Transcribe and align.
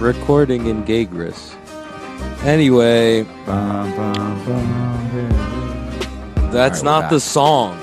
recording 0.00 0.66
in 0.66 0.82
Gagris. 0.84 1.54
Anyway, 2.44 3.22
Bum, 3.46 3.90
bum, 3.96 4.44
bum, 4.46 4.66
that's 6.50 6.80
we're 6.80 6.84
not 6.86 7.02
back. 7.02 7.10
the 7.10 7.20
song. 7.20 7.76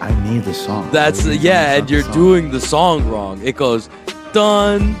I 0.00 0.12
need 0.22 0.44
the 0.44 0.52
song. 0.54 0.88
That's 0.92 1.18
What 1.18 1.24
do 1.24 1.30
you 1.30 1.36
mean 1.38 1.46
yeah, 1.46 1.74
and 1.76 1.90
you're 1.90 2.02
song? 2.02 2.12
doing 2.12 2.50
the 2.50 2.60
song 2.60 3.08
wrong. 3.08 3.40
It 3.42 3.56
goes 3.56 3.88
done. 4.32 4.94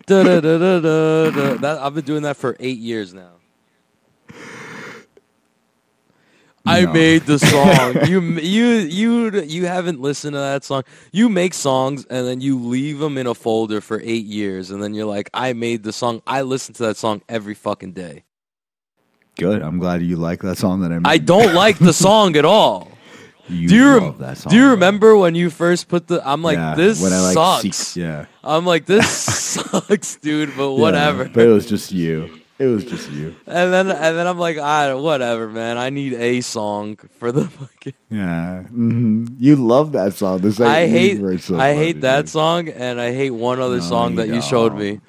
That 0.06 1.78
I've 1.82 1.94
been 1.94 2.04
doing 2.04 2.22
that 2.22 2.36
for 2.36 2.56
eight 2.60 2.78
years 2.78 3.14
now. 3.14 3.30
I 6.66 6.82
No. 6.86 6.92
made 6.94 7.22
the 7.26 7.38
song. 7.38 8.06
you 8.08 8.20
you 8.38 8.66
you 8.66 9.40
you 9.42 9.66
haven't 9.66 10.00
listened 10.00 10.32
to 10.32 10.38
that 10.38 10.64
song. 10.64 10.82
You 11.12 11.28
make 11.28 11.52
songs 11.52 12.06
and 12.06 12.26
then 12.26 12.40
you 12.40 12.58
leave 12.58 12.98
them 13.00 13.18
in 13.18 13.26
a 13.26 13.34
folder 13.34 13.80
for 13.82 14.00
eight 14.02 14.24
years, 14.24 14.70
and 14.70 14.82
then 14.82 14.94
you're 14.94 15.04
like, 15.06 15.28
I 15.34 15.52
made 15.52 15.82
the 15.82 15.92
song. 15.92 16.22
I 16.26 16.40
listen 16.42 16.72
to 16.74 16.84
that 16.84 16.96
song 16.96 17.20
every 17.28 17.54
fucking 17.54 17.92
day. 17.92 18.24
Good. 19.36 19.62
I'm 19.62 19.78
glad 19.78 20.00
you 20.02 20.16
like 20.16 20.40
that 20.42 20.56
song 20.56 20.80
that 20.82 20.92
I 20.92 20.98
made. 21.00 21.06
I 21.08 21.18
don't 21.18 21.54
like 21.54 21.78
the 21.78 21.92
song 22.06 22.34
at 22.36 22.44
all. 22.46 22.88
You 23.48 23.68
do 23.68 23.74
you 23.76 23.98
rem- 23.98 24.18
that 24.18 24.38
song, 24.38 24.50
do 24.50 24.56
you 24.56 24.70
remember 24.70 25.16
when 25.16 25.34
you 25.34 25.50
first 25.50 25.88
put 25.88 26.06
the? 26.06 26.26
I'm 26.26 26.42
like, 26.42 26.56
Yeah, 26.56 26.74
this 26.74 27.02
when 27.02 27.12
I, 27.12 27.20
like, 27.20 27.34
sucks. 27.34 27.76
seek- 27.78 28.02
yeah. 28.02 28.26
I'm 28.42 28.64
like, 28.64 28.86
this 28.86 29.06
sucks, 29.10 30.16
dude. 30.16 30.56
But 30.56 30.70
Yeah, 30.74 30.80
whatever. 30.80 31.24
but 31.26 31.44
it 31.46 31.50
was 31.50 31.66
just 31.66 31.92
you. 31.92 32.40
It 32.58 32.66
was 32.66 32.84
just 32.84 33.10
you. 33.10 33.34
and 33.48 33.72
then 33.72 33.90
and 33.90 34.16
then 34.16 34.26
I'm 34.26 34.38
like, 34.38 34.56
ah, 34.60 34.96
whatever, 34.96 35.48
man. 35.48 35.76
I 35.76 35.90
need 35.90 36.14
a 36.14 36.40
song 36.40 36.96
for 37.18 37.32
the 37.32 37.48
fucking. 37.48 37.92
Yeah. 38.10 38.62
hmm 38.62 39.26
You 39.38 39.56
love 39.56 39.92
that 39.92 40.14
song. 40.14 40.38
Second 40.50 40.66
I 40.72 40.86
hate 40.86 41.20
I 41.52 41.74
hate 41.74 42.00
that 42.02 42.28
song, 42.28 42.68
and 42.68 43.00
I 43.00 43.12
hate 43.12 43.30
one 43.32 43.60
other 43.60 43.78
No, 43.78 43.82
song 43.82 44.10
you 44.12 44.16
that 44.18 44.28
you 44.28 44.40
showed 44.40 44.70
don't. 44.70 44.78
me. 44.78 45.00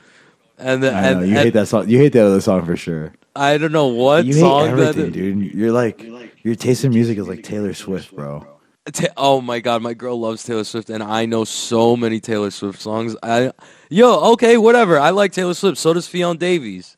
And 0.57 0.81
the, 0.83 0.91
I 0.91 1.01
and, 1.11 1.21
you 1.21 1.35
and 1.35 1.43
hate 1.45 1.53
that 1.53 1.67
song. 1.67 1.87
You 1.87 1.99
hate 1.99 2.13
that 2.13 2.25
other 2.25 2.41
song 2.41 2.65
for 2.65 2.75
sure. 2.75 3.13
I 3.35 3.57
don't 3.57 3.71
know 3.71 3.87
what 3.87 4.25
you 4.25 4.33
song 4.33 4.69
hate 4.69 4.75
that. 4.75 4.87
everything, 4.89 5.11
dude. 5.11 5.53
You're 5.53 5.71
like 5.71 6.05
your 6.43 6.55
taste 6.55 6.85
in 6.85 6.91
music 6.93 7.17
is 7.17 7.27
like 7.27 7.43
Taylor 7.43 7.73
Swift, 7.73 8.15
bro. 8.15 8.47
Ta- 8.93 9.07
oh 9.17 9.41
my 9.41 9.59
god, 9.59 9.81
my 9.81 9.93
girl 9.95 10.19
loves 10.19 10.43
Taylor 10.43 10.63
Swift, 10.63 10.89
and 10.89 11.01
I 11.01 11.25
know 11.25 11.43
so 11.43 11.97
many 11.97 12.19
Taylor 12.19 12.51
Swift 12.51 12.79
songs. 12.79 13.15
I, 13.23 13.51
yo, 13.89 14.33
okay, 14.33 14.57
whatever. 14.57 14.99
I 14.99 15.09
like 15.09 15.31
Taylor 15.31 15.55
Swift. 15.55 15.77
So 15.79 15.93
does 15.93 16.07
Ffion 16.07 16.37
Davies, 16.37 16.95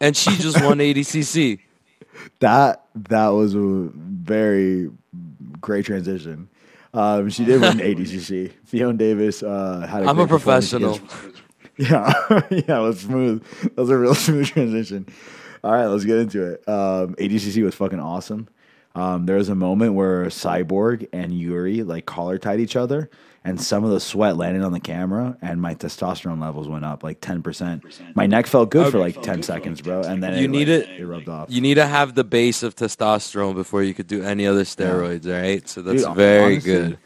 and 0.00 0.16
she 0.16 0.34
just 0.36 0.62
won 0.64 0.78
ADCC. 0.78 1.60
That 2.40 2.86
that 2.94 3.28
was 3.28 3.54
a 3.54 3.90
very 3.94 4.90
great 5.60 5.84
transition. 5.84 6.48
Um, 6.94 7.28
she 7.30 7.44
did 7.44 7.60
win 7.60 7.78
ADCC. 7.78 8.52
Ffion 8.70 8.96
Davies 8.96 9.42
uh, 9.42 9.86
had. 9.88 10.04
A 10.04 10.08
I'm 10.08 10.18
a 10.18 10.26
professional. 10.26 10.98
Yeah, 11.78 12.12
yeah, 12.50 12.78
it 12.78 12.82
was 12.82 13.00
smooth. 13.00 13.42
That 13.62 13.76
was 13.78 13.88
a 13.88 13.96
real 13.96 14.14
smooth 14.14 14.46
transition. 14.46 15.08
All 15.64 15.72
right, 15.72 15.86
let's 15.86 16.04
get 16.04 16.18
into 16.18 16.44
it. 16.52 16.68
Um, 16.68 17.14
ADCC 17.14 17.62
was 17.62 17.74
fucking 17.74 18.00
awesome. 18.00 18.48
Um, 18.94 19.24
there 19.26 19.36
was 19.36 19.48
a 19.48 19.54
moment 19.54 19.94
where 19.94 20.26
Cyborg 20.26 21.08
and 21.12 21.32
Yuri 21.32 21.82
like 21.82 22.04
collar 22.04 22.36
tied 22.36 22.60
each 22.60 22.76
other, 22.76 23.08
and 23.44 23.58
some 23.60 23.84
of 23.84 23.90
the 23.90 24.00
sweat 24.00 24.36
landed 24.36 24.62
on 24.62 24.72
the 24.72 24.80
camera, 24.80 25.38
and 25.40 25.62
my 25.62 25.74
testosterone 25.74 26.40
levels 26.42 26.68
went 26.68 26.84
up 26.84 27.02
like 27.02 27.20
ten 27.20 27.42
percent. 27.42 27.84
My 28.14 28.26
neck 28.26 28.46
felt 28.46 28.70
good 28.70 28.90
for 28.92 28.98
like 28.98 29.22
ten 29.22 29.42
seconds, 29.42 29.80
bro, 29.80 30.02
and 30.02 30.22
then 30.22 30.36
You 30.36 30.44
it, 30.44 30.50
need 30.50 30.68
like, 30.68 30.88
it- 30.90 31.00
It 31.00 31.06
rubbed 31.06 31.28
off. 31.28 31.48
You 31.50 31.60
need 31.62 31.74
to 31.76 31.86
have 31.86 32.14
the 32.14 32.24
base 32.24 32.62
of 32.62 32.76
testosterone 32.76 33.54
before 33.54 33.82
you 33.82 33.94
could 33.94 34.08
do 34.08 34.22
any 34.22 34.46
other 34.46 34.64
steroids. 34.64 35.26
right? 35.30 35.66
so 35.66 35.80
that's 35.80 36.04
Dude, 36.04 36.14
very 36.14 36.52
honestly, 36.54 36.70
good. 36.72 36.98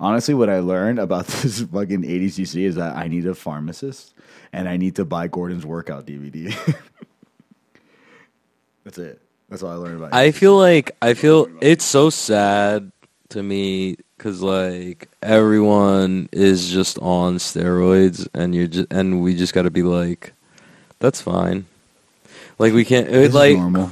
Honestly, 0.00 0.34
what 0.34 0.50
I 0.50 0.58
learned 0.58 0.98
about 0.98 1.26
this 1.28 1.62
fucking 1.62 2.02
ADCC 2.02 2.64
is 2.64 2.74
that 2.74 2.96
I 2.96 3.08
need 3.08 3.24
a 3.26 3.34
pharmacist 3.34 4.14
and 4.52 4.68
I 4.68 4.76
need 4.76 4.96
to 4.96 5.04
buy 5.06 5.26
Gordon's 5.28 5.64
workout 5.64 6.06
DVD. 6.06 6.54
That's 8.88 8.96
it. 8.96 9.20
That's 9.50 9.62
all 9.62 9.70
I 9.70 9.74
learned 9.74 9.96
about. 9.96 10.14
I 10.14 10.30
feel 10.30 10.56
like 10.56 10.96
I 11.02 11.12
feel 11.12 11.46
it's 11.60 11.84
so 11.84 12.08
sad 12.08 12.90
to 13.28 13.42
me 13.42 13.96
because 14.16 14.40
like 14.40 15.08
everyone 15.22 16.30
is 16.32 16.70
just 16.70 16.98
on 17.00 17.36
steroids, 17.36 18.26
and 18.32 18.54
you're 18.54 18.66
just 18.66 18.90
and 18.90 19.22
we 19.22 19.36
just 19.36 19.52
got 19.52 19.62
to 19.62 19.70
be 19.70 19.82
like, 19.82 20.32
that's 21.00 21.20
fine. 21.20 21.66
Like 22.58 22.72
we 22.72 22.86
can't 22.86 23.08
This 23.08 23.16
it, 23.16 23.28
is 23.28 23.34
like 23.34 23.58
normal. 23.58 23.90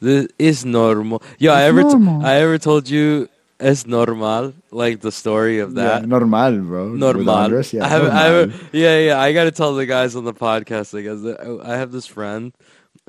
this 0.00 0.28
is 0.38 0.64
normal. 0.64 1.22
Yeah, 1.38 1.52
I 1.52 1.64
ever 1.64 1.82
normal. 1.82 2.24
I 2.24 2.36
ever 2.36 2.56
told 2.56 2.88
you 2.88 3.28
es 3.60 3.86
normal 3.86 4.54
like 4.70 5.00
the 5.00 5.12
story 5.12 5.58
of 5.58 5.74
that. 5.74 6.00
yeah, 6.00 6.06
normal, 6.06 6.60
bro. 6.62 6.88
Normal. 6.88 7.28
Andres, 7.28 7.74
yeah, 7.74 7.84
I 7.84 7.88
have, 7.88 8.04
I 8.06 8.22
have, 8.24 8.68
yeah, 8.72 8.98
yeah. 9.00 9.20
I 9.20 9.34
got 9.34 9.44
to 9.44 9.50
tell 9.50 9.74
the 9.74 9.84
guys 9.84 10.16
on 10.16 10.24
the 10.24 10.32
podcast. 10.32 10.96
I 10.96 11.02
guess 11.02 11.20
I 11.62 11.76
have 11.76 11.92
this 11.92 12.06
friend, 12.06 12.54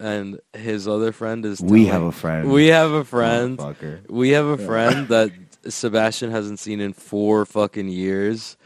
and 0.01 0.39
his 0.53 0.88
other 0.88 1.12
friend 1.12 1.45
is. 1.45 1.62
we 1.62 1.85
telling- 1.85 1.88
have 1.91 2.01
a 2.03 2.12
friend. 2.12 2.51
We 2.51 2.67
have 2.67 2.91
a 2.91 3.03
friend. 3.06 3.57
Motherfucker. 3.57 4.09
We 4.09 4.29
have 4.31 4.45
a 4.45 4.57
friend 4.57 5.07
that 5.09 5.31
Sebastian 5.69 6.31
hasn't 6.31 6.59
seen 6.59 6.79
in 6.81 6.94
four 6.94 7.45
fucking 7.45 7.88
years. 7.88 8.57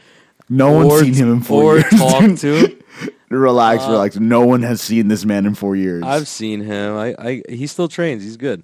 No 0.48 0.72
one's 0.72 0.92
or- 0.92 1.00
seen 1.04 1.14
him 1.14 1.32
in 1.32 1.40
four 1.42 1.74
or 1.74 1.78
years. 1.80 1.90
talked 1.90 2.38
to. 2.38 2.78
relax, 3.28 3.84
Uh, 3.84 3.90
relax. 3.90 4.16
No 4.16 4.46
one 4.46 4.62
has 4.62 4.80
seen 4.80 5.08
this 5.08 5.24
man 5.24 5.44
in 5.46 5.54
four 5.54 5.76
years. 5.76 6.02
I've 6.04 6.28
seen 6.28 6.60
him. 6.62 6.96
I, 6.96 7.14
I 7.18 7.42
he 7.48 7.66
still 7.66 7.88
trains. 7.88 8.22
He's 8.22 8.36
good. 8.36 8.62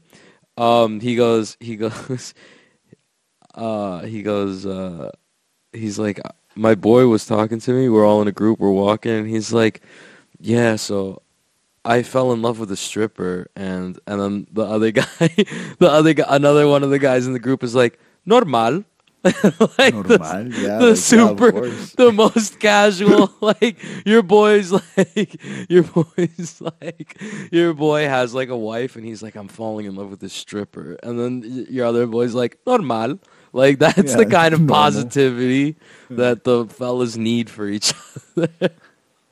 Um, 0.57 1.01
he 1.01 1.15
goes. 1.17 1.57
He 1.61 1.77
goes. 1.77 2.35
Uh, 3.55 4.01
he 4.01 4.23
goes. 4.23 4.65
Uh, 4.65 5.11
he's 5.73 5.99
like, 5.99 6.21
my 6.55 6.75
boy 6.75 7.07
was 7.07 7.27
talking 7.27 7.61
to 7.61 7.73
me. 7.73 7.89
We're 7.89 8.07
all 8.07 8.23
in 8.23 8.29
a 8.29 8.33
group. 8.33 8.59
We're 8.59 8.71
walking, 8.71 9.13
and 9.13 9.29
he's 9.29 9.53
like, 9.53 9.83
yeah. 10.41 10.77
So 10.77 11.22
I 11.85 12.03
fell 12.03 12.33
in 12.33 12.43
love 12.43 12.59
with 12.61 12.71
a 12.71 12.77
stripper, 12.77 13.49
and 13.57 13.99
and 14.07 14.21
then 14.21 14.47
the 14.53 14.63
other 14.65 14.91
guy, 15.03 15.05
the 15.79 15.89
other 15.91 16.15
guy, 16.15 16.25
another 16.29 16.69
one 16.69 16.83
of 16.83 16.91
the 16.91 16.99
guys 16.99 17.27
in 17.27 17.33
the 17.33 17.41
group 17.41 17.63
is 17.65 17.75
like, 17.75 17.99
normal. 18.27 18.85
like 19.25 19.35
the- 19.95 20.51
yeah, 20.59 20.79
the 20.79 20.89
like, 20.89 20.97
super, 20.97 21.53
course. 21.53 21.93
the 21.93 22.11
most 22.11 22.59
casual. 22.59 23.33
like 23.41 23.79
your 24.05 24.21
boy's 24.23 24.73
like 24.73 25.41
your 25.71 25.85
boy's 25.85 26.61
like 26.61 27.17
your 27.53 27.73
boy 27.73 28.09
has 28.09 28.35
like 28.35 28.49
a 28.49 28.57
wife, 28.57 28.97
and 28.97 29.05
he's 29.07 29.23
like, 29.23 29.37
I'm 29.37 29.47
falling 29.47 29.87
in 29.87 29.95
love 29.95 30.11
with 30.11 30.19
this 30.19 30.33
stripper, 30.33 30.99
and 31.05 31.21
then 31.21 31.67
your 31.71 31.87
other 31.87 32.07
boy's 32.09 32.35
like, 32.35 32.59
normal. 32.67 33.21
Like 33.53 33.79
that's 33.79 34.11
Yeah, 34.13 34.17
the 34.17 34.27
kind 34.27 34.55
of 34.55 34.61
normal. 34.61 34.75
positivity 34.75 35.77
that 36.11 36.43
the 36.43 36.67
fellas 36.67 37.17
need 37.17 37.49
for 37.49 37.69
each 37.69 37.93
other. 38.37 38.49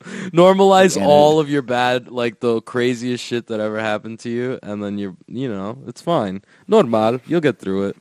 Normalize 0.31 0.95
And 0.97 1.05
all 1.05 1.39
of 1.39 1.49
your 1.49 1.61
bad, 1.61 2.09
like 2.09 2.39
the 2.39 2.61
craziest 2.61 3.23
shit 3.23 3.47
that 3.47 3.59
ever 3.59 3.79
happened 3.79 4.19
to 4.19 4.29
you, 4.29 4.59
and 4.63 4.83
then 4.83 4.97
you're, 4.97 5.15
you 5.27 5.47
know, 5.47 5.77
it's 5.87 6.01
fine. 6.01 6.41
Normal, 6.67 7.19
you'll 7.27 7.41
get 7.41 7.59
through 7.59 7.89
it. 7.89 7.97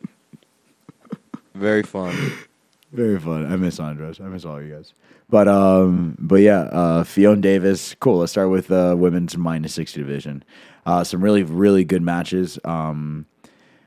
Very 1.54 1.82
fun. 1.82 2.14
Very 2.92 3.18
fun. 3.18 3.50
I 3.50 3.56
miss 3.56 3.78
Andres. 3.78 4.20
I 4.20 4.24
miss 4.24 4.44
all 4.44 4.62
you 4.62 4.74
guys. 4.74 4.94
But 5.28 5.46
um, 5.46 6.16
but 6.18 6.36
yeah, 6.36 6.62
uh, 6.62 7.04
Fiona 7.04 7.40
Davis. 7.40 7.94
Cool. 8.00 8.18
Let's 8.18 8.32
start 8.32 8.50
with 8.50 8.70
uh, 8.70 8.96
women's 8.98 9.36
minus 9.36 9.74
sixty 9.74 10.00
division. 10.00 10.42
Uh, 10.84 11.04
some 11.04 11.22
really 11.22 11.44
really 11.44 11.84
good 11.84 12.02
matches. 12.02 12.58
Um, 12.64 13.26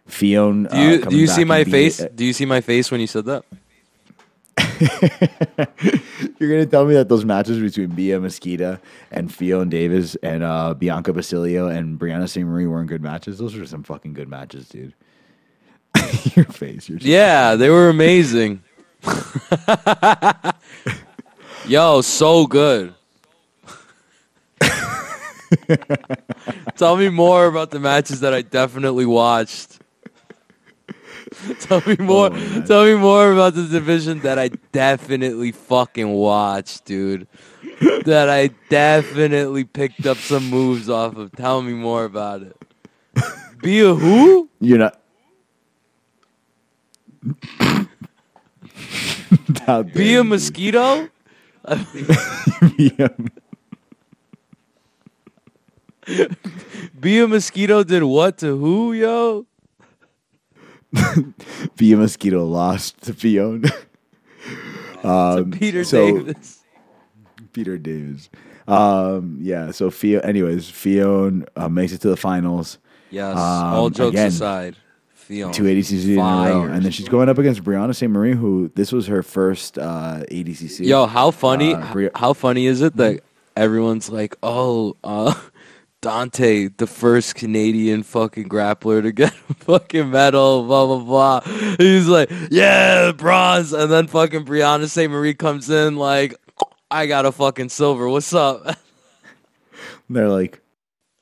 Fiona. 0.07 0.69
Do 0.69 0.77
you 0.77 1.03
uh, 1.03 1.09
do 1.09 1.17
you 1.17 1.27
see 1.27 1.43
my 1.43 1.63
beat- 1.63 1.71
face? 1.71 2.05
Do 2.15 2.23
you 2.23 2.33
see 2.33 2.45
my 2.45 2.61
face 2.61 2.91
when 2.91 3.01
you 3.01 3.07
said 3.07 3.25
that? 3.25 3.43
You're 6.39 6.49
gonna 6.49 6.65
tell 6.65 6.85
me 6.85 6.93
that 6.95 7.07
those 7.09 7.25
matches 7.25 7.59
between 7.59 7.89
Bia 7.95 8.19
Mesquita 8.19 8.79
and 9.11 9.33
Fiona 9.33 9.69
Davis 9.69 10.15
and 10.23 10.43
uh, 10.43 10.73
Bianca 10.73 11.13
Basilio 11.13 11.67
and 11.67 11.99
Brianna 11.99 12.27
Ste-Marie 12.29 12.67
weren't 12.67 12.87
good 12.89 13.01
matches. 13.01 13.37
Those 13.37 13.55
were 13.55 13.65
some 13.65 13.83
fucking 13.83 14.13
good 14.13 14.27
matches, 14.29 14.67
dude. 14.69 14.93
Your 16.35 16.45
face. 16.45 16.87
Just- 16.87 17.05
Yeah, 17.05 17.55
they 17.55 17.69
were 17.69 17.89
amazing. 17.89 18.63
Yo, 21.67 22.01
so 22.01 22.45
good. 22.47 22.93
Tell 26.77 26.97
me 26.97 27.09
more 27.09 27.45
about 27.45 27.71
the 27.71 27.79
matches 27.79 28.19
that 28.21 28.33
I 28.33 28.41
definitely 28.41 29.05
watched. 29.05 29.79
Tell 31.59 31.81
me 31.85 31.95
oh, 31.99 32.03
more. 32.03 32.29
my 32.29 32.61
tell 32.65 32.85
me 32.85 32.95
more 32.95 33.31
about 33.31 33.53
the 33.55 33.63
division 33.63 34.19
that 34.19 34.37
I 34.39 34.49
definitely 34.71 35.51
fucking 35.51 36.11
watched, 36.11 36.85
dude. 36.85 37.27
that 38.05 38.29
I 38.29 38.47
definitely 38.69 39.63
picked 39.63 40.05
up 40.05 40.17
some 40.17 40.49
moves 40.49 40.89
off 40.89 41.15
of. 41.15 41.31
Tell 41.33 41.61
me 41.61 41.73
more 41.73 42.05
about 42.05 42.43
it. 42.43 42.57
Be 43.61 43.79
a 43.81 43.93
who? 43.93 44.49
You're 44.59 44.79
not. 44.79 44.99
Be 49.93 50.15
a 50.15 50.23
mosquito? 50.23 51.09
Be 56.99 57.21
a- 57.21 57.27
Mosquito 57.27 57.83
did 57.83 58.03
what 58.03 58.37
to 58.39 58.57
who, 58.57 58.91
yo? 58.93 59.45
Via 61.75 61.97
Mosquito 61.97 62.45
lost 62.45 63.01
to 63.03 63.13
Fiona. 63.13 63.69
um, 65.03 65.51
Peter 65.51 65.83
so- 65.83 66.05
Davis. 66.19 66.59
Peter 67.51 67.77
Davis. 67.77 68.29
Um, 68.67 69.37
yeah. 69.41 69.71
So 69.71 69.91
Fio. 69.91 70.19
Anyways, 70.21 70.69
Fiona 70.69 71.45
uh, 71.55 71.69
makes 71.69 71.91
it 71.93 72.01
to 72.01 72.09
the 72.09 72.17
finals. 72.17 72.79
Yes. 73.11 73.37
Um, 73.37 73.73
all 73.73 73.89
jokes 73.89 74.13
again, 74.13 74.27
aside, 74.27 74.75
Fiona. 75.13 75.53
Two 75.53 75.63
ADCC 75.63 76.13
in 76.13 76.19
a 76.19 76.21
row, 76.21 76.63
and 76.63 76.83
then 76.83 76.91
she's 76.91 77.07
going 77.07 77.29
up 77.29 77.37
against 77.37 77.63
Brianna 77.63 77.95
Ste-Marie, 77.95 78.33
who 78.33 78.71
this 78.75 78.91
was 78.91 79.05
her 79.07 79.21
first 79.21 79.77
uh, 79.77 80.23
ADCC. 80.31 80.85
Yo, 80.85 81.05
how 81.05 81.29
funny? 81.31 81.75
Uh, 81.75 81.93
Bri- 81.93 82.09
how 82.15 82.33
funny 82.33 82.65
is 82.65 82.81
it 82.81 82.95
that 82.97 83.21
everyone's 83.55 84.09
like, 84.09 84.35
"Oh, 84.41 84.95
uh, 85.03 85.33
Dante, 86.03 86.67
the 86.67 86.85
first 86.85 87.35
Canadian 87.35 88.03
fucking 88.03 88.49
grappler 88.49 89.01
to 89.01 89.11
get 89.13 89.33
a 89.49 89.53
fucking 89.55 90.11
medal," 90.11 90.63
blah 90.65 90.85
blah 90.85 90.99
blah. 90.99 91.39
He's 91.77 92.07
like, 92.07 92.29
"Yeah, 92.51 93.13
bronze," 93.13 93.71
and 93.73 93.89
then 93.91 94.07
fucking 94.07 94.43
Brianna 94.45 94.89
Ste-Marie 94.89 95.33
comes 95.33 95.69
in 95.69 95.95
like, 95.95 96.35
"I 96.91 97.05
got 97.07 97.25
a 97.25 97.31
fucking 97.31 97.69
silver. 97.69 98.07
What's 98.09 98.33
up?" 98.33 98.77
They're 100.09 100.29
like, 100.29 100.61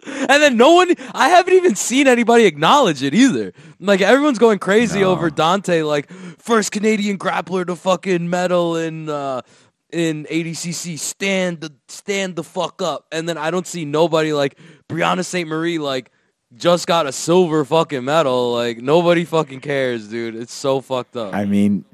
And 0.06 0.42
then 0.42 0.58
no 0.58 0.74
one, 0.74 0.90
I 1.14 1.30
haven't 1.30 1.54
even 1.54 1.76
seen 1.76 2.08
anybody 2.08 2.46
acknowledge 2.46 3.04
it 3.04 3.14
either. 3.14 3.54
Like 3.80 4.02
everyone's 4.02 4.40
going 4.40 4.58
crazy 4.60 5.02
No. 5.02 5.12
over 5.12 5.30
Dante, 5.30 5.84
like 5.84 6.10
first 6.40 6.72
Canadian 6.72 7.20
grappler 7.20 7.66
to 7.68 7.76
fucking 7.76 8.28
medal 8.30 8.76
in 8.76 9.10
uh, 9.10 9.42
in 9.92 10.26
ADCC. 10.26 10.98
Stand 10.98 11.62
the 11.62 11.74
stand 11.88 12.36
the 12.36 12.44
fuck 12.44 12.82
up. 12.82 13.06
And 13.12 13.28
then 13.28 13.38
I 13.38 13.52
don't 13.52 13.68
see 13.68 13.86
nobody 13.86 14.34
like 14.34 14.58
Brianna 14.90 15.26
Ste-Marie 15.26 15.80
like 15.80 16.12
just 16.56 16.88
got 16.88 17.08
a 17.08 17.12
silver 17.12 17.64
fucking 17.66 18.04
medal. 18.04 18.54
Like 18.54 18.78
nobody 18.80 19.26
fucking 19.26 19.62
cares, 19.62 20.08
dude. 20.08 20.36
It's 20.36 20.54
so 20.54 20.82
fucked 20.82 21.16
up. 21.18 21.34
I 21.34 21.46
mean, 21.46 21.86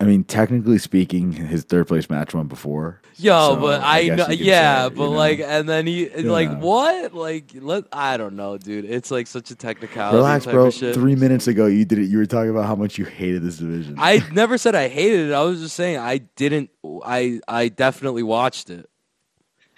I 0.00 0.04
mean, 0.04 0.22
technically 0.22 0.78
speaking, 0.78 1.32
his 1.32 1.64
third 1.64 1.88
place 1.88 2.08
match 2.08 2.32
went 2.32 2.48
before. 2.48 3.00
Yo, 3.16 3.54
So, 3.54 3.60
but 3.60 3.80
I 3.80 4.12
I, 4.12 4.14
know, 4.14 4.28
yeah, 4.28 4.88
but 4.88 4.94
you 4.96 5.10
know. 5.10 5.10
like, 5.10 5.40
and 5.40 5.68
then 5.68 5.88
he, 5.88 6.08
like, 6.08 6.56
what? 6.60 7.12
Like, 7.14 7.50
let, 7.54 7.84
I 7.92 8.16
don't 8.16 8.36
know, 8.36 8.58
dude. 8.58 8.84
It's 8.84 9.10
like 9.10 9.26
such 9.26 9.50
a 9.50 9.56
technicality. 9.56 10.18
Relax, 10.18 10.44
type 10.44 10.54
bro. 10.54 10.66
Of 10.66 10.74
shit. 10.74 10.94
Three 10.94 11.16
minutes 11.16 11.48
ago, 11.48 11.66
you 11.66 11.84
did 11.84 11.98
it. 11.98 12.04
You 12.10 12.18
were 12.18 12.26
talking 12.26 12.50
about 12.50 12.66
how 12.66 12.76
much 12.76 12.96
you 12.96 13.06
hated 13.06 13.42
this 13.42 13.58
division. 13.58 13.96
I 13.98 14.22
never 14.32 14.56
said 14.56 14.76
I 14.76 14.86
hated 14.86 15.30
it. 15.30 15.32
I 15.32 15.42
was 15.42 15.60
just 15.60 15.74
saying 15.74 15.98
I 15.98 16.18
didn't. 16.18 16.70
I 17.04 17.40
I 17.48 17.68
definitely 17.68 18.22
watched 18.22 18.70
it. 18.70 18.88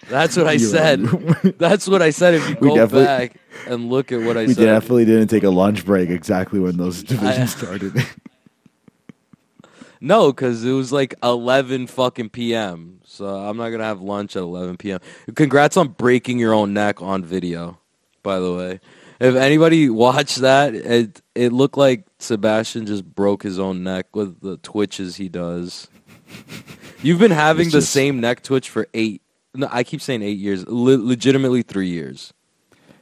That's 0.07 0.37
what 0.37 0.47
I 0.47 0.57
said. 0.57 1.01
That's 1.57 1.87
what 1.87 2.01
I 2.01 2.11
said. 2.11 2.35
If 2.35 2.49
you 2.49 2.57
We 2.61 2.75
go 2.75 2.87
back 2.87 3.37
and 3.67 3.89
look 3.89 4.11
at 4.11 4.21
what 4.21 4.37
I 4.37 4.45
we 4.45 4.53
said, 4.53 4.59
we 4.59 4.65
definitely 4.65 5.05
didn't 5.05 5.27
take 5.29 5.43
a 5.43 5.49
lunch 5.49 5.85
break 5.85 6.09
exactly 6.09 6.59
when 6.59 6.77
those 6.77 7.01
divisions 7.11 7.55
started. 7.55 7.93
no, 10.01 10.31
because 10.33 10.65
it 10.65 10.71
was 10.73 10.91
like 10.91 11.13
eleven 11.23 11.87
fucking 11.87 12.29
p.m. 12.29 12.99
So 13.05 13.25
I'm 13.27 13.55
not 13.57 13.69
gonna 13.69 13.83
have 13.85 14.01
lunch 14.01 14.35
at 14.35 14.41
eleven 14.41 14.75
p.m. 14.77 14.99
Congrats 15.35 15.77
on 15.77 15.89
breaking 15.89 16.39
your 16.39 16.53
own 16.53 16.73
neck 16.73 17.01
on 17.01 17.23
video. 17.23 17.77
By 18.23 18.39
the 18.39 18.53
way, 18.53 18.79
if 19.19 19.35
anybody 19.35 19.89
watched 20.05 20.37
that, 20.37 20.75
it 20.75 21.21
it 21.35 21.53
looked 21.53 21.77
like 21.77 22.05
Sebastian 22.19 22.85
just 22.85 23.05
broke 23.05 23.43
his 23.43 23.57
own 23.59 23.83
neck 23.83 24.15
with 24.15 24.41
the 24.41 24.57
twitches 24.57 25.15
he 25.15 25.29
does. 25.29 25.87
You've 27.01 27.19
been 27.19 27.31
having 27.31 27.65
It's 27.67 27.73
the 27.73 27.79
just- 27.79 27.91
same 27.91 28.19
neck 28.19 28.43
twitch 28.43 28.69
for 28.69 28.87
eight. 28.93 29.21
No, 29.53 29.67
I 29.71 29.83
keep 29.83 30.01
saying 30.01 30.21
eight 30.21 30.37
years. 30.37 30.65
Le- 30.67 30.97
legitimately 30.97 31.61
three 31.63 31.89
years. 31.89 32.31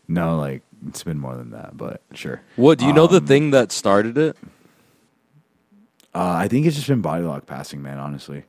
no, 0.08 0.38
like 0.38 0.64
it's 0.88 1.04
been 1.04 1.20
more 1.20 1.36
than 1.36 1.52
that, 1.52 1.76
but 1.78 2.02
sure. 2.14 2.42
What 2.56 2.80
do 2.80 2.86
you 2.88 2.94
know? 2.94 3.06
The 3.08 3.18
Um, 3.18 3.28
thing 3.28 3.52
that 3.52 3.72
started 3.72 4.18
it? 4.18 4.36
Uh, 6.14 6.34
I 6.38 6.48
think 6.48 6.66
it's 6.66 6.76
just 6.76 6.88
been 6.88 7.02
body 7.02 7.24
lock 7.24 7.46
passing, 7.46 7.82
man. 7.82 8.00
Honestly, 8.00 8.46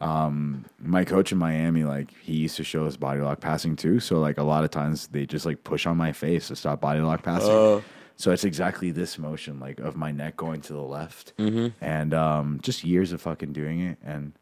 um, 0.00 0.64
my 0.80 1.04
coach 1.04 1.30
in 1.32 1.38
Miami, 1.38 1.84
like 1.84 2.10
he 2.20 2.34
used 2.34 2.56
to 2.56 2.64
show 2.64 2.84
us 2.86 2.96
body 2.96 3.20
lock 3.20 3.40
passing 3.40 3.76
too. 3.76 4.00
So 4.00 4.18
like 4.18 4.38
a 4.38 4.42
lot 4.42 4.64
of 4.64 4.70
times 4.70 5.08
they 5.08 5.26
just 5.26 5.44
like 5.46 5.62
push 5.64 5.86
on 5.86 5.96
my 5.96 6.12
face 6.12 6.48
to 6.48 6.56
stop 6.56 6.80
body 6.80 7.00
lock 7.00 7.22
passing. 7.22 7.50
Oh. 7.50 7.82
so 8.16 8.30
it's 8.30 8.44
exactly 8.44 8.90
this 8.90 9.18
motion, 9.18 9.58
like 9.60 9.78
of 9.80 9.96
my 9.96 10.10
neck 10.12 10.36
going 10.36 10.60
to 10.62 10.72
the 10.72 10.80
left, 10.82 11.32
Mhm. 11.38 11.72
and 11.80 12.14
um, 12.14 12.60
just 12.62 12.84
years 12.84 13.12
of 13.12 13.20
fucking 13.20 13.52
doing 13.52 13.80
it, 13.80 13.98
and 14.04 14.32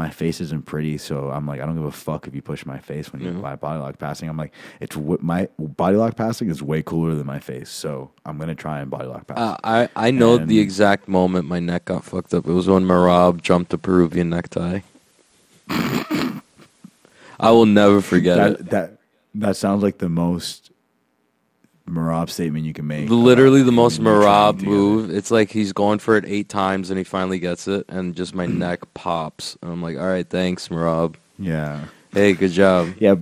my 0.00 0.08
face 0.10 0.40
isn't 0.40 0.64
pretty. 0.64 0.96
So 0.96 1.30
I'm 1.30 1.46
like, 1.46 1.60
I 1.60 1.66
don't 1.66 1.74
give 1.76 1.84
a 1.84 1.90
fuck 2.08 2.26
if 2.26 2.34
you 2.34 2.40
push 2.42 2.64
my 2.64 2.78
face 2.78 3.12
when 3.12 3.20
you 3.22 3.30
Mhm. 3.32 3.42
buy 3.42 3.54
body 3.56 3.78
lock 3.80 3.98
passing. 3.98 4.28
I'm 4.30 4.36
like, 4.44 4.52
it's 4.80 4.96
w- 4.96 5.18
my 5.20 5.48
body 5.58 5.96
lock 5.96 6.16
passing 6.16 6.48
is 6.48 6.62
way 6.62 6.80
cooler 6.82 7.14
than 7.14 7.26
my 7.26 7.38
face, 7.38 7.68
so 7.68 8.10
I'm 8.24 8.38
gonna 8.38 8.54
try 8.54 8.80
and 8.80 8.90
body 8.90 9.06
lock 9.08 9.26
pass. 9.26 9.38
Uh, 9.38 9.56
I 9.62 9.88
I 10.06 10.10
know 10.10 10.36
And- 10.36 10.48
the 10.48 10.58
exact 10.58 11.06
moment 11.08 11.46
my 11.48 11.60
neck 11.60 11.84
got 11.84 12.04
fucked 12.04 12.32
up. 12.32 12.46
It 12.46 12.52
was 12.52 12.66
when 12.66 12.84
Marab 12.84 13.42
jumped 13.42 13.74
a 13.74 13.78
Peruvian 13.78 14.30
necktie. 14.30 14.80
I 15.68 17.50
will 17.50 17.66
never 17.66 18.00
forget 18.00 18.36
that 18.36 18.52
it. 18.52 18.70
that 18.70 18.96
that 19.34 19.56
sounds 19.56 19.82
like 19.82 19.98
the 19.98 20.08
most 20.08 20.69
Marab 21.90 22.30
statement 22.30 22.64
you 22.64 22.72
can 22.72 22.86
make. 22.86 23.10
Literally 23.10 23.60
uh, 23.62 23.64
the 23.64 23.72
most 23.72 24.00
Marab 24.00 24.62
move. 24.62 25.10
It's 25.10 25.30
like 25.30 25.50
he's 25.50 25.72
going 25.72 25.98
for 25.98 26.16
it 26.16 26.24
eight 26.26 26.48
times 26.48 26.90
and 26.90 26.98
he 26.98 27.04
finally 27.04 27.38
gets 27.38 27.68
it, 27.68 27.84
and 27.88 28.14
just 28.14 28.34
my 28.34 28.46
neck 28.46 28.80
pops. 28.94 29.56
And 29.62 29.72
I'm 29.72 29.82
like, 29.82 29.96
all 29.98 30.06
right, 30.06 30.28
thanks, 30.28 30.68
Marab. 30.68 31.16
Yeah, 31.38 31.84
Hey, 32.12 32.32
good 32.32 32.50
job. 32.50 32.88
yeah, 32.98 33.14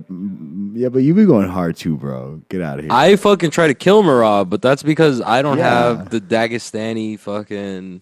yeah. 0.73 0.89
But 0.89 1.03
you 1.03 1.13
be 1.13 1.25
going 1.25 1.47
hard 1.47 1.75
too, 1.75 1.95
bro. 1.95 2.41
Get 2.49 2.61
out 2.61 2.79
of 2.79 2.85
here. 2.85 2.91
I 2.93 3.15
fucking 3.17 3.51
try 3.51 3.67
to 3.67 3.73
kill 3.75 4.01
Marab, 4.03 4.49
but 4.49 4.61
that's 4.63 4.81
because 4.83 5.21
I 5.21 5.41
don't 5.43 5.57
Yeah. 5.59 5.69
have 5.97 6.09
the 6.09 6.19
Dagestani 6.19 7.19
fucking. 7.19 8.01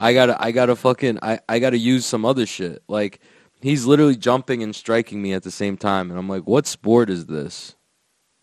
I 0.00 0.12
gotta, 0.14 0.40
I 0.40 0.52
gotta 0.52 0.76
fucking, 0.76 1.18
I, 1.22 1.40
I 1.48 1.58
gotta 1.58 1.78
use 1.78 2.06
some 2.06 2.24
other 2.24 2.46
shit. 2.46 2.82
Like 2.88 3.20
he's 3.60 3.84
literally 3.86 4.14
jumping 4.16 4.62
and 4.62 4.76
striking 4.76 5.20
me 5.20 5.32
at 5.32 5.42
the 5.42 5.50
same 5.50 5.76
time, 5.76 6.10
and 6.10 6.18
I'm 6.18 6.28
like, 6.28 6.44
what 6.44 6.66
sport 6.66 7.10
is 7.10 7.26
this? 7.26 7.74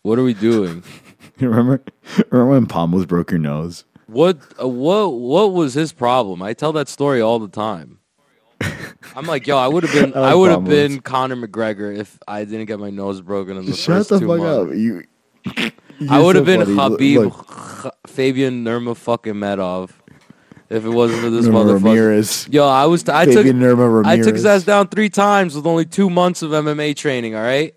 What 0.06 0.20
are 0.20 0.22
we 0.22 0.34
doing? 0.34 0.84
You 1.36 1.48
remember? 1.50 1.82
Remember 2.30 2.52
when 2.52 2.66
Pomos 2.66 3.06
broke 3.06 3.32
your 3.32 3.40
nose? 3.40 3.84
what, 4.06 4.38
uh, 4.62 4.68
what, 4.68 5.14
what 5.14 5.52
was 5.52 5.74
his 5.74 5.92
problem? 5.92 6.42
I 6.42 6.52
tell 6.52 6.72
that 6.74 6.88
story 6.88 7.20
all 7.20 7.40
the 7.40 7.48
time. 7.48 7.98
I'm 9.16 9.26
like, 9.26 9.48
yo, 9.48 9.58
I 9.58 9.66
would 9.66 9.82
have 9.82 9.92
been, 9.92 10.14
I 10.16 10.20
like 10.20 10.32
I 10.32 10.34
would 10.36 10.50
have 10.52 10.64
been 10.64 11.00
Conor 11.00 11.34
McGregor 11.34 11.98
if 11.98 12.20
I 12.28 12.44
didn't 12.44 12.66
get 12.66 12.78
my 12.78 12.90
nose 12.90 13.20
broken 13.20 13.56
in 13.56 13.66
the 13.66 13.74
Shut 13.74 13.96
first 13.96 14.10
the 14.10 14.20
two 14.20 14.28
fuck 14.28 14.38
months. 14.38 14.70
up. 14.70 14.78
You. 14.78 15.02
I 16.08 16.22
would 16.22 16.36
have 16.36 16.46
so 16.46 16.56
been 16.56 16.76
funny. 16.76 16.96
Khabib 16.96 17.24
look, 17.82 17.94
Fabian 18.06 18.64
Nurma 18.64 18.96
fucking 18.96 19.34
Medov 19.34 19.90
if 20.70 20.84
it 20.84 20.88
wasn't 20.88 21.20
for 21.20 21.30
this 21.30 21.46
Nurma 21.46 21.64
motherfucker. 21.64 21.84
Ramirez. 21.84 22.48
Yo, 22.48 22.64
I 22.64 22.86
was 22.86 23.08
I 23.08 23.24
took 23.24 23.34
Fabian 23.34 23.58
Nurma 23.58 24.06
I 24.06 24.18
took 24.18 24.34
his 24.36 24.46
ass 24.46 24.62
down 24.62 24.86
three 24.86 25.08
times 25.08 25.56
with 25.56 25.66
only 25.66 25.84
two 25.84 26.08
months 26.08 26.42
of 26.42 26.52
MMA 26.52 26.94
training. 26.94 27.34
All 27.34 27.42
right, 27.42 27.74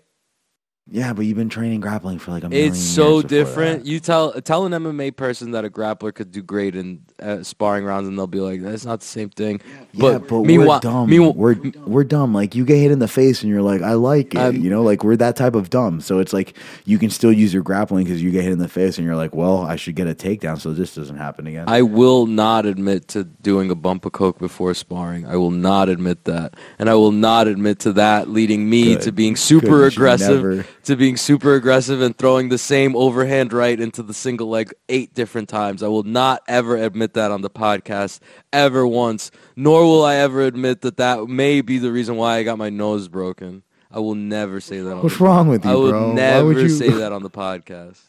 Yeah, 0.92 1.12
but 1.12 1.24
you've 1.24 1.36
been 1.36 1.48
training 1.48 1.80
grappling 1.80 2.18
for 2.18 2.32
like 2.32 2.42
a 2.42 2.48
million 2.48 2.70
it's 2.70 2.80
so 2.80 3.22
different. 3.22 3.84
that. 3.84 3.90
You 3.90 4.00
tell 4.00 4.32
tell 4.42 4.66
an 4.66 4.72
MMA 4.72 5.14
person 5.14 5.52
that 5.52 5.64
a 5.64 5.70
grappler 5.70 6.12
could 6.12 6.32
do 6.32 6.42
great 6.42 6.74
in 6.74 7.02
uh, 7.22 7.44
sparring 7.44 7.84
rounds, 7.84 8.08
and 8.08 8.18
they'll 8.18 8.26
be 8.26 8.40
like, 8.40 8.60
"That's 8.60 8.84
not 8.84 8.98
the 8.98 9.06
same 9.06 9.30
thing." 9.30 9.60
Yeah, 9.92 10.18
but 10.18 10.42
meanwhile, 10.42 10.78
we're 10.78 10.80
dumb. 10.80 11.10
meanwhile- 11.10 11.34
we're 11.34 11.56
we're 11.86 12.04
dumb. 12.04 12.34
Like 12.34 12.56
you 12.56 12.64
get 12.64 12.78
hit 12.78 12.90
in 12.90 12.98
the 12.98 13.06
face, 13.06 13.42
and 13.42 13.50
you're 13.50 13.62
like, 13.62 13.82
I 13.82 13.92
like 13.92 14.34
it. 14.34 14.38
Um, 14.38 14.56
you 14.56 14.68
know, 14.68 14.82
like 14.82 15.04
we're 15.04 15.14
that 15.16 15.36
type 15.36 15.54
of 15.54 15.70
dumb. 15.70 16.00
So 16.00 16.18
it's 16.18 16.32
like 16.32 16.56
you 16.84 16.98
can 16.98 17.10
still 17.10 17.32
use 17.32 17.54
your 17.54 17.62
grappling 17.62 18.04
because 18.04 18.20
you 18.20 18.32
get 18.32 18.42
hit 18.42 18.52
in 18.52 18.58
the 18.58 18.68
face, 18.68 18.98
and 18.98 19.06
you're 19.06 19.16
like, 19.16 19.32
well, 19.32 19.58
I 19.62 19.76
should 19.76 19.94
get 19.94 20.08
a 20.08 20.14
takedown 20.14 20.60
so 20.60 20.72
this 20.72 20.96
doesn't 20.96 21.18
happen 21.18 21.46
again. 21.46 21.68
I 21.68 21.82
will 21.82 22.26
not 22.26 22.66
admit 22.66 23.06
to 23.08 23.22
doing 23.22 23.70
a 23.70 23.76
bump 23.76 24.06
of 24.06 24.12
coke 24.12 24.38
before 24.40 24.74
sparring. 24.74 25.24
I 25.24 25.36
will 25.36 25.52
not 25.52 25.88
admit 25.88 26.24
that, 26.24 26.54
and 26.80 26.90
I 26.90 26.94
will 26.96 27.12
not 27.12 27.46
admit 27.46 27.78
to 27.80 27.92
that 27.92 28.28
leading 28.28 28.68
me 28.68 28.94
Good. 28.94 29.02
to 29.02 29.12
being 29.12 29.34
Good, 29.34 29.38
super 29.38 29.80
you 29.82 29.84
aggressive, 29.84 30.66
to 30.84 30.96
being 30.96 31.16
super 31.16 31.54
aggressive 31.54 32.00
and 32.00 32.16
throwing 32.16 32.48
the 32.48 32.58
same 32.58 32.96
overhand 32.96 33.52
right 33.52 33.78
into 33.78 34.02
the 34.02 34.14
single 34.14 34.48
leg 34.48 34.72
eight 34.88 35.14
different 35.14 35.48
times. 35.48 35.82
I 35.82 35.88
will 35.88 36.02
not 36.02 36.42
ever 36.48 36.76
admit 36.76 37.14
that 37.14 37.30
on 37.30 37.42
the 37.42 37.50
podcast 37.50 38.20
ever 38.52 38.86
once. 38.86 39.30
Nor 39.56 39.82
will 39.82 40.04
I 40.04 40.16
ever 40.16 40.42
admit 40.42 40.80
that 40.82 40.96
that 40.96 41.26
may 41.28 41.60
be 41.60 41.78
the 41.78 41.92
reason 41.92 42.16
why 42.16 42.36
I 42.38 42.42
got 42.42 42.58
my 42.58 42.70
nose 42.70 43.08
broken. 43.08 43.62
I 43.90 43.98
will 43.98 44.14
never 44.14 44.60
say 44.60 44.80
that. 44.80 44.92
On 44.92 45.02
What's 45.02 45.18
the, 45.18 45.24
wrong 45.24 45.48
with 45.48 45.64
you, 45.64 45.70
I 45.70 45.74
will 45.74 45.90
bro? 45.90 46.08
Why 46.08 46.14
never 46.14 46.46
would 46.46 46.56
you- 46.58 46.68
say 46.68 46.90
that 46.90 47.12
on 47.12 47.22
the 47.22 47.30
podcast. 47.30 48.00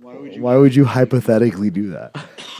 Why 0.00 0.56
would 0.56 0.74
you 0.74 0.84
hypothetically 0.84 1.70
do 1.70 1.90
that? 1.90 2.14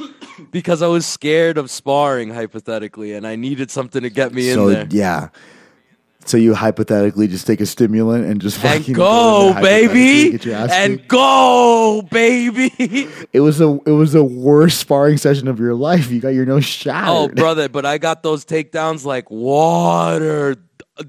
because 0.51 0.81
I 0.81 0.87
was 0.87 1.05
scared 1.05 1.59
of 1.59 1.71
sparring 1.71 2.31
hypothetically, 2.31 3.13
and 3.13 3.27
I 3.27 3.37
needed 3.37 3.71
something 3.71 4.03
to 4.03 4.09
get 4.09 4.33
me 4.33 4.51
so 4.53 4.69
in 4.69 4.75
there. 4.75 4.87
yeah. 4.91 5.29
So 6.27 6.37
you 6.39 6.55
hypothetically 6.55 7.29
just 7.29 7.47
take 7.47 7.61
a 7.61 7.67
stimulant 7.67 8.25
and 8.25 8.41
just 8.41 8.65
And 8.65 8.79
fucking 8.81 8.95
go, 8.95 9.55
in 9.57 9.63
baby, 9.63 10.31
get 10.33 10.45
your 10.47 10.55
ass 10.57 10.71
and 10.73 11.07
go, 11.07 12.03
baby. 12.11 12.73
it 13.33 13.41
was 13.41 13.61
a 13.61 13.79
it 13.87 13.91
was 13.91 14.13
the 14.13 14.25
worst 14.25 14.79
sparring 14.81 15.19
session 15.19 15.49
of 15.49 15.59
your 15.61 15.75
life. 15.75 16.11
You 16.11 16.21
got 16.21 16.29
your 16.29 16.47
nose 16.47 16.65
shot. 16.65 17.05
oh, 17.09 17.29
brother, 17.29 17.69
but 17.69 17.85
I 17.85 17.99
got 17.99 18.23
those 18.23 18.45
takedowns 18.45 19.05
like 19.05 19.31
water. 19.31 20.57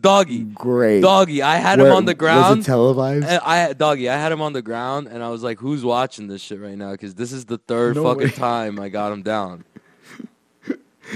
doggy, 0.02 0.44
Great. 0.44 1.02
doggy. 1.02 1.42
I 1.42 1.58
had 1.58 1.80
Where- 1.80 1.88
him 1.90 1.96
on 1.96 2.06
the 2.06 2.14
ground. 2.16 2.58
Was 2.58 2.66
it 2.66 2.70
televised? 2.70 3.26
And 3.26 3.40
I 3.44 3.72
doggy, 3.74 4.10
I 4.10 4.18
had 4.18 4.32
him 4.32 4.42
on 4.42 4.52
the 4.54 4.62
ground, 4.62 5.08
and 5.08 5.24
I 5.24 5.30
was 5.30 5.44
like, 5.44 5.60
"Who's 5.60 5.86
watching 5.86 6.28
this 6.28 6.42
shit 6.42 6.60
right 6.60 6.78
now?" 6.78 6.92
Because 6.92 7.16
this 7.16 7.32
is 7.32 7.46
the 7.46 7.58
third 7.58 7.96
No 7.96 8.04
fucking 8.04 8.24
way. 8.28 8.30
time 8.32 8.80
I 8.80 8.90
got 8.90 9.12
him 9.14 9.22
down. 9.22 9.64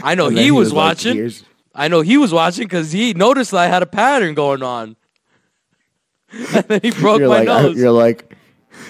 I 0.03 0.13
know 0.15 0.29
then 0.29 0.37
he, 0.43 0.51
was, 0.51 0.71
like, 0.71 0.75
watching. 0.97 1.15
"Here's-" 1.15 1.43
I 1.73 1.87
know 1.87 2.01
he 2.01 2.17
was 2.17 2.33
watching 2.33 2.65
because 2.65 2.91
he 2.91 3.13
noticed 3.13 3.53
I 3.53 3.67
had 3.67 3.83
a 3.83 3.85
pattern 3.87 4.33
going 4.33 4.63
on, 4.63 4.95
and 6.31 6.63
then 6.67 6.79
he 6.81 6.91
broke 6.91 7.19
you're 7.19 7.29
my 7.29 7.39
like, 7.43 7.49
I- 7.49 7.61
nose. 7.63 7.77
you're 7.77 7.91
like, 7.91 8.35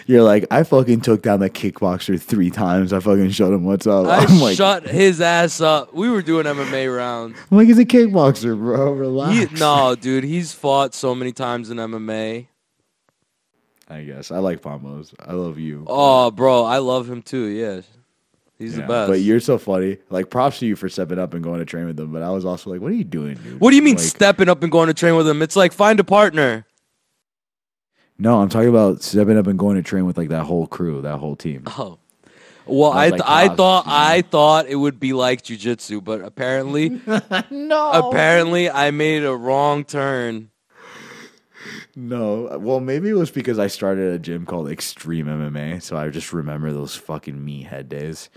you're 0.06 0.24
like, 0.24 0.46
I 0.52 0.64
fucking 0.64 1.02
took 1.02 1.22
down 1.22 1.40
that 1.42 1.54
kickboxer 1.54 2.20
three 2.22 2.50
times. 2.50 2.94
I 2.94 3.00
fucking 3.00 3.30
showed 3.32 3.54
him 3.54 3.64
what's 3.66 3.86
up. 3.88 4.08
I 4.08 4.18
I'm 4.26 4.40
like, 4.40 4.58
shut 4.58 4.88
his 4.88 5.22
ass 5.22 5.62
up. 5.62 5.94
We 5.94 6.10
were 6.10 6.22
doing 6.22 6.46
MMA 6.46 6.96
rounds. 6.96 7.38
I'm 7.52 7.58
like, 7.58 7.68
he's 7.68 7.80
a 7.80 7.86
kickboxer, 7.86 8.58
bro. 8.58 8.94
He, 8.96 9.00
Relax. 9.00 9.60
no, 9.60 9.96
dude, 9.96 10.24
he's 10.24 10.54
fought 10.54 10.94
so 10.94 11.14
many 11.16 11.32
times 11.32 11.70
in 11.70 11.78
MMA. 11.78 12.48
I 13.88 14.04
guess 14.04 14.30
I 14.32 14.38
like 14.40 14.62
Pamos. 14.62 15.14
I 15.20 15.34
love 15.34 15.58
you. 15.58 15.84
Oh, 15.88 16.30
bro, 16.32 16.64
I 16.64 16.78
love 16.78 17.10
him 17.10 17.22
too. 17.24 17.46
Yeah, 17.46 17.82
he's 18.60 18.76
the 18.76 18.84
best. 18.84 19.10
But 19.10 19.22
you're 19.22 19.40
so 19.40 19.58
funny. 19.58 19.98
Like 20.10 20.30
props 20.30 20.60
to 20.60 20.68
you 20.68 20.76
for 20.76 20.90
stepping 20.90 21.18
up 21.18 21.34
and 21.34 21.44
going 21.44 21.60
to 21.60 21.66
train 21.66 21.86
with 21.88 21.98
them. 21.98 22.12
But 22.12 22.22
I 22.22 22.30
was 22.30 22.46
also 22.46 22.70
like, 22.70 22.82
what 22.82 22.92
are 22.92 22.96
you 22.96 23.04
doing, 23.04 23.36
dude? 23.38 23.60
what 23.60 23.72
do 23.72 23.76
you 23.76 23.82
mean 23.82 23.96
Like, 23.96 24.04
stepping 24.04 24.50
up 24.50 24.62
and 24.62 24.72
going 24.72 24.88
to 24.88 24.94
train 24.94 25.16
with 25.16 25.28
him? 25.28 25.42
It's 25.42 25.56
like 25.56 25.74
find 25.74 26.00
a 26.00 26.04
partner. 26.04 26.66
No, 28.20 28.42
I'm 28.42 28.50
talking 28.50 28.70
about 28.70 29.02
stepping 29.02 29.38
up 29.38 29.48
and 29.48 29.58
going 29.58 29.78
to 29.78 29.82
train 29.82 30.06
with 30.06 30.18
like 30.18 30.30
that 30.30 30.44
whole 30.44 30.68
crew, 30.68 31.02
that 31.02 31.18
whole 31.18 31.36
team. 31.36 31.64
Oh. 31.68 31.98
Well, 32.66 32.92
I 32.92 33.10
That's 33.10 33.24
th- 33.24 33.30
like 33.30 33.52
I 33.52 33.56
thought 33.56 33.86
you 33.86 33.92
know. 33.92 33.98
I 33.98 34.22
thought 34.22 34.68
it 34.68 34.76
would 34.76 35.00
be 35.00 35.14
like 35.14 35.42
jujitsu, 35.42 36.04
but 36.04 36.22
apparently 36.22 37.02
no, 37.50 37.92
apparently 37.92 38.70
I 38.70 38.92
made 38.92 39.24
a 39.24 39.36
wrong 39.36 39.86
turn. 39.86 40.52
No. 41.96 42.58
Well, 42.60 42.80
maybe 42.80 43.10
it 43.10 43.14
was 43.14 43.32
because 43.32 43.60
I 43.60 43.68
started 43.68 44.14
a 44.14 44.20
gym 44.20 44.46
called 44.46 44.70
Extreme 44.70 45.26
MMA, 45.28 45.82
so 45.82 45.98
I 45.98 46.10
just 46.10 46.34
remember 46.34 46.72
those 46.72 46.96
fucking 46.96 47.36
meathead 47.36 47.90
days. 47.90 48.30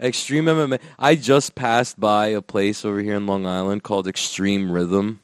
Extreme 0.00 0.46
MMA. 0.46 0.80
I 0.98 1.14
just 1.14 1.54
passed 1.54 1.98
by 1.98 2.28
a 2.28 2.42
place 2.42 2.84
over 2.84 3.00
here 3.00 3.14
in 3.14 3.26
Long 3.26 3.46
Island 3.46 3.84
called 3.84 4.08
Extreme 4.08 4.72
Rhythm, 4.72 5.20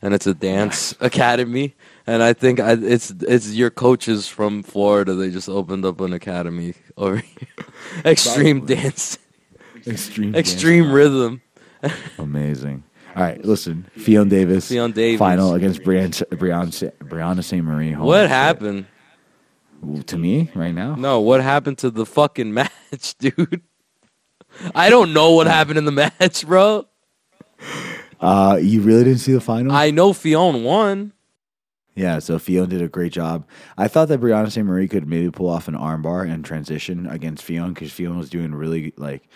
and 0.00 0.14
it's 0.14 0.26
a 0.26 0.34
dance 0.34 0.94
academy. 1.00 1.74
And 2.06 2.22
I 2.22 2.32
think 2.32 2.60
I, 2.60 2.72
it's 2.72 3.10
it's 3.10 3.52
your 3.52 3.70
coaches 3.70 4.28
from 4.28 4.62
Florida. 4.62 5.14
They 5.14 5.30
just 5.30 5.48
opened 5.48 5.84
up 5.84 6.00
an 6.00 6.12
academy 6.12 6.74
over 6.96 7.16
here. 7.16 7.48
Extreme 8.04 8.66
dance, 8.66 9.18
Extreme, 9.86 10.34
Extreme 10.34 10.84
dance. 10.84 10.94
Rhythm. 10.94 11.42
amazing. 12.18 12.84
All 13.20 13.26
right, 13.26 13.44
listen, 13.44 13.86
Ffion 13.98 14.30
Davies, 14.30 14.66
Davis. 14.70 15.18
final 15.18 15.52
against 15.52 15.84
Brian, 15.84 16.10
Brian, 16.30 16.70
Brianna 16.70 17.44
Ste-Marie. 17.44 17.92
What 17.92 18.28
happened? 18.30 18.86
to 20.06 20.16
me 20.16 20.50
right 20.54 20.72
now? 20.72 20.94
No, 20.94 21.20
what 21.20 21.42
happened 21.42 21.76
to 21.78 21.90
the 21.90 22.06
fucking 22.06 22.54
match, 22.54 23.18
dude? 23.18 23.60
I 24.74 24.88
don't 24.88 25.12
know 25.12 25.32
what 25.32 25.46
happened 25.46 25.76
in 25.76 25.84
the 25.84 25.92
match, 25.92 26.46
bro. 26.46 26.86
Uh, 28.20 28.58
you 28.60 28.80
really 28.80 29.04
didn't 29.04 29.20
see 29.20 29.32
the 29.32 29.40
final? 29.40 29.70
I 29.72 29.90
know 29.90 30.14
Ffion 30.14 30.62
won. 30.62 31.12
Yeah, 31.94 32.20
so 32.20 32.38
Ffion 32.38 32.70
did 32.70 32.80
a 32.80 32.88
great 32.88 33.12
job. 33.12 33.46
I 33.76 33.86
thought 33.86 34.08
that 34.08 34.20
Brianna 34.20 34.50
Ste-Marie 34.50 34.88
could 34.88 35.06
maybe 35.06 35.30
pull 35.30 35.50
off 35.50 35.68
an 35.68 35.74
armbar 35.74 36.26
and 36.26 36.42
transition 36.42 37.06
against 37.06 37.46
Ffion 37.46 37.74
because 37.74 37.90
Ffion 37.90 38.16
was 38.16 38.30
doing 38.30 38.54
really 38.54 38.94
like 38.96 39.28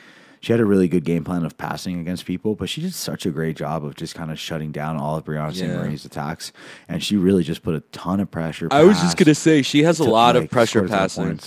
she 0.44 0.52
had 0.52 0.60
a 0.60 0.64
really 0.64 0.88
good 0.88 1.04
game 1.04 1.24
plan 1.24 1.44
of 1.44 1.56
passing 1.56 1.98
against 1.98 2.26
people, 2.26 2.54
but 2.54 2.68
she 2.68 2.82
did 2.82 2.92
such 2.94 3.24
a 3.24 3.30
great 3.30 3.56
job 3.56 3.82
of 3.82 3.94
just 3.94 4.14
kind 4.14 4.30
of 4.30 4.38
shutting 4.38 4.72
down 4.72 4.98
all 4.98 5.16
of 5.16 5.24
Brianna 5.24 5.54
St. 5.54 5.70
Yeah. 5.70 5.78
Marie's 5.78 6.04
attacks, 6.04 6.52
and 6.86 7.02
she 7.02 7.16
really 7.16 7.42
just 7.42 7.62
put 7.62 7.74
a 7.74 7.80
ton 7.92 8.20
of 8.20 8.30
pressure. 8.30 8.68
I 8.70 8.84
was 8.84 9.00
just 9.00 9.16
gonna 9.16 9.34
say 9.34 9.62
she 9.62 9.84
has 9.84 10.00
a 10.00 10.04
to, 10.04 10.10
lot 10.10 10.36
of 10.36 10.50
pressure 10.50 10.86
passing. 10.86 11.40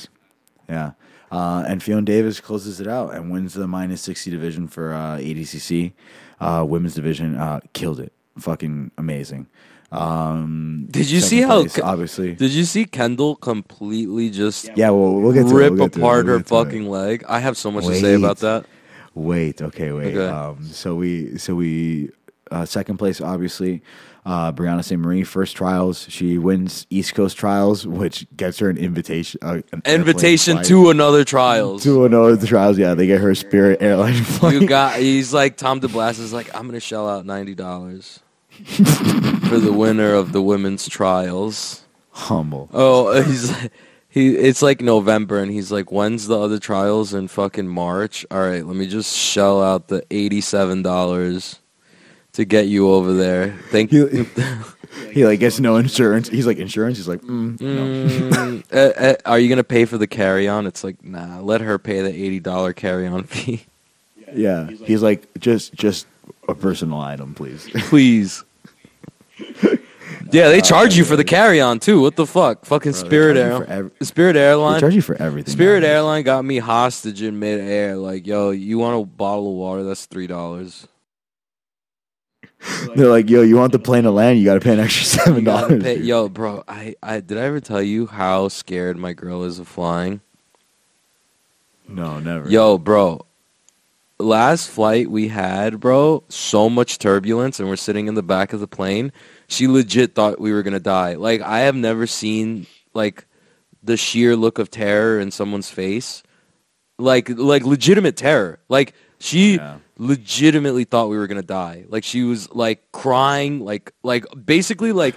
Yeah. 0.68 0.94
Uh, 1.32 1.64
and 1.68 1.82
Ffion 1.82 2.06
Davies 2.06 2.40
closes 2.40 2.82
it 2.82 2.88
out 2.88 3.14
and 3.14 3.30
wins 3.30 3.54
the 3.54 3.68
minus 3.68 4.02
60 4.02 4.32
division 4.32 4.68
for 4.68 4.94
uh, 4.94 5.18
ADCC. 5.18 5.94
Uh, 6.40 6.66
women's 6.68 6.96
division 6.96 7.36
uh, 7.36 7.60
killed 7.74 8.00
it. 8.00 8.14
Fucking 8.40 8.92
amazing. 8.98 9.48
Um, 9.92 10.88
Did 10.90 11.10
you 11.10 11.20
see 11.20 11.42
how 11.42 11.62
place, 11.62 11.80
obviously. 11.80 12.34
Did 12.34 12.52
you 12.52 12.64
see 12.64 12.86
Kendall 12.86 13.36
completely 13.36 14.30
just 14.30 14.70
yeah, 14.76 14.90
well, 14.90 15.14
we'll 15.14 15.34
get 15.34 15.48
to 15.48 15.50
it, 15.50 15.54
rip 15.54 15.74
we'll 15.74 15.86
get 15.86 15.94
to 15.94 16.00
it, 16.00 16.02
apart 16.02 16.26
we'll 16.26 16.34
her 16.34 16.40
get 16.40 16.48
to 16.48 16.56
it. 16.56 16.64
fucking 16.66 16.90
leg? 16.90 17.26
I 17.28 17.40
have 17.40 17.58
so 17.58 17.72
much 17.72 17.86
to 17.86 17.96
say 17.96 18.16
about 18.16 18.38
that. 18.40 18.66
Wait, 19.18 19.62
okay, 19.62 19.92
wait. 19.92 20.16
Okay. 20.16 20.28
Um, 20.28 20.64
so 20.64 20.96
we, 20.96 21.38
so 21.38 21.56
we, 21.56 22.10
uh, 22.52 22.66
second 22.66 22.98
place, 22.98 23.20
obviously, 23.20 23.82
uh, 24.26 24.52
Brianna 24.52 24.84
Ste-Marie, 24.84 25.24
first 25.24 25.56
trials. 25.56 26.06
She 26.10 26.38
wins 26.38 26.86
East 26.90 27.16
Coast 27.16 27.36
trials, 27.38 27.88
which 27.88 28.28
gets 28.36 28.60
her 28.60 28.70
an 28.70 28.78
invitation, 28.78 29.40
uh, 29.42 29.62
an 29.72 29.82
Invitation 29.86 30.62
to 30.64 30.90
another 30.90 31.24
trials. 31.24 31.84
to 31.84 32.06
another 32.06 32.46
trials. 32.46 32.78
Yeah, 32.78 32.94
they 32.94 33.08
get 33.08 33.22
her 33.22 33.34
Spirit 33.36 33.82
airline 33.82 34.14
flight. 34.24 34.54
You 34.54 34.68
got. 34.68 34.98
He's 35.00 35.34
like 35.34 35.58
Tom 35.58 35.80
DeBlass 35.82 36.20
is 36.20 36.34
like 36.34 36.54
I'm 36.54 36.68
gonna 36.68 36.80
shell 36.80 37.10
out 37.10 37.26
ninety 37.26 37.56
dollars 37.56 38.20
for 38.50 39.58
the 39.60 39.72
winner 39.74 40.14
of 40.14 40.32
the 40.34 40.42
women's 40.42 40.88
trials. 40.90 41.84
humble. 42.12 42.70
Oh, 42.74 43.22
he's 43.24 43.52
he. 44.10 44.36
It's 44.36 44.62
like 44.62 44.82
November, 44.82 45.40
and 45.40 45.52
he's 45.52 45.72
like, 45.72 45.92
"When's 45.92 46.28
the 46.28 46.40
other 46.40 46.60
trials 46.60 47.14
in 47.14 47.28
fucking 47.28 47.68
March?" 47.68 48.26
All 48.32 48.42
right, 48.42 48.66
let 48.66 48.76
me 48.76 48.88
just 48.88 49.16
shell 49.16 49.62
out 49.62 49.88
the 49.88 50.04
eighty-seven 50.12 50.82
dollars 50.82 51.60
to 52.34 52.46
get 52.46 52.68
you 52.68 52.90
over 52.92 53.14
there. 53.14 53.58
Thank 53.70 53.92
you. 53.92 54.28
he 55.12 55.26
like 55.26 55.40
gets 55.40 55.60
no 55.60 55.78
insurance. 55.78 56.30
He's 56.30 56.46
like 56.46 56.58
insurance. 56.58 56.98
He's 56.98 57.08
like, 57.08 57.22
mm, 57.22 57.60
no. 57.60 58.30
Mm, 58.30 58.64
uh, 58.72 58.78
uh, 59.00 59.16
are 59.26 59.40
you 59.40 59.50
gonna 59.50 59.64
pay 59.64 59.86
for 59.86 59.98
the 59.98 60.08
carry-on? 60.08 60.68
It's 60.68 60.84
like, 60.84 61.04
nah. 61.04 61.42
Let 61.42 61.62
her 61.62 61.80
pay 61.80 62.02
the 62.02 62.10
eighty-dollar 62.10 62.74
carry-on 62.74 63.24
fee, 63.26 63.66
yeah. 64.34 64.68
He's 64.70 65.02
like 65.02 65.28
just 65.40 65.74
just 65.74 66.06
a 66.48 66.56
personal 66.56 67.00
item, 67.00 67.34
please. 67.34 67.68
please. 67.90 68.44
Yeah, 70.32 70.50
they 70.50 70.62
charge 70.62 70.96
you 70.98 71.04
for 71.06 71.16
the 71.16 71.24
carry-on 71.24 71.80
too. 71.80 72.02
What 72.02 72.16
the 72.16 72.26
fuck? 72.28 72.66
Fucking 72.66 72.92
Bro, 72.94 73.02
they 73.02 73.08
Spirit 73.08 73.36
charge 73.36 73.46
you 73.48 73.52
Air, 73.54 73.58
for 73.66 73.72
ev- 74.02 74.08
Spirit 74.08 74.34
They 74.34 74.40
Airline. 74.42 74.80
charge 74.80 74.96
you 74.96 75.02
for 75.02 75.16
everything. 75.22 75.52
Spirit 75.54 75.82
nowadays. 75.82 75.90
Airline 75.96 76.24
got 76.24 76.46
me 76.46 76.58
hostage 76.60 77.22
in 77.22 77.40
midair. 77.40 77.96
Like, 77.98 78.26
yo, 78.28 78.52
you 78.52 78.78
want 78.78 79.02
a 79.02 79.06
bottle 79.06 79.50
of 79.52 79.56
water? 79.56 79.84
That's 79.84 80.06
three 80.06 80.28
dollars. 80.28 80.88
They're 82.96 83.08
like, 83.10 83.30
yo, 83.30 83.42
you 83.42 83.56
want 83.56 83.72
the 83.72 83.80
plane 83.80 84.04
to 84.04 84.12
land? 84.12 84.40
You 84.40 84.46
got 84.46 84.56
to 84.56 84.60
pay 84.60 84.74
an 84.74 84.80
extra 84.80 85.06
seven 85.06 85.44
dollars. 85.44 85.84
Yo, 86.00 86.28
bro, 86.30 86.64
I, 86.68 86.96
I 87.04 87.20
did 87.20 87.38
I 87.38 87.42
ever 87.42 87.60
tell 87.60 87.82
you 87.82 88.08
how 88.08 88.48
scared 88.48 88.98
my 88.98 89.14
girl 89.14 89.44
is 89.44 89.60
of 89.60 89.68
flying? 89.68 90.22
No, 91.88 92.20
never. 92.20 92.50
Yo, 92.50 92.78
bro. 92.78 93.22
Last 94.20 94.70
flight 94.70 95.12
we 95.12 95.28
had, 95.28 95.80
bro, 95.80 96.24
so 96.28 96.70
much 96.72 96.98
turbulence 96.98 97.60
and 97.60 97.70
we're 97.70 97.76
sitting 97.76 98.08
in 98.08 98.16
the 98.16 98.24
back 98.24 98.52
of 98.52 98.60
the 98.60 98.68
plane. 98.68 99.12
She 99.48 99.68
legit 99.68 100.14
thought 100.16 100.40
we 100.42 100.52
were 100.52 100.64
going 100.64 100.74
to 100.74 100.80
die. 100.80 101.16
Like 101.16 101.42
I 101.42 101.60
have 101.60 101.76
never 101.76 102.06
seen 102.08 102.68
like 102.94 103.26
the 103.84 103.96
sheer 103.98 104.36
look 104.36 104.60
of 104.60 104.70
terror 104.70 105.20
in 105.20 105.32
someone's 105.32 105.70
face. 105.70 106.24
Like 107.00 107.30
like 107.30 107.64
legitimate 107.64 108.18
terror. 108.18 108.60
Like 108.70 108.94
she 109.20 109.56
Yeah. 109.56 109.78
legitimately 109.98 110.84
thought 110.84 111.10
we 111.10 111.18
were 111.18 111.28
going 111.28 111.42
to 111.42 111.48
die. 111.48 111.86
Like 111.88 112.04
she 112.04 112.24
was 112.24 112.52
like 112.54 112.92
crying 112.92 113.62
like 113.64 113.92
like 114.04 114.26
basically 114.46 114.92
like 114.92 115.16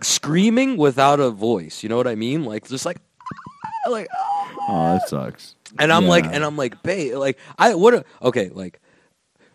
screaming 0.00 0.76
without 0.76 1.20
a 1.20 1.30
voice. 1.30 1.82
You 1.82 1.88
know 1.88 1.96
what 1.96 2.06
I 2.08 2.14
mean? 2.14 2.44
Like 2.44 2.66
just 2.68 2.84
like 2.86 2.98
like 3.88 4.08
Oh, 4.70 4.92
that 4.98 5.08
sucks. 5.08 5.54
and 5.78 5.90
I'm 5.92 6.06
like, 6.06 6.24
and 6.26 6.44
I'm 6.44 6.56
like, 6.58 6.82
babe, 6.82 7.14
like, 7.14 7.38
I 7.58 7.74
what? 7.74 7.94
a- 7.94 8.04
Okay, 8.20 8.50
like, 8.50 8.80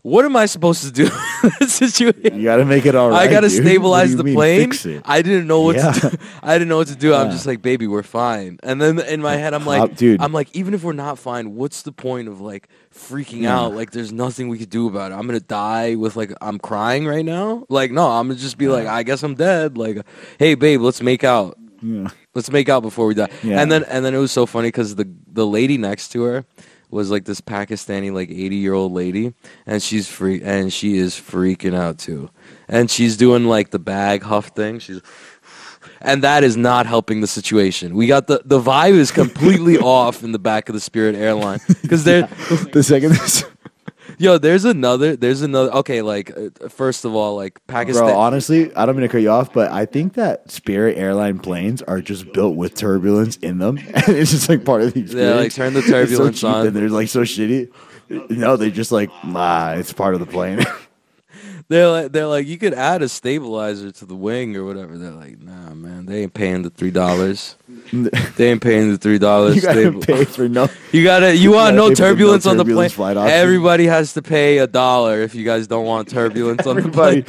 what 0.04 0.26
am 0.26 0.36
I 0.36 0.46
supposed 0.46 0.84
to 0.84 0.92
do 0.92 1.06
in 1.44 1.52
this 1.60 1.74
situation? 1.74 2.36
You 2.38 2.44
got 2.44 2.58
to 2.58 2.66
make 2.66 2.86
it 2.86 2.94
all 2.94 3.10
right. 3.10 3.28
I 3.28 3.32
gotta 3.32 3.50
stabilize 3.50 4.16
the 4.16 4.24
mean, 4.26 4.36
plane. 4.36 4.72
I 5.06 5.22
didn't 5.22 5.48
know 5.48 5.62
what 5.62 5.78
Yeah. 5.78 5.92
to 5.94 6.10
do. 6.12 6.18
I 6.44 6.54
didn't 6.56 6.68
know 6.68 6.78
what 6.78 6.88
to 6.90 6.96
do. 6.96 7.14
I'm 7.14 7.32
just 7.32 7.46
like, 7.46 7.62
baby, 7.62 7.88
we're 7.88 8.04
fine. 8.04 8.60
And 8.64 8.82
then 8.82 9.00
in 9.00 9.22
my 9.22 9.38
head, 9.38 9.54
I'm 9.54 9.64
uh, 9.64 9.72
like, 9.72 9.80
Hop- 9.80 9.96
dude. 9.96 10.22
I'm 10.22 10.34
like, 10.34 10.54
even 10.56 10.74
if 10.74 10.84
we're 10.84 10.92
not 10.94 11.18
fine, 11.18 11.56
what's 11.56 11.82
the 11.84 11.94
point 11.94 12.28
of 12.28 12.42
like 12.42 12.68
freaking 12.94 13.42
Yeah. 13.44 13.58
out? 13.60 13.74
Like, 13.76 13.92
there's 13.92 14.12
nothing 14.12 14.50
we 14.50 14.58
could 14.58 14.70
do 14.70 14.88
about 14.90 15.12
it. 15.12 15.16
I'm 15.16 15.26
gonna 15.26 15.40
die 15.40 15.96
with 15.96 16.16
like, 16.18 16.34
I'm 16.42 16.60
crying 16.60 17.08
right 17.08 17.26
now. 17.26 17.66
Like, 17.70 17.92
no, 17.92 18.06
I'm 18.10 18.28
gonna 18.28 18.40
just 18.40 18.58
be 18.58 18.68
like, 18.68 18.88
I 18.88 19.04
guess 19.04 19.24
I'm 19.24 19.36
dead. 19.36 19.78
Like, 19.78 20.06
hey, 20.38 20.56
babe, 20.56 20.82
let's 20.82 21.02
make 21.02 21.24
out. 21.24 21.58
Yeah. 21.82 22.10
Let's 22.36 22.50
make 22.52 22.68
out 22.68 22.82
before 22.82 23.06
we 23.08 23.14
die. 23.14 23.30
Yeah. 23.42 23.62
And 23.62 23.72
then 23.72 23.84
and 23.86 24.04
then 24.04 24.14
it 24.14 24.18
was 24.20 24.32
so 24.34 24.46
funny 24.46 24.68
because 24.68 24.96
the 24.96 25.10
the 25.32 25.46
lady 25.48 25.78
next 25.78 26.10
to 26.10 26.24
her 26.24 26.46
was 26.94 27.12
like 27.12 27.26
this 27.26 27.42
Pakistani 27.42 28.12
like 28.14 28.30
eighty 28.30 28.58
year 28.58 28.74
old 28.74 28.94
lady, 28.94 29.34
and 29.66 29.82
she's 29.82 30.08
free 30.08 30.42
and 30.42 30.72
she 30.72 30.98
is 30.98 31.16
freaking 31.16 31.76
out 31.76 31.98
too, 31.98 32.30
and 32.68 32.90
she's 32.90 33.18
doing 33.18 33.46
like 33.46 33.72
the 33.72 33.80
bag 33.80 34.24
huff 34.24 34.48
thing. 34.48 34.80
She's 34.80 35.02
and 36.02 36.24
that 36.24 36.44
is 36.44 36.56
not 36.56 36.86
helping 36.86 37.22
the 37.22 37.28
situation. 37.28 37.96
We 37.96 38.08
got 38.08 38.28
the 38.28 38.42
the 38.46 38.60
vibe 38.60 38.94
is 38.94 39.12
completely 39.12 39.78
off 39.80 40.24
in 40.24 40.32
the 40.32 40.40
back 40.40 40.70
of 40.70 40.76
the 40.76 40.82
Spirit 40.82 41.16
airline 41.16 41.60
because 41.82 42.04
they're 42.04 42.28
The 42.74 42.84
second 42.84 43.14
Yo, 44.24 44.38
there's 44.38 44.64
another. 44.64 45.18
There's 45.18 45.42
another. 45.42 45.70
Okay, 45.74 46.02
like 46.02 46.32
uh, 46.32 46.70
first 46.70 47.04
of 47.04 47.14
all, 47.14 47.36
like 47.36 47.60
Pakistan. 47.68 48.06
Bro, 48.06 48.16
honestly, 48.16 48.74
I 48.74 48.86
don't 48.86 48.96
mean 48.96 49.02
to 49.02 49.10
cut 49.10 49.22
you 49.22 49.30
off, 49.30 49.52
but 49.52 49.70
I 49.70 49.86
think 49.86 50.14
that 50.14 50.50
Spirit 50.50 50.98
airline 50.98 51.40
planes 51.40 51.82
are 51.82 52.00
just 52.00 52.32
built 52.32 52.56
with 52.56 52.74
turbulence 52.74 53.36
in 53.36 53.58
them, 53.58 53.78
and 53.94 54.16
it's 54.16 54.32
just 54.32 54.48
like 54.48 54.64
part 54.64 54.82
of 54.82 54.94
the 54.94 55.02
experience. 55.02 55.36
Yeah, 55.36 55.42
like, 55.42 55.54
turn 55.54 55.74
the 55.74 55.82
so 55.82 55.92
turbulence 55.92 56.40
cheap 56.40 56.50
on. 56.50 56.68
and 56.68 56.74
they're 56.74 56.88
like 56.88 57.10
so 57.10 57.24
shitty. 57.24 57.70
No, 58.30 58.56
they 58.56 58.72
just 58.72 58.94
like 58.94 59.10
nah, 59.26 59.74
it's 59.74 59.92
part 59.92 60.14
of 60.14 60.22
the 60.22 60.26
plane. 60.26 60.64
they're 61.74 61.90
like, 61.90 62.12
they're 62.12 62.28
like, 62.28 62.46
you 62.46 62.58
could 62.58 62.74
add 62.74 63.02
a 63.02 63.10
stabilizer 63.10 63.92
to 63.92 64.06
the 64.06 64.16
wing 64.16 64.56
or 64.56 64.64
whatever. 64.64 64.98
They're 64.98 65.12
like, 65.12 65.42
nah, 65.42 65.74
man, 65.74 66.06
they 66.06 66.22
ain't 66.24 66.34
paying 66.34 66.62
the 66.62 66.70
three 66.70 66.92
dollars. 66.92 67.56
They 68.38 68.50
ain't 68.50 68.62
paying 68.62 68.90
the 68.90 68.98
three 68.98 69.20
dollars. 69.20 69.56
you 69.56 69.62
gotta 69.62 69.92
pay 70.00 70.26
for 70.26 70.50
no. 70.50 70.68
You 70.92 71.04
gotta. 71.04 71.36
You 71.36 71.52
want 71.52 71.76
gotta 71.76 71.78
no 71.78 71.84
the 71.84 71.90
no 71.90 71.96
turbulence 71.96 72.46
on 72.48 72.58
the 72.58 72.66
plane. 72.66 72.90
flight 72.90 73.18
option. 73.18 73.32
Everybody 73.36 73.86
has 73.86 74.14
to 74.14 74.24
pay 74.24 74.58
a 74.60 74.66
dollar 74.66 75.22
if 75.22 75.36
you 75.36 75.46
guys 75.46 75.68
don't 75.68 75.86
want 75.86 76.08
turbulence 76.08 76.66
on 76.66 76.78
the 76.78 76.90
plane. 76.90 77.26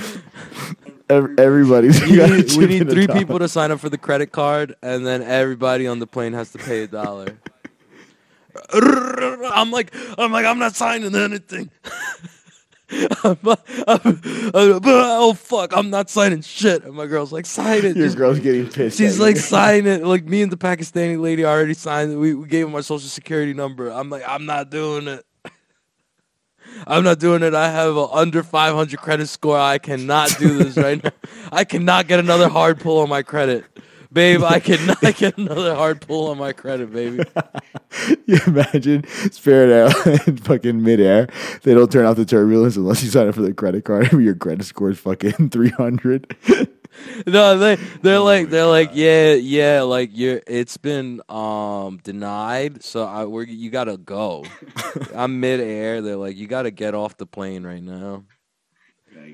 ev- 1.10 1.38
everybody's. 1.38 2.00
You 2.08 2.26
need, 2.26 2.52
we 2.56 2.66
need 2.66 2.88
three 2.88 3.06
people 3.06 3.38
to 3.40 3.48
sign 3.48 3.72
up 3.72 3.80
for 3.80 3.90
the 3.90 3.98
credit 3.98 4.32
card, 4.32 4.74
and 4.82 5.06
then 5.06 5.22
everybody 5.22 5.86
on 5.86 5.98
the 5.98 6.06
plane 6.06 6.32
has 6.32 6.50
to 6.52 6.58
pay 6.58 6.84
a 6.84 6.86
dollar. 6.86 7.36
I'm 8.72 9.70
like, 9.70 9.94
I'm 10.16 10.32
like, 10.32 10.46
I'm 10.46 10.58
not 10.58 10.74
signing 10.76 11.14
anything. 11.14 11.70
I'm, 12.91 13.38
I'm- 13.45 14.21
I'm- 14.55 14.81
oh 14.85 15.33
fuck, 15.35 15.76
I'm 15.76 15.91
not 15.91 16.11
signing 16.11 16.43
shit. 16.43 16.85
And 16.85 16.95
my 16.95 17.07
girl's 17.07 17.33
like, 17.33 17.47
sign 17.47 17.79
it. 17.79 17.97
Your 17.97 18.07
Just- 18.07 18.17
girl's 18.17 18.41
getting 18.41 18.69
pissed. 18.69 18.99
She's 18.99 19.19
like, 19.19 19.37
sign 19.55 19.87
it. 19.87 20.05
Like 20.05 20.25
me 20.25 20.43
and 20.43 20.53
the 20.53 20.57
Pakistani 20.57 21.21
lady 21.21 21.45
already 21.45 21.75
signed 21.75 22.12
it. 22.12 22.17
We, 22.17 22.35
we 22.35 22.47
gave 22.47 22.67
him 22.67 22.75
our 22.75 22.83
social 22.83 23.09
security 23.09 23.55
number. 23.55 23.88
I'm 23.91 24.11
like, 24.11 24.23
I'm 24.26 24.47
not 24.47 24.71
doing 24.71 25.09
it. 25.09 25.25
I'm 26.87 27.05
not 27.05 27.21
doing 27.21 27.43
it. 27.43 27.55
I 27.55 27.71
have 27.71 27.97
a 27.97 28.07
under 28.09 28.43
500 28.43 28.99
credit 28.99 29.29
score. 29.29 29.59
I 29.59 29.79
cannot 29.79 30.35
do 30.38 30.59
this 30.59 30.76
right 30.76 31.03
now. 31.03 31.11
I 31.53 31.64
cannot 31.64 32.07
get 32.09 32.19
another 32.21 32.49
hard 32.49 32.81
pull 32.81 32.99
on 32.99 33.09
my 33.09 33.23
credit. 33.23 33.64
Babe, 34.14 34.44
I 34.44 34.61
cannot 34.61 35.00
get 35.16 35.37
another 35.37 35.75
hard 35.75 36.00
pull 36.00 36.28
on 36.30 36.38
my 36.38 36.52
credit, 36.52 36.92
baby. 36.92 37.25
you 38.26 38.38
imagine 38.47 39.04
Spirit 39.33 39.71
Airlines 39.71 40.40
fucking 40.44 40.80
midair. 40.83 41.28
They 41.64 41.75
don't 41.75 41.90
turn 41.90 42.06
off 42.06 42.14
the 42.16 42.25
turbulence 42.25 42.76
unless 42.76 43.02
you 43.02 43.11
sign 43.11 43.26
up 43.26 43.35
for 43.35 43.42
the 43.42 43.52
credit 43.52 43.85
card. 43.85 44.12
Your 44.12 44.37
credit 44.37 44.64
score 44.66 44.90
is 44.90 45.00
fucking 45.00 45.50
three 45.50 45.71
hundred. 45.71 46.37
No, 47.26 47.59
they 47.59 47.75
they're 48.02 48.21
like 48.21 48.50
they're 48.50 48.66
like 48.66 48.90
yeah 48.94 49.33
yeah 49.35 49.83
like 49.83 50.11
you're 50.12 50.40
it's 50.47 50.76
been 50.76 51.21
um 51.28 51.99
denied 52.04 52.85
so 52.85 53.04
I 53.04 53.25
we're 53.25 53.42
you 53.42 53.68
gotta 53.71 53.97
go. 53.97 54.44
I'm 55.12 55.40
midair. 55.40 56.02
They're 56.02 56.16
like 56.16 56.37
you 56.37 56.47
gotta 56.47 56.71
get 56.71 56.94
off 56.94 57.16
the 57.16 57.26
plane 57.26 57.66
right 57.66 57.83
now. 57.83 58.23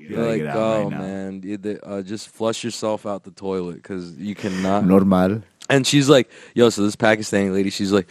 They're 0.09 0.25
like 0.27 0.53
go 0.53 0.89
man, 0.89 1.41
You- 1.43 1.57
they- 1.57 1.79
uh, 1.83 2.01
just 2.01 2.29
flush 2.29 2.63
yourself 2.63 3.05
out 3.05 3.23
the 3.23 3.31
toilet 3.31 3.75
because 3.75 4.17
you 4.17 4.35
cannot. 4.35 4.85
Normal. 4.85 5.41
And 5.69 5.85
she's 5.87 6.09
like, 6.09 6.29
yo, 6.53 6.69
so 6.69 6.83
this 6.83 6.95
Pakistani 6.95 7.53
lady, 7.53 7.69
she's 7.69 7.91
like, 7.93 8.07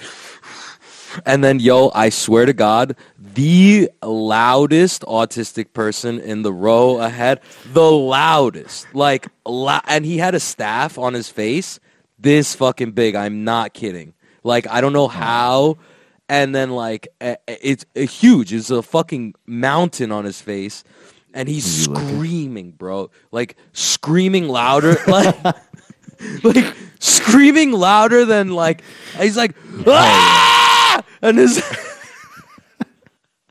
and 1.27 1.43
then, 1.43 1.59
yo, 1.59 1.91
I 1.95 2.09
swear 2.09 2.47
to 2.47 2.53
God, 2.53 2.95
the 3.19 3.91
loudest 4.03 5.03
autistic 5.03 5.73
person 5.73 6.21
in 6.21 6.43
the 6.43 6.53
row 6.53 6.99
ahead, 6.99 7.41
the 7.73 7.91
loudest. 7.91 8.87
Like, 8.95 9.27
la- 9.45 9.81
and 9.89 10.05
he 10.07 10.19
had 10.19 10.35
a 10.37 10.41
staff 10.41 10.99
on 10.99 11.15
his 11.15 11.29
face 11.29 11.81
this 12.19 12.55
fucking 12.55 12.93
big. 12.93 13.15
I'm 13.17 13.45
not 13.45 13.75
kidding. 13.75 14.15
Like, 14.45 14.69
I 14.69 14.81
don't 14.81 14.93
know 14.93 15.09
how. 15.09 15.79
And 16.29 16.55
then, 16.55 16.71
like, 16.71 17.09
it's 17.49 17.85
huge. 17.95 18.53
It's 18.53 18.71
a 18.71 18.83
fucking 18.83 19.35
mountain 19.47 20.13
on 20.13 20.25
his 20.25 20.41
face. 20.41 20.85
And 21.33 21.49
he's 21.49 21.85
screaming, 21.85 22.73
bro. 22.73 23.11
Like, 23.31 23.57
screaming 23.73 24.49
louder. 24.49 24.97
Like, 25.07 25.45
like 26.43 26.77
screaming 26.99 27.73
louder 27.73 28.25
than 28.25 28.51
like 28.51 28.83
he's 29.19 29.37
like 29.37 29.55
ah! 29.87 31.03
and 31.23 31.39
his 31.39 31.63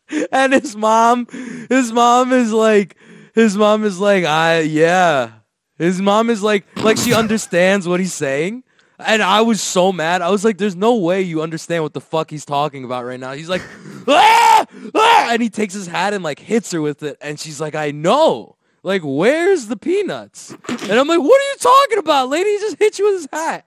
and 0.32 0.54
his 0.54 0.76
mom 0.76 1.28
his 1.70 1.92
mom 1.92 2.32
is 2.32 2.54
like 2.54 2.96
his 3.34 3.58
mom 3.58 3.84
is 3.84 4.00
like 4.00 4.24
I 4.24 4.62
yeah 4.62 5.32
his 5.78 6.02
mom 6.02 6.30
is 6.30 6.44
like 6.44 6.66
like 6.84 6.98
she 6.98 7.14
understands 7.14 7.88
what 7.88 8.00
he's 8.00 8.14
saying 8.14 8.64
and 9.00 9.22
I 9.24 9.42
was 9.42 9.62
so 9.62 9.92
mad 9.92 10.22
I 10.22 10.30
was 10.30 10.44
like 10.46 10.58
there's 10.58 10.76
no 10.76 10.96
way 10.96 11.22
you 11.22 11.42
understand 11.42 11.84
what 11.84 11.94
the 11.94 12.02
fuck 12.02 12.30
he's 12.30 12.46
talking 12.46 12.84
about 12.84 13.06
right 13.06 13.20
now 13.20 13.34
he's 13.34 13.50
like 13.50 13.62
ah! 14.08 14.66
Ah! 14.94 15.28
and 15.32 15.42
he 15.42 15.50
takes 15.50 15.74
his 15.74 15.88
hat 15.88 16.14
and 16.14 16.24
like 16.24 16.40
hits 16.40 16.72
her 16.72 16.82
with 16.82 17.04
it 17.04 17.18
and 17.22 17.40
she's 17.40 17.60
like 17.60 17.76
I 17.76 17.92
know 17.92 18.58
like, 18.84 19.02
where's 19.04 19.68
the 19.68 19.78
peanuts? 19.78 20.56
And 20.68 20.92
I'm 20.92 21.08
like, 21.08 21.20
what 21.20 21.42
are 21.42 21.50
you 21.52 21.58
talking 21.60 21.98
about, 21.98 22.30
lady? 22.30 22.52
He 22.52 22.58
just 22.60 22.80
hit 22.80 22.98
you 22.98 23.06
with 23.06 23.22
his 23.22 23.28
hat. 23.32 23.66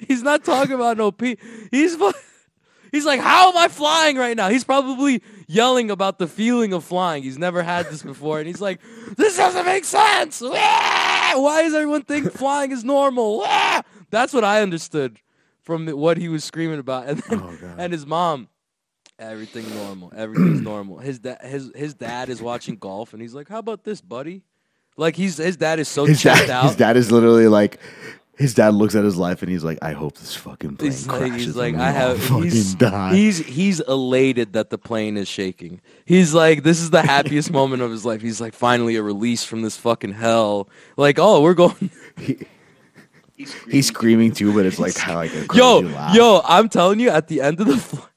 He's 0.00 0.22
not 0.22 0.44
talking 0.44 0.74
about 0.74 0.96
no 0.96 1.12
pe. 1.12 1.36
He's 1.70 1.94
fu- 1.94 2.12
he's 2.92 3.04
like, 3.04 3.20
how 3.20 3.50
am 3.50 3.56
I 3.56 3.68
flying 3.68 4.16
right 4.16 4.36
now? 4.36 4.48
He's 4.48 4.64
probably 4.64 5.22
yelling 5.46 5.90
about 5.90 6.18
the 6.18 6.26
feeling 6.26 6.72
of 6.72 6.84
flying. 6.84 7.22
He's 7.22 7.38
never 7.38 7.62
had 7.62 7.86
this 7.86 8.02
before, 8.02 8.38
and 8.38 8.46
he's 8.46 8.60
like, 8.60 8.80
this 9.16 9.36
doesn't 9.36 9.64
make 9.66 9.84
sense. 9.84 10.40
Why 10.40 11.62
does 11.62 11.74
everyone 11.74 12.02
think 12.02 12.32
flying 12.42 12.72
is 12.72 12.84
normal? 12.84 13.44
That's 14.10 14.32
what 14.32 14.44
I 14.44 14.62
understood 14.62 15.18
from 15.62 15.86
what 15.88 16.16
he 16.16 16.28
was 16.28 16.44
screaming 16.44 16.78
about, 16.78 17.06
and 17.08 17.18
then, 17.28 17.40
Oh, 17.42 17.74
and 17.78 17.92
his 17.92 18.06
mom. 18.06 18.48
Everything 19.18 19.64
normal. 19.76 20.12
Everything's 20.14 20.60
normal. 20.60 20.98
His 20.98 21.18
dad, 21.20 21.38
his 21.42 21.72
his 21.74 21.94
dad 21.94 22.28
is 22.28 22.42
watching 22.42 22.76
golf, 22.76 23.14
and 23.14 23.22
he's 23.22 23.32
like, 23.32 23.48
"How 23.48 23.58
about 23.60 23.82
this, 23.82 24.02
buddy?" 24.02 24.42
Like 24.98 25.16
he's 25.16 25.38
his 25.38 25.56
dad 25.56 25.78
is 25.80 25.88
so 25.88 26.04
His 26.04 26.20
checked 26.20 26.48
dad, 26.48 26.50
out. 26.50 26.64
his 26.66 26.76
dad 26.76 26.98
is 26.98 27.10
literally 27.10 27.48
like, 27.48 27.78
his 28.36 28.54
dad 28.54 28.74
looks 28.74 28.94
at 28.94 29.02
his 29.04 29.16
life 29.16 29.42
and 29.42 29.50
he's 29.50 29.64
like, 29.64 29.78
I 29.82 29.92
hope 29.92 30.18
this 30.18 30.34
fucking 30.34 30.76
plane 30.76 30.90
He's 30.90 31.06
like, 31.06 31.18
crashes. 31.18 31.46
he's 31.46 31.56
like, 31.56 31.72
and 31.74 31.78
we 31.78 31.84
I 31.84 31.88
all 31.88 32.08
have. 32.10 32.22
fucking 32.22 32.42
He's, 32.44 32.74
die. 32.74 33.14
he's 33.14 33.38
he's 33.38 33.80
elated 33.80 34.52
that 34.52 34.70
the 34.70 34.78
plane 34.78 35.16
is 35.16 35.26
shaking. 35.28 35.80
He's 36.04 36.34
like, 36.34 36.62
this 36.62 36.80
is 36.80 36.90
the 36.90 37.02
happiest 37.02 37.50
moment 37.60 37.82
of 37.82 37.90
his 37.90 38.04
life. 38.04 38.20
He's 38.22 38.40
like, 38.40 38.52
finally 38.54 38.96
a 38.96 39.02
release 39.02 39.42
from 39.44 39.62
this 39.62 39.76
fucking 39.76 40.12
hell. 40.12 40.68
Like, 40.96 41.18
oh, 41.18 41.40
we're 41.42 41.54
going. 41.54 41.90
He's 43.70 43.88
screaming 43.88 44.32
too, 44.32 44.54
but 44.54 44.64
it's 44.64 44.78
like 44.78 44.96
how 44.96 45.16
like 45.16 45.34
a 45.34 45.46
yo, 45.54 45.80
laugh. 45.80 46.14
yo, 46.16 46.40
I'm 46.44 46.70
telling 46.70 47.00
you, 47.00 47.10
at 47.10 47.28
the 47.28 47.42
end 47.42 47.60
of 47.60 47.66
the 47.66 47.76
flight. 47.76 48.08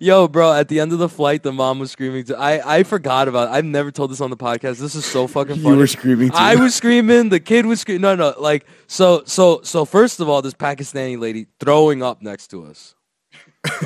Yo, 0.00 0.28
bro, 0.28 0.52
at 0.52 0.68
the 0.68 0.80
end 0.80 0.92
of 0.92 0.98
the 0.98 1.08
flight, 1.08 1.42
the 1.42 1.52
mom 1.52 1.78
was 1.78 1.90
screaming. 1.90 2.24
To, 2.24 2.38
I, 2.38 2.78
I 2.78 2.82
forgot 2.82 3.28
about 3.28 3.48
it. 3.48 3.52
I've 3.52 3.64
never 3.64 3.90
told 3.90 4.10
this 4.10 4.20
on 4.20 4.30
the 4.30 4.36
podcast. 4.36 4.78
This 4.78 4.94
is 4.94 5.04
so 5.04 5.26
fucking 5.28 5.56
funny. 5.56 5.68
you 5.70 5.76
were 5.76 5.86
screaming 5.86 6.30
too. 6.30 6.36
I 6.36 6.56
was 6.56 6.74
screaming. 6.74 7.28
The 7.28 7.40
kid 7.40 7.66
was 7.66 7.80
screaming. 7.80 8.02
No, 8.02 8.14
no. 8.14 8.34
Like 8.38 8.66
so, 8.86 9.22
so, 9.26 9.60
so. 9.62 9.84
First 9.84 10.20
of 10.20 10.28
all, 10.28 10.42
this 10.42 10.54
Pakistani 10.54 11.18
lady 11.18 11.46
throwing 11.60 12.02
up 12.02 12.22
next 12.22 12.48
to 12.48 12.64
us, 12.64 12.94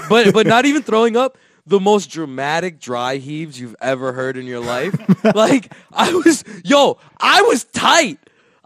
but 0.08 0.32
but 0.32 0.46
not 0.46 0.64
even 0.64 0.82
throwing 0.82 1.16
up. 1.16 1.38
The 1.66 1.80
most 1.80 2.06
dramatic 2.06 2.80
dry 2.80 3.16
heaves 3.16 3.60
you've 3.60 3.76
ever 3.80 4.14
heard 4.14 4.38
in 4.38 4.46
your 4.46 4.60
life. 4.60 4.96
like 5.34 5.70
I 5.92 6.12
was, 6.14 6.42
yo, 6.64 6.98
I 7.20 7.42
was 7.42 7.64
tight. 7.64 8.18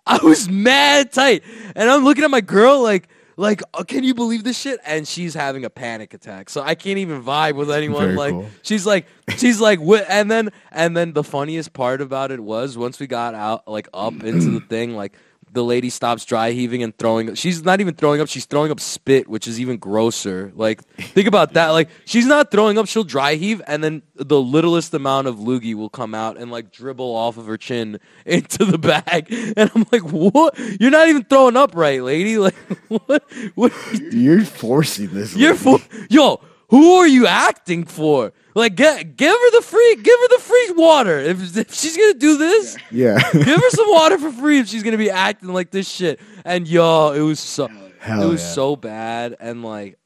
I 0.06 0.18
was 0.22 0.48
mad 0.48 1.12
tight, 1.12 1.42
and 1.74 1.90
I'm 1.90 2.04
looking 2.04 2.24
at 2.24 2.30
my 2.30 2.40
girl 2.40 2.82
like. 2.82 3.08
Like, 3.36 3.62
uh, 3.74 3.84
can 3.84 4.04
you 4.04 4.14
believe 4.14 4.44
this 4.44 4.58
shit? 4.58 4.80
And 4.84 5.06
she's 5.06 5.34
having 5.34 5.64
a 5.64 5.70
panic 5.70 6.14
attack, 6.14 6.50
so 6.50 6.60
I 6.60 6.74
can't 6.74 6.98
even 6.98 7.22
vibe 7.22 7.54
with 7.54 7.70
anyone. 7.70 8.02
Very 8.04 8.16
like, 8.16 8.32
cool. 8.32 8.48
she's 8.62 8.86
like, 8.86 9.06
she's 9.36 9.60
like, 9.60 9.78
wh- 9.80 10.08
and 10.08 10.30
then, 10.30 10.50
and 10.70 10.96
then 10.96 11.12
the 11.12 11.24
funniest 11.24 11.72
part 11.72 12.00
about 12.00 12.30
it 12.30 12.40
was 12.40 12.76
once 12.76 13.00
we 13.00 13.06
got 13.06 13.34
out, 13.34 13.66
like 13.68 13.88
up 13.94 14.22
into 14.22 14.50
the 14.50 14.60
thing, 14.60 14.94
like 14.94 15.12
the 15.52 15.62
lady 15.62 15.90
stops 15.90 16.24
dry 16.24 16.52
heaving 16.52 16.82
and 16.82 16.96
throwing. 16.96 17.34
She's 17.34 17.62
not 17.62 17.80
even 17.80 17.94
throwing 17.94 18.20
up; 18.20 18.28
she's 18.28 18.46
throwing 18.46 18.70
up 18.70 18.80
spit, 18.80 19.28
which 19.28 19.46
is 19.46 19.60
even 19.60 19.76
grosser. 19.76 20.52
Like, 20.54 20.82
think 20.96 21.28
about 21.28 21.54
that. 21.54 21.68
Like, 21.68 21.90
she's 22.04 22.26
not 22.26 22.50
throwing 22.50 22.78
up; 22.78 22.86
she'll 22.86 23.04
dry 23.04 23.34
heave, 23.34 23.60
and 23.66 23.84
then 23.84 24.02
the 24.14 24.40
littlest 24.40 24.94
amount 24.94 25.26
of 25.28 25.36
loogie 25.36 25.74
will 25.74 25.90
come 25.90 26.14
out 26.14 26.38
and 26.38 26.50
like 26.50 26.72
dribble 26.72 27.14
off 27.14 27.36
of 27.36 27.46
her 27.46 27.58
chin 27.58 28.00
into 28.26 28.64
the 28.64 28.78
bag. 28.78 29.26
And 29.56 29.70
I'm 29.74 29.84
like, 29.92 30.02
what? 30.02 30.58
You're 30.80 30.90
not 30.90 31.08
even 31.08 31.24
throwing 31.24 31.56
up 31.56 31.74
right, 31.74 32.02
lady. 32.02 32.32
Like, 32.42 32.54
what? 32.88 33.22
What? 33.54 33.72
You're 34.10 34.44
forcing 34.44 35.14
this. 35.14 35.36
You're 35.36 35.54
for 35.54 35.78
yo. 36.10 36.40
Who 36.70 36.94
are 36.94 37.06
you 37.06 37.26
acting 37.26 37.84
for? 37.84 38.32
Like, 38.54 38.74
get, 38.74 39.16
give 39.16 39.32
her 39.32 39.50
the 39.52 39.62
free, 39.62 39.96
give 39.96 40.18
her 40.20 40.28
the 40.36 40.42
free 40.42 40.70
water. 40.76 41.18
If, 41.18 41.56
if 41.56 41.74
she's 41.74 41.96
gonna 41.96 42.14
do 42.14 42.36
this, 42.36 42.76
Yeah. 42.90 43.18
give 43.32 43.46
her 43.46 43.70
some 43.70 43.90
water 43.90 44.18
for 44.18 44.30
free. 44.30 44.58
If 44.58 44.68
she's 44.68 44.82
gonna 44.82 44.98
be 44.98 45.10
acting 45.10 45.48
like 45.48 45.70
this 45.70 45.88
shit. 45.88 46.20
And 46.44 46.68
yo, 46.68 47.12
it 47.12 47.20
was 47.20 47.40
so, 47.40 47.68
Hell 47.98 48.22
it 48.22 48.26
was 48.30 48.42
yeah. 48.42 48.48
so 48.48 48.76
bad. 48.76 49.36
And 49.40 49.62
like, 49.62 49.98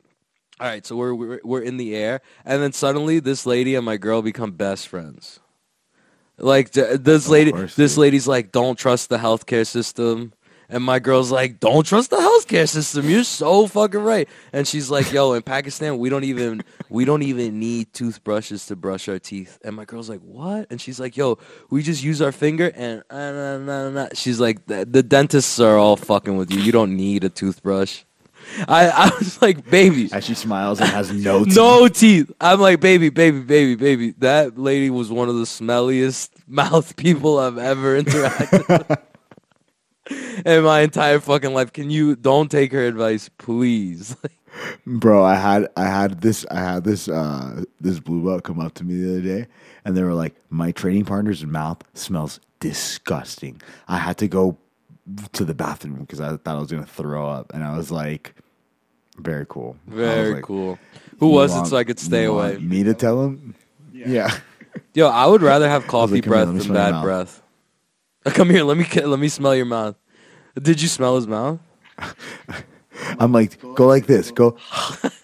all 0.60 0.66
right, 0.66 0.86
so 0.86 0.96
we're, 0.96 1.14
we're 1.14 1.40
we're 1.44 1.60
in 1.62 1.76
the 1.76 1.94
air, 1.94 2.22
and 2.44 2.62
then 2.62 2.72
suddenly 2.72 3.20
this 3.20 3.44
lady 3.44 3.74
and 3.74 3.84
my 3.84 3.96
girl 3.98 4.22
become 4.22 4.52
best 4.52 4.88
friends. 4.88 5.38
Like 6.38 6.72
this 6.72 7.28
lady, 7.28 7.52
course, 7.52 7.74
this 7.74 7.92
dude. 7.92 8.00
lady's 8.02 8.26
like, 8.28 8.52
don't 8.52 8.78
trust 8.78 9.08
the 9.08 9.18
healthcare 9.18 9.66
system. 9.66 10.32
And 10.68 10.82
my 10.82 10.98
girl's 10.98 11.30
like, 11.30 11.60
"Don't 11.60 11.86
trust 11.86 12.10
the 12.10 12.16
healthcare 12.16 12.68
system. 12.68 13.08
You're 13.08 13.24
so 13.24 13.66
fucking 13.66 14.00
right." 14.00 14.28
And 14.52 14.66
she's 14.66 14.90
like, 14.90 15.12
"Yo, 15.12 15.32
in 15.32 15.42
Pakistan, 15.42 15.98
we 15.98 16.08
don't 16.08 16.24
even 16.24 16.64
we 16.88 17.04
don't 17.04 17.22
even 17.22 17.58
need 17.60 17.92
toothbrushes 17.92 18.66
to 18.66 18.76
brush 18.76 19.08
our 19.08 19.18
teeth." 19.18 19.58
And 19.64 19.76
my 19.76 19.84
girl's 19.84 20.08
like, 20.08 20.20
"What?" 20.20 20.66
And 20.70 20.80
she's 20.80 20.98
like, 20.98 21.16
"Yo, 21.16 21.38
we 21.70 21.82
just 21.82 22.02
use 22.02 22.20
our 22.20 22.32
finger." 22.32 22.72
And 22.74 23.02
uh, 23.10 23.32
nah, 23.32 23.58
nah, 23.58 23.90
nah. 23.90 24.08
she's 24.14 24.40
like, 24.40 24.66
the, 24.66 24.84
"The 24.84 25.02
dentists 25.02 25.60
are 25.60 25.76
all 25.76 25.96
fucking 25.96 26.36
with 26.36 26.50
you. 26.50 26.60
You 26.60 26.72
don't 26.72 26.96
need 26.96 27.24
a 27.24 27.28
toothbrush." 27.28 28.02
I 28.68 28.88
I 28.88 29.10
was 29.18 29.40
like, 29.42 29.68
"Baby." 29.70 30.08
As 30.12 30.24
she 30.24 30.34
smiles 30.34 30.80
and 30.80 30.88
has 30.90 31.12
no 31.12 31.44
teeth. 31.44 31.56
No 31.56 31.88
teeth. 31.88 32.32
I'm 32.40 32.60
like, 32.60 32.80
baby, 32.80 33.08
baby, 33.08 33.40
baby, 33.40 33.74
baby. 33.74 34.14
That 34.18 34.58
lady 34.58 34.90
was 34.90 35.10
one 35.10 35.28
of 35.28 35.36
the 35.36 35.44
smelliest 35.44 36.30
mouth 36.46 36.96
people 36.96 37.38
I've 37.38 37.58
ever 37.58 38.00
interacted 38.02 38.68
with 38.88 38.98
in 40.46 40.62
my 40.64 40.80
entire 40.80 41.20
fucking 41.20 41.52
life. 41.52 41.72
Can 41.72 41.90
you 41.90 42.16
don't 42.16 42.50
take 42.50 42.72
her 42.72 42.86
advice, 42.86 43.28
please? 43.38 44.16
Bro, 44.86 45.24
I 45.24 45.34
had 45.34 45.68
I 45.76 45.84
had 45.84 46.20
this 46.22 46.46
I 46.50 46.58
had 46.58 46.84
this 46.84 47.08
uh 47.08 47.64
this 47.80 48.00
blue 48.00 48.24
belt 48.24 48.44
come 48.44 48.60
up 48.60 48.74
to 48.74 48.84
me 48.84 49.00
the 49.00 49.10
other 49.10 49.20
day 49.20 49.46
and 49.84 49.96
they 49.96 50.02
were 50.02 50.14
like, 50.14 50.34
My 50.48 50.72
training 50.72 51.04
partner's 51.04 51.44
mouth 51.44 51.82
smells 51.94 52.40
disgusting. 52.60 53.60
I 53.88 53.98
had 53.98 54.16
to 54.18 54.28
go 54.28 54.56
to 55.32 55.44
the 55.44 55.54
bathroom 55.54 56.00
because 56.00 56.20
I 56.20 56.36
thought 56.36 56.56
I 56.56 56.58
was 56.58 56.70
gonna 56.70 56.86
throw 56.86 57.28
up 57.28 57.52
and 57.52 57.62
I 57.62 57.76
was 57.76 57.90
like 57.90 58.34
very 59.18 59.46
cool. 59.48 59.76
Very 59.86 60.34
like, 60.34 60.44
cool. 60.44 60.78
Who 61.18 61.28
was 61.28 61.52
want- 61.52 61.66
it 61.66 61.70
so 61.70 61.76
I 61.76 61.84
could 61.84 61.98
stay 61.98 62.24
away? 62.24 62.58
Me 62.58 62.82
to 62.84 62.94
tell 62.94 63.22
him? 63.24 63.54
Yeah. 63.92 64.36
Yo, 64.94 65.08
I 65.08 65.26
would 65.26 65.42
rather 65.42 65.68
have 65.68 65.86
coffee 65.88 66.14
like, 66.14 66.24
breath 66.24 66.46
than 66.46 66.72
bad 66.72 66.92
mouth." 66.92 67.04
breath. 67.04 67.42
Come 68.34 68.50
here, 68.50 68.64
let 68.64 68.76
me 68.76 68.86
let 69.02 69.18
me 69.18 69.28
smell 69.28 69.54
your 69.54 69.66
mouth. 69.66 69.96
Did 70.60 70.80
you 70.82 70.88
smell 70.88 71.16
his 71.16 71.26
mouth? 71.26 71.60
I'm 73.18 73.30
like, 73.32 73.60
go 73.74 73.86
like 73.86 74.06
this. 74.06 74.30
Go 74.30 74.56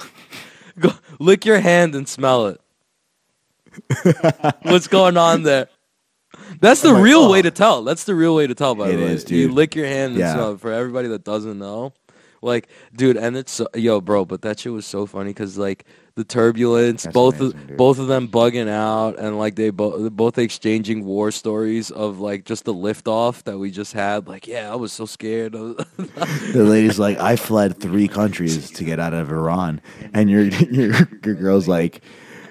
Go 0.79 0.91
lick 1.19 1.45
your 1.45 1.59
hand 1.61 1.95
and 1.95 2.09
smell 2.09 2.47
it. 2.49 2.61
What's 4.63 4.87
going 4.89 5.17
on 5.17 5.43
there? 5.43 5.69
That's 6.61 6.83
the 6.83 6.93
like, 6.93 7.03
real 7.03 7.21
oh. 7.21 7.31
way 7.31 7.43
to 7.43 7.51
tell. 7.51 7.83
That's 7.83 8.05
the 8.05 8.15
real 8.15 8.35
way 8.35 8.47
to 8.47 8.55
tell. 8.55 8.75
By 8.75 8.91
It 8.91 8.97
the 8.97 9.03
way, 9.05 9.13
is, 9.13 9.31
you 9.31 9.51
lick 9.53 9.75
your 9.75 9.87
hand 9.87 10.13
and 10.13 10.21
Yeah. 10.21 10.35
smell 10.35 10.53
it. 10.53 10.61
For 10.61 10.73
everybody 10.73 11.09
that 11.09 11.25
doesn't 11.25 11.59
know, 11.59 11.93
like, 12.41 12.69
dude, 12.95 13.17
and 13.17 13.37
it's 13.37 13.53
so, 13.53 13.67
yo, 13.75 14.01
bro. 14.01 14.25
But 14.25 14.43
that 14.43 14.61
shit 14.61 14.73
was 14.73 14.87
so 14.87 15.07
funny 15.07 15.31
because 15.31 15.59
like 15.59 15.85
the 16.15 16.25
turbulence, 16.25 17.05
That's 17.05 17.15
both 17.15 17.41
amazing, 17.41 17.59
of, 17.61 17.67
dude. 17.69 17.77
both 17.77 17.99
of 17.99 18.07
them 18.07 18.29
bugging 18.29 18.69
out, 18.69 19.19
and 19.19 19.39
like 19.39 19.55
they 19.57 19.71
both 19.71 20.13
both 20.13 20.39
exchanging 20.39 21.05
war 21.05 21.31
stories 21.31 21.91
of 21.91 22.21
like 22.21 22.45
just 22.45 22.65
the 22.65 22.75
liftoff 22.75 23.43
that 23.45 23.59
we 23.59 23.71
just 23.71 23.93
had. 23.93 24.29
Like, 24.29 24.47
yeah, 24.47 24.71
I 24.73 24.77
was 24.77 24.93
so 24.93 25.07
scared. 25.07 25.53
The 26.53 26.65
lady's 26.65 26.99
like, 26.99 27.19
I 27.19 27.37
fled 27.37 27.79
three 27.81 28.09
countries 28.09 28.71
to 28.73 28.85
get 28.85 28.99
out 29.01 29.15
of 29.15 29.31
Iran 29.31 29.81
and 30.13 30.29
your 30.31 30.43
your, 30.71 30.93
your 31.25 31.35
girl's 31.35 31.67
like 31.69 32.03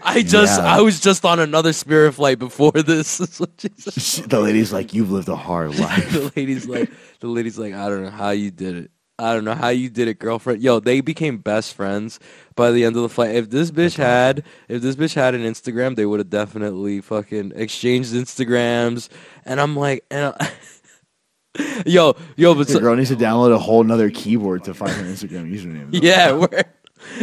I 0.03 0.23
just, 0.23 0.59
Yeah. 0.59 0.65
I 0.77 0.81
was 0.81 0.99
just 0.99 1.23
on 1.25 1.39
another 1.39 1.73
spirit 1.73 2.13
flight 2.13 2.39
before 2.39 2.71
this. 2.71 3.17
That's 3.19 3.39
what 3.39 3.51
she 3.59 3.69
said. 3.77 3.93
she- 4.01 4.21
the 4.23 4.39
lady's 4.39 4.73
like, 4.73 4.93
You've 4.95 5.11
lived 5.11 5.29
a 5.29 5.35
hard 5.35 5.77
life. 5.77 6.11
the 6.11 6.31
lady's 6.35 6.65
like, 6.67 6.89
the 7.19 7.27
lady's 7.27 7.59
like, 7.59 7.73
I 7.75 7.87
don't 7.87 8.03
know 8.03 8.09
how 8.09 8.31
you 8.31 8.49
did 8.49 8.75
it. 8.75 8.91
I 9.21 9.33
don't 9.33 9.45
know 9.45 9.53
how 9.53 9.69
you 9.69 9.89
did 9.89 10.07
it, 10.07 10.19
girlfriend. 10.19 10.61
Yo, 10.61 10.79
they 10.79 10.99
became 11.01 11.37
best 11.37 11.75
friends 11.75 12.19
by 12.55 12.71
the 12.71 12.83
end 12.83 12.95
of 12.95 13.03
the 13.03 13.09
flight. 13.09 13.35
If 13.35 13.49
this 13.49 13.69
bitch 13.69 13.95
had, 13.97 14.43
if 14.67 14.81
this 14.81 14.95
bitch 14.95 15.13
had 15.13 15.35
an 15.35 15.41
Instagram, 15.41 15.95
they 15.95 16.05
would 16.05 16.19
have 16.19 16.29
definitely 16.29 17.01
fucking 17.01 17.53
exchanged 17.55 18.13
Instagrams. 18.13 19.09
And 19.45 19.61
I'm 19.61 19.75
like, 19.75 20.03
and 20.09 20.33
I- 20.39 20.51
yo, 21.85 22.15
yo, 22.35 22.55
but 22.55 22.67
The 22.67 22.73
so, 22.73 22.79
girl 22.79 22.95
needs 22.95 23.09
to 23.09 23.15
download 23.15 23.53
a 23.53 23.59
whole 23.59 23.83
nother 23.83 24.09
keyboard 24.09 24.63
to 24.65 24.73
find 24.73 24.91
her 24.91 25.03
Instagram 25.03 25.53
username. 25.53 25.89
yeah, 25.91 26.31
we're, 26.31 26.63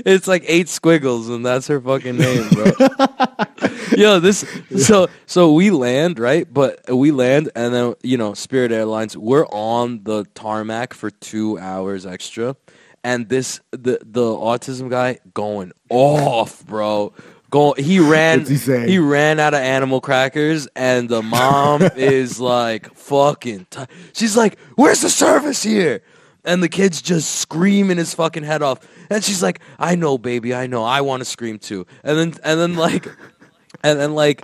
it's 0.05 0.27
like 0.29 0.45
eight 0.47 0.69
squiggles, 0.69 1.29
and 1.29 1.45
that's 1.45 1.67
her 1.69 1.81
fucking 1.81 2.17
name, 2.17 2.49
bro. 2.51 2.73
Yo, 3.97 4.21
this 4.21 4.45
so 4.77 5.09
so 5.27 5.53
we 5.53 5.71
land 5.71 6.19
right, 6.19 6.47
but 6.53 6.81
we 6.95 7.11
land, 7.11 7.51
and 7.57 7.75
then 7.75 7.95
you 8.03 8.17
know, 8.17 8.35
Spirit 8.35 8.71
Airlines, 8.73 9.17
we're 9.17 9.47
on 9.47 10.05
the 10.05 10.25
tarmac 10.35 10.95
for 10.95 11.11
two 11.11 11.59
hours 11.59 12.07
extra, 12.07 12.57
and 13.03 13.29
this 13.29 13.61
the 13.71 13.99
the 14.05 14.23
autism 14.25 14.91
guy 14.91 15.19
going 15.35 15.73
off, 15.91 16.65
bro. 16.67 17.13
Go, 17.51 17.73
he 17.73 17.99
ran. 17.99 18.45
He 18.45 18.57
he 18.87 18.99
ran 18.99 19.41
out 19.41 19.55
of 19.55 19.61
animal 19.61 20.03
crackers, 20.03 20.69
and 20.77 21.09
the 21.09 21.23
mom 21.23 21.81
is 21.97 22.39
like 22.39 22.95
fucking. 22.95 23.67
T- 23.71 23.85
She's 24.13 24.37
like, 24.37 24.59
"Where's 24.77 25.01
the 25.01 25.09
service 25.09 25.63
here?" 25.63 26.03
And 26.45 26.63
the 26.63 26.69
kid's 26.69 27.03
just 27.03 27.37
screaming 27.37 27.99
his 27.99 28.15
fucking 28.15 28.45
head 28.45 28.63
off, 28.63 28.87
and 29.11 29.23
she's 29.23 29.43
like, 29.43 29.61
"I 29.79 29.97
know, 29.97 30.19
baby, 30.19 30.55
I 30.55 30.67
know. 30.67 30.85
I 30.85 31.01
want 31.01 31.21
to 31.21 31.25
scream 31.25 31.59
too." 31.59 31.87
And 32.05 32.17
then, 32.19 32.35
and 32.45 32.61
then 32.61 32.75
like, 32.75 33.07
and 33.83 33.99
then 33.99 34.15
like, 34.15 34.43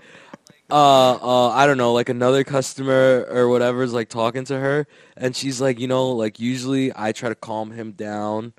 uh, 0.70 1.12
uh, 1.14 1.48
I 1.50 1.66
don't 1.66 1.78
know, 1.78 1.92
like 1.92 2.08
another 2.08 2.42
customer 2.44 3.26
or 3.30 3.48
whatever 3.48 3.82
is 3.82 3.92
like 3.92 4.08
talking 4.08 4.44
to 4.46 4.58
her, 4.58 4.86
and 5.16 5.34
she's 5.36 5.60
like, 5.60 5.78
you 5.78 5.86
know, 5.86 6.10
like 6.10 6.40
usually 6.40 6.92
I 6.94 7.12
try 7.12 7.28
to 7.28 7.34
calm 7.34 7.70
him 7.70 7.92
down 7.92 8.54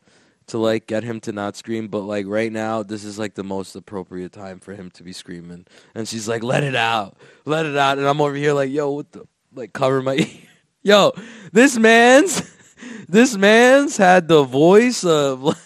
to 0.48 0.58
like 0.58 0.88
get 0.88 1.04
him 1.04 1.20
to 1.22 1.32
not 1.32 1.56
scream, 1.56 1.88
but 1.88 2.02
like 2.02 2.26
right 2.28 2.52
now, 2.52 2.84
this 2.84 3.04
is 3.04 3.18
like 3.18 3.34
the 3.34 3.44
most 3.44 3.76
appropriate 3.76 4.32
time 4.32 4.60
for 4.60 4.74
him 4.74 4.92
to 4.92 5.04
be 5.04 5.12
screaming. 5.12 5.66
And 5.94 6.08
she's 6.08 6.28
like, 6.28 6.44
"Let 6.44 6.64
it 6.64 6.76
out, 6.76 7.18
let 7.46 7.66
it 7.66 7.76
out." 7.76 7.98
And 7.98 8.08
I'm 8.08 8.22
over 8.22 8.36
here 8.36 8.54
like, 8.54 8.72
"Yo, 8.72 8.92
what 8.92 9.12
the 9.12 9.26
like 9.54 9.74
cover 9.74 10.02
my. 10.02 10.30
Yo, 10.84 11.12
this 11.52 11.78
man's 11.80 12.55
this 13.10 13.36
man's 13.38 13.98
had 13.98 14.28
the 14.28 14.44
voice 14.44 15.04
of 15.04 15.58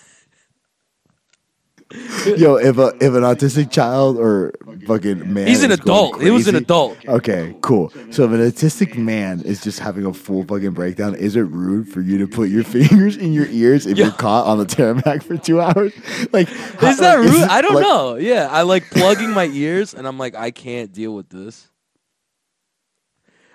Yo, 2.38 2.58
if 2.58 2.78
a 2.78 2.90
if 2.98 3.16
an 3.16 3.24
autistic 3.24 3.72
child 3.72 4.16
or 4.20 4.54
fucking 4.86 5.34
man, 5.34 5.48
He's 5.48 5.64
an 5.64 5.72
is 5.72 5.80
adult. 5.80 6.22
He 6.22 6.30
was 6.30 6.48
an 6.48 6.54
adult. 6.56 6.98
Okay, 7.08 7.56
cool. 7.62 7.90
So 8.12 8.26
if 8.26 8.32
an 8.32 8.42
autistic 8.42 8.96
man 8.96 9.42
is 9.42 9.64
just 9.64 9.80
having 9.80 10.06
a 10.06 10.14
full 10.14 10.44
fucking 10.44 10.74
breakdown, 10.74 11.16
is 11.16 11.36
it 11.36 11.42
rude 11.42 11.90
for 11.90 12.02
you 12.02 12.20
to 12.20 12.28
put 12.28 12.50
your 12.50 12.64
fingers 12.76 13.18
in 13.18 13.34
your 13.34 13.48
ears 13.48 13.88
if 13.88 13.98
Yeah. 13.98 14.06
you're 14.06 14.14
caught 14.14 14.46
on 14.46 14.60
the 14.60 14.66
tarmac 14.66 15.24
for 15.24 15.38
two 15.38 15.60
hours? 15.62 15.92
Like, 16.32 16.48
Is 16.52 17.00
that 17.00 17.18
like, 17.20 17.28
rude? 17.28 17.42
it- 17.42 17.50
I 17.50 17.62
don't 17.64 17.74
like- 17.74 17.84
know. 17.84 18.16
Yeah, 18.18 18.50
I 18.52 18.62
like 18.62 18.88
plugging 18.92 19.32
my 19.32 19.46
ears, 19.46 19.96
and 19.96 20.08
I'm 20.08 20.20
like, 20.20 20.36
I 20.36 20.52
can't 20.52 20.92
deal 20.94 21.16
with 21.16 21.30
this. 21.30 21.68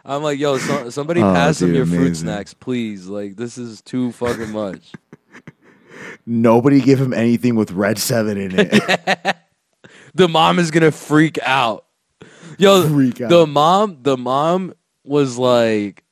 I'm 0.05 0.23
like, 0.23 0.39
yo, 0.39 0.59
so, 0.59 0.91
somebody 0.91 1.23
Oh, 1.23 1.33
pass 1.33 1.63
him 1.63 1.69
dude, 1.69 1.77
your 1.77 1.87
fruit 1.87 2.15
snacks, 2.17 2.53
please. 2.53 3.07
Like, 3.07 3.37
this 3.37 3.57
is 3.57 3.81
too 3.81 4.13
fucking 4.13 4.53
much. 4.53 4.93
Nobody 6.27 6.81
give 6.81 7.01
him 7.01 7.13
anything 7.13 7.55
with 7.55 7.71
red 7.73 7.99
seven 7.99 8.37
in 8.39 8.53
it. 8.59 9.37
the 10.15 10.29
mom 10.29 10.59
is 10.59 10.71
gonna 10.71 10.91
freak 10.91 11.39
out. 11.43 11.87
Yo, 12.59 12.87
Freak 12.89 13.21
out. 13.21 13.31
the 13.31 13.47
mom, 13.47 13.99
the 14.03 14.17
mom 14.17 14.75
was 15.05 15.39
like, 15.39 16.05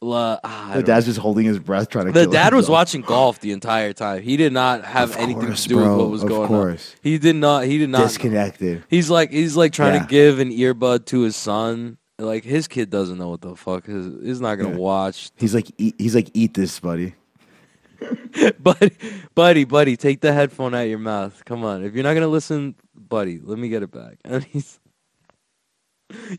la, 0.00 0.38
ah, 0.42 0.68
the 0.68 0.74
don't 0.76 0.86
dad's 0.86 1.06
just 1.06 1.18
holding 1.18 1.46
his 1.46 1.58
breath, 1.58 1.88
trying 1.88 2.06
to. 2.06 2.12
The 2.12 2.22
kill 2.24 2.32
dad 2.32 2.54
was 2.54 2.68
watching 2.68 3.02
golf 3.02 3.40
the 3.40 3.52
entire 3.52 3.92
time. 3.92 4.22
He 4.22 4.36
did 4.36 4.52
not 4.52 4.84
have 4.84 5.10
Of 5.10 5.16
anything 5.18 5.54
to 5.54 5.68
do 5.68 5.74
bro, 5.76 5.90
with 5.90 5.98
what 6.00 6.10
was 6.10 6.22
of 6.22 6.28
going 6.28 6.48
course. 6.48 6.92
on. 6.94 7.00
He 7.02 7.18
did 7.18 7.36
not. 7.36 7.64
He 7.64 7.78
did 7.78 7.90
not. 7.90 8.02
disconnected. 8.02 8.84
He's 8.88 9.10
like 9.10 9.30
he's 9.30 9.56
like 9.56 9.72
trying 9.72 9.94
Yeah. 9.94 10.00
to 10.02 10.06
give 10.06 10.38
an 10.38 10.50
earbud 10.50 11.06
to 11.06 11.20
his 11.20 11.36
son. 11.36 11.98
Like 12.18 12.44
his 12.44 12.66
kid 12.66 12.88
doesn't 12.90 13.18
know 13.18 13.28
what 13.28 13.42
the 13.42 13.54
fuck. 13.56 13.86
His, 13.86 14.06
he's 14.22 14.40
not 14.40 14.54
gonna 14.56 14.70
Yeah. 14.70 14.76
watch. 14.76 15.30
He's 15.36 15.54
like, 15.54 15.70
eat, 15.76 15.94
he's 15.98 16.14
like, 16.14 16.30
eat 16.32 16.54
this, 16.54 16.80
buddy. 16.80 17.14
buddy, 18.58 18.90
buddy, 19.34 19.64
buddy, 19.64 19.96
take 19.96 20.20
the 20.20 20.32
headphone 20.32 20.74
out 20.74 20.84
of 20.84 20.88
your 20.88 20.98
mouth. 20.98 21.42
Come 21.44 21.64
on. 21.64 21.84
If 21.84 21.94
you're 21.94 22.04
not 22.04 22.14
gonna 22.14 22.28
listen, 22.28 22.74
buddy, 22.94 23.38
let 23.42 23.58
me 23.58 23.68
get 23.68 23.82
it 23.82 23.90
back. 23.90 24.18
And 24.24 24.44
he's. 24.44 24.80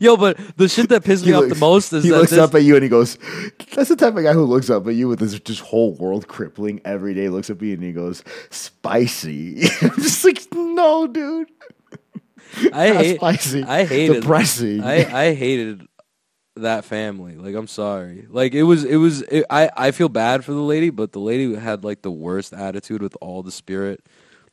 Yo, 0.00 0.16
but 0.16 0.38
the 0.56 0.66
shit 0.66 0.88
that 0.88 1.04
pissed 1.04 1.26
me 1.26 1.32
off 1.32 1.46
the 1.48 1.54
most 1.54 1.92
is 1.92 2.02
he 2.02 2.08
that 2.08 2.16
looks 2.16 2.30
this, 2.30 2.38
up 2.38 2.54
at 2.54 2.62
you 2.62 2.74
and 2.74 2.82
he 2.82 2.88
goes, 2.88 3.18
"That's 3.74 3.90
the 3.90 3.96
type 3.96 4.16
of 4.16 4.22
guy 4.24 4.32
who 4.32 4.44
looks 4.44 4.70
up 4.70 4.86
at 4.86 4.94
you 4.94 5.08
with 5.08 5.18
this 5.18 5.38
just 5.40 5.60
whole 5.60 5.92
world 5.96 6.26
crippling 6.26 6.80
every 6.86 7.12
day." 7.12 7.28
Looks 7.28 7.50
at 7.50 7.60
me 7.60 7.74
and 7.74 7.82
he 7.82 7.92
goes, 7.92 8.24
"Spicy." 8.48 9.64
I'm 9.82 9.94
just 9.96 10.24
like, 10.24 10.40
no, 10.54 11.06
dude. 11.06 11.50
I 12.72 12.92
hate, 12.94 13.16
spicy. 13.16 13.62
I 13.64 13.84
hated, 13.84 14.20
depressing. 14.22 14.82
I, 14.82 15.28
I 15.28 15.34
hated 15.34 15.86
that 16.56 16.84
family. 16.84 17.36
Like, 17.36 17.54
I'm 17.54 17.66
sorry. 17.68 18.26
Like, 18.28 18.54
it 18.54 18.62
was, 18.64 18.84
it 18.84 18.96
was. 18.96 19.22
It, 19.22 19.44
I, 19.50 19.70
I 19.76 19.90
feel 19.92 20.08
bad 20.08 20.44
for 20.44 20.52
the 20.52 20.60
lady, 20.62 20.90
but 20.90 21.12
the 21.12 21.20
lady 21.20 21.54
had 21.54 21.84
like 21.84 22.02
the 22.02 22.10
worst 22.10 22.52
attitude 22.52 23.02
with 23.02 23.16
all 23.20 23.42
the 23.42 23.52
Spirit 23.52 24.04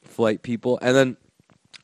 flight 0.03 0.43
people, 0.43 0.77
and 0.81 0.95
then, 0.95 1.17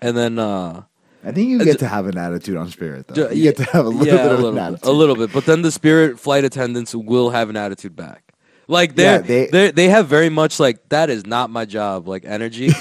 and 0.02 0.15
then, 0.15 0.38
uh, 0.39 0.84
I 1.24 1.32
think 1.32 1.50
you 1.50 1.63
get 1.63 1.80
to 1.80 1.88
have 1.88 2.08
an 2.08 2.17
attitude 2.17 2.58
on 2.58 2.69
Spirit, 2.69 3.08
though. 3.08 3.30
you 3.30 3.43
get 3.43 3.58
to 3.58 3.63
have 3.65 3.86
a 3.86 3.89
little 3.89 4.06
yeah, 4.08 4.24
bit 4.24 4.32
a 4.32 4.34
of 4.34 4.39
little 4.39 4.58
an 4.58 4.63
attitude. 4.74 4.88
a 4.88 4.91
little 4.91 5.15
bit. 5.15 5.32
But 5.34 5.45
then 5.45 5.62
the 5.62 5.71
Spirit 5.71 6.19
flight 6.19 6.43
attendants 6.43 6.93
will 6.95 7.30
have 7.30 7.50
an 7.50 7.58
attitude 7.58 7.95
back. 7.95 8.24
Like 8.67 8.95
they're, 8.95 9.19
they- 9.19 9.47
they 9.47 9.71
they 9.71 9.89
have 9.89 10.08
very 10.08 10.30
much 10.30 10.60
like 10.60 10.88
that 10.89 11.10
is 11.10 11.26
not 11.26 11.50
my 11.50 11.65
job 11.65 12.08
like 12.08 12.24
energy. 12.26 12.71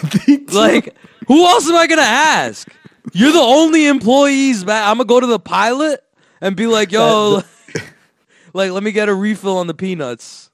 Like 0.52 0.96
who 1.28 1.44
else 1.46 1.68
am 1.68 1.76
I 1.76 1.86
gonna 1.86 2.02
ask? 2.02 2.68
You're 3.12 3.32
the 3.32 3.38
only 3.38 3.86
employees 3.86 4.64
back. 4.64 4.88
I'm 4.88 4.96
gonna 4.96 5.06
go 5.06 5.20
to 5.20 5.26
the 5.26 5.38
pilot 5.38 6.00
and 6.40 6.56
be 6.56 6.66
like, 6.66 6.92
yo, 6.92 7.42
like 8.54 8.70
let 8.72 8.82
me 8.82 8.92
get 8.92 9.08
a 9.08 9.14
refill 9.14 9.58
on 9.58 9.66
the 9.66 9.74
peanuts. 9.74 10.50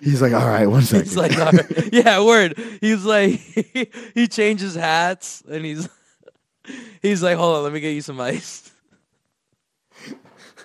He's 0.00 0.20
like, 0.20 0.32
all 0.32 0.46
right, 0.46 0.66
one 0.66 0.82
second. 0.82 1.04
He's 1.04 1.16
like, 1.16 1.36
right. 1.38 1.92
yeah, 1.92 2.24
word. 2.24 2.58
He's 2.80 3.04
like, 3.04 3.30
he 4.14 4.26
changes 4.28 4.74
hats 4.74 5.42
and 5.48 5.64
he's 5.64 5.88
he's 7.00 7.22
like, 7.22 7.36
hold 7.36 7.56
on, 7.56 7.62
let 7.64 7.72
me 7.72 7.80
get 7.80 7.90
you 7.90 8.02
some 8.02 8.20
ice. 8.20 8.72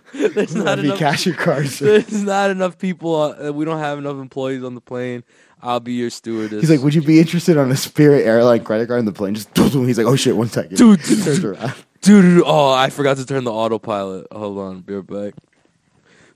There's 0.14 0.56
not 0.56 0.66
Let 0.66 0.80
enough. 0.80 1.00
cash 1.00 1.26
your 1.26 1.36
card. 1.36 1.68
sir. 1.68 1.86
There's 2.00 2.24
not 2.24 2.50
enough 2.50 2.78
people. 2.78 3.16
Uh, 3.16 3.52
we 3.52 3.66
don't 3.66 3.80
have 3.80 3.98
enough 3.98 4.16
employees 4.18 4.64
on 4.64 4.74
the 4.74 4.82
plane. 4.82 5.24
I'll 5.62 5.80
be 5.80 5.94
your 5.94 6.10
stewardess. 6.10 6.62
He's 6.62 6.70
like, 6.70 6.82
would 6.82 6.94
you 6.94 7.02
be 7.02 7.20
interested 7.20 7.58
on 7.58 7.72
a 7.72 7.76
Spirit 7.76 8.26
airline 8.26 8.64
credit 8.64 8.88
card 8.88 9.00
in 9.00 9.06
the 9.06 9.12
plane? 9.12 9.34
Just 9.36 9.56
he's 9.58 9.98
like, 9.98 10.08
oh 10.08 10.16
shit, 10.16 10.36
one 10.38 10.50
second, 10.50 10.78
Dude, 10.78 11.04
Turns 11.04 11.44
around. 11.44 11.74
dude, 12.02 12.22
dude, 12.24 12.44
oh, 12.46 12.72
I 12.72 12.90
forgot 12.92 13.18
to 13.18 13.26
turn 13.26 13.44
the 13.44 13.52
autopilot. 13.52 14.28
Hold 14.32 14.58
on, 14.60 14.82
be 14.82 14.94
right 14.96 15.06
back. 15.08 15.34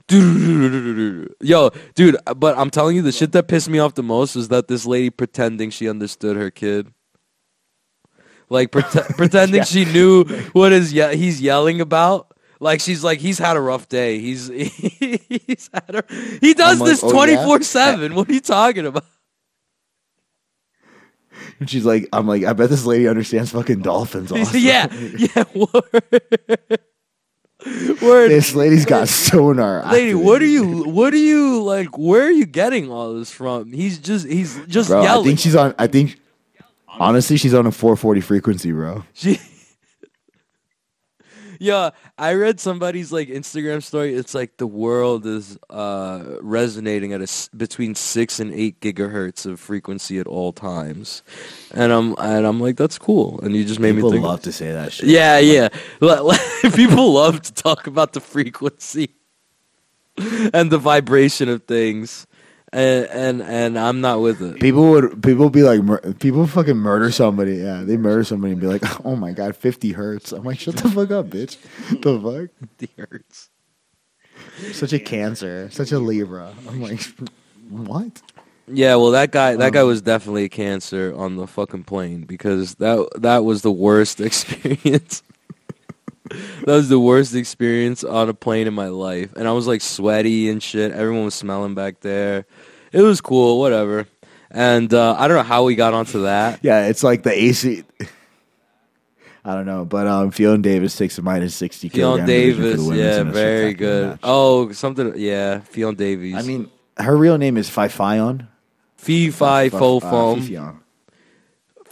Yo, 0.10 1.69
dude, 1.95 2.17
but 2.36 2.57
I'm 2.57 2.69
telling 2.69 2.95
you, 2.95 3.01
the 3.01 3.12
shit 3.12 3.31
that 3.31 3.47
pissed 3.47 3.69
me 3.69 3.79
off 3.79 3.93
the 3.93 4.03
most 4.03 4.36
was 4.36 4.49
that 4.49 4.67
this 4.67 4.86
lady 4.86 5.10
pretending 5.10 5.69
she 5.69 5.88
understood 5.89 6.36
her 6.36 6.51
kid. 6.51 6.91
Like 8.49 8.71
prete- 8.71 9.15
pretending 9.17 9.55
Yeah. 9.60 9.63
she 9.63 9.86
knew 9.86 10.25
what 10.51 10.73
is 10.73 10.91
ye- 10.93 11.15
he's 11.15 11.41
yelling 11.41 11.79
about. 11.79 12.31
Like 12.62 12.80
she's 12.80 13.04
like 13.04 13.17
he's 13.17 13.39
had 13.39 13.58
a 13.58 13.60
rough 13.60 13.89
day. 13.89 14.19
He's 14.19 14.47
he's 14.47 15.69
had 15.74 15.95
a 15.95 16.04
he 16.39 16.54
does 16.54 16.80
like, 16.80 16.89
this 16.89 17.04
"Oh, 17.04 17.08
yeah?" 17.08 17.13
twenty 17.13 17.36
four 17.38 17.62
seven. 17.63 18.13
What 18.13 18.30
are 18.30 18.34
you 18.34 18.39
talking 18.39 18.86
about? 18.86 19.04
And 21.60 21.67
she's 21.67 21.86
like, 21.86 22.08
I'm 22.13 22.28
like, 22.28 22.43
I 22.43 22.54
bet 22.54 22.69
this 22.69 22.86
lady 22.86 23.08
understands 23.08 23.52
fucking 23.52 23.82
dolphins. 23.82 24.32
Also. 24.41 24.58
yeah, 24.58 24.93
yeah. 24.93 25.43
Word. 25.56 26.80
Word. 28.00 28.30
This 28.30 28.54
lady's 28.54 28.86
got 28.86 29.08
sonar. 29.08 29.91
Lady, 29.91 30.13
what 30.13 30.39
are 30.43 30.47
you? 30.47 30.84
What 30.84 31.13
are 31.13 31.17
you 31.17 31.63
like? 31.63 31.97
Where 31.97 32.28
are 32.28 32.32
you 32.32 32.45
getting 32.45 32.91
all 32.91 33.15
this 33.15 33.32
from? 33.32 33.74
He's 33.74 33.97
just 33.97 34.28
he's 34.28 34.63
just 34.67 34.89
bro? 34.89 35.02
yelling. 35.02 35.21
I 35.21 35.24
think 35.24 35.39
she's 35.39 35.56
on. 35.56 35.74
I 35.80 35.88
think 35.88 36.19
honestly, 36.88 37.38
she's 37.38 37.56
on 37.56 37.65
a 37.65 37.71
440 37.71 38.21
frequency, 38.21 38.71
bro. 38.71 39.04
She, 39.13 39.39
yeah, 41.62 41.91
I 42.17 42.34
read 42.34 42.60
somebody's 42.60 43.12
like 43.12 43.28
Instagram 43.28 43.84
story. 43.84 44.15
It's 44.15 44.34
like 44.34 44.58
the 44.58 44.65
world 44.65 45.28
is 45.28 45.60
uh, 45.69 46.38
resonating 46.41 47.13
at 47.13 47.21
a, 47.21 47.28
between 47.56 47.93
six 47.93 48.39
and 48.39 48.52
eight 48.52 48.80
gigahertz 48.80 49.45
of 49.45 49.60
frequency 49.60 50.17
at 50.17 50.26
all 50.26 50.54
times, 50.54 51.21
and 51.69 51.91
I'm 51.91 52.15
and 52.17 52.47
I'm 52.47 52.60
like 52.60 52.78
that's 52.78 52.97
cool. 52.97 53.39
And 53.41 53.56
you 53.56 53.63
just 53.63 53.80
made 53.80 53.93
People 53.93 54.10
me 54.10 54.17
think. 54.17 54.26
love 54.26 54.41
to 54.41 54.52
say 54.52 54.71
that 54.71 54.91
shit. 54.91 55.06
Yeah, 55.06 55.38
yeah. 55.38 55.69
People 56.74 57.13
love 57.13 57.43
to 57.43 57.54
talk 57.54 57.86
about 57.86 58.13
the 58.13 58.21
frequency 58.21 59.13
and 60.54 60.71
the 60.71 60.80
vibration 60.80 61.47
of 61.47 61.65
things, 61.65 62.26
and 62.73 63.05
and 63.07 63.41
and 63.41 63.79
I'm 63.79 64.01
not 64.01 64.21
with 64.21 64.41
it. 64.41 64.60
People 64.60 64.89
would 64.91 65.21
people 65.23 65.49
be 65.49 65.63
like 65.63 65.81
mur- 65.81 66.13
people 66.19 66.47
fucking 66.47 66.77
murder 66.77 67.12
somebody. 67.12 67.55
Yeah, 67.55 67.84
they 67.84 67.97
murder 67.97 68.23
somebody 68.23 68.53
and 68.53 68.62
be 68.62 68.67
like, 68.67 68.84
"Oh 69.05 69.15
my 69.15 69.31
god, 69.31 69.55
50 69.55 69.91
hertz." 69.91 70.31
I'm 70.31 70.43
like, 70.43 70.60
"Shut 70.60 70.75
the 70.77 70.89
fuck 70.89 71.12
up, 71.12 71.27
bitch." 71.27 71.57
the 72.01 72.19
fuck? 72.19 72.69
The 72.77 72.89
hertz. 72.97 73.49
Such 74.73 74.93
a 74.93 74.99
cancer, 74.99 75.69
such 75.71 75.91
a 75.91 75.99
Libra. 75.99 76.53
I'm 76.67 76.81
like, 76.81 77.01
"What?" 77.69 78.21
Yeah, 78.67 78.95
well, 78.95 79.12
that 79.12 79.31
guy, 79.31 79.55
that 79.57 79.67
Um, 79.67 79.71
guy 79.71 79.84
was 79.84 80.01
definitely 80.01 80.45
a 80.45 80.49
cancer 80.49 81.13
on 81.15 81.36
the 81.36 81.47
fucking 81.47 81.84
plane 81.84 82.21
because 82.23 82.75
that 82.75 83.05
that 83.17 83.43
was 83.43 83.63
the 83.63 83.71
worst 83.71 84.21
experience. 84.29 85.23
that 86.65 86.67
was 86.74 86.89
the 86.89 87.00
worst 87.00 87.36
experience 87.36 88.04
on 88.04 88.30
a 88.30 88.34
plane 88.34 88.67
in 88.67 88.74
my 88.74 88.88
life, 88.88 89.34
and 89.36 89.48
I 89.48 89.52
was 89.52 89.67
like 89.67 89.82
sweaty 89.82 90.50
and 90.50 90.62
shit. 90.62 90.91
Everyone 90.91 91.26
was 91.26 91.36
smelling 91.36 91.76
back 91.76 92.00
there. 92.02 92.46
It 92.91 93.02
was 93.02 93.22
cool, 93.22 93.60
whatever. 93.60 94.08
And 94.50 94.94
uh, 94.94 95.15
I 95.17 95.28
don't 95.28 95.38
know 95.38 95.44
how 95.44 95.63
we 95.63 95.76
got 95.76 95.94
onto 95.94 96.24
that. 96.24 96.60
Yeah, 96.62 96.88
it's 96.88 97.04
like 97.04 97.24
the 97.24 97.32
AC. 97.32 97.84
I 99.44 99.56
don't 99.56 99.65
know, 99.65 99.86
but 99.86 100.06
um, 100.06 100.30
Fiona 100.32 100.62
Davis 100.62 100.96
takes 100.96 101.17
a 101.17 101.22
minus 101.24 101.56
60 101.56 101.89
Ffion 101.89 101.94
kilogram 101.94 102.28
division 102.28 102.62
for 102.62 102.67
the 102.84 102.91
Davis, 102.91 102.98
yeah, 102.98 103.24
very 103.24 103.74
good. 103.74 104.10
match. 104.10 104.20
Oh, 104.24 104.72
something, 104.72 105.13
yeah, 105.15 105.62
Ffion 105.74 105.98
Davies. 105.98 106.36
I 106.36 106.44
mean, 106.44 106.70
her 106.98 107.17
real 107.17 107.38
name 107.39 107.58
is 107.58 107.67
Phi 107.70 107.88
Fion. 107.88 108.48
Fee 108.98 109.32
Fi 109.32 109.70
Fo 109.70 110.00
Foam 110.00 110.41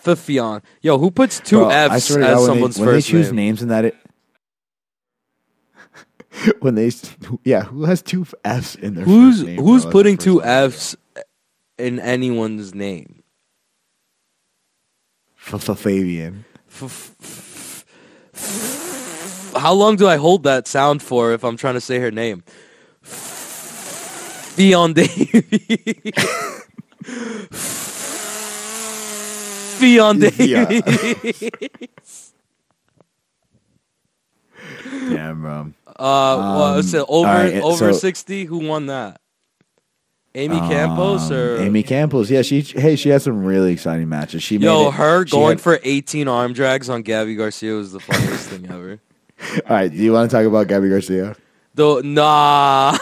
Fifion. 0.04 0.62
Yo, 0.82 0.98
who 0.98 1.10
puts 1.12 1.40
two 1.40 1.58
Bro, 1.58 1.70
F's 1.70 1.94
as 1.96 2.10
when 2.18 2.22
they- 2.22 2.46
someone's 2.46 2.80
when 2.80 2.90
they 2.94 3.02
choose 3.02 3.28
name? 3.28 3.36
names 3.36 3.62
in 3.64 3.70
that, 3.70 3.86
it, 3.86 3.96
when 6.60 6.76
they, 6.76 6.92
yeah, 7.44 7.64
who 7.64 7.86
has 7.86 8.02
two 8.02 8.26
F's 8.44 8.76
in 8.76 8.96
their 8.96 9.06
Who's 9.06 9.44
name, 9.44 9.62
who's 9.62 9.84
bro? 9.84 9.92
Putting 9.92 10.18
two 10.18 10.18
two 10.18 10.42
first 10.42 10.96
thing. 10.96 11.00
F's 11.22 11.24
in 11.78 12.00
anyone's 12.00 12.76
name? 12.76 13.24
Fabian. 15.76 16.46
How 19.56 19.74
long 19.74 19.96
do 19.96 20.08
I 20.08 20.18
hold 20.18 20.44
that 20.44 20.68
sound 20.68 21.02
for 21.02 21.34
if 21.34 21.44
I'm 21.44 21.58
trying 21.58 21.74
to 21.74 21.82
say 21.82 21.98
her 22.00 22.12
name? 22.12 22.44
Ffion 23.04 24.94
Davies. 24.94 25.34
Davies. 30.20 32.29
Yeah, 35.10 35.34
bro. 35.34 35.74
Uh, 35.88 35.94
well, 35.98 36.64
Um, 36.78 36.84
so 36.84 37.06
over 37.10 37.28
right, 37.28 37.56
over 37.62 37.92
so- 37.94 38.00
sixty. 38.00 38.46
Who 38.46 38.60
won 38.60 38.86
that? 38.88 39.20
Amy 40.36 40.60
Campos 40.60 41.32
Um, 41.32 41.38
or 41.38 41.58
Amy 41.58 41.82
Campos? 41.84 42.30
Yeah, 42.30 42.44
she. 42.44 42.62
Hey, 42.62 42.96
she 42.96 43.10
had 43.10 43.22
some 43.22 43.44
really 43.44 43.74
exciting 43.74 44.08
matches. 44.08 44.44
She 44.44 44.58
Yo, 44.58 44.84
made 44.84 44.88
it- 44.90 44.94
her 44.94 45.26
she 45.26 45.32
going 45.32 45.58
had- 45.58 45.62
for 45.62 45.80
18 45.84 46.28
arm 46.28 46.54
drags 46.54 46.88
on 46.90 47.04
Gabi 47.04 47.36
Garcia 47.36 47.74
was 47.74 47.92
the 47.92 48.00
funniest 48.00 48.48
thing 48.50 48.68
ever. 48.70 49.00
All 49.70 49.76
right, 49.76 49.92
do 49.92 49.98
you 49.98 50.14
want 50.14 50.30
to 50.30 50.38
talk 50.38 50.46
about 50.46 50.68
Gabi 50.68 50.90
Garcia? 50.90 51.36
Though, 51.74 52.00
nah, 52.02 52.98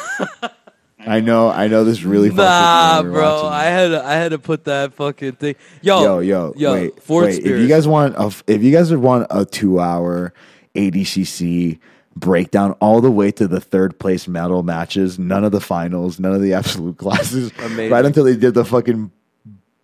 I 1.00 1.20
know, 1.20 1.50
I 1.50 1.68
know 1.68 1.84
this 1.84 2.04
really. 2.04 2.30
nah, 2.30 2.98
when 2.98 3.06
we 3.06 3.12
were 3.12 3.18
bro. 3.20 3.34
watching 3.44 3.50
I 3.54 3.66
it. 3.68 3.92
had 3.92 3.94
I 3.94 4.14
had 4.14 4.32
to 4.32 4.40
put 4.40 4.64
that 4.66 4.94
fucking 4.94 5.34
thing. 5.34 5.56
Yo, 5.82 6.02
yo, 6.04 6.20
yo, 6.20 6.54
yo, 6.56 6.74
wait, 6.74 7.10
wait. 7.10 7.40
If 7.40 7.46
you 7.60 7.68
guys 7.68 7.88
want, 7.88 8.16
a, 8.18 8.32
if 8.48 8.64
you 8.64 8.72
guys 8.72 8.94
want 8.94 9.28
a 9.30 9.46
two-hour 9.46 10.34
ADCC 10.78 11.80
breakdown 12.16 12.72
all 12.80 13.02
the 13.02 13.12
way 13.12 13.32
to 13.32 13.48
the 13.48 13.60
third 13.60 14.00
place 14.00 14.28
medal 14.28 14.64
matches, 14.64 15.20
none 15.20 15.44
of 15.44 15.52
the 15.52 15.60
finals, 15.62 16.20
none 16.20 16.34
of 16.34 16.42
the 16.42 16.54
absolute 16.54 16.98
classes, 17.04 17.52
Amazing. 17.60 17.92
right 17.92 18.06
until 18.06 18.24
they 18.24 18.36
did 18.36 18.54
the 18.54 18.66
fucking 18.66 19.12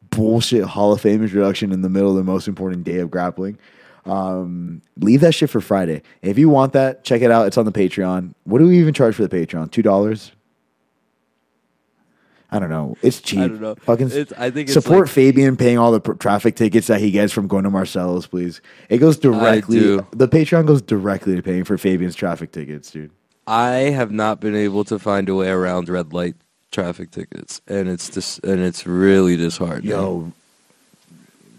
bullshit 0.10 0.63
Hall 0.63 0.93
of 0.93 1.01
Fame 1.01 1.21
introduction 1.23 1.71
in 1.71 1.82
the 1.82 1.89
middle 1.89 2.12
of 2.12 2.15
the 2.15 2.23
most 2.23 2.47
important 2.47 2.84
day 2.84 2.97
of 2.99 3.12
grappling. 3.12 3.58
Um, 4.06 4.82
leave 4.97 5.21
that 5.21 5.34
shit 5.34 5.49
for 5.49 5.62
Friday. 5.62 6.01
If 6.21 6.38
you 6.38 6.49
want 6.49 6.73
that, 6.73 7.03
check 7.03 7.21
it 7.21 7.32
out. 7.32 7.47
It's 7.47 7.58
on 7.58 7.65
the 7.65 7.71
Patreon. 7.71 8.34
What 8.43 8.60
do 8.60 8.67
we 8.67 8.79
even 8.79 8.93
charge 8.93 9.15
for 9.15 9.25
the 9.25 9.45
Patreon? 9.45 9.71
Two 9.71 9.82
dollars. 9.82 10.32
I 12.54 12.60
don't 12.60 12.70
know. 12.70 12.96
It's 13.02 13.20
cheap. 13.20 13.39
I 13.39 13.48
don't 13.48 13.62
know. 13.62 13.76
Fucking 13.76 14.08
It's- 14.08 14.32
I 14.38 14.50
think 14.52 14.70
it's 14.70 14.74
support 14.74 15.08
like- 15.08 15.10
Fabian 15.10 15.58
paying 15.58 15.78
all 15.78 15.92
the 15.92 16.00
pr- 16.00 16.13
traffic 16.13 16.56
tickets 16.56 16.88
that 16.88 17.00
he 17.00 17.10
gets 17.12 17.34
from 17.34 17.48
going 17.48 17.63
to 17.63 17.70
Marcellus, 17.70 18.28
please. 18.28 18.62
It 18.89 19.00
goes 19.00 19.18
directly. 19.18 19.80
The 20.12 20.28
Patreon 20.28 20.66
goes 20.68 20.82
directly 20.82 21.36
to 21.36 21.42
paying 21.42 21.63
for 21.63 21.78
Fabian's 21.78 22.16
traffic 22.16 22.52
tickets, 22.52 22.92
dude. 22.92 23.12
I 23.48 23.72
have 23.92 24.12
not 24.12 24.39
been 24.39 24.56
able 24.56 24.84
to 24.86 24.98
find 25.00 25.28
a 25.30 25.36
way 25.36 25.50
around 25.50 25.89
red 25.89 26.13
light 26.13 26.36
traffic 26.72 27.12
tickets, 27.12 27.60
and 27.68 27.89
it's 27.89 28.10
just 28.10 28.44
and 28.46 28.62
it's 28.62 28.86
really 28.88 29.36
disheartening. 29.36 29.89
Yo, 29.92 30.32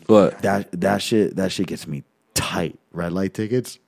but 0.06 0.40
that 0.42 0.80
that 0.80 1.02
shit 1.02 1.36
that 1.36 1.52
shit 1.52 1.66
gets 1.66 1.86
me 1.86 2.02
tight. 2.34 2.78
Red 2.92 3.12
light 3.12 3.34
tickets, 3.34 3.78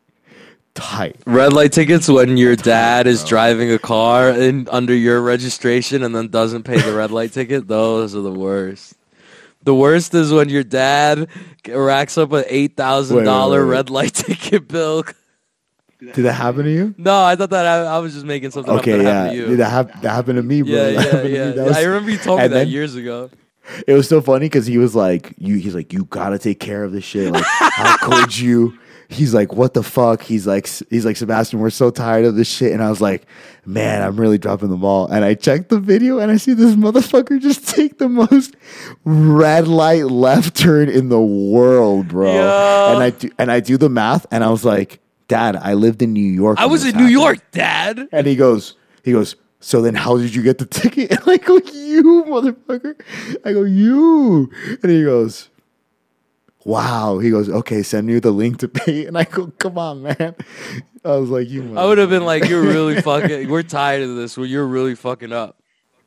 tight. 0.76 1.16
red 1.26 1.52
light 1.52 1.72
tickets 1.72 2.08
when 2.08 2.36
your 2.36 2.54
dad 2.56 3.06
is 3.06 3.24
driving 3.24 3.72
a 3.72 3.78
car 3.78 4.30
in 4.30 4.68
under 4.70 4.94
your 4.94 5.20
registration 5.20 6.02
and 6.04 6.14
then 6.14 6.28
doesn't 6.28 6.62
pay 6.62 6.78
the 6.80 6.94
red 6.94 7.10
light 7.10 7.32
ticket. 7.32 7.66
Those 7.66 8.14
are 8.14 8.20
the 8.20 8.32
worst. 8.32 8.94
The 9.64 9.74
worst 9.74 10.14
is 10.14 10.32
when 10.32 10.48
your 10.48 10.62
dad 10.62 11.28
racks 11.68 12.16
up 12.16 12.30
an 12.32 12.44
eight 12.48 12.76
thousand 12.76 13.24
dollar 13.24 13.64
red 13.66 13.90
light 13.90 14.14
ticket 14.14 14.68
bill. 14.68 15.02
Did 15.98 16.14
that 16.26 16.34
happen 16.34 16.64
to 16.64 16.70
you? 16.70 16.94
No, 16.98 17.24
I 17.24 17.36
thought 17.36 17.50
that 17.50 17.66
I, 17.66 17.96
I 17.96 17.98
was 17.98 18.12
just 18.12 18.26
making 18.26 18.50
something 18.50 18.72
Okay, 18.74 18.92
up 18.98 19.02
yeah. 19.02 19.12
happened 19.12 19.30
to 19.32 19.36
you. 19.38 19.46
Dude, 19.48 19.58
that, 19.60 19.70
hap- 19.70 20.02
that 20.02 20.10
happened 20.10 20.36
to 20.36 20.42
me, 20.42 20.60
bro. 20.62 20.72
yeah, 20.72 20.90
yeah, 20.90 21.22
yeah. 21.54 21.62
Was- 21.64 21.76
I 21.76 21.82
remember 21.84 22.10
you 22.10 22.18
told 22.18 22.38
me 22.38 22.44
and 22.44 22.52
that 22.52 22.58
then- 22.58 22.68
years 22.68 22.94
ago. 22.94 23.30
It 23.88 23.94
was 23.94 24.08
so 24.08 24.20
funny 24.20 24.46
because 24.46 24.64
he 24.66 24.78
was 24.78 24.94
like, 24.94 25.34
"You." 25.38 25.56
He's 25.56 25.74
like, 25.74 25.92
"You 25.92 26.04
gotta 26.04 26.38
take 26.38 26.60
care 26.60 26.84
of 26.84 26.92
this 26.92 27.02
shit. 27.02 27.32
Like, 27.32 27.42
how 27.44 27.96
could 27.96 28.38
you?" 28.38 28.78
He's 29.08 29.32
like, 29.32 29.52
"What 29.52 29.74
the 29.74 29.82
fuck?" 29.82 30.22
He's 30.22 30.46
like, 30.46 30.66
"He's 30.90 31.04
like 31.04 31.16
Sebastian. 31.16 31.60
We're 31.60 31.70
so 31.70 31.90
tired 31.90 32.24
of 32.24 32.36
this 32.36 32.48
shit." 32.48 32.72
And 32.72 32.82
I 32.82 32.90
was 32.90 33.00
like, 33.00 33.26
"Man, 33.64 34.02
I'm 34.02 34.18
really 34.18 34.38
dropping 34.38 34.68
the 34.68 34.76
ball." 34.76 35.06
And 35.06 35.24
I 35.24 35.34
checked 35.34 35.68
the 35.68 35.80
video 35.80 36.18
and 36.18 36.30
I 36.30 36.36
see 36.36 36.54
this 36.54 36.74
motherfucker 36.74 37.40
just 37.40 37.68
take 37.74 37.98
the 37.98 38.08
most 38.08 38.56
red 39.04 39.68
light 39.68 40.06
left 40.06 40.56
turn 40.56 40.88
in 40.88 41.08
the 41.08 41.20
world, 41.20 42.08
bro. 42.08 42.32
Yo. 42.34 42.92
And 42.94 43.02
I 43.02 43.10
do, 43.10 43.30
and 43.38 43.50
I 43.50 43.60
do 43.60 43.76
the 43.76 43.88
math 43.88 44.26
and 44.30 44.42
I 44.42 44.50
was 44.50 44.64
like, 44.64 45.00
"Dad, 45.28 45.56
I 45.56 45.74
lived 45.74 46.02
in 46.02 46.12
New 46.12 46.20
York. 46.20 46.58
I 46.58 46.66
was 46.66 46.84
in 46.84 46.96
New. 46.96 47.06
York, 47.06 47.38
Dad. 47.52 48.08
And 48.12 48.26
he 48.26 48.36
goes, 48.36 48.74
he 49.02 49.12
goes, 49.12 49.36
So 49.60 49.82
then, 49.82 49.94
how 49.94 50.18
did 50.18 50.34
you 50.34 50.42
get 50.42 50.58
the 50.58 50.66
ticket? 50.66 51.10
And 51.16 51.20
I 51.26 51.36
go, 51.38 51.56
you 51.56 52.24
motherfucker. 52.28 53.00
I 53.44 53.52
go, 53.52 53.62
you. 53.62 54.50
And 54.82 54.90
he 54.90 55.04
goes, 55.04 55.48
wow. 56.66 57.18
He 57.18 57.30
goes, 57.30 57.48
okay, 57.48 57.82
send 57.82 58.06
me 58.06 58.18
the 58.18 58.30
link 58.30 58.58
to 58.58 58.68
pay. 58.68 59.06
And 59.06 59.16
I 59.16 59.24
go, 59.24 59.46
come 59.58 59.78
on, 59.78 60.02
man. 60.02 60.34
I 61.04 61.16
was 61.16 61.30
like, 61.30 61.48
you. 61.48 61.78
I 61.78 61.86
would 61.86 61.98
have 61.98 62.10
been 62.10 62.24
like, 62.24 62.48
"You're 62.48 62.62
really 62.62 63.00
fucking. 63.00 63.48
We're 63.48 63.62
tired 63.62 64.02
of 64.02 64.16
this. 64.16 64.36
Well, 64.36 64.44
you're 64.46 64.66
really 64.66 64.96
fucking 64.96 65.32
up." 65.32 65.60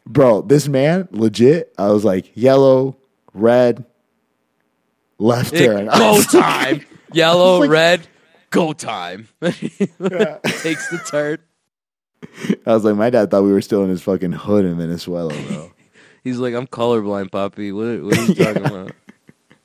bro. 0.05 0.41
This 0.41 0.67
man, 0.67 1.07
legit. 1.11 1.73
I 1.77 1.87
was 1.89 2.03
like, 2.03 2.31
yellow, 2.35 2.97
red, 3.33 3.85
left 5.17 5.53
It- 5.53 5.65
turn. 5.67 5.85
Go 5.97 6.21
time. 6.21 6.85
Yellow, 7.13 7.59
like- 7.61 7.69
red, 7.69 8.07
go 8.49 8.73
time. 8.73 9.27
Takes 9.41 10.89
the 10.89 11.01
turn. 11.09 11.37
I 12.65 12.73
was 12.73 12.83
like, 12.83 12.95
my 12.95 13.09
dad 13.09 13.31
thought 13.31 13.43
we 13.43 13.51
were 13.53 13.61
still 13.61 13.83
in 13.83 13.89
his 13.89 14.01
fucking 14.01 14.33
hood 14.33 14.65
in 14.65 14.77
Venezuela, 14.77 15.33
bro. 15.47 15.71
He's 16.25 16.37
like, 16.39 16.53
"I'm 16.53 16.67
colorblind, 16.67 17.31
Poppy. 17.31 17.71
What, 17.71 18.03
what 18.03 18.17
are 18.17 18.25
you 18.25 18.35
talking 18.35 18.65
about? 18.65 18.91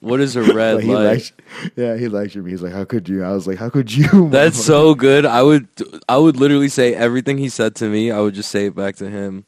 What 0.04 0.20
is 0.20 0.36
a 0.36 0.42
red 0.54 0.76
But 0.76 0.84
he 0.84 0.94
light?" 0.94 1.04
lectured, 1.04 1.42
yeah, 1.76 1.96
he 1.96 2.08
lectured 2.08 2.44
me. 2.44 2.50
He's 2.50 2.62
like, 2.62 2.72
"How 2.72 2.84
could 2.84 3.08
you?" 3.08 3.24
I 3.24 3.32
was 3.32 3.46
like, 3.46 3.58
"How 3.58 3.70
could 3.70 3.94
you?" 3.94 4.28
That's 4.30 4.62
so 4.62 4.94
good. 4.94 5.24
I 5.26 5.42
would, 5.42 5.68
I 6.08 6.18
would 6.18 6.36
literally 6.36 6.68
say 6.68 6.94
everything 6.94 7.38
he 7.38 7.48
said 7.48 7.74
to 7.76 7.88
me. 7.88 8.10
I 8.10 8.20
would 8.20 8.34
just 8.34 8.50
say 8.50 8.66
it 8.66 8.74
back 8.74 8.96
to 8.96 9.08
him, 9.10 9.46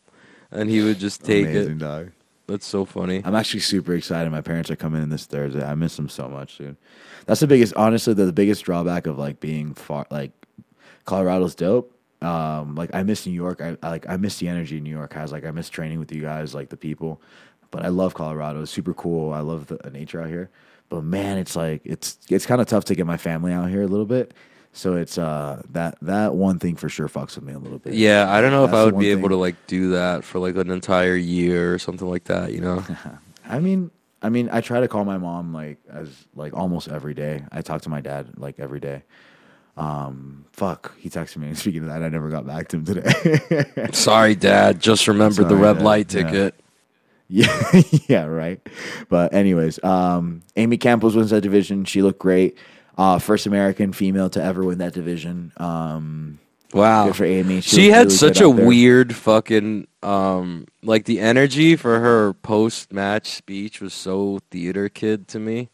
and 0.51 0.71
he 0.71 0.83
would 0.83 0.99
just 0.99 1.25
take 1.25 1.47
amazing, 1.47 1.73
it. 1.73 1.79
dog. 1.79 2.11
That's 2.47 2.67
so 2.67 2.85
funny. 2.85 3.23
I'm 3.25 3.35
actually 3.35 3.61
super 3.61 3.95
excited. 3.95 4.31
My 4.31 4.41
parents 4.41 4.71
are 4.71 4.77
coming 4.77 5.03
in 5.03 5.09
this 5.09 5.27
Thursday. 5.27 5.65
I 5.65 5.75
miss 5.75 5.97
them 5.97 6.09
so 6.09 6.29
much, 6.29 6.59
dude. 6.59 6.77
That's 7.27 7.41
the 7.41 7.49
biggest, 7.49 7.75
honestly, 7.75 8.15
the, 8.15 8.27
the 8.27 8.33
biggest 8.33 8.65
drawback 8.65 9.09
of 9.09 9.19
like 9.19 9.41
being 9.41 9.75
far, 9.75 10.07
like 10.11 10.31
Colorado's 11.07 11.57
dope. 11.57 11.93
Um, 12.23 12.77
like 12.77 12.95
I 12.95 13.03
miss 13.03 13.27
New 13.27 13.33
York. 13.33 13.61
I, 13.61 13.77
I 13.83 13.91
like 13.91 14.09
I 14.09 14.17
miss 14.17 14.39
the 14.39 14.49
energy 14.49 14.81
New 14.81 14.91
York 14.91 15.13
has. 15.13 15.33
Like 15.33 15.45
I 15.45 15.51
miss 15.51 15.69
training 15.69 15.99
with 15.99 16.13
you 16.13 16.23
guys, 16.23 16.55
like 16.55 16.71
the 16.71 16.77
people. 16.77 17.21
But 17.71 17.85
I 17.85 17.89
love 17.89 18.15
Colorado. 18.15 18.63
It's 18.63 18.71
super 18.71 18.95
cool. 18.95 19.33
I 19.33 19.41
love 19.41 19.67
the 19.67 19.91
nature 19.91 20.21
out 20.23 20.29
here. 20.29 20.51
But 20.89 21.03
man, 21.03 21.39
it's 21.39 21.57
like 21.57 21.83
it's 21.85 22.19
it's 22.29 22.47
kind 22.47 22.61
of 22.61 22.67
tough 22.69 22.85
to 22.87 22.95
get 22.95 23.07
my 23.07 23.17
family 23.17 23.53
out 23.53 23.69
here 23.71 23.83
a 23.83 23.87
little 23.87 24.07
bit. 24.07 24.35
So 24.73 24.95
it's 24.95 25.17
uh 25.19 25.63
that 25.71 25.97
that 26.03 26.35
one 26.35 26.59
thing 26.59 26.77
for 26.77 26.89
sure 26.89 27.09
fucks 27.09 27.35
with 27.37 27.45
me 27.45 27.55
a 27.55 27.59
little 27.59 27.79
bit. 27.79 27.95
Yeah, 27.95 28.31
I 28.31 28.41
don't 28.41 28.51
know 28.51 28.65
if 28.65 28.73
I 28.73 28.85
would 28.85 28.99
be 28.99 29.11
able 29.11 29.23
thing. 29.23 29.31
to 29.31 29.37
like 29.37 29.67
do 29.67 29.91
that 29.91 30.23
for 30.23 30.39
like 30.39 30.55
an 30.57 30.71
entire 30.71 31.17
year 31.17 31.75
or 31.75 31.79
something 31.79 32.09
like 32.09 32.25
that. 32.25 32.53
You 32.53 32.61
know? 32.61 32.85
I 33.49 33.59
mean, 33.59 33.91
I 34.23 34.29
mean, 34.29 34.49
I 34.53 34.61
try 34.61 34.81
to 34.81 34.89
call 34.89 35.05
my 35.05 35.19
mom 35.19 35.53
like 35.55 35.79
as 35.91 36.09
like 36.35 36.55
almost 36.55 36.89
every 36.89 37.15
day. 37.15 37.43
I 37.51 37.63
talk 37.63 37.83
to 37.83 37.89
my 37.89 38.01
dad 38.01 38.35
like 38.39 38.61
every 38.61 38.81
day. 38.81 39.03
Um, 39.77 40.45
fuck, 40.53 40.97
he 40.99 41.11
texted 41.11 41.39
me. 41.39 41.49
And 41.49 41.59
Speaking 41.65 41.83
of 41.83 41.89
that, 41.89 42.03
I 42.03 42.09
never 42.09 42.31
got 42.31 42.47
back 42.47 42.69
to 42.69 42.77
him 42.79 42.85
today. 42.85 43.89
Sorry, 43.93 44.35
Dad. 44.35 44.81
Just 44.81 45.07
remembered 45.09 45.49
the 45.49 45.57
red 45.57 45.75
Dad. 45.79 45.83
light 45.85 46.09
ticket. 46.09 46.55
yeah, 46.57 46.66
yeah, 47.29 47.83
yeah, 48.09 48.25
right. 48.25 48.61
But 49.09 49.35
anyways, 49.35 49.83
um, 49.83 50.43
Amy 50.57 50.77
Campos 50.79 51.15
wins 51.15 51.31
that 51.31 51.41
division. 51.41 51.85
She 51.85 52.03
looked 52.03 52.21
great. 52.21 52.57
Uh, 52.97 53.19
first 53.19 53.47
American 53.47 53.93
female 53.93 54.31
to 54.31 54.43
ever 54.43 54.65
win 54.65 54.79
that 54.79 54.93
division. 54.95 55.53
Um, 55.57 56.39
Wow. 56.73 57.07
good 57.07 57.17
for 57.17 57.25
Amy. 57.25 57.61
She, 57.61 57.83
looked 57.87 57.95
had 57.95 57.99
really 58.07 58.11
such 58.17 58.41
a 58.41 58.51
weird 58.51 59.15
fucking 59.15 59.87
um 60.03 60.67
like 60.83 61.05
the 61.05 61.21
energy 61.21 61.75
for 61.77 62.01
her 62.01 62.33
post 62.35 62.93
match 62.93 63.29
speech 63.31 63.81
was 63.81 63.95
so 63.95 64.41
theater 64.51 64.89
kid 64.89 65.29
to 65.29 65.39
me. 65.39 65.71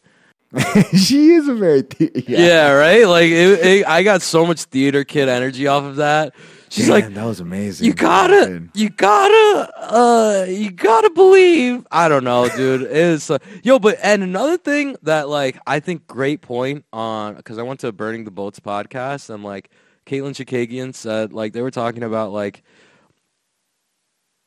she 0.96 1.30
is 1.30 1.48
a 1.48 1.54
very 1.54 1.82
the- 1.82 2.24
Yeah, 2.28 2.72
right? 2.72 3.06
Like 3.08 3.30
it, 3.30 3.66
it, 3.66 3.86
I 3.88 4.02
got 4.02 4.22
so 4.22 4.46
much 4.46 4.64
theater 4.64 5.02
kid 5.02 5.28
energy 5.28 5.66
off 5.66 5.84
of 5.84 5.96
that. 5.96 6.34
She's 6.72 6.86
Damn, 6.86 6.94
like 6.94 7.12
that 7.12 7.24
was 7.26 7.38
amazing. 7.40 7.86
you 7.86 7.92
gotta 7.92 8.46
Dude. 8.46 8.70
you 8.72 8.88
gotta 8.88 9.72
uh 9.78 10.46
you 10.48 10.70
gotta 10.70 11.10
believe 11.10 11.86
i 11.92 12.08
don't 12.08 12.24
know 12.24 12.48
dude 12.48 12.80
it 12.80 12.90
is 12.92 13.30
uh, 13.30 13.36
yo 13.62 13.78
but 13.78 13.98
and 14.02 14.22
another 14.22 14.56
thing 14.56 14.96
that 15.02 15.28
like 15.28 15.58
i 15.66 15.80
think 15.80 16.06
great 16.06 16.40
point 16.40 16.86
on 16.90 17.34
because 17.34 17.58
i 17.58 17.62
went 17.62 17.80
to 17.80 17.92
burning 17.92 18.24
the 18.24 18.30
boats 18.30 18.58
podcast 18.58 19.28
and 19.28 19.44
like 19.44 19.68
caitlin 20.06 20.30
chikagian 20.32 20.94
said 20.94 21.34
like 21.34 21.52
they 21.52 21.60
were 21.60 21.70
talking 21.70 22.02
about 22.04 22.32
like 22.32 22.62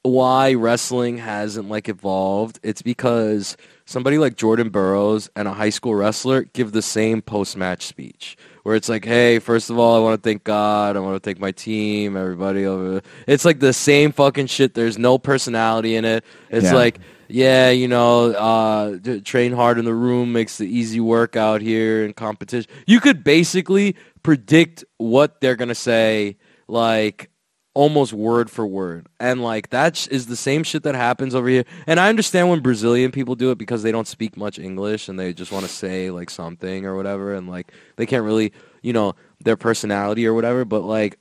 why 0.01 0.53
wrestling 0.53 1.17
hasn't 1.19 1.69
like 1.69 1.87
evolved 1.89 2.59
it's 2.63 2.81
because 2.81 3.55
somebody 3.85 4.17
like 4.17 4.35
jordan 4.35 4.69
burroughs 4.69 5.29
and 5.35 5.47
a 5.47 5.53
high 5.53 5.69
school 5.69 5.93
wrestler 5.93 6.41
give 6.53 6.71
the 6.71 6.81
same 6.81 7.21
post-match 7.21 7.85
speech 7.85 8.35
where 8.65 8.75
it's 8.75 8.89
like 8.89 9.05
hey 9.05 9.37
first 9.37 9.69
of 9.69 9.77
all 9.77 9.95
i 9.95 9.99
want 9.99 10.21
to 10.21 10.27
thank 10.27 10.43
god 10.43 10.97
i 10.97 10.99
want 10.99 11.15
to 11.15 11.19
thank 11.19 11.39
my 11.39 11.51
team 11.51 12.17
everybody 12.17 12.65
over 12.65 12.99
it's 13.27 13.45
like 13.45 13.59
the 13.59 13.71
same 13.71 14.11
fucking 14.11 14.47
shit. 14.47 14.73
There's 14.73 14.97
no 14.97 15.19
personality 15.19 15.95
in 15.95 16.03
it. 16.03 16.25
It's 16.49 16.65
Yeah. 16.65 16.73
like 16.73 16.99
yeah 17.27 17.69
you 17.69 17.87
know 17.87 18.31
uh 18.33 18.97
train 19.23 19.51
hard 19.51 19.77
in 19.77 19.85
the 19.85 19.93
room 19.93 20.33
makes 20.33 20.57
the 20.57 20.65
easy 20.65 20.99
work 20.99 21.35
out 21.35 21.61
here 21.61 22.03
in 22.05 22.13
competition. 22.13 22.69
You 22.87 22.99
could 22.99 23.23
basically 23.23 23.95
predict 24.23 24.83
what 24.97 25.41
they're 25.41 25.55
gonna 25.55 25.75
say 25.75 26.37
like 26.67 27.29
almost 27.75 28.13
word 28.13 28.49
for 28.49 28.65
word. 28.65 29.07
And 29.19 29.43
like 29.43 29.69
that 29.69 30.07
is 30.09 30.25
the 30.25 30.35
same 30.35 30.63
shit 30.63 30.81
that 30.83 30.95
happens 30.95 31.35
over 31.35 31.47
here. 31.47 31.65
And 31.85 31.99
I 31.99 32.09
understand 32.09 32.49
when 32.49 32.61
Brazilian 32.61 33.11
people 33.11 33.35
do 33.35 33.51
it 33.51 33.59
because 33.59 33.83
they 33.83 33.91
don't 33.91 34.07
speak 34.07 34.35
much 34.35 34.57
English 34.57 35.07
and 35.07 35.19
they 35.19 35.33
just 35.33 35.51
want 35.51 35.65
to 35.65 35.71
say 35.71 36.09
like 36.09 36.31
something 36.31 36.85
or 36.85 36.95
whatever 36.95 37.35
and 37.35 37.47
like 37.47 37.71
they 37.97 38.07
can't 38.07 38.23
really, 38.23 38.51
you 38.81 38.93
know, 38.93 39.13
their 39.43 39.57
personality 39.57 40.25
or 40.25 40.33
whatever, 40.33 40.65
but 40.65 40.81
like 40.81 41.19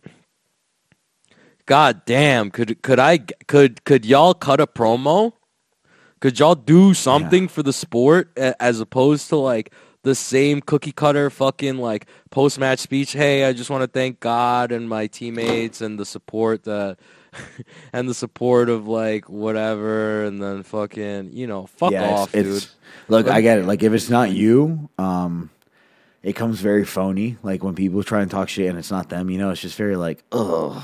god 1.67 2.03
damn, 2.07 2.51
could 2.51 2.81
could 2.83 2.99
I 2.99 3.19
could 3.19 3.85
could 3.85 4.07
y'all 4.07 4.33
cut 4.33 4.61
a 4.61 4.67
promo? 4.67 5.33
Could 6.21 6.39
y'all 6.39 6.55
do 6.55 6.95
something 6.95 7.49
for 7.49 7.63
the 7.63 7.73
sport 7.73 8.33
as 8.39 8.81
opposed 8.81 9.29
to 9.29 9.37
like 9.37 9.75
the 10.05 10.15
same 10.15 10.61
cookie 10.61 10.93
cutter 10.93 11.29
fucking 11.29 11.77
like 11.79 12.07
post 12.31 12.59
match 12.59 12.79
speech? 12.79 13.13
Hey, 13.13 13.45
I 13.45 13.53
just 13.53 13.69
want 13.69 13.83
to 13.83 13.89
thank 13.89 14.21
God 14.21 14.71
and 14.71 14.89
my 14.89 15.09
teammates 15.09 15.81
and 15.81 15.99
the 15.99 16.07
support 16.07 16.63
that 16.65 16.97
and 17.93 18.09
the 18.09 18.15
support 18.15 18.69
of 18.69 18.87
like 18.87 19.29
whatever 19.29 20.25
and 20.25 20.41
then 20.41 20.63
fucking 20.63 21.31
you 21.33 21.47
know 21.49 21.67
fuck 21.67 21.91
Yeah, 21.93 22.05
it's- 22.05 22.19
off, 22.21 22.35
it's, 22.35 22.49
dude. 22.49 22.71
Look, 23.09 23.29
I 23.29 23.41
get 23.41 23.59
it. 23.59 23.67
Like 23.67 23.83
if 23.83 23.93
it's 23.93 24.09
not 24.09 24.31
you, 24.31 24.89
um, 24.99 25.51
it 26.23 26.35
comes 26.35 26.61
very 26.61 26.85
phony. 26.87 27.37
Like 27.43 27.63
when 27.63 27.75
people 27.75 28.03
try 28.03 28.23
and 28.23 28.31
talk 28.31 28.49
shit 28.49 28.71
and 28.71 28.79
it's 28.79 28.91
not 28.91 29.11
them, 29.11 29.29
you 29.29 29.37
know, 29.37 29.51
it's 29.51 29.61
just 29.61 29.77
very 29.77 29.97
like, 29.97 30.23
ugh, 30.33 30.83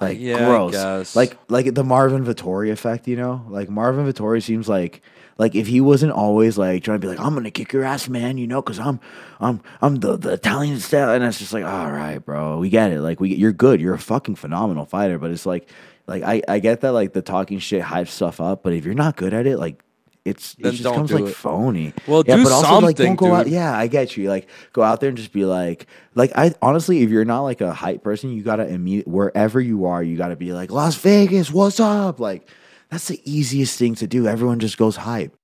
like 0.00 0.18
Yeah, 0.18 0.44
gross. 0.44 1.16
Like 1.16 1.38
like 1.48 1.72
the 1.74 1.84
Marvin 1.84 2.24
Vettori 2.24 2.70
effect, 2.70 3.08
you 3.08 3.16
know? 3.16 3.46
Like 3.48 3.70
Marvin 3.70 4.04
Vettori 4.04 4.42
seems 4.42 4.68
like 4.68 5.00
like 5.38 5.54
if 5.54 5.66
he 5.66 5.80
wasn't 5.80 6.12
always 6.12 6.56
like 6.56 6.84
trying 6.84 7.00
to 7.00 7.06
be 7.06 7.08
like, 7.08 7.20
I'm 7.20 7.34
gonna 7.34 7.50
kick 7.50 7.72
your 7.72 7.84
ass, 7.84 8.08
man, 8.08 8.38
you 8.38 8.46
know, 8.46 8.62
because 8.62 8.78
I'm 8.78 9.00
I'm 9.40 9.60
I'm 9.82 9.96
the 9.96 10.16
the 10.16 10.32
Italian 10.34 10.78
style, 10.80 11.10
and 11.10 11.24
it's 11.24 11.38
just 11.38 11.52
like, 11.52 11.64
all 11.64 11.90
right, 11.90 12.18
bro, 12.18 12.58
we 12.58 12.68
get 12.68 12.92
it. 12.92 13.00
Like 13.00 13.20
we 13.20 13.34
you're 13.34 13.52
good, 13.52 13.80
you're 13.80 13.94
a 13.94 13.98
fucking 13.98 14.36
phenomenal 14.36 14.84
fighter, 14.86 15.18
but 15.18 15.30
it's 15.30 15.46
like 15.46 15.68
like 16.06 16.22
I 16.22 16.42
I 16.48 16.58
get 16.60 16.82
that 16.82 16.92
like 16.92 17.12
the 17.12 17.22
talking 17.22 17.58
shit 17.58 17.82
hype 17.82 18.08
stuff 18.08 18.40
up, 18.40 18.62
but 18.62 18.72
if 18.72 18.84
you're 18.84 18.94
not 18.94 19.16
good 19.16 19.34
at 19.34 19.46
it, 19.46 19.58
like. 19.58 19.80
It's 20.26 20.56
it 20.58 20.70
just 20.70 20.84
comes 20.84 21.12
like 21.12 21.24
it. 21.24 21.34
phony. 21.34 21.92
Well, 22.06 22.24
yeah, 22.26 22.36
do 22.36 22.44
but 22.44 22.52
also 22.52 22.78
like 22.78 22.96
don't 22.96 23.08
something, 23.08 23.28
go 23.28 23.34
out. 23.34 23.46
Yeah, 23.46 23.76
I 23.76 23.88
get 23.88 24.16
you. 24.16 24.30
Like 24.30 24.48
go 24.72 24.82
out 24.82 25.00
there 25.00 25.10
and 25.10 25.18
just 25.18 25.34
be 25.34 25.44
like, 25.44 25.86
like 26.14 26.32
I 26.34 26.54
honestly, 26.62 27.02
if 27.02 27.10
you're 27.10 27.26
not 27.26 27.42
like 27.42 27.60
a 27.60 27.74
hype 27.74 28.02
person, 28.02 28.32
you 28.32 28.42
gotta 28.42 28.66
immediate 28.66 29.06
wherever 29.06 29.60
you 29.60 29.84
are, 29.84 30.02
you 30.02 30.16
gotta 30.16 30.34
be 30.34 30.54
like 30.54 30.70
Las 30.70 30.94
Vegas, 30.94 31.50
what's 31.50 31.78
up? 31.78 32.20
Like 32.20 32.48
that's 32.94 33.08
the 33.08 33.20
easiest 33.24 33.76
thing 33.76 33.96
to 33.96 34.06
do. 34.06 34.28
Everyone 34.28 34.60
just 34.60 34.78
goes 34.78 34.94
hype. 34.94 35.36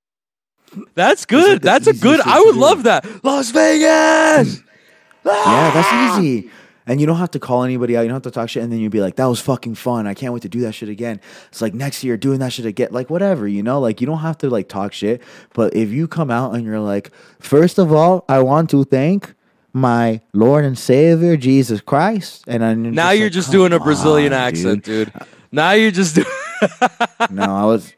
That's 0.95 1.23
like 1.23 1.27
good. 1.27 1.61
the 1.61 1.65
That's 1.65 1.85
a 1.85 1.93
good. 1.93 2.21
I 2.21 2.39
would 2.39 2.55
love 2.55 2.83
that. 2.83 3.25
Las 3.25 3.51
Vegas. 3.51 4.55
Mm. 4.55 4.63
Yeah, 5.25 5.71
that's 5.73 5.87
ah! 5.91 6.17
easy. 6.17 6.49
And 6.87 7.01
you 7.01 7.05
don't 7.05 7.17
have 7.17 7.31
to 7.31 7.39
call 7.39 7.63
anybody 7.63 7.97
out. 7.97 8.03
You 8.03 8.07
don't 8.07 8.15
have 8.15 8.23
to 8.23 8.31
talk 8.31 8.47
shit. 8.47 8.63
And 8.63 8.71
then 8.71 8.79
you'd 8.79 8.93
be 8.93 9.01
like, 9.01 9.17
that 9.17 9.25
was 9.25 9.41
fucking 9.41 9.75
fun. 9.75 10.07
I 10.07 10.13
can't 10.13 10.31
wait 10.31 10.43
to 10.43 10.49
do 10.49 10.61
that 10.61 10.71
shit 10.71 10.87
again. 10.87 11.19
It's 11.49 11.61
like 11.61 11.73
next 11.73 12.05
year 12.05 12.15
doing 12.15 12.39
that 12.39 12.53
shit 12.53 12.65
again. 12.65 12.87
Like 12.91 13.09
whatever, 13.09 13.49
you 13.49 13.63
know? 13.63 13.81
Like 13.81 13.99
you 13.99 14.07
don't 14.07 14.19
have 14.19 14.37
to 14.37 14.49
like 14.49 14.69
talk 14.69 14.93
shit. 14.93 15.21
But 15.53 15.75
if 15.75 15.89
you 15.89 16.07
come 16.07 16.31
out 16.31 16.55
and 16.55 16.63
you're 16.63 16.79
like, 16.79 17.11
first 17.39 17.79
of 17.79 17.91
all, 17.91 18.23
I 18.29 18.39
want 18.39 18.69
to 18.69 18.85
thank 18.85 19.35
my 19.73 20.21
Lord 20.33 20.63
and 20.63 20.79
Savior 20.79 21.35
Jesus 21.35 21.81
Christ. 21.81 22.45
And 22.47 22.63
I'm 22.63 22.93
Now 22.93 23.09
just 23.09 23.17
you're 23.17 23.25
like, 23.25 23.33
just 23.33 23.51
doing 23.51 23.73
a 23.73 23.79
Brazilian 23.79 24.31
on, 24.31 24.39
accent, 24.39 24.85
dude. 24.85 25.11
Now 25.51 25.71
you're 25.71 25.91
just 25.91 26.15
doing. 26.15 26.27
No, 27.29 27.43
I 27.43 27.65
was 27.65 27.93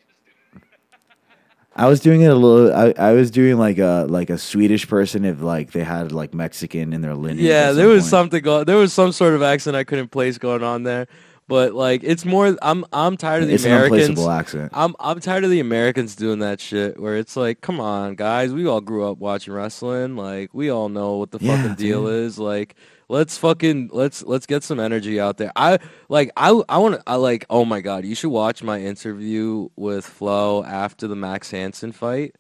I 1.75 1.87
was 1.87 1.99
doing 1.99 2.21
it 2.21 2.27
a 2.27 2.35
little 2.35 2.73
I, 2.73 2.93
I 2.97 3.13
was 3.13 3.31
doing 3.31 3.57
like 3.57 3.79
a 3.79 4.05
like 4.09 4.29
a 4.29 4.37
Swedish 4.37 4.87
person 4.87 5.25
if 5.25 5.41
like 5.41 5.71
they 5.71 5.83
had 5.83 6.11
like 6.11 6.33
Mexican 6.33 6.93
in 6.93 7.01
their 7.01 7.15
lineage. 7.15 7.45
Yeah, 7.45 7.71
there 7.71 7.87
was 7.87 8.03
point. 8.03 8.09
something 8.09 8.43
going. 8.43 8.65
There 8.65 8.77
was 8.77 8.93
some 8.93 9.11
sort 9.11 9.33
of 9.33 9.41
accent 9.41 9.75
I 9.75 9.83
couldn't 9.83 10.09
place 10.09 10.37
going 10.37 10.63
on 10.63 10.83
there. 10.83 11.07
But 11.47 11.73
like, 11.73 12.03
it's 12.03 12.23
more. 12.25 12.55
I'm 12.61 12.85
I'm 12.93 13.17
tired 13.17 13.43
of 13.43 13.49
the 13.49 13.55
It's 13.55 13.65
an 13.65 13.71
Americans. 13.71 14.09
unplaceable 14.09 14.31
accent. 14.31 14.71
I'm 14.73 14.95
I'm 14.99 15.19
tired 15.19 15.43
of 15.43 15.49
the 15.49 15.59
Americans 15.59 16.15
doing 16.15 16.39
that 16.39 16.59
shit 16.61 16.99
where 16.99 17.17
it's 17.17 17.35
like, 17.35 17.61
come 17.61 17.79
on, 17.79 18.15
guys, 18.15 18.53
we 18.53 18.65
all 18.65 18.81
grew 18.81 19.05
up 19.09 19.17
watching 19.17 19.53
wrestling. 19.53 20.15
Like, 20.15 20.53
we 20.53 20.69
all 20.69 20.89
know 20.89 21.17
what 21.17 21.31
the 21.31 21.39
Yeah, 21.41 21.57
fucking 21.57 21.75
deal 21.75 22.05
dude. 22.05 22.25
is. 22.25 22.39
Like, 22.39 22.75
let's 23.09 23.37
fucking 23.37 23.89
let's 23.91 24.23
let's 24.23 24.45
get 24.45 24.63
some 24.63 24.79
energy 24.79 25.19
out 25.19 25.37
there. 25.37 25.51
I 25.55 25.79
like 26.07 26.31
I 26.37 26.49
I 26.69 26.77
want 26.77 26.95
to 26.95 27.03
I 27.05 27.15
like 27.15 27.45
oh 27.49 27.65
my 27.65 27.81
god, 27.81 28.05
you 28.05 28.15
should 28.15 28.29
watch 28.31 28.63
my 28.63 28.79
interview 28.79 29.67
with 29.75 30.05
Flo 30.05 30.63
after 30.63 31.07
the 31.09 31.15
Max 31.15 31.51
Hansen 31.51 31.91
fight. 31.91 32.35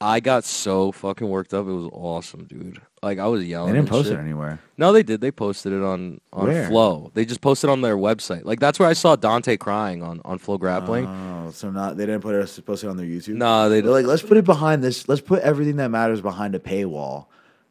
I 0.00 0.20
got 0.20 0.44
so 0.44 0.92
fucking 0.92 1.28
worked 1.28 1.54
up. 1.54 1.66
It 1.66 1.72
was 1.72 1.88
awesome, 1.92 2.44
dude. 2.44 2.80
Like 3.06 3.20
I 3.20 3.28
was 3.28 3.46
yelling. 3.46 3.72
They 3.72 3.78
didn't 3.78 3.88
post 3.88 4.08
shit. 4.08 4.18
it 4.18 4.20
anywhere. 4.20 4.58
No, 4.76 4.92
they 4.92 5.04
did. 5.04 5.20
They 5.20 5.30
posted 5.30 5.72
it 5.72 5.80
on 5.80 6.20
on 6.32 6.48
Where? 6.48 6.66
Flow. 6.66 7.12
They 7.14 7.24
just 7.24 7.40
posted 7.40 7.70
on 7.70 7.80
their 7.80 7.96
website. 7.96 8.44
Like 8.44 8.58
that's 8.58 8.80
where 8.80 8.88
I 8.88 8.94
saw 8.94 9.14
Dante 9.14 9.56
crying 9.56 10.02
on 10.02 10.20
on 10.24 10.40
FloGrappling. 10.40 11.06
Oh, 11.46 11.52
so 11.52 11.70
not 11.70 11.96
they 11.96 12.04
didn't 12.04 12.22
put 12.22 12.34
it 12.34 12.66
post 12.66 12.82
it 12.82 12.88
on 12.88 12.96
their 12.96 13.06
YouTube. 13.06 13.34
no, 13.34 13.68
they 13.68 13.80
They're 13.80 13.92
like, 13.92 14.06
let's 14.06 14.22
put 14.22 14.38
it 14.38 14.44
behind 14.44 14.82
this. 14.82 15.08
Let's 15.08 15.20
put 15.20 15.40
everything 15.44 15.76
that 15.76 15.92
matters 15.92 16.20
behind 16.20 16.56
a 16.56 16.58
paywall. 16.58 17.26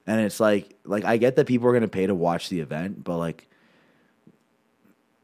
And 0.07 0.21
it's 0.21 0.39
like, 0.39 0.73
like 0.85 1.03
I 1.03 1.17
get 1.17 1.35
that 1.35 1.47
people 1.47 1.67
are 1.67 1.73
gonna 1.73 1.89
pay 1.89 2.07
to 2.07 2.15
watch 2.15 2.47
the 2.47 2.61
event, 2.61 3.03
but 3.03 3.17
like, 3.17 3.45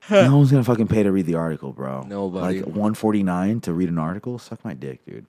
no 0.10 0.36
one's 0.36 0.52
gonna 0.52 0.66
fucking 0.66 0.90
pay 0.90 1.04
to 1.04 1.12
read 1.14 1.26
the 1.26 1.36
article, 1.36 1.72
bro. 1.72 2.02
Nobody. 2.02 2.64
Like 2.64 2.76
one 2.76 2.96
forty 2.96 3.24
nine 3.24 3.62
to 3.62 3.72
read 3.72 3.88
an 3.88 3.98
article. 3.98 4.40
Suck 4.40 4.66
my 4.66 4.74
dick, 4.74 5.06
dude. 5.06 5.26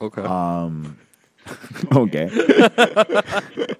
okay. 0.00 0.22
Um. 0.22 0.98
okay. 1.96 2.28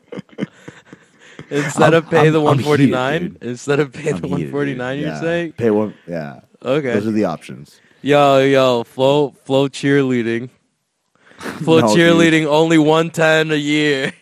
Instead 1.48 1.94
of 1.94 2.04
I'm- 2.04 2.10
pay 2.10 2.18
I'm- 2.24 2.32
the 2.32 2.38
I'm 2.40 2.44
one 2.44 2.56
heated, 2.58 2.66
forty 2.66 2.86
nine, 2.90 3.22
dude. 3.28 3.38
instead 3.42 3.78
of 3.80 3.92
pay 3.92 4.10
I'm 4.10 4.20
the 4.20 4.26
heated, 4.26 4.30
one 4.30 4.40
dude. 4.40 4.50
forty 4.50 4.74
nine, 4.74 4.98
you're 4.98 5.08
Yeah. 5.10 5.20
saying 5.20 5.52
pay 5.52 5.70
one? 5.70 5.94
Yeah. 6.06 6.40
okay. 6.62 6.92
Those 6.94 7.06
are 7.06 7.12
the 7.12 7.24
options. 7.24 7.80
yo, 8.02 8.38
yo, 8.40 8.82
flow, 8.84 9.30
flow 9.44 9.68
cheerleading, 9.68 10.50
flow 11.38 11.80
No, 11.80 11.88
dude. 11.94 11.96
cheerleading, 11.98 12.46
only 12.46 12.78
one 12.78 13.10
ten 13.10 13.50
a 13.52 13.56
year. 13.56 14.12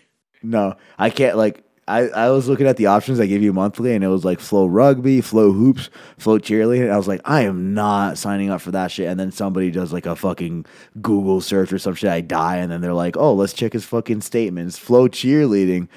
No, 0.42 0.74
I 0.98 1.08
can't. 1.08 1.38
Like, 1.38 1.63
I, 1.86 2.08
I 2.08 2.30
was 2.30 2.48
looking 2.48 2.66
at 2.66 2.78
the 2.78 2.86
options 2.86 3.20
I 3.20 3.26
gave 3.26 3.42
you 3.42 3.52
monthly, 3.52 3.94
and 3.94 4.02
it 4.02 4.08
was 4.08 4.24
like 4.24 4.40
flow 4.40 4.66
rugby, 4.66 5.20
flow 5.20 5.52
hoops, 5.52 5.90
flow 6.16 6.38
cheerleading. 6.38 6.90
I 6.90 6.96
was 6.96 7.06
like, 7.08 7.20
I 7.24 7.42
am 7.42 7.74
not 7.74 8.16
signing 8.16 8.50
up 8.50 8.62
for 8.62 8.70
that 8.70 8.90
shit. 8.90 9.06
And 9.06 9.20
then 9.20 9.30
somebody 9.30 9.70
does 9.70 9.92
like 9.92 10.06
a 10.06 10.16
fucking 10.16 10.64
Google 11.02 11.40
search 11.42 11.72
or 11.72 11.78
some 11.78 11.94
shit. 11.94 12.10
I 12.10 12.22
die, 12.22 12.56
and 12.56 12.72
then 12.72 12.80
they're 12.80 12.94
like, 12.94 13.16
oh, 13.18 13.34
let's 13.34 13.52
check 13.52 13.74
his 13.74 13.84
fucking 13.84 14.22
statements. 14.22 14.78
Flow 14.78 15.08
cheerleading, 15.08 15.88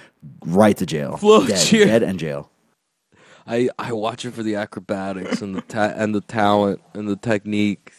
right 0.46 0.76
to 0.76 0.86
jail. 0.86 1.16
Flow 1.18 1.48
dead, 1.48 1.66
cheer- 1.66 1.86
dead 1.86 2.04
and 2.04 2.20
jail. 2.20 2.52
I 3.46 3.70
I 3.80 3.94
watch 3.94 4.26
it 4.26 4.32
for 4.32 4.44
the 4.44 4.56
acrobatics 4.56 5.42
and 5.42 5.56
the 5.56 5.62
ta- 5.62 5.94
and 5.96 6.14
the 6.14 6.20
talent 6.22 6.82
and 6.94 7.08
the 7.08 7.16
technique. 7.16 7.94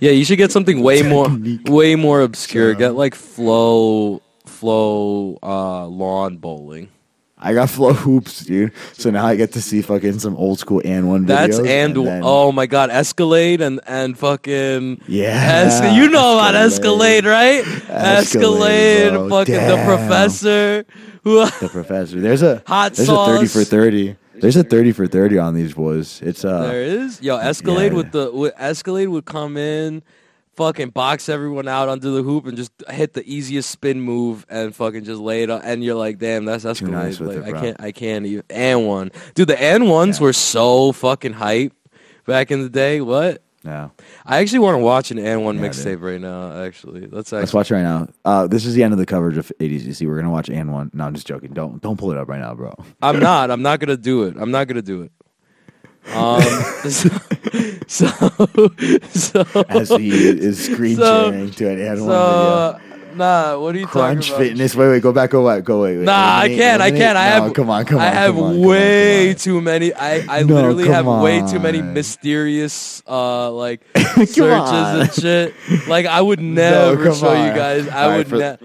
Yeah, 0.00 0.10
you 0.10 0.24
should 0.24 0.38
get 0.38 0.50
something 0.50 0.82
way 0.82 1.02
more 1.08 1.28
way 1.66 1.94
more 1.94 2.22
obscure. 2.22 2.72
Sure. 2.72 2.74
Get 2.74 2.94
like 2.94 3.14
flow 3.14 4.22
flow 4.58 5.38
uh, 5.42 5.86
lawn 5.86 6.38
bowling. 6.38 6.88
I 7.40 7.54
got 7.54 7.70
flow 7.70 7.92
hoops, 7.92 8.44
dude. 8.44 8.72
So 8.94 9.10
now 9.10 9.24
I 9.24 9.36
get 9.36 9.52
to 9.52 9.62
see 9.62 9.80
fucking 9.80 10.18
some 10.18 10.36
old 10.36 10.58
school 10.58 10.82
and 10.84 11.08
one 11.08 11.24
videos. 11.24 11.26
That's 11.26 11.58
and, 11.60 11.96
then- 11.96 12.22
oh 12.24 12.50
my 12.50 12.66
god, 12.66 12.90
Escalade 12.90 13.60
and 13.60 13.80
and 13.86 14.18
fucking 14.18 15.02
yeah, 15.06 15.68
Esca- 15.68 15.94
you 15.94 16.08
know 16.10 16.34
about 16.34 16.56
Escalade, 16.56 17.24
right? 17.24 17.64
Escalade, 17.88 19.10
bro. 19.10 19.28
fucking 19.28 19.54
the 19.54 19.82
professor. 19.84 20.84
Who 21.22 21.44
The 21.60 21.68
professor. 21.70 22.20
There's 22.20 22.42
a 22.42 22.62
Hot 22.66 22.94
there's 22.94 23.08
a 23.08 23.26
thirty 23.26 23.46
for 23.46 23.62
thirty. 23.62 24.16
There's 24.34 24.56
a 24.56 24.64
thirty 24.64 24.92
for 24.92 25.06
thirty 25.06 25.38
on 25.38 25.54
these 25.54 25.74
boys. 25.74 26.20
It's 26.22 26.44
uh 26.44 26.62
there 26.62 26.82
is 26.82 27.22
yo 27.22 27.36
Escalade 27.36 27.92
yeah. 27.92 27.98
with 27.98 28.10
the 28.12 28.32
with 28.32 28.54
Escalade 28.58 29.08
would 29.08 29.26
come 29.26 29.56
in, 29.56 30.02
fucking 30.58 30.90
box 30.90 31.28
everyone 31.28 31.68
out 31.68 31.88
under 31.88 32.10
the 32.10 32.22
hoop 32.22 32.46
and 32.46 32.56
just 32.56 32.72
hit 32.90 33.14
the 33.14 33.22
easiest 33.32 33.70
spin 33.70 34.00
move 34.00 34.44
and 34.50 34.74
fucking 34.74 35.04
just 35.04 35.20
lay 35.20 35.44
it 35.44 35.50
on. 35.50 35.62
And 35.62 35.82
you're 35.82 35.94
like, 35.94 36.18
damn, 36.18 36.44
that's 36.44 36.64
Escalade. 36.64 36.92
nice 36.92 37.20
with 37.20 37.36
like, 37.38 37.46
it, 37.48 37.54
I 37.56 37.60
can't, 37.60 37.80
I 37.80 37.92
can't 37.92 38.26
even. 38.26 38.42
And 38.50 38.86
one, 38.86 39.10
dude, 39.34 39.48
the 39.48 39.60
and 39.62 39.88
ones 39.88 40.18
Yeah. 40.18 40.24
were 40.24 40.32
so 40.32 40.92
fucking 40.92 41.32
hype 41.34 41.72
back 42.26 42.50
in 42.50 42.60
the 42.62 42.68
day. 42.68 43.00
What? 43.00 43.42
yeah. 43.64 43.90
I 44.26 44.38
actually 44.38 44.60
want 44.60 44.74
to 44.74 44.78
watch 44.82 45.10
an 45.10 45.18
and 45.18 45.44
one 45.44 45.56
Yeah, 45.58 45.68
mixtape 45.68 46.00
right 46.02 46.20
now. 46.20 46.62
Actually, 46.64 47.02
let's 47.02 47.32
Let's 47.32 47.32
actually. 47.32 47.56
watch 47.58 47.70
right 47.70 47.82
now. 47.82 48.08
Uh, 48.24 48.46
this 48.46 48.64
is 48.66 48.74
the 48.74 48.82
end 48.82 48.92
of 48.92 48.98
the 48.98 49.06
coverage 49.06 49.36
of 49.36 49.50
ADCC. 49.60 50.06
We're 50.06 50.16
gonna 50.16 50.30
watch 50.30 50.48
and 50.50 50.72
one. 50.72 50.90
No, 50.92 51.04
I'm 51.04 51.14
just 51.14 51.26
joking. 51.26 51.52
Don't 51.52 51.80
don't 51.82 51.96
pull 51.98 52.10
it 52.12 52.18
up 52.18 52.28
right 52.28 52.40
now, 52.40 52.54
bro. 52.54 52.72
I'm 53.02 53.18
not. 53.30 53.50
I'm 53.50 53.62
not 53.62 53.78
gonna 53.80 53.96
do 53.96 54.24
it. 54.24 54.36
I'm 54.38 54.50
not 54.50 54.68
gonna 54.68 54.82
do 54.82 55.02
it. 55.02 55.12
Um. 56.14 56.40
so, 56.90 57.08
so, 57.86 58.08
so, 59.10 59.64
As 59.68 59.88
he 59.90 60.08
is 60.10 60.64
screen 60.72 60.96
So- 60.96 61.30
sharing 61.30 61.50
to 61.52 61.70
an 61.70 61.80
and 61.80 61.98
so 61.98 62.10
uh, 62.10 62.78
nah. 63.14 63.58
What 63.58 63.74
are 63.74 63.78
you. 63.78 63.86
Crunch 63.86 64.28
talking 64.28 64.34
about? 64.42 64.48
Fitness. 64.48 64.74
Wait, 64.74 64.88
wait, 64.88 65.02
go 65.02 65.12
back, 65.12 65.30
go 65.30 65.46
back, 65.46 65.64
go 65.64 65.82
wait. 65.82 65.98
wait. 65.98 66.04
Nah, 66.04 66.38
I 66.38 66.48
can't. 66.48 66.80
I 66.80 66.90
can't. 66.90 67.16
I 67.16 67.38
No, 67.38 67.44
have. 67.44 67.54
Come 67.54 67.70
on, 67.70 67.84
come 67.84 67.98
on. 67.98 68.04
I 68.04 68.10
have 68.10 68.36
on, 68.38 68.54
come 68.54 68.60
on, 68.62 68.68
way 68.68 69.30
on. 69.30 69.34
too 69.36 69.60
many. 69.60 69.92
I 69.94 70.24
I 70.38 70.42
No, 70.44 70.54
literally 70.54 70.88
have 70.88 71.06
way 71.06 71.42
too 71.46 71.58
many 71.60 71.82
mysterious 71.82 73.02
uh 73.06 73.50
like 73.52 73.80
searches 74.16 74.40
on. 74.40 75.00
and 75.02 75.12
shit. 75.12 75.54
Like 75.88 76.06
I 76.06 76.20
would 76.20 76.40
never 76.40 77.02
come 77.04 77.14
show 77.14 77.32
you 77.32 77.52
guys. 77.52 77.86
I 77.88 78.04
All 78.10 78.16
would. 78.18 78.28
for- 78.28 78.36
Ne- 78.38 78.56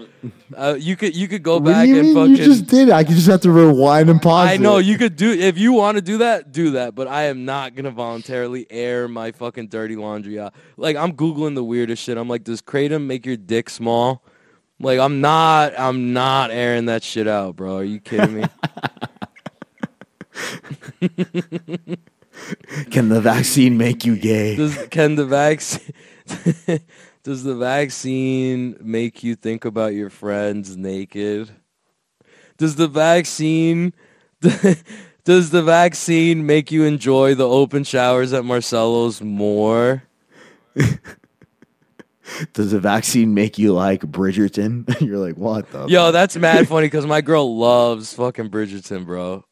uh, 0.56 0.76
you 0.78 0.96
could 0.96 1.14
you 1.16 1.28
could 1.28 1.42
go 1.42 1.54
What 1.58 1.64
do 1.66 1.72
back 1.72 1.88
you 1.88 1.98
and 1.98 2.06
mean? 2.08 2.14
fucking. 2.14 2.36
You 2.36 2.44
just 2.44 2.66
did. 2.66 2.88
it. 2.88 2.92
I 2.92 3.04
could 3.04 3.14
just 3.16 3.26
have 3.28 3.40
to 3.42 3.50
rewind 3.50 4.08
and 4.10 4.20
pause. 4.22 4.48
I 4.48 4.56
know 4.56 4.78
it. 4.78 4.86
you 4.86 4.96
could 4.98 5.16
do 5.16 5.32
if 5.32 5.58
you 5.58 5.72
want 5.72 5.96
to 5.96 6.02
do 6.02 6.18
that, 6.18 6.52
do 6.52 6.72
that. 6.72 6.94
But 6.94 7.08
I 7.08 7.24
am 7.24 7.44
not 7.44 7.74
gonna 7.74 7.90
voluntarily 7.90 8.66
air 8.70 9.08
my 9.08 9.32
fucking 9.32 9.68
dirty 9.68 9.96
laundry 9.96 10.38
out. 10.38 10.54
Like 10.76 10.96
I'm 10.96 11.12
googling 11.14 11.54
the 11.54 11.64
weirdest 11.64 12.02
shit. 12.02 12.16
I'm 12.18 12.28
like, 12.28 12.44
does 12.44 12.62
kratom 12.62 13.06
make 13.06 13.26
your 13.26 13.36
dick 13.36 13.70
small? 13.70 14.22
Like 14.80 14.98
I'm 14.98 15.20
not. 15.20 15.78
I'm 15.78 16.12
not 16.12 16.50
airing 16.50 16.86
that 16.86 17.02
shit 17.02 17.28
out, 17.28 17.56
bro. 17.56 17.78
Are 17.78 17.84
you 17.84 18.00
kidding 18.00 18.40
me? 18.40 18.44
Can 22.90 23.08
the 23.08 23.20
vaccine 23.20 23.78
make 23.78 24.04
you 24.04 24.16
gay? 24.16 24.56
does 24.56 24.76
can 24.90 25.14
the 25.14 25.24
vaccine? 25.24 25.94
does 27.24 27.42
the 27.42 27.54
vaccine 27.54 28.76
make 28.80 29.24
you 29.24 29.34
think 29.34 29.64
about 29.64 29.94
your 29.94 30.10
friends 30.10 30.76
naked? 30.76 31.50
Does 32.58 32.76
the 32.76 32.86
vaccine? 32.86 33.92
Does 35.24 35.48
the 35.50 35.62
vaccine 35.62 36.44
make 36.44 36.70
you 36.70 36.84
enjoy 36.84 37.34
the 37.34 37.48
open 37.48 37.82
showers 37.82 38.34
at 38.34 38.44
Marcelo's 38.44 39.22
more? 39.22 40.02
Does 42.52 42.72
the 42.72 42.78
vaccine 42.78 43.32
make 43.32 43.56
you 43.58 43.72
like 43.72 44.02
Bridgerton? 44.02 45.00
You're 45.06 45.16
like, 45.16 45.36
what 45.38 45.70
the 45.72 45.86
Yo, 45.86 46.12
that's 46.12 46.36
mad 46.36 46.68
funny 46.68 46.88
because 46.88 47.06
my 47.06 47.22
girl 47.22 47.56
loves 47.56 48.12
fucking 48.12 48.50
Bridgerton, 48.50 49.06
bro. 49.06 49.44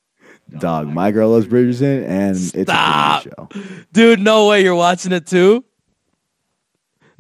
dog? 0.59 0.89
My 0.89 1.11
girl 1.11 1.31
loves 1.31 1.47
Bridgerton, 1.47 2.07
and 2.07 2.37
Stop. 2.37 3.27
it's 3.27 3.27
a 3.27 3.31
show. 3.31 3.49
Dude, 3.93 4.21
no 4.21 4.49
way 4.49 4.63
you're 4.63 4.75
watching 4.75 5.13
it 5.13 5.27
too. 5.27 5.65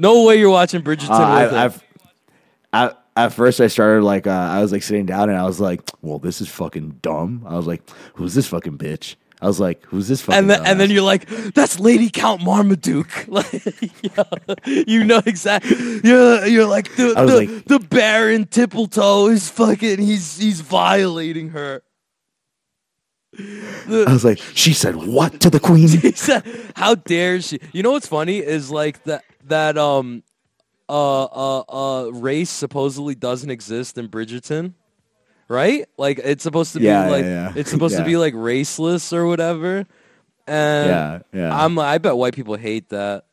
No 0.03 0.25
way 0.25 0.37
you're 0.39 0.51
watching 0.51 0.83
Bridgerton. 0.83 1.11
Uh, 1.11 1.45
with 1.45 1.55
I. 1.55 1.65
I've, 1.65 1.85
I, 2.73 2.93
at 3.17 3.33
first, 3.33 3.61
I 3.61 3.69
started 3.69 4.03
like 4.03 4.27
uh, 4.27 4.31
I 4.31 4.61
was 4.61 4.73
like 4.73 4.83
sitting 4.83 5.07
down, 5.07 5.31
and 5.31 5.39
I 5.39 5.45
was 5.45 5.61
like, 5.61 5.81
"Well, 6.01 6.19
this 6.19 6.41
is 6.41 6.49
fucking 6.49 6.99
dumb." 7.03 7.45
I 7.47 7.57
was 7.57 7.69
like, 7.69 7.89
"Who's 8.15 8.35
this 8.35 8.49
fucking 8.49 8.79
bitch?" 8.79 9.15
I 9.41 9.47
was 9.47 9.61
like, 9.61 9.85
"Who's 9.87 10.09
this 10.09 10.21
fucking?" 10.23 10.39
and 10.39 10.51
then 10.51 10.67
and 10.67 10.81
then 10.81 10.91
you're 10.91 11.03
like, 11.03 11.29
that's 11.55 11.79
Lady 11.79 12.11
Count 12.11 12.43
Marmaduke. 12.43 13.27
like, 13.29 13.53
yo, 14.03 14.25
you 14.67 15.05
know 15.05 15.23
exactly. 15.25 16.01
You're 16.03 16.47
you're 16.47 16.67
like 16.67 16.97
the 16.97 17.15
the, 17.15 17.37
like- 17.37 17.65
the 17.67 17.79
Baron 17.79 18.47
Tippletoe 18.47 19.29
is 19.29 19.49
fucking. 19.51 20.01
He's 20.01 20.39
he's 20.39 20.63
violating 20.63 21.51
her. 21.51 21.83
The- 23.33 24.05
I 24.09 24.13
was 24.13 24.25
like, 24.25 24.39
"She 24.55 24.73
said 24.73 24.97
what 24.97 25.41
to 25.41 25.51
the 25.51 25.61
queen?" 25.61 25.89
he 26.01 26.13
said, 26.13 26.45
"How 26.77 26.95
dare 26.95 27.41
she?" 27.41 27.61
You 27.73 27.83
know 27.83 27.93
what's 27.93 28.09
funny 28.09 28.39
is 28.39 28.71
like 28.71 29.05
that 29.05 29.25
that 29.47 29.77
um 29.79 30.23
uh 30.89 31.25
uh 31.25 31.61
uh 31.61 32.11
race 32.13 32.51
supposedly 32.51 33.15
doesn't 33.15 33.51
exist 33.51 33.99
in 33.99 34.09
Bridgerton, 34.09 34.75
right? 35.49 35.87
Like 35.97 36.19
it's 36.23 36.43
supposed 36.43 36.73
to 36.75 36.79
be 36.81 36.87
Yeah, 36.87 37.05
yeah, 37.07 37.11
like 37.11 37.25
yeah. 37.25 37.53
it's 37.57 37.71
supposed 37.71 37.97
to 37.97 38.05
be 38.13 38.17
like 38.17 38.35
raceless 38.35 39.13
or 39.13 39.27
whatever. 39.27 39.87
And 40.47 40.89
yeah, 40.89 41.19
yeah. 41.33 41.65
I'm 41.65 41.79
I 41.79 41.99
bet 41.99 42.17
white 42.17 42.35
people 42.35 42.57
hate 42.57 42.89
that. 42.91 43.25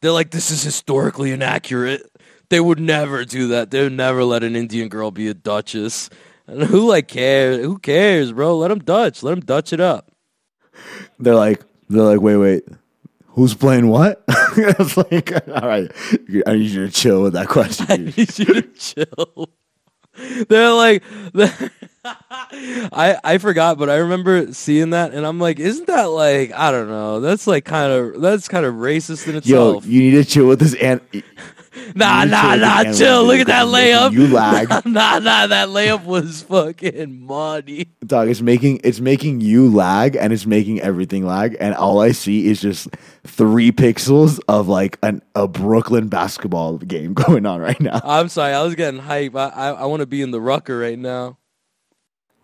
They're 0.00 0.12
like, 0.12 0.30
this 0.30 0.50
is 0.50 0.62
historically 0.62 1.30
inaccurate. 1.30 2.02
They 2.50 2.60
would 2.60 2.78
never 2.80 3.24
do 3.24 3.48
that. 3.48 3.70
They 3.70 3.82
would 3.82 3.92
never 3.92 4.22
let 4.24 4.42
an 4.44 4.54
Indian 4.54 4.88
girl 4.88 5.10
be 5.10 5.28
a 5.28 5.34
duchess. 5.34 6.10
And 6.46 6.62
who 6.62 6.86
like 6.88 7.08
cares? 7.08 7.64
Who 7.64 7.78
cares, 7.78 8.32
bro? 8.32 8.58
Let 8.58 8.68
them 8.68 8.80
Dutch. 8.80 9.22
Let 9.22 9.30
them 9.30 9.40
Dutch 9.40 9.72
it 9.72 9.80
up. 9.80 10.10
they're 11.18 11.34
like, 11.34 11.62
they're 11.88 12.02
like, 12.02 12.20
"Wait, 12.20 12.36
wait." 12.36 12.64
Who's 13.34 13.54
playing 13.54 13.88
what? 13.88 14.22
I 14.28 14.74
was 14.78 14.96
like, 14.96 15.32
all 15.48 15.68
right, 15.68 15.90
I 16.46 16.52
need 16.52 16.70
you 16.70 16.86
to 16.86 16.92
chill 16.92 17.22
with 17.22 17.32
that 17.32 17.48
question. 17.48 17.86
I 17.90 17.96
need 17.96 18.38
you 18.38 18.44
to 18.44 18.62
chill. 18.62 19.48
They're 20.48 20.72
like, 20.72 21.02
I 22.04 23.18
I 23.24 23.38
forgot, 23.38 23.76
but 23.76 23.90
I 23.90 23.96
remember 23.96 24.52
seeing 24.52 24.90
that, 24.90 25.12
and 25.12 25.26
I'm 25.26 25.40
like, 25.40 25.58
isn't 25.58 25.88
that 25.88 26.04
like 26.04 26.52
I 26.52 26.70
don't 26.70 26.86
know? 26.86 27.18
That's 27.18 27.48
like 27.48 27.64
kind 27.64 27.92
of 27.92 28.20
that's 28.20 28.46
kind 28.46 28.64
of 28.64 28.74
racist 28.74 29.26
in 29.26 29.34
itself. 29.34 29.84
Yo, 29.84 29.90
you 29.90 30.00
need 30.02 30.24
to 30.24 30.24
chill 30.24 30.46
with 30.46 30.60
this. 30.60 30.74
And 30.74 31.00
nah, 31.94 32.24
nah, 32.24 32.54
nah, 32.54 32.92
chill. 32.92 33.24
Look 33.24 33.40
at 33.40 33.46
that 33.46 33.66
layup. 33.66 34.12
you 34.12 34.26
lag. 34.28 34.68
nah, 34.86 35.18
nah, 35.18 35.46
that 35.46 35.68
layup 35.68 36.04
was 36.04 36.42
fucking 36.42 37.26
money. 37.26 37.86
dog, 38.06 38.28
it's 38.28 38.40
making 38.40 38.80
it's 38.84 39.00
making 39.00 39.40
you 39.40 39.68
lag, 39.70 40.16
and 40.16 40.32
it's 40.32 40.46
making 40.46 40.80
everything 40.80 41.26
lag. 41.26 41.56
And 41.60 41.74
all 41.74 42.00
I 42.00 42.12
see 42.12 42.46
is 42.46 42.60
just 42.60 42.88
three 43.24 43.72
pixels 43.72 44.40
of 44.48 44.68
like 44.68 44.98
an 45.02 45.22
a 45.34 45.48
Brooklyn 45.48 46.08
basketball 46.08 46.78
game 46.78 47.14
going 47.14 47.46
on 47.46 47.60
right 47.60 47.80
now. 47.80 48.00
I'm 48.04 48.28
sorry, 48.28 48.52
I 48.52 48.62
was 48.62 48.74
getting 48.74 49.00
hype. 49.00 49.34
I 49.34 49.48
I, 49.48 49.68
I 49.70 49.84
want 49.86 50.00
to 50.00 50.06
be 50.06 50.22
in 50.22 50.30
the 50.30 50.40
rucker 50.40 50.78
right 50.78 50.98
now. 50.98 51.38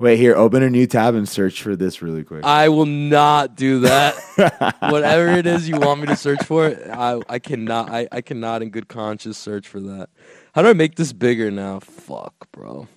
Wait, 0.00 0.16
here, 0.18 0.34
open 0.34 0.62
a 0.62 0.70
new 0.70 0.86
tab 0.86 1.14
and 1.14 1.28
search 1.28 1.62
for 1.62 1.76
this 1.76 2.00
really 2.00 2.24
quick. 2.24 2.42
I 2.42 2.70
will 2.70 2.86
not 2.86 3.54
do 3.54 3.80
that. 3.80 4.14
Whatever 4.80 5.28
it 5.28 5.46
is 5.46 5.68
you 5.68 5.78
want 5.78 6.00
me 6.00 6.06
to 6.06 6.16
search 6.16 6.42
for, 6.44 6.74
I 6.90 7.20
I 7.28 7.38
cannot. 7.38 7.90
I, 7.90 8.08
I 8.10 8.22
cannot 8.22 8.62
in 8.62 8.70
good 8.70 8.88
conscience 8.88 9.36
search 9.36 9.68
for 9.68 9.78
that. 9.80 10.08
How 10.54 10.62
do 10.62 10.68
I 10.68 10.72
make 10.72 10.94
this 10.96 11.12
bigger 11.12 11.50
now? 11.50 11.80
Fuck, 11.80 12.50
bro. 12.50 12.88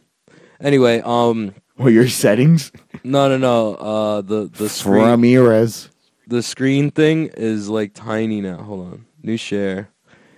Anyway, 0.62 1.02
um, 1.04 1.54
What 1.76 1.90
your 1.92 2.08
settings? 2.08 2.72
no, 3.04 3.28
no, 3.28 3.38
no. 3.38 3.76
Uh, 3.76 4.22
the 4.22 4.50
the 4.50 4.70
screen 4.70 5.04
Ramirez. 5.04 5.90
the 6.28 6.42
screen 6.42 6.90
thing 6.90 7.30
is 7.36 7.68
like 7.68 7.94
tiny 7.94 8.40
now. 8.40 8.58
Hold 8.64 8.80
on, 8.94 9.06
new 9.22 9.36
share. 9.36 9.90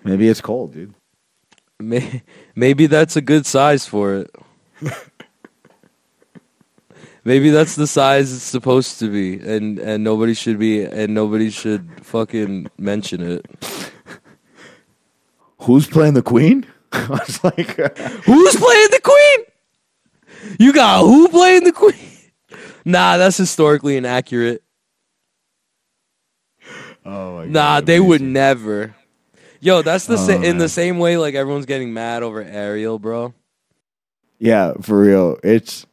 Maybe 0.04 0.28
it's 0.28 0.42
cold, 0.42 0.74
dude. 0.74 0.96
May, 1.80 2.24
maybe 2.56 2.88
that's 2.88 3.16
a 3.16 3.22
good 3.22 3.46
size 3.46 3.86
for 3.86 4.16
it. 4.16 4.32
maybe 7.26 7.50
that's 7.50 7.76
the 7.76 7.88
size 7.88 8.32
it's 8.34 8.44
supposed 8.44 9.00
to 9.00 9.12
be, 9.12 9.40
and 9.40 9.78
and 9.80 10.04
nobody 10.04 10.34
should 10.34 10.58
be, 10.58 10.84
and 10.84 11.14
nobody 11.14 11.50
should 11.50 11.90
fucking 12.06 12.70
mention 12.78 13.22
it. 13.22 13.46
Who's 15.60 15.88
playing 15.88 16.14
the 16.14 16.22
queen? 16.22 16.66
I 16.92 17.08
was 17.10 17.44
like, 17.44 17.78
uh, 17.80 17.90
Who's 18.24 18.56
playing 18.56 18.88
the 18.92 19.02
queen? 19.04 19.46
You 20.60 20.72
got 20.72 21.02
who 21.02 21.28
playing 21.28 21.64
the 21.64 21.72
queen? 21.72 21.96
Nah, 22.86 23.18
that's 23.18 23.36
historically 23.38 23.98
inaccurate. 23.98 24.64
oh 27.04 27.36
my 27.38 27.42
god. 27.44 27.50
Nah, 27.50 27.82
they 27.82 28.00
would 28.00 28.22
never. 28.22 28.96
Yo, 29.60 29.82
that's 29.82 30.06
the 30.06 30.14
oh, 30.14 30.18
sa- 30.18 30.34
Oh, 30.34 30.44
in 30.44 30.60
the 30.60 30.70
same 30.70 31.00
way 31.00 31.18
like 31.18 31.34
everyone's 31.34 31.66
getting 31.66 31.94
mad 31.94 32.22
over 32.22 32.44
Ariel, 32.44 33.00
bro. 33.00 33.34
Yeah, 34.38 34.74
for 34.82 35.00
real. 35.00 35.40
It's. 35.44 35.88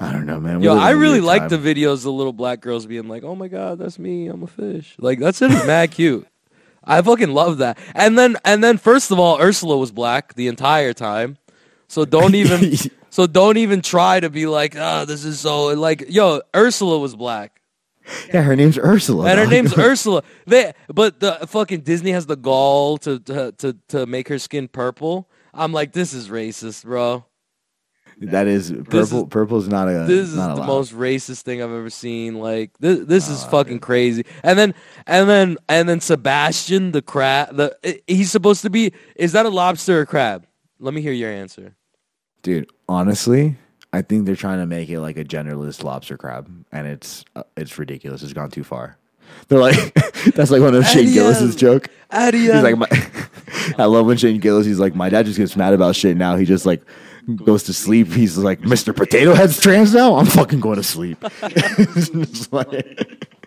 I 0.00 0.12
don't 0.12 0.26
know, 0.26 0.38
man. 0.38 0.60
We 0.60 0.66
Yo, 0.66 0.76
I 0.76 0.90
really 0.90 1.20
like 1.20 1.48
the 1.48 1.58
videos 1.58 1.94
of 1.94 2.02
the 2.02 2.12
little 2.12 2.32
black 2.32 2.60
girls 2.60 2.86
being 2.86 3.08
like, 3.08 3.24
"Oh 3.24 3.34
my 3.34 3.48
god, 3.48 3.78
that's 3.78 3.98
me. 3.98 4.28
I'm 4.28 4.42
a 4.42 4.46
fish." 4.46 4.94
Like 4.98 5.18
that's 5.18 5.42
it. 5.42 5.48
mad 5.66 5.90
cute. 5.90 6.26
I 6.84 7.02
fucking 7.02 7.32
love 7.32 7.58
that. 7.58 7.78
And 7.94 8.16
then 8.16 8.36
and 8.44 8.62
then 8.62 8.78
first 8.78 9.10
of 9.10 9.18
all, 9.18 9.40
Ursula 9.40 9.76
was 9.76 9.90
black 9.90 10.34
the 10.34 10.46
entire 10.46 10.92
time. 10.92 11.36
So 11.88 12.04
don't 12.04 12.34
even 12.34 12.76
so 13.10 13.26
don't 13.26 13.56
even 13.56 13.82
try 13.82 14.20
to 14.20 14.30
be 14.30 14.46
like, 14.46 14.74
"Oh, 14.76 15.04
this 15.04 15.24
is 15.24 15.40
so 15.40 15.66
like 15.74 16.04
yo, 16.08 16.42
Ursula 16.54 16.98
was 16.98 17.16
black." 17.16 17.60
Yeah, 18.32 18.42
her 18.42 18.56
name's 18.56 18.78
Ursula. 18.78 19.28
And 19.28 19.38
her 19.38 19.46
name's 19.46 19.76
Ursula. 19.78 20.22
They 20.46 20.72
but 20.88 21.20
the 21.20 21.46
fucking 21.46 21.80
Disney 21.80 22.12
has 22.12 22.26
the 22.26 22.36
gall 22.36 22.98
to 22.98 23.18
to 23.20 23.52
to, 23.52 23.76
to 23.88 24.06
make 24.06 24.28
her 24.28 24.38
skin 24.38 24.68
purple. 24.68 25.28
I'm 25.52 25.72
like, 25.72 25.92
this 25.92 26.14
is 26.14 26.28
racist, 26.28 26.84
bro. 26.84 27.24
That 28.32 28.46
is 28.48 28.72
purple. 28.72 29.22
is- 29.22 29.28
purple's 29.28 29.68
not 29.68 29.86
a. 29.88 30.04
this 30.06 30.28
is 30.30 30.34
the 30.34 30.42
allowed. 30.54 30.66
most 30.66 30.92
racist 30.92 31.42
thing 31.42 31.62
I've 31.62 31.70
ever 31.70 31.88
seen. 31.90 32.34
Like 32.40 32.72
this, 32.80 33.00
this 33.06 33.28
is 33.28 33.44
Oh, 33.44 33.48
fucking 33.48 33.74
dude. 33.74 33.82
crazy. 33.82 34.24
And 34.42 34.58
then, 34.58 34.74
and 35.06 35.28
then, 35.28 35.56
and 35.68 35.88
then 35.88 36.00
Sebastian 36.00 36.90
the 36.92 37.00
crab. 37.02 37.54
The 37.56 38.00
he's 38.08 38.30
supposed 38.32 38.62
to 38.62 38.70
be. 38.70 38.92
Is 39.14 39.32
that 39.32 39.46
a 39.46 39.50
lobster 39.50 40.00
or 40.00 40.06
crab? 40.06 40.46
Let 40.80 40.94
me 40.94 41.00
hear 41.00 41.12
your 41.12 41.30
answer. 41.30 41.76
dude. 42.42 42.68
Honestly, 42.88 43.56
I 43.92 44.02
think 44.02 44.26
they're 44.26 44.34
trying 44.36 44.58
to 44.58 44.66
make 44.66 44.88
it 44.88 45.00
like 45.00 45.16
a 45.16 45.24
genderless 45.24 45.82
lobster 45.84 46.16
crab, 46.16 46.48
and 46.72 46.86
it's 46.88 47.24
uh, 47.36 47.42
it's 47.56 47.78
ridiculous. 47.78 48.22
It's 48.24 48.32
gone 48.32 48.50
too 48.50 48.64
far. 48.64 48.96
They're 49.48 49.60
like, 49.60 49.94
that's 50.34 50.50
like 50.50 50.62
one 50.62 50.74
of 50.74 50.86
Shane. 50.86 51.12
Gillis's 51.12 51.54
joke. 51.54 51.88
Adios. 52.10 52.54
He's 52.54 52.62
like, 52.62 52.78
my, 52.78 52.88
I 53.78 53.84
love 53.84 54.06
when 54.06 54.16
Shane 54.16 54.40
Gillis. 54.40 54.64
He's 54.66 54.78
like, 54.80 54.94
my 54.94 55.08
dad 55.10 55.26
just 55.26 55.38
gets 55.38 55.54
mad 55.54 55.74
about 55.74 55.94
shit 55.96 56.16
now. 56.16 56.36
He 56.36 56.46
just 56.46 56.64
like 56.64 56.82
goes 57.36 57.62
to 57.64 57.72
sleep. 57.72 58.08
He's 58.08 58.36
like, 58.38 58.60
Mr. 58.62 58.94
Potato 58.94 59.34
Head's 59.34 59.60
trans 59.60 59.92
now. 59.94 60.16
I'm 60.16 60.26
fucking 60.26 60.60
going 60.60 60.76
to 60.76 60.82
sleep. 60.82 61.22
Like- 62.52 63.24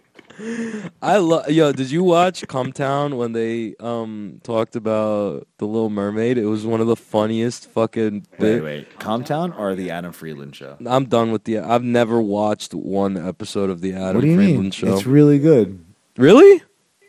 I 1.03 1.17
love. 1.17 1.49
Yo, 1.51 1.71
did 1.71 1.91
you 1.91 2.03
watch 2.03 2.47
Cum 2.47 2.71
Town 2.71 3.15
when 3.17 3.34
they 3.34 3.75
um 3.79 4.39
talked 4.43 4.75
about 4.75 5.47
the 5.59 5.67
Little 5.67 5.89
Mermaid? 5.91 6.38
It 6.39 6.45
was 6.45 6.65
one 6.65 6.82
of 6.82 6.88
the 6.88 6.95
funniest 6.95 7.69
fucking. 7.69 8.25
wait, 8.32 8.39
bit- 8.39 8.63
wait, 8.63 8.99
Cum 8.99 9.23
Town 9.23 9.51
or 9.53 9.75
the 9.75 9.91
Adam 9.91 10.11
Friedland 10.11 10.55
show? 10.55 10.77
I'm 10.86 11.05
done 11.05 11.32
with 11.32 11.43
the. 11.43 11.59
I've 11.59 11.84
never 11.84 12.19
watched 12.21 12.73
one 12.73 13.17
episode 13.17 13.69
of 13.69 13.82
the 13.82 13.93
Adam 13.93 14.15
what 14.15 14.21
do 14.21 14.27
you 14.29 14.36
Friedland 14.36 14.59
mean? 14.63 14.71
show. 14.71 14.93
It's 14.95 15.05
really 15.05 15.38
good. 15.38 15.84
really, 16.17 16.63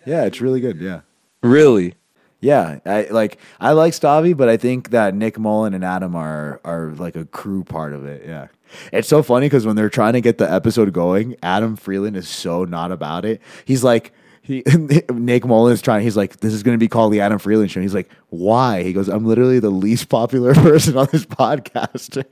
Yeah, 0.05 0.25
it's 0.25 0.41
really 0.43 0.61
good. 0.61 0.79
Yeah. 0.81 1.01
really. 1.43 1.95
Yeah, 2.43 2.81
I 2.85 3.03
like 3.05 3.39
I 3.61 3.71
like 3.71 3.93
Stavi, 3.93 4.37
but 4.37 4.49
I 4.49 4.57
think 4.57 4.91
that 4.91 5.15
Nick 5.15 5.39
Mullen 5.39 5.75
and 5.75 5.85
Adam 5.85 6.17
are 6.17 6.61
are 6.65 6.91
like 6.97 7.15
a 7.15 7.25
crew 7.25 7.63
part 7.63 7.93
of 7.93 8.05
it. 8.05 8.25
Yeah, 8.27 8.49
it's 8.93 9.07
so 9.09 9.23
funny 9.23 9.47
because 9.47 9.65
when 9.65 9.77
they're 9.77 9.89
trying 9.89 10.15
to 10.15 10.21
get 10.21 10.39
the 10.39 10.53
episode 10.53 10.93
going, 10.93 11.37
Adam 11.41 11.77
Friedland 11.77 12.17
is 12.17 12.29
so 12.29 12.65
not 12.65 12.93
about 12.93 13.25
it. 13.25 13.41
He's 13.65 13.83
like. 13.83 14.13
He, 14.45 14.65
Nick 15.13 15.47
Mullen 15.47 15.73
is 15.73 15.81
trying. 15.81 16.03
He's 16.03 16.17
like, 16.17 16.39
"This 16.39 16.53
is 16.53 16.65
going 16.65 16.75
to 16.75 16.79
be 16.79 16.89
called 16.89 17.13
the 17.13 17.21
Adam 17.21 17.39
Friedland 17.39 17.71
Show." 17.71 17.81
He's 17.81 17.95
like, 17.95 18.11
"Why?" 18.31 18.83
He 18.83 18.93
goes, 18.93 19.07
"I'm 19.07 19.25
literally 19.25 19.61
the 19.61 19.71
least 19.71 20.09
popular 20.09 20.53
person 20.57 20.97
on 20.97 21.07
this 21.13 21.25
podcast." 21.25 22.25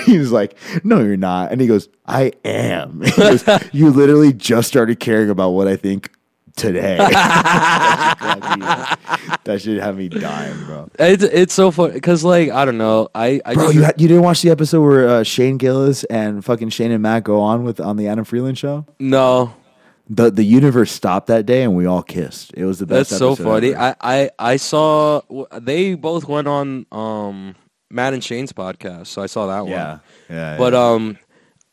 he's 0.06 0.32
like, 0.32 0.56
"No, 0.82 1.02
you're 1.02 1.18
not." 1.18 1.52
And 1.52 1.60
he 1.60 1.66
goes, 1.66 1.90
"I 2.06 2.32
am." 2.42 3.02
He 3.02 3.10
goes, 3.10 3.44
"You 3.70 3.90
literally 3.90 4.32
just 4.32 4.66
started 4.66 4.98
caring 4.98 5.28
about 5.28 5.50
what 5.50 5.68
I 5.68 5.76
think 5.76 6.10
today." 6.56 6.96
that, 6.98 8.18
should 8.18 8.40
cracked 8.40 8.58
me. 8.58 9.36
That 9.44 9.62
shit 9.62 9.82
had 9.82 9.96
me 9.96 10.08
dying, 10.08 10.64
bro. 10.64 10.90
It's 10.98 11.22
it's 11.24 11.54
so 11.54 11.70
funny 11.70 11.94
because 11.94 12.24
like 12.24 12.50
I 12.50 12.64
don't 12.64 12.78
know. 12.78 13.08
I 13.14 13.40
I 13.44 13.54
Bro, 13.54 13.64
just- 13.64 13.74
you 13.74 13.82
had, 13.82 14.00
you 14.00 14.08
didn't 14.08 14.22
watch 14.22 14.42
the 14.42 14.50
episode 14.50 14.82
where 14.82 15.08
uh, 15.08 15.22
Shane 15.22 15.58
Gillis 15.58 16.04
and 16.04 16.44
fucking 16.44 16.70
Shane 16.70 16.90
and 16.92 17.02
Matt 17.02 17.24
go 17.24 17.40
on 17.40 17.64
with 17.64 17.80
on 17.80 17.96
the 17.96 18.08
Adam 18.08 18.24
Friedland 18.24 18.58
show? 18.58 18.86
no. 18.98 19.54
The 20.10 20.30
the 20.30 20.42
universe 20.44 20.90
stopped 20.90 21.28
that 21.28 21.46
day 21.46 21.62
and 21.62 21.76
we 21.76 21.86
all 21.86 22.02
kissed. 22.02 22.52
It 22.54 22.64
was 22.66 22.80
the 22.80 22.86
best. 22.86 23.10
That's 23.10 23.18
so 23.20 23.36
funny. 23.36 23.72
ever. 23.72 23.96
I, 24.00 24.24
I 24.24 24.30
I 24.52 24.56
saw 24.56 25.22
they 25.58 25.94
both 25.94 26.26
went 26.28 26.48
on 26.48 26.86
um 26.92 27.54
Matt 27.88 28.12
and 28.12 28.22
Shane's 28.22 28.52
podcast, 28.52 29.06
so 29.06 29.22
I 29.22 29.26
saw 29.26 29.46
that 29.46 29.60
one. 29.60 29.70
yeah, 29.70 29.98
yeah. 30.28 30.58
But 30.58 30.72
yeah. 30.72 30.86
um, 30.86 31.18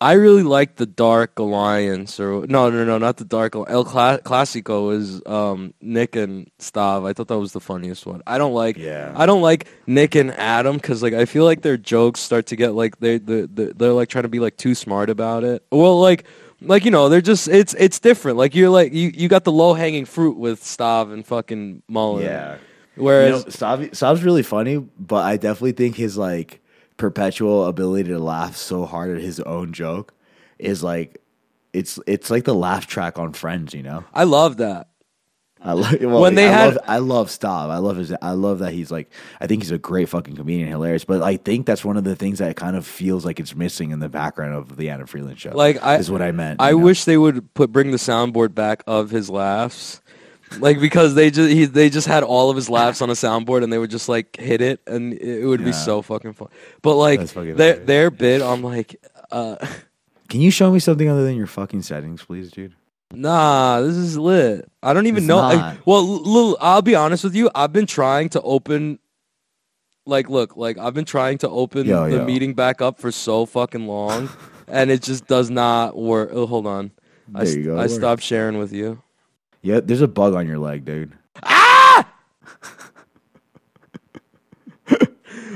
I 0.01 0.13
really 0.13 0.43
like 0.43 0.77
the 0.77 0.85
Dark 0.85 1.37
Alliance, 1.39 2.21
or 2.21 2.45
no, 2.47 2.69
no, 2.69 2.85
no, 2.85 2.97
not 2.97 3.17
the 3.17 3.25
Dark 3.25 3.53
El 3.55 3.83
Cla- 3.83 4.19
Clasico 4.23 4.93
is 4.95 5.21
um 5.25 5.73
Nick 5.81 6.15
and 6.15 6.49
Stav. 6.59 7.05
I 7.05 7.11
thought 7.13 7.27
that 7.27 7.37
was 7.39 7.51
the 7.51 7.59
funniest 7.59 8.05
one. 8.05 8.21
I 8.25 8.37
don't 8.37 8.53
like 8.53 8.77
Yeah. 8.77 9.11
I 9.15 9.25
don't 9.25 9.41
like 9.41 9.67
Nick 9.87 10.15
and 10.15 10.31
Adam 10.31 10.77
because 10.77 11.03
like 11.03 11.13
I 11.13 11.25
feel 11.25 11.43
like 11.43 11.63
their 11.63 11.75
jokes 11.77 12.21
start 12.21 12.45
to 12.47 12.55
get 12.55 12.75
like 12.75 12.99
they 12.99 13.17
they 13.17 13.41
they- 13.41 13.73
they're 13.75 13.91
like 13.91 14.07
trying 14.07 14.23
to 14.23 14.29
be 14.29 14.39
like 14.39 14.55
too 14.55 14.73
smart 14.73 15.09
about 15.09 15.43
it. 15.43 15.63
Well, 15.71 15.99
like. 15.99 16.25
Like 16.61 16.83
you 16.83 16.91
know, 16.91 17.07
they're 17.07 17.21
just 17.21 17.47
it's 17.47 17.73
it's 17.79 18.01
different. 18.01 18.37
Like 18.37 18.53
you're 18.53 18.69
like 18.69 18.91
you, 18.91 19.11
you 19.15 19.29
got 19.29 19.45
the 19.45 19.51
low 19.51 19.73
hanging 19.73 20.03
fruit 20.03 20.35
with 20.37 20.61
Stav 20.61 21.13
and 21.13 21.25
fucking 21.25 21.83
Mullen. 21.87 22.25
yeah. 22.25 22.57
Whereas 22.97 23.29
you 23.29 23.31
know, 23.31 23.43
Stav, 23.45 23.89
Stav's 23.91 24.23
really 24.25 24.43
funny, 24.43 24.75
but 24.99 25.23
I 25.23 25.37
definitely 25.37 25.71
think 25.71 25.95
his 25.95 26.17
like 26.17 26.59
perpetual 26.99 27.65
ability 27.65 28.09
to 28.09 28.19
laugh 28.19 28.55
so 28.55 28.85
hard 28.85 29.15
at 29.17 29.21
his 29.23 29.39
own 29.39 29.73
joke 29.73 30.13
is 30.59 30.83
like 30.83 31.19
it's 31.73 31.97
it's 32.05 32.29
like 32.29 32.43
the 32.43 32.53
laugh 32.53 32.85
track 32.85 33.17
on 33.17 33.33
Friends. 33.33 33.73
You 33.73 33.81
know. 33.81 34.03
I 34.13 34.25
love 34.25 34.57
that. 34.57 34.85
I 35.61 35.73
love 35.73 35.97
well, 36.01 36.21
When 36.21 36.35
they 36.35 36.47
I 36.47 36.51
had- 36.51 36.75
love, 36.75 36.77
I 36.87 36.97
love 36.99 37.27
Stav. 37.29 37.69
I 37.69 37.77
love 37.79 37.97
his. 37.97 38.13
I 38.21 38.31
love 38.31 38.59
that 38.59 38.71
he's 38.73 38.91
like. 38.91 39.11
I 39.41 39.47
think 39.47 39.61
he's 39.63 39.71
a 39.71 39.77
great 39.77 40.07
fucking 40.07 40.35
comedian, 40.35 40.69
hilarious. 40.69 41.03
But 41.03 41.21
I 41.21 41.35
think 41.37 41.65
that's 41.65 41.83
one 41.83 41.97
of 41.97 42.03
the 42.05 42.15
things 42.15 42.39
that 42.39 42.55
kind 42.55 42.75
of 42.77 42.85
feels 42.85 43.25
like 43.25 43.39
it's 43.41 43.55
missing 43.55 43.91
in 43.91 43.99
the 43.99 44.07
background 44.09 44.53
of 44.55 44.77
the 44.77 44.89
Adam 44.89 45.05
Friedland 45.07 45.39
show. 45.39 45.51
Like, 45.53 45.83
I- 45.83 45.97
is 45.97 46.09
what 46.11 46.21
I 46.21 46.31
meant. 46.31 46.61
I 46.61 46.71
know? 46.71 46.77
wish 46.77 47.03
they 47.05 47.17
would 47.17 47.53
put 47.55 47.71
bring 47.73 47.91
the 47.91 47.97
soundboard 47.97 48.53
back 48.55 48.83
of 48.87 49.09
his 49.09 49.29
laughs. 49.29 50.01
Like 50.57 50.79
because 50.79 51.13
they 51.13 51.29
just 51.29 51.49
he, 51.51 51.65
they 51.65 51.89
just 51.91 52.07
had 52.07 52.23
all 52.23 52.49
of 52.49 52.55
his 52.55 52.69
laughs 52.69 53.01
on 53.03 53.09
a 53.09 53.13
soundboard 53.13 53.63
and 53.63 53.71
they 53.71 53.77
would 53.77 53.91
just 53.91 54.09
like 54.09 54.35
hit 54.35 54.61
it 54.61 54.81
and 54.87 55.13
it 55.13 55.45
would 55.45 55.59
be 55.59 55.67
Yeah. 55.67 55.71
so 55.75 56.01
fucking 56.01 56.33
fun. 56.33 56.47
But 56.81 56.95
like 56.95 57.19
That's 57.19 57.33
fucking 57.33 57.55
their 57.55 57.73
hilarious. 57.79 57.87
their 57.87 58.11
bit, 58.11 58.41
I'm 58.41 58.63
like, 58.63 58.95
uh, 59.31 59.57
Can 60.29 60.41
you 60.41 60.49
show 60.51 60.71
me 60.71 60.79
something 60.79 61.07
other 61.09 61.23
than 61.23 61.35
your 61.35 61.47
fucking 61.47 61.81
settings, 61.83 62.23
please, 62.23 62.51
dude? 62.51 62.75
nah, 63.13 63.81
this 63.81 63.95
is 63.95 64.17
lit. 64.17 64.69
I 64.83 64.93
don't 64.93 65.07
even 65.07 65.23
It's 65.23 65.27
know. 65.27 65.37
Not. 65.41 65.77
well, 65.87 66.03
Lil, 66.05 66.57
I'll 66.61 66.83
be 66.83 66.93
honest 66.95 67.23
with 67.23 67.35
you. 67.35 67.49
I've 67.55 67.73
been 67.73 67.87
trying 67.87 68.29
to 68.29 68.41
open 68.41 68.99
like, 70.05 70.29
look, 70.29 70.55
like 70.57 70.77
I've 70.77 70.93
been 70.93 71.05
trying 71.05 71.37
to 71.39 71.49
open 71.49 71.85
Yo, 71.87 72.09
the 72.09 72.17
yo. 72.17 72.25
meeting 72.25 72.53
back 72.53 72.81
up 72.81 72.99
for 72.99 73.11
so 73.11 73.45
fucking 73.45 73.85
long, 73.87 74.29
and 74.67 74.89
it 74.91 75.01
just 75.03 75.27
does 75.27 75.49
not 75.49 75.97
work. 75.97 76.29
Oh, 76.33 76.45
hold 76.47 76.65
on. 76.67 76.91
I, 77.35 77.43
There 77.45 77.57
you 77.59 77.63
go, 77.65 77.73
it 77.73 77.77
I 77.77 77.81
worked. 77.81 77.91
stopped 77.93 78.23
sharing 78.23 78.57
with 78.57 78.73
you. 78.73 79.01
Yeah, 79.61 79.79
there's 79.81 80.01
a 80.01 80.07
bug 80.07 80.33
on 80.35 80.47
your 80.47 80.57
leg, 80.59 80.85
dude. 80.85 81.11
Ah! 81.43 82.07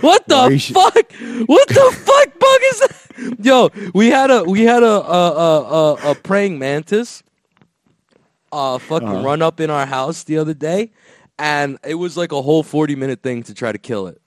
What 0.02 0.28
the 0.28 0.60
fuck? 0.74 1.12
What 1.48 1.68
the 1.70 1.92
fuck 2.06 2.40
bug 2.40 2.60
is 2.72 2.80
that? 2.82 3.46
Yo, 3.46 3.70
we 3.94 4.10
had 4.10 4.30
a 4.32 4.44
we 4.44 4.64
had 4.64 4.84
a 4.84 4.86
a 5.02 5.32
a, 5.32 6.12
a, 6.12 6.16
praying 6.16 6.60
mantis 6.60 7.24
uh 8.52 8.78
fucking 8.80 9.08
Uh-huh. 9.08 9.24
run 9.24 9.42
up 9.42 9.62
in 9.62 9.70
our 9.70 9.86
house 9.86 10.24
the 10.24 10.38
other 10.40 10.54
day 10.54 10.92
and 11.40 11.78
it 11.86 11.96
was 11.96 12.18
like 12.18 12.34
a 12.34 12.42
whole 12.42 12.64
40 12.64 12.96
minute 12.98 13.24
thing 13.24 13.44
to 13.44 13.54
try 13.54 13.72
to 13.72 13.78
kill 13.78 14.08
it. 14.08 14.22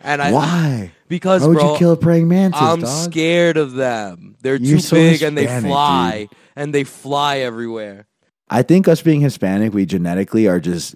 And 0.00 0.20
I 0.20 0.32
Why? 0.32 0.92
because 1.06 1.42
Why 1.42 1.48
would 1.48 1.58
bro 1.58 1.72
you 1.74 1.78
kill 1.78 1.92
a 1.92 1.96
praying 1.96 2.26
mantis, 2.26 2.60
I'm 2.60 2.80
dog? 2.80 3.10
scared 3.12 3.56
of 3.56 3.74
them. 3.74 4.34
They're 4.42 4.56
You're 4.56 4.78
too 4.78 4.82
so 4.82 4.96
big 4.96 5.22
and 5.22 5.38
they 5.38 5.46
fly 5.46 6.28
and 6.56 6.74
they 6.74 6.82
fly 6.82 7.38
everywhere. 7.38 8.06
I 8.52 8.62
think 8.62 8.86
us 8.86 9.00
being 9.00 9.22
Hispanic, 9.22 9.72
we 9.72 9.86
genetically 9.86 10.46
are 10.46 10.60
just 10.60 10.94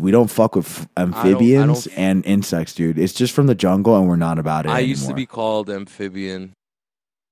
we 0.00 0.10
don't 0.10 0.28
fuck 0.30 0.54
with 0.54 0.86
amphibians 0.96 1.84
don't- 1.84 1.98
and 1.98 2.26
insects, 2.26 2.74
dude. 2.74 2.98
It's 2.98 3.14
just 3.14 3.32
from 3.34 3.46
the 3.46 3.54
jungle, 3.54 3.96
and 3.96 4.06
we're 4.06 4.16
not 4.16 4.38
about 4.38 4.66
it. 4.66 4.68
I 4.68 4.80
used 4.80 5.08
to 5.08 5.14
be 5.14 5.24
called 5.24 5.70
amphibian. 5.70 6.52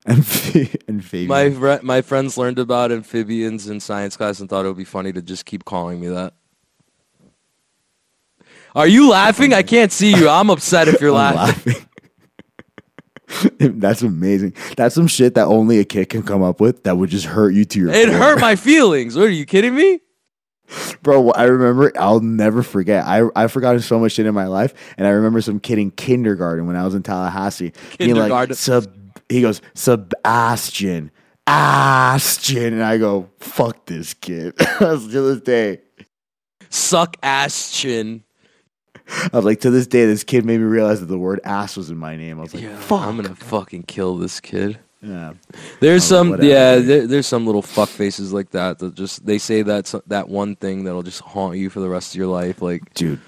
Amphi- 0.07 0.74
amphibian. 0.89 1.29
My 1.29 1.51
fr- 1.51 1.85
my 1.85 2.01
friends 2.01 2.39
learned 2.39 2.59
about 2.59 2.91
amphibians 2.91 3.68
in 3.68 3.81
science 3.81 4.16
class 4.16 4.41
and 4.41 4.49
thought 4.49 4.64
it 4.64 4.68
would 4.68 4.77
be 4.79 4.85
funny 4.85 5.12
to 5.12 5.20
just 5.20 5.45
keep 5.45 5.64
calling 5.66 6.01
me 6.01 6.09
that. 6.09 6.33
Are 8.74 8.87
you 8.87 9.09
laughing? 9.11 9.53
I 9.53 9.62
can't 9.62 9.93
see 9.93 10.14
you. 10.14 10.29
I'm 10.29 10.49
upset 10.51 10.89
if 10.89 11.01
you're 11.01 11.12
laughing. 11.24 11.72
laughing. 11.74 11.89
That's 13.59 14.03
amazing. 14.03 14.55
That's 14.77 14.95
some 14.95 15.07
shit 15.07 15.35
that 15.35 15.47
only 15.47 15.79
a 15.79 15.85
kid 15.85 16.09
can 16.09 16.22
come 16.22 16.43
up 16.43 16.61
with 16.61 16.85
that 16.85 16.97
would 16.97 17.11
just 17.11 17.27
hurt 17.27 17.51
you 17.55 17.64
to 17.64 17.79
your 17.81 17.91
It 17.91 18.09
core. 18.09 18.16
hurt 18.18 18.41
my 18.41 18.57
feelings. 18.57 19.16
What 19.16 19.27
are 19.27 19.31
you 19.31 19.45
kidding 19.47 19.74
me? 19.74 20.01
Bro, 21.03 21.31
I 21.31 21.45
remember, 21.45 21.93
I'll 21.99 22.20
never 22.20 22.62
forget. 22.62 23.05
I, 23.07 23.22
I've 23.37 23.53
forgotten 23.53 23.81
so 23.81 23.99
much 24.01 24.12
shit 24.12 24.27
in 24.27 24.35
my 24.35 24.47
life. 24.47 24.74
And 24.99 25.07
I 25.07 25.11
remember 25.11 25.41
some 25.41 25.61
kid 25.61 25.79
in 25.79 25.91
kindergarten 25.93 26.66
when 26.66 26.74
I 26.77 26.85
was 26.85 26.95
in 26.95 27.03
Tallahassee. 27.03 27.72
being 27.99 28.14
like, 28.14 28.22
Kindergarten. 28.22 28.55
Sub, 28.57 28.87
he 29.29 29.43
goes, 29.43 29.61
Sebastian, 29.74 31.11
Astion. 31.47 32.72
And 32.72 32.83
I 32.83 32.99
go, 32.99 33.29
fuck 33.39 33.87
this 33.87 34.12
kid. 34.14 34.57
to 34.79 34.97
this 34.99 35.41
day. 35.43 35.81
Suck 36.68 37.16
ass 37.22 37.70
chin. 37.70 38.24
I 39.09 39.30
was 39.32 39.44
like, 39.44 39.61
to 39.61 39.70
this 39.70 39.86
day, 39.86 40.04
this 40.07 40.24
kid 40.24 40.44
made 40.44 40.59
me 40.59 40.64
realize 40.64 41.00
that 41.00 41.07
the 41.07 41.18
word 41.18 41.40
ass 41.44 41.76
was 41.76 41.90
in 41.90 41.96
my 41.96 42.16
name. 42.16 42.38
I 42.38 42.42
was 42.42 42.54
like, 42.54 42.62
Yeah, 42.62 42.76
fuck. 42.78 43.02
I'm 43.07 43.16
gonna 43.16 43.34
fucking 43.34 43.84
kill 43.84 44.16
this 44.16 44.40
kid. 44.40 44.78
Yeah. 45.02 45.34
There's 45.80 46.02
some, 46.04 46.30
whatever, 46.30 46.48
yeah, 46.48 46.76
there, 46.76 47.07
there's 47.07 47.26
some 47.26 47.46
little 47.46 47.62
fuck 47.62 47.88
faces 47.88 48.32
like 48.32 48.50
that 48.50 48.78
that 48.80 48.94
just 48.94 49.24
they 49.24 49.38
say 49.38 49.62
that's 49.62 49.94
that 50.09 50.28
one 50.28 50.57
thing 50.57 50.84
that'll 50.84 51.02
just 51.02 51.20
haunt 51.20 51.59
you 51.59 51.70
for 51.70 51.80
the 51.80 51.88
rest 51.88 52.14
of 52.14 52.18
your 52.18 52.26
life. 52.26 52.61
Like 52.61 52.92
Dude, 52.94 53.20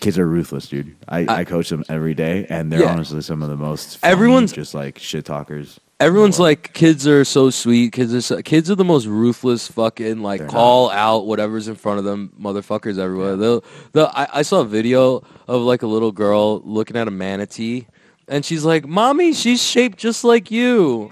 kids 0.00 0.18
are 0.18 0.26
ruthless, 0.26 0.68
dude. 0.68 0.96
I, 1.08 1.20
I, 1.20 1.26
I- 1.40 1.44
coach 1.44 1.68
them 1.68 1.84
every 1.88 2.14
day, 2.14 2.46
and 2.48 2.72
they're 2.72 2.80
Yeah. 2.82 2.92
honestly 2.92 3.20
some 3.22 3.42
of 3.42 3.48
the 3.48 3.56
most 3.56 3.98
funny, 3.98 4.12
Everyone's- 4.12 4.52
just 4.52 4.74
like 4.74 4.98
shit 4.98 5.24
talkers. 5.24 5.78
Everyone's 6.00 6.40
like, 6.40 6.72
kids 6.72 7.06
are 7.06 7.26
so 7.26 7.50
sweet. 7.50 7.92
Kids 7.92 8.14
are 8.14 8.22
so, 8.22 8.40
kids 8.40 8.70
are 8.70 8.74
the 8.74 8.84
most 8.86 9.04
ruthless 9.04 9.68
fucking 9.68 10.22
like 10.22 10.38
They're 10.40 10.48
call 10.48 10.88
out 10.90 11.26
whatever's 11.26 11.68
in 11.68 11.74
front 11.74 11.98
of 11.98 12.06
them, 12.06 12.32
motherfuckers 12.40 12.96
everywhere. 12.98 13.36
They'll, 13.36 13.62
they'll, 13.92 14.10
I, 14.14 14.26
I 14.36 14.40
saw 14.42 14.60
a 14.60 14.64
video 14.64 15.22
of 15.46 15.60
like 15.60 15.82
a 15.82 15.86
little 15.86 16.10
girl 16.10 16.60
looking 16.64 16.96
at 16.96 17.06
a 17.06 17.10
manatee, 17.10 17.86
and 18.28 18.46
she's 18.46 18.64
like, 18.64 18.86
"Mommy, 18.88 19.34
she's 19.34 19.62
shaped 19.62 19.98
just 19.98 20.24
like 20.24 20.50
you." 20.50 21.10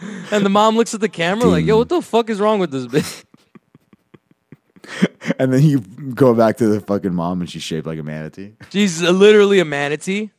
and 0.30 0.44
the 0.44 0.48
mom 0.50 0.74
looks 0.76 0.94
at 0.94 1.00
the 1.00 1.08
camera 1.10 1.48
like, 1.48 1.66
"Yo, 1.66 1.76
what 1.76 1.90
the 1.90 2.00
fuck 2.00 2.30
is 2.30 2.40
wrong 2.40 2.58
with 2.58 2.70
this 2.70 2.86
bitch?" 2.86 3.24
And 5.38 5.52
then 5.52 5.62
you 5.62 5.80
go 5.80 6.34
back 6.34 6.56
to 6.58 6.68
the 6.68 6.80
fucking 6.80 7.12
mom, 7.12 7.40
and 7.40 7.50
she's 7.50 7.62
shaped 7.62 7.86
like 7.86 7.98
a 7.98 8.02
manatee. 8.04 8.52
She's 8.70 9.02
literally 9.02 9.58
a 9.58 9.64
manatee. 9.64 10.30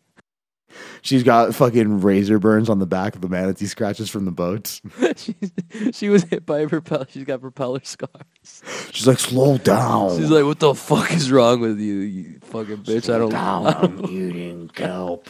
She's 1.01 1.23
got 1.23 1.53
fucking 1.55 2.01
razor 2.01 2.39
burns 2.39 2.69
on 2.69 2.79
the 2.79 2.85
back 2.85 3.15
of 3.15 3.21
the 3.21 3.29
manatee 3.29 3.65
scratches 3.65 4.09
from 4.09 4.25
the 4.25 4.31
boats. 4.31 4.81
She 5.91 6.09
was 6.09 6.23
hit 6.23 6.45
by 6.45 6.59
a 6.59 6.67
propeller. 6.67 7.05
She's 7.09 7.23
got 7.25 7.41
propeller 7.41 7.81
scars. 7.83 8.63
She's 8.91 9.07
like, 9.07 9.19
slow 9.19 9.57
down. 9.57 10.17
She's 10.17 10.29
like, 10.29 10.45
"What 10.45 10.59
the 10.59 10.73
fuck 10.73 11.11
is 11.11 11.31
wrong 11.31 11.59
with 11.59 11.79
you, 11.79 11.95
you 11.99 12.39
fucking 12.43 12.77
bitch? 12.77 13.13
I 13.13 13.17
don't." 13.17 13.29
down. 13.31 13.67
I'm 13.67 14.05
eating 14.05 14.69
kelp. 14.69 15.27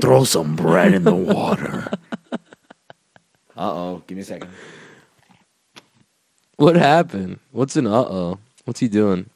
Throw 0.00 0.24
some 0.24 0.56
bread 0.56 0.94
in 0.94 1.04
the 1.04 1.14
water. 1.14 1.90
Uh 3.56 3.72
oh. 3.72 4.02
Give 4.06 4.16
me 4.16 4.22
a 4.22 4.24
second. 4.24 4.50
What 6.56 6.76
happened? 6.76 7.40
What's 7.50 7.76
an 7.76 7.86
uh 7.86 7.90
oh? 7.90 8.38
What's 8.64 8.80
he 8.80 8.88
doing? 8.88 9.28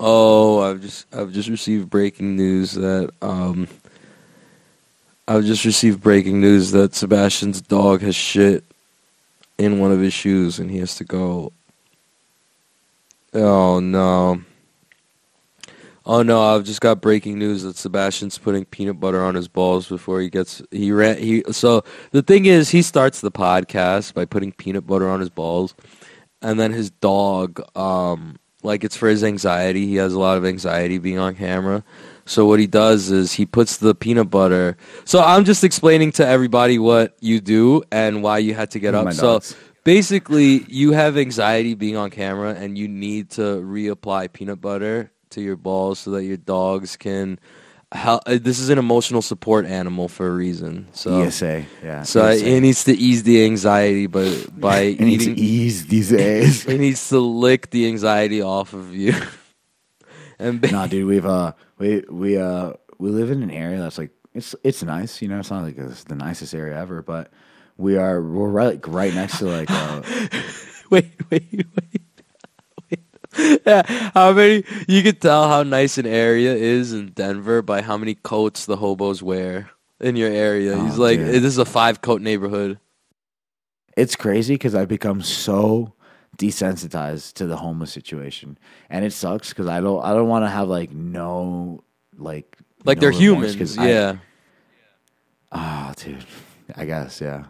Oh, 0.00 0.60
I've 0.60 0.80
just 0.80 1.06
I've 1.14 1.32
just 1.32 1.48
received 1.48 1.88
breaking 1.90 2.36
news 2.36 2.72
that 2.72 3.10
um 3.22 3.68
I've 5.26 5.44
just 5.44 5.64
received 5.64 6.02
breaking 6.02 6.40
news 6.40 6.72
that 6.72 6.94
Sebastian's 6.94 7.60
dog 7.60 8.02
has 8.02 8.14
shit 8.14 8.64
in 9.56 9.78
one 9.78 9.92
of 9.92 10.00
his 10.00 10.12
shoes 10.12 10.58
and 10.58 10.70
he 10.70 10.78
has 10.78 10.96
to 10.96 11.04
go. 11.04 11.52
Oh 13.32 13.80
no. 13.80 14.42
Oh 16.06 16.22
no, 16.22 16.42
I've 16.42 16.64
just 16.64 16.80
got 16.80 17.00
breaking 17.00 17.38
news 17.38 17.62
that 17.62 17.76
Sebastian's 17.76 18.36
putting 18.36 18.66
peanut 18.66 19.00
butter 19.00 19.24
on 19.24 19.34
his 19.34 19.48
balls 19.48 19.88
before 19.88 20.20
he 20.20 20.28
gets 20.28 20.60
he 20.70 20.92
ran 20.92 21.18
he 21.18 21.42
so 21.50 21.82
the 22.10 22.22
thing 22.22 22.44
is 22.44 22.70
he 22.70 22.82
starts 22.82 23.20
the 23.20 23.30
podcast 23.30 24.12
by 24.12 24.24
putting 24.24 24.52
peanut 24.52 24.86
butter 24.86 25.08
on 25.08 25.20
his 25.20 25.30
balls 25.30 25.74
and 26.42 26.60
then 26.60 26.72
his 26.72 26.90
dog 26.90 27.62
um 27.76 28.36
like 28.64 28.82
it's 28.82 28.96
for 28.96 29.08
his 29.08 29.22
anxiety. 29.22 29.86
He 29.86 29.96
has 29.96 30.14
a 30.14 30.18
lot 30.18 30.38
of 30.38 30.44
anxiety 30.44 30.98
being 30.98 31.18
on 31.18 31.34
camera. 31.34 31.84
So 32.24 32.46
what 32.46 32.58
he 32.58 32.66
does 32.66 33.10
is 33.10 33.34
he 33.34 33.44
puts 33.44 33.76
the 33.76 33.94
peanut 33.94 34.30
butter. 34.30 34.76
So 35.04 35.20
I'm 35.22 35.44
just 35.44 35.62
explaining 35.62 36.12
to 36.12 36.26
everybody 36.26 36.78
what 36.78 37.14
you 37.20 37.40
do 37.40 37.82
and 37.92 38.22
why 38.22 38.38
you 38.38 38.54
had 38.54 38.70
to 38.72 38.78
get 38.80 38.94
up. 38.94 39.12
So 39.12 39.40
basically 39.84 40.64
you 40.68 40.92
have 40.92 41.18
anxiety 41.18 41.74
being 41.74 41.96
on 41.96 42.10
camera 42.10 42.54
and 42.54 42.78
you 42.78 42.88
need 42.88 43.30
to 43.32 43.42
reapply 43.42 44.32
peanut 44.32 44.60
butter 44.62 45.10
to 45.34 45.40
your 45.40 45.56
balls 45.56 45.98
so 45.98 46.10
that 46.12 46.24
your 46.24 46.36
dogs 46.36 46.96
can 46.96 47.38
How, 47.92 48.20
this 48.26 48.58
is 48.58 48.70
an 48.70 48.78
emotional 48.78 49.22
support 49.22 49.66
animal 49.66 50.08
for 50.08 50.26
a 50.26 50.34
reason 50.34 50.88
so 50.92 51.22
ESA. 51.22 51.64
Yeah. 51.82 52.02
so 52.02 52.24
ESA. 52.24 52.46
it 52.46 52.60
needs 52.60 52.84
to 52.84 52.92
ease 52.92 53.22
the 53.22 53.44
anxiety 53.44 54.06
but 54.06 54.58
by 54.58 54.78
It 54.98 55.00
needs 55.00 55.26
to 55.26 55.38
ease 55.38 55.86
these 55.86 56.10
days. 56.10 56.66
it 56.72 56.78
needs 56.78 57.08
to 57.10 57.20
lick 57.20 57.70
the 57.70 57.86
anxiety 57.86 58.42
off 58.42 58.72
of 58.72 58.94
you 58.94 59.14
and 60.38 60.60
ba- 60.60 60.70
nah, 60.70 60.86
dude, 60.86 61.06
we've 61.06 61.26
uh, 61.26 61.52
we 61.78 62.02
we 62.10 62.38
uh, 62.38 62.72
we 62.98 63.10
live 63.10 63.30
in 63.30 63.42
an 63.42 63.50
area 63.50 63.78
that's 63.78 63.98
like 63.98 64.10
it's 64.32 64.54
it's 64.64 64.82
nice. 64.82 65.22
You 65.22 65.28
know, 65.28 65.38
it's 65.38 65.50
not 65.50 65.62
like 65.62 65.78
it's 65.78 66.04
the 66.04 66.14
nicest 66.14 66.54
area 66.54 66.76
ever, 66.76 67.02
but 67.02 67.30
we 67.76 67.96
are 67.96 68.20
we're 68.22 68.48
right 68.48 68.74
like, 68.74 68.88
right 68.88 69.14
next 69.14 69.38
to 69.38 69.46
like 69.46 69.70
uh, 69.70 70.02
wait 70.90 71.12
wait 71.30 71.52
wait 71.52 72.02
yeah, 73.38 74.10
how 74.14 74.32
many 74.32 74.64
you 74.88 75.02
could 75.02 75.20
tell 75.20 75.48
how 75.48 75.62
nice 75.62 75.98
an 75.98 76.06
area 76.06 76.54
is 76.54 76.92
in 76.92 77.08
Denver 77.12 77.62
by 77.62 77.82
how 77.82 77.96
many 77.96 78.14
coats 78.14 78.66
the 78.66 78.76
hobos 78.76 79.22
wear 79.22 79.70
in 80.00 80.16
your 80.16 80.30
area. 80.30 80.76
He's 80.82 80.98
Oh, 80.98 81.02
like, 81.02 81.18
dude. 81.18 81.28
this 81.28 81.44
is 81.44 81.58
a 81.58 81.64
five 81.64 82.00
coat 82.00 82.20
neighborhood. 82.20 82.78
it's 83.96 84.16
crazy 84.16 84.54
because 84.54 84.74
I've 84.74 84.88
become 84.88 85.22
so 85.22 85.92
desensitized 86.36 87.34
to 87.34 87.46
the 87.46 87.56
homeless 87.56 87.92
situation, 87.92 88.58
and 88.90 89.04
it 89.04 89.12
sucks 89.12 89.50
because 89.50 89.68
I 89.68 89.80
don't 89.80 90.04
I 90.04 90.12
don't 90.12 90.28
want 90.28 90.44
to 90.44 90.48
have 90.50 90.68
like 90.68 90.90
no 90.92 91.84
like 92.16 92.56
Like 92.84 92.98
no 92.98 93.00
they're 93.02 93.10
humans. 93.12 93.76
Yeah. 93.76 94.16
Ah, 95.52 95.92
dude. 95.96 96.24
I 96.76 96.84
guess, 96.86 97.20
yeah. 97.20 97.44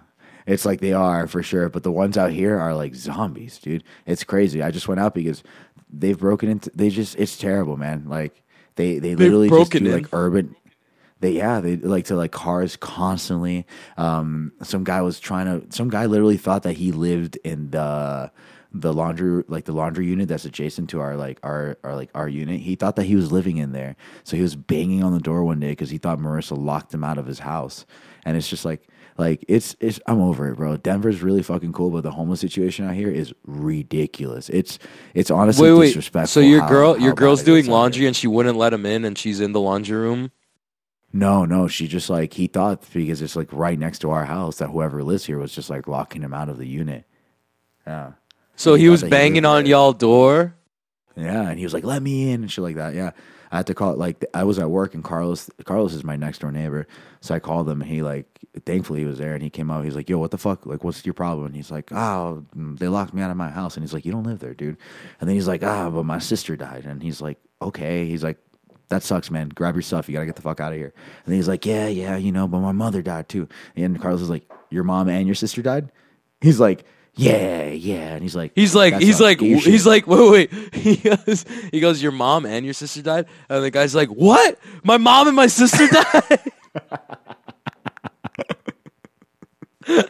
It's 0.47 0.66
like 0.66 0.80
they 0.80 0.93
are 0.93 1.26
for 1.26 1.43
sure, 1.43 1.70
but 1.70 1.82
the 1.85 1.93
ones 1.93 2.18
out 2.18 2.30
here 2.30 2.59
are 2.59 2.74
like 2.74 2.95
zombies, 2.95 3.59
dude. 3.59 3.82
It's 4.05 4.24
crazy. 4.24 4.62
I 4.62 4.70
just 4.70 4.89
went 4.89 5.01
out 5.01 5.14
because 5.14 5.43
they've 6.01 6.19
broken 6.19 6.49
into. 6.49 6.71
They 6.75 6.91
just, 6.91 7.17
it's 7.17 7.37
terrible, 7.37 7.77
man. 7.77 8.05
Like 8.09 8.43
they, 8.77 8.99
they 8.99 9.15
literally 9.15 9.49
just 9.49 9.71
do 9.73 9.79
in? 9.79 9.93
like 9.93 10.13
urban. 10.13 10.57
They 11.21 11.33
yeah, 11.33 11.61
they 11.61 11.77
like 11.77 12.07
to 12.07 12.17
like 12.17 12.33
cars 12.33 12.77
constantly. 12.77 13.67
Um, 13.97 14.53
some 14.63 14.85
guy 14.85 15.01
was 15.01 15.21
trying 15.21 15.47
to. 15.47 15.75
Some 15.75 15.89
guy 15.89 16.07
literally 16.07 16.37
thought 16.37 16.65
that 16.65 16.75
he 16.77 16.93
lived 16.93 17.37
in 17.45 17.71
the 17.71 18.31
the 18.77 18.93
laundry 18.93 19.45
like 19.47 19.65
the 19.65 19.73
laundry 19.73 20.05
unit 20.05 20.27
that's 20.29 20.45
adjacent 20.45 20.91
to 20.91 21.01
our 21.01 21.17
like 21.17 21.39
our 21.45 21.79
our 21.85 21.95
like 21.95 22.11
our 22.15 22.29
unit. 22.29 22.61
He 22.61 22.75
thought 22.75 22.97
that 22.97 23.05
he 23.05 23.15
was 23.15 23.31
living 23.31 23.57
in 23.57 23.73
there, 23.73 23.95
so 24.25 24.37
he 24.37 24.43
was 24.43 24.57
banging 24.57 25.05
on 25.05 25.15
the 25.15 25.21
door 25.21 25.45
one 25.45 25.61
day 25.61 25.71
because 25.71 25.91
he 25.91 25.99
thought 25.99 26.19
Marissa 26.19 26.59
locked 26.59 26.93
him 26.93 27.05
out 27.05 27.17
of 27.17 27.27
his 27.27 27.39
house. 27.39 27.87
And 28.25 28.37
it's 28.37 28.49
just 28.49 28.65
like 28.65 28.89
Like 29.17 29.45
it's 29.47 29.77
it's 29.79 30.01
I'm 30.07 30.21
over 30.21 30.51
it, 30.51 30.57
bro. 30.57 30.77
Denver's 30.77 31.23
really 31.23 31.43
fucking 31.43 31.73
cool, 31.73 31.91
but 31.91 32.03
the 32.03 32.11
homeless 32.11 32.41
situation 32.41 32.85
out 32.89 32.95
here 32.95 33.11
is 33.11 33.33
ridiculous. 33.47 34.49
It's 34.49 34.79
it's 35.15 35.31
honestly 35.31 35.71
Wait, 35.71 35.79
wait. 35.79 35.87
disrespectful. 35.87 36.27
So 36.27 36.41
your 36.41 36.62
how- 36.62 36.69
girl, 36.69 36.99
your 36.99 37.15
girl's 37.15 37.43
doing 37.45 37.67
laundry 37.67 38.07
and 38.07 38.17
she 38.17 38.27
wouldn't 38.27 38.57
let 38.59 38.73
him 38.73 38.85
in, 38.85 39.05
and 39.05 39.17
she's 39.17 39.41
in 39.41 39.53
the 39.53 39.61
laundry 39.61 39.97
room. 39.97 40.33
No, 41.12 41.45
no, 41.45 41.69
she 41.69 41.87
just 41.87 42.11
like 42.11 42.33
he 42.33 42.49
thought 42.49 42.85
because 42.93 43.23
it's 43.23 43.37
like 43.37 43.53
right 43.53 43.79
next 43.79 44.01
to 44.01 44.11
our 44.11 44.25
house 44.25 44.57
that 44.59 44.71
whoever 44.71 45.03
lives 45.05 45.25
here 45.25 45.39
was 45.39 45.55
just 45.55 45.71
like 45.71 45.87
locking 45.87 46.23
him 46.23 46.35
out 46.35 46.49
of 46.49 46.59
the 46.59 46.67
unit. 46.67 47.05
Yeah. 47.87 48.12
So 48.57 48.75
He 48.75 48.83
he 48.83 48.89
was 48.89 49.05
banging 49.05 49.45
on 49.45 49.65
y'all 49.67 49.93
door. 49.93 50.57
Yeah, 51.17 51.49
and 51.49 51.59
he 51.59 51.65
was 51.65 51.73
like, 51.73 51.85
"Let 51.85 52.03
me 52.03 52.33
in" 52.33 52.43
and 52.43 52.51
shit 52.51 52.65
like 52.65 52.77
that. 52.77 52.95
Yeah, 52.95 53.12
I 53.53 53.59
had 53.59 53.67
to 53.69 53.75
call. 53.75 53.93
it 53.93 53.99
Like, 53.99 54.25
I 54.35 54.45
was 54.45 54.59
at 54.59 54.71
work, 54.71 54.95
and 54.95 55.05
Carlos, 55.05 55.49
Carlos 55.65 55.95
is 55.95 56.03
my 56.03 56.17
next 56.17 56.41
door 56.41 56.51
neighbor. 56.51 56.87
So 57.21 57.35
I 57.35 57.39
called 57.39 57.69
him, 57.69 57.83
and 57.83 57.91
he 57.91 58.03
like, 58.03 58.27
thankfully 58.67 59.01
he 59.01 59.07
was 59.07 59.19
there, 59.19 59.35
and 59.35 59.43
he 59.43 59.51
came 59.51 59.71
out. 59.71 59.85
He's 59.85 59.95
like, 59.95 60.09
"Yo, 60.09 60.19
what 60.19 60.33
the 60.33 60.39
fuck? 60.39 60.67
Like, 60.67 60.83
what's 60.83 61.05
your 61.07 61.15
problem?" 61.15 61.47
And 61.47 61.57
he's 61.57 61.71
like, 61.71 61.93
"Oh, 61.93 62.45
they 62.55 62.89
locked 62.89 63.15
me 63.15 63.23
out 63.23 63.31
of 63.31 63.37
my 63.37 63.51
house." 63.51 63.77
And 63.77 63.85
he's 63.85 63.93
like, 63.93 64.05
"You 64.05 64.12
don't 64.12 64.25
live 64.25 64.41
there, 64.41 64.55
dude." 64.55 64.77
And 65.21 65.29
then 65.29 65.37
he's 65.37 65.49
like, 65.49 65.62
"Ah, 65.62 65.89
but 65.89 66.05
my 66.05 66.19
sister 66.19 66.57
died." 66.57 66.85
And 66.85 67.03
he's 67.03 67.21
like, 67.21 67.39
"Okay." 67.62 68.07
He's 68.07 68.25
like. 68.25 68.39
That 68.91 69.03
sucks, 69.03 69.31
man. 69.31 69.49
Grab 69.49 69.75
your 69.75 69.83
stuff. 69.83 70.09
You 70.09 70.12
gotta 70.12 70.27
get 70.27 70.37
the 70.37 70.43
fuck 70.43 70.61
out 70.61 70.73
of 70.73 70.79
here. 70.79 70.93
And 71.25 71.33
then 71.33 71.37
he's 71.37 71.49
like, 71.49 71.65
"Yeah, 71.65 71.89
yeah, 71.89 72.17
you 72.19 72.31
know, 72.33 72.47
but 72.47 72.61
my 72.61 72.71
mother 72.71 73.01
died 73.01 73.31
too." 73.31 73.49
And 73.75 74.01
Carlos 74.01 74.21
is 74.21 74.29
like, 74.29 74.45
"Your 74.69 74.85
mom 74.85 75.09
and 75.09 75.27
your 75.27 75.35
sister 75.35 75.62
died?" 75.62 75.91
He's 76.43 76.61
like, 76.61 76.85
"Yeah, 77.17 77.69
yeah." 77.69 78.15
And 78.15 78.23
he's 78.23 78.35
like, 78.37 78.53
He's 78.55 78.75
like, 78.75 78.95
he's 79.01 79.21
like, 79.21 79.41
he's 79.41 79.87
like, 79.87 80.07
wait, 80.09 80.51
wait. 80.53 80.75
He 80.75 80.97
goes, 80.97 81.45
he 81.73 81.81
goes, 81.81 82.03
your 82.03 82.12
mom 82.12 82.47
and 82.47 82.65
your 82.65 82.75
sister 82.75 83.03
died, 83.03 83.27
and 83.49 83.62
the 83.65 83.71
guy's 83.71 83.95
like, 83.95 84.09
what? 84.09 84.59
My 84.83 84.97
mom 84.97 85.27
and 85.29 85.37
my 85.37 85.47
sister 85.47 85.87
died. 85.93 86.41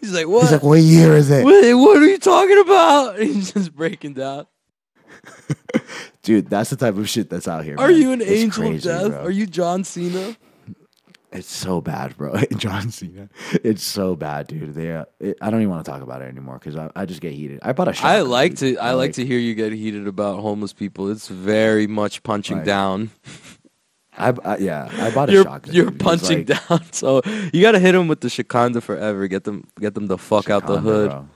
he's 0.00 0.12
like, 0.12 0.28
what? 0.28 0.42
He's 0.42 0.52
like, 0.52 0.62
"What 0.62 0.80
year 0.80 1.16
is 1.16 1.30
it?" 1.30 1.44
what? 1.44 1.74
What 1.76 1.96
are 1.98 2.06
you 2.06 2.18
talking 2.18 2.58
about? 2.60 3.18
He's 3.18 3.52
just 3.52 3.74
breaking 3.74 4.14
down. 4.14 4.46
Dude, 6.22 6.48
that's 6.48 6.70
the 6.70 6.76
type 6.76 6.96
of 6.96 7.08
shit 7.08 7.28
that's 7.28 7.48
out 7.48 7.64
here. 7.64 7.76
Are 7.78 7.88
man. 7.88 7.96
you 8.00 8.12
an 8.12 8.20
It's 8.20 8.30
angel 8.30 8.62
crazy, 8.64 8.88
of 8.88 9.00
death? 9.00 9.10
bro. 9.12 9.22
Are 9.24 9.30
you 9.30 9.46
John 9.46 9.84
Cena? 9.84 10.36
It's 11.34 11.50
so 11.50 11.80
bad, 11.80 12.16
bro. 12.16 12.36
John 12.56 12.90
Cena. 12.90 13.28
It's 13.64 13.82
so 13.82 14.14
bad, 14.14 14.46
dude. 14.46 14.72
They, 14.74 14.92
uh, 14.92 15.04
it, 15.18 15.36
I 15.42 15.50
don't 15.50 15.60
even 15.60 15.70
want 15.70 15.84
to 15.84 15.90
talk 15.90 16.00
about 16.00 16.22
it 16.22 16.26
anymore 16.26 16.58
because 16.60 16.76
I, 16.76 16.90
I 16.94 17.06
just 17.06 17.20
get 17.20 17.32
heated. 17.32 17.58
I 17.62 17.72
bought 17.72 17.88
a 17.88 17.92
shotgun. 17.92 18.10
I 18.12 18.20
like 18.20 18.54
dude. 18.54 18.76
to. 18.76 18.82
I 18.82 18.92
like 18.92 19.14
to 19.14 19.26
hear 19.26 19.38
you 19.38 19.54
get 19.56 19.72
heated 19.72 20.06
about 20.06 20.40
homeless 20.40 20.72
people. 20.72 21.10
It's 21.10 21.26
very 21.28 21.86
much 21.88 22.22
punching 22.22 22.58
Right. 22.58 22.66
down. 22.66 23.10
I, 24.16 24.32
I, 24.44 24.56
yeah, 24.58 24.88
I 24.92 25.10
bought 25.12 25.28
a 25.28 25.32
You're 25.32 25.42
shotgun. 25.42 25.74
you're 25.74 25.90
dude. 25.90 25.98
Punching 25.98 26.46
like, 26.46 26.68
down. 26.68 26.84
So 26.92 27.20
you 27.52 27.60
got 27.62 27.72
to 27.72 27.80
hit 27.80 27.92
them 27.92 28.06
with 28.06 28.20
the 28.20 28.28
Shakanda 28.28 28.80
forever. 28.80 29.26
Get 29.26 29.42
them 29.42 29.66
get 29.80 29.94
them 29.94 30.06
the 30.06 30.16
fuck 30.18 30.50
out 30.50 30.68
the 30.68 30.78
hood. 30.80 31.10
bro. 31.10 31.28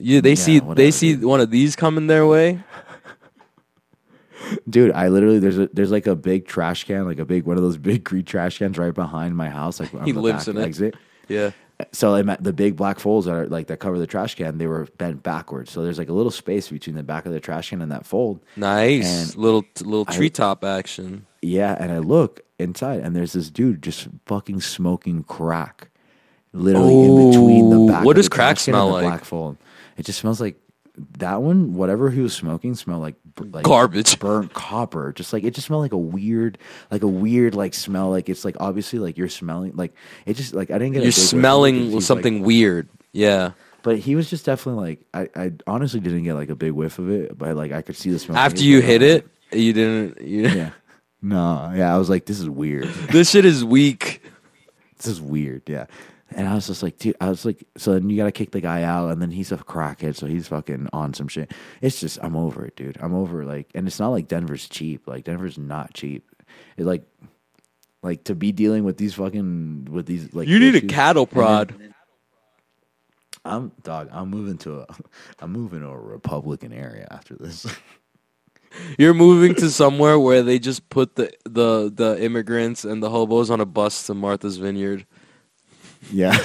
You 0.00 0.22
they 0.22 0.30
Yeah, 0.30 0.34
see 0.36 0.60
whatever, 0.60 0.74
they 0.74 0.90
see 0.90 1.14
dude. 1.16 1.24
one 1.24 1.40
of 1.40 1.50
these 1.50 1.76
coming 1.76 2.06
their 2.06 2.26
way. 2.26 2.60
Dude, 4.68 4.92
I 4.92 5.08
literally 5.08 5.38
there's 5.38 5.58
a 5.58 5.68
there's 5.72 5.90
like 5.90 6.06
a 6.06 6.16
big 6.16 6.46
trash 6.46 6.84
can, 6.84 7.04
like 7.06 7.18
a 7.18 7.24
big 7.24 7.44
one 7.44 7.56
of 7.56 7.62
those 7.62 7.78
big 7.78 8.04
green 8.04 8.24
trash 8.24 8.58
cans 8.58 8.78
right 8.78 8.94
behind 8.94 9.36
my 9.36 9.48
house, 9.50 9.80
like 9.80 9.90
He 10.04 10.12
the 10.12 10.20
lives 10.20 10.48
in 10.48 10.56
it. 10.56 10.62
exit. 10.62 10.94
Yeah. 11.28 11.50
So 11.92 12.22
the 12.22 12.52
big 12.54 12.74
black 12.74 12.98
folds 12.98 13.26
that 13.26 13.34
are 13.34 13.46
like 13.48 13.66
that 13.66 13.80
cover 13.80 13.98
the 13.98 14.06
trash 14.06 14.34
can, 14.34 14.56
they 14.56 14.66
were 14.66 14.86
bent 14.96 15.22
backwards. 15.22 15.70
So 15.70 15.82
there's 15.82 15.98
like 15.98 16.08
a 16.08 16.12
little 16.14 16.30
space 16.30 16.68
between 16.70 16.96
the 16.96 17.02
back 17.02 17.26
of 17.26 17.32
the 17.32 17.40
trash 17.40 17.68
can 17.70 17.82
and 17.82 17.92
that 17.92 18.06
fold. 18.06 18.40
Nice. 18.56 19.32
And 19.34 19.36
little 19.36 19.64
little 19.80 20.04
I- 20.08 20.14
treetop 20.16 20.64
action. 20.64 21.26
Yeah, 21.42 21.76
and 21.78 21.92
I 21.92 21.98
look 21.98 22.40
inside, 22.58 23.00
and 23.00 23.14
there's 23.14 23.34
this 23.34 23.50
dude 23.50 23.82
just 23.82 24.08
fucking 24.24 24.62
smoking 24.62 25.22
crack, 25.24 25.90
literally 26.52 26.94
in 27.04 27.30
between 27.30 27.70
the 27.70 27.92
back. 27.92 28.04
what 28.04 28.12
of 28.12 28.16
does 28.16 28.26
the 28.28 28.34
crack 28.34 28.58
smell 28.58 28.88
like? 28.90 29.04
Black 29.04 29.24
fold. 29.24 29.56
It 29.96 30.06
just 30.06 30.18
smells 30.18 30.40
like 30.40 30.58
that 31.18 31.42
one. 31.42 31.74
Whatever 31.74 32.10
he 32.10 32.20
was 32.20 32.34
smoking 32.34 32.74
smelled 32.74 33.02
like, 33.02 33.16
like 33.40 33.64
Garbage. 33.64 34.18
burnt 34.18 34.52
copper. 34.54 35.12
Just 35.12 35.32
like 35.32 35.44
it 35.44 35.52
just 35.54 35.66
smelled 35.66 35.82
like 35.82 35.92
a 35.92 35.98
weird, 35.98 36.58
like 36.90 37.02
a 37.02 37.08
weird 37.08 37.54
like 37.54 37.74
smell. 37.74 38.10
Like 38.10 38.28
it's 38.28 38.44
like 38.44 38.56
obviously 38.60 38.98
like 38.98 39.16
you're 39.18 39.28
smelling 39.28 39.72
like 39.76 39.94
it 40.24 40.34
just 40.34 40.54
like 40.54 40.70
I 40.70 40.78
didn't 40.78 40.94
get. 40.94 41.02
You're 41.02 41.12
big 41.12 41.12
whiff 41.12 41.16
of 41.18 41.18
it 41.18 41.20
'cause 41.22 41.28
smelling 41.30 41.74
he's, 41.76 41.94
like- 41.94 42.02
something 42.02 42.42
weird. 42.42 42.88
Yeah. 43.12 43.52
but 43.82 43.98
he 43.98 44.14
was 44.16 44.28
just 44.28 44.44
definitely 44.46 44.82
like 44.88 45.00
I, 45.14 45.28
I 45.44 45.52
honestly 45.66 46.00
didn't 46.00 46.24
get 46.24 46.34
like 46.34 46.50
a 46.50 46.56
big 46.56 46.72
whiff 46.72 46.98
of 46.98 47.10
it, 47.10 47.36
but 47.38 47.56
like 47.56 47.72
I 47.72 47.82
could 47.82 47.96
see 47.96 48.10
the 48.10 48.18
smell. 48.18 48.36
After 48.36 48.62
you 48.62 48.80
hit 48.80 48.98
breath. 49.00 49.24
it, 49.52 49.58
you 49.58 49.72
didn't. 49.72 50.20
You, 50.20 50.42
yeah. 50.48 50.70
No, 51.22 51.72
yeah, 51.74 51.94
I 51.94 51.98
was 51.98 52.08
like, 52.10 52.26
this 52.26 52.38
is 52.40 52.48
weird. 52.48 52.84
this 53.10 53.30
shit 53.30 53.44
is 53.44 53.64
weak. 53.64 54.22
this 54.98 55.06
is 55.06 55.20
weird. 55.20 55.62
Yeah. 55.66 55.86
And 56.34 56.48
I 56.48 56.54
was 56.54 56.66
just 56.66 56.82
like, 56.82 56.98
dude, 56.98 57.16
I 57.20 57.28
was 57.28 57.44
like, 57.44 57.64
so 57.76 57.92
then 57.94 58.10
you 58.10 58.16
got 58.16 58.24
to 58.24 58.32
kick 58.32 58.50
the 58.50 58.60
guy 58.60 58.82
out, 58.82 59.10
and 59.10 59.22
then 59.22 59.30
he's 59.30 59.52
a 59.52 59.56
crackhead, 59.56 60.16
so 60.16 60.26
he's 60.26 60.48
fucking 60.48 60.88
on 60.92 61.14
some 61.14 61.28
shit. 61.28 61.52
It's 61.80 62.00
just, 62.00 62.18
I'm 62.20 62.36
over 62.36 62.64
it, 62.64 62.74
dude. 62.74 62.98
I'm 63.00 63.14
over 63.14 63.44
like, 63.44 63.70
and 63.74 63.86
it's 63.86 64.00
not 64.00 64.08
like 64.08 64.26
Denver's 64.26 64.68
cheap. 64.68 65.06
Like 65.06 65.24
Denver's 65.24 65.56
not 65.56 65.94
cheap. 65.94 66.28
It 66.76 66.84
like, 66.84 67.04
like 68.02 68.24
to 68.24 68.34
be 68.34 68.52
dealing 68.52 68.84
with 68.84 68.96
these 68.96 69.14
fucking 69.14 69.88
with 69.90 70.06
these 70.06 70.34
like. 70.34 70.48
You 70.48 70.58
need 70.58 70.74
a 70.74 70.80
cattle 70.80 71.26
prod. 71.26 71.74
I'm 73.44 73.72
dog. 73.82 74.08
I'm 74.12 74.28
moving 74.28 74.58
to 74.58 74.80
a, 74.80 74.86
I'm 75.40 75.52
moving 75.52 75.80
to 75.80 75.88
a 75.88 75.98
Republican 75.98 76.72
area 76.72 77.06
after 77.10 77.34
this. 77.34 77.66
You're 78.98 79.14
moving 79.14 79.54
to 79.56 79.70
somewhere 79.70 80.18
where 80.18 80.42
they 80.42 80.58
just 80.58 80.88
put 80.90 81.14
the 81.16 81.32
the 81.44 81.90
the 81.94 82.22
immigrants 82.22 82.84
and 82.84 83.02
the 83.02 83.10
hobos 83.10 83.50
on 83.50 83.60
a 83.60 83.64
bus 83.64 84.06
to 84.06 84.14
Martha's 84.14 84.58
Vineyard. 84.58 85.06
Yeah. 86.12 86.36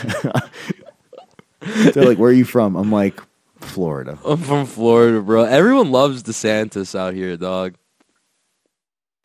They're 1.62 2.06
like, 2.06 2.18
where 2.18 2.30
are 2.30 2.34
you 2.34 2.46
from? 2.46 2.76
I'm 2.76 2.92
like, 2.92 3.20
Florida. 3.60 4.18
I'm 4.26 4.38
from 4.38 4.66
Florida, 4.66 5.22
bro. 5.22 5.44
Everyone 5.44 5.92
loves 5.92 6.24
DeSantis 6.24 6.98
out 6.98 7.14
here, 7.14 7.38
dog. 7.38 7.76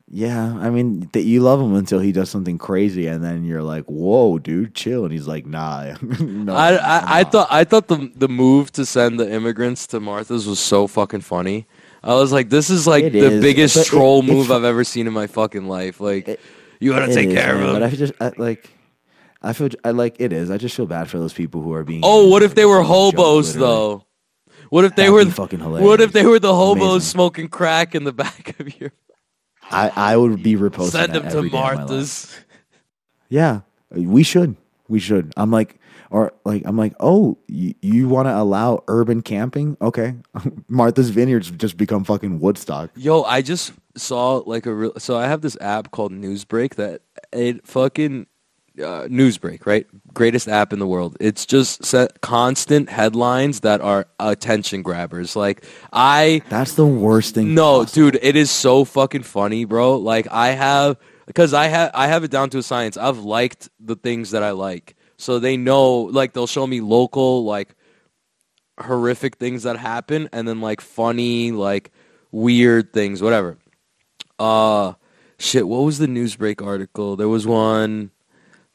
Yeah, 0.08 0.54
I 0.60 0.70
mean, 0.70 1.08
th- 1.12 1.26
you 1.26 1.40
love 1.40 1.60
him 1.60 1.74
until 1.74 1.98
he 1.98 2.12
does 2.12 2.30
something 2.30 2.58
crazy, 2.58 3.08
and 3.08 3.24
then 3.24 3.44
you're 3.44 3.62
like, 3.62 3.86
"Whoa, 3.86 4.38
dude, 4.38 4.72
chill." 4.72 5.02
And 5.02 5.12
he's 5.12 5.26
like, 5.26 5.46
"Nah." 5.46 5.96
no, 6.20 6.54
I, 6.54 6.74
I, 6.76 7.20
I 7.20 7.24
thought 7.24 7.48
I 7.50 7.64
thought 7.64 7.88
the 7.88 8.12
the 8.14 8.28
move 8.28 8.70
to 8.72 8.86
send 8.86 9.18
the 9.18 9.28
immigrants 9.28 9.88
to 9.88 9.98
Martha's 9.98 10.46
was 10.46 10.60
so 10.60 10.86
fucking 10.86 11.22
funny. 11.22 11.66
I 12.04 12.14
was 12.14 12.30
like, 12.30 12.50
this 12.50 12.70
is 12.70 12.86
like 12.86 13.02
It 13.04 13.14
the 13.14 13.32
is, 13.32 13.42
biggest 13.42 13.74
but 13.74 13.80
it- 13.86 13.88
troll 13.88 14.22
move 14.22 14.52
I've 14.52 14.62
ever 14.62 14.84
seen 14.84 15.08
in 15.08 15.12
my 15.12 15.26
fucking 15.26 15.66
life. 15.66 15.98
Like, 16.00 16.28
It- 16.28 16.40
you 16.78 16.92
want 16.92 17.06
to 17.06 17.14
take 17.14 17.30
is, 17.30 17.34
care 17.34 17.56
man, 17.56 17.68
of 17.68 17.72
But. 17.72 17.82
I 17.82 17.90
just 17.90 18.12
I, 18.20 18.32
like, 18.36 18.70
I 19.46 19.52
feel 19.52 19.68
I 19.84 19.90
like 19.90 20.16
it 20.18 20.32
is. 20.32 20.50
I 20.50 20.58
just 20.58 20.74
feel 20.74 20.86
bad 20.86 21.08
for 21.08 21.18
those 21.18 21.32
people 21.32 21.62
who 21.62 21.72
are 21.72 21.84
being. 21.84 22.00
Oh, 22.04 22.28
what 22.28 22.42
if 22.42 22.54
they 22.54 22.64
were 22.64 22.80
It's 22.80 22.88
a 22.88 22.92
joke, 22.92 23.14
hobos 23.14 23.54
though? 23.54 24.04
What 24.70 24.84
if 24.84 24.96
they 24.96 25.08
That'd 25.08 25.26
were 25.28 25.32
fucking 25.32 25.60
What 25.60 26.00
if 26.00 26.12
they 26.12 26.26
were 26.26 26.40
the 26.40 26.54
hobos 26.54 26.82
Amazing. 26.82 27.00
smoking 27.00 27.48
crack 27.48 27.94
in 27.94 28.04
the 28.04 28.12
back 28.12 28.58
of 28.58 28.80
your? 28.80 28.92
I 29.70 29.92
I 29.94 30.16
would 30.16 30.42
be 30.42 30.56
reposting. 30.56 30.90
Send 30.90 31.14
them 31.14 31.22
to 31.22 31.28
every 31.28 31.50
day 31.50 31.56
of 31.58 31.62
my 31.62 31.68
life. 31.68 31.78
Martha's. 31.78 32.36
Yeah, 33.28 33.60
we 33.90 34.22
should. 34.22 34.56
We 34.88 34.98
should. 35.00 35.32
I'm 35.36 35.50
like, 35.50 35.78
or 36.10 36.32
like, 36.44 36.62
I'm 36.64 36.76
like, 36.76 36.94
oh, 37.00 37.38
you, 37.48 37.74
you 37.82 38.08
want 38.08 38.26
to 38.26 38.36
allow 38.36 38.82
urban 38.88 39.22
camping? 39.22 39.76
Okay, 39.80 40.14
Martha's 40.68 41.10
Vineyards 41.10 41.50
just 41.50 41.76
become 41.76 42.04
fucking 42.04 42.40
Woodstock. 42.40 42.90
Yo, 42.96 43.22
I 43.22 43.42
just 43.42 43.72
saw 43.96 44.36
like 44.46 44.66
a 44.66 44.74
real. 44.74 44.92
So 44.98 45.16
I 45.16 45.26
have 45.26 45.40
this 45.40 45.56
app 45.60 45.90
called 45.90 46.12
Newsbreak 46.12 46.76
that 46.76 47.02
it 47.32 47.66
fucking 47.66 48.26
uh, 48.78 49.08
Newsbreak, 49.08 49.64
right? 49.66 49.86
Greatest 50.12 50.48
app 50.48 50.72
in 50.72 50.78
the 50.78 50.86
world. 50.86 51.16
It's 51.20 51.46
just 51.46 51.84
set 51.84 52.20
constant 52.20 52.88
headlines 52.90 53.60
that 53.60 53.80
are 53.80 54.06
attention 54.20 54.82
grabbers. 54.82 55.34
Like 55.36 55.64
I 55.92 56.42
That's 56.48 56.74
the 56.74 56.86
worst 56.86 57.34
thing. 57.34 57.54
no, 57.54 57.80
possible. 57.80 58.10
dude, 58.10 58.18
it 58.22 58.36
is 58.36 58.50
so 58.50 58.84
fucking 58.84 59.22
funny, 59.22 59.64
bro. 59.64 59.96
Like 59.96 60.28
I 60.30 60.48
have 60.48 60.98
because 61.26 61.54
I 61.54 61.66
have 61.68 61.90
I 61.94 62.06
have 62.08 62.24
it 62.24 62.30
down 62.30 62.50
to 62.50 62.58
a 62.58 62.62
science. 62.62 62.96
I've 62.96 63.18
liked 63.18 63.68
the 63.80 63.96
things 63.96 64.30
that 64.32 64.42
I 64.42 64.50
like, 64.52 64.94
so 65.16 65.38
they 65.38 65.56
know. 65.56 66.02
Like 66.02 66.32
they'll 66.34 66.46
show 66.46 66.66
me 66.66 66.80
local 66.80 67.44
like 67.44 67.74
horrific 68.78 69.36
things 69.36 69.62
that 69.62 69.76
happen, 69.78 70.28
and 70.32 70.46
then 70.46 70.60
like 70.60 70.80
funny 70.80 71.50
like 71.52 71.90
weird 72.30 72.92
things, 72.92 73.22
whatever. 73.22 73.56
Uh, 74.38 74.92
shit. 75.38 75.66
What 75.66 75.78
was 75.84 75.98
the 75.98 76.06
Newsbreak 76.06 76.64
article? 76.64 77.16
There 77.16 77.28
was 77.28 77.46
one. 77.46 78.10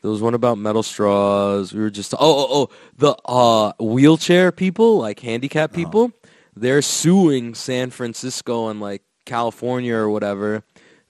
There 0.02 0.10
was 0.12 0.22
one 0.22 0.34
about 0.34 0.58
metal 0.58 0.84
straws. 0.84 1.74
We 1.74 1.82
were 1.82 1.89
just 1.91 2.14
oh 2.14 2.18
oh 2.22 2.47
oh 2.52 2.70
the 2.97 3.16
uh 3.26 3.74
wheelchair 3.80 4.52
people 4.52 4.97
like 4.97 5.20
handicapped 5.20 5.74
people. 5.74 6.12
They're 6.56 6.82
suing 6.82 7.54
San 7.56 7.91
Francisco 7.91 8.68
and 8.68 8.82
like 8.82 9.04
California 9.26 9.95
or 9.95 10.10
whatever 10.10 10.64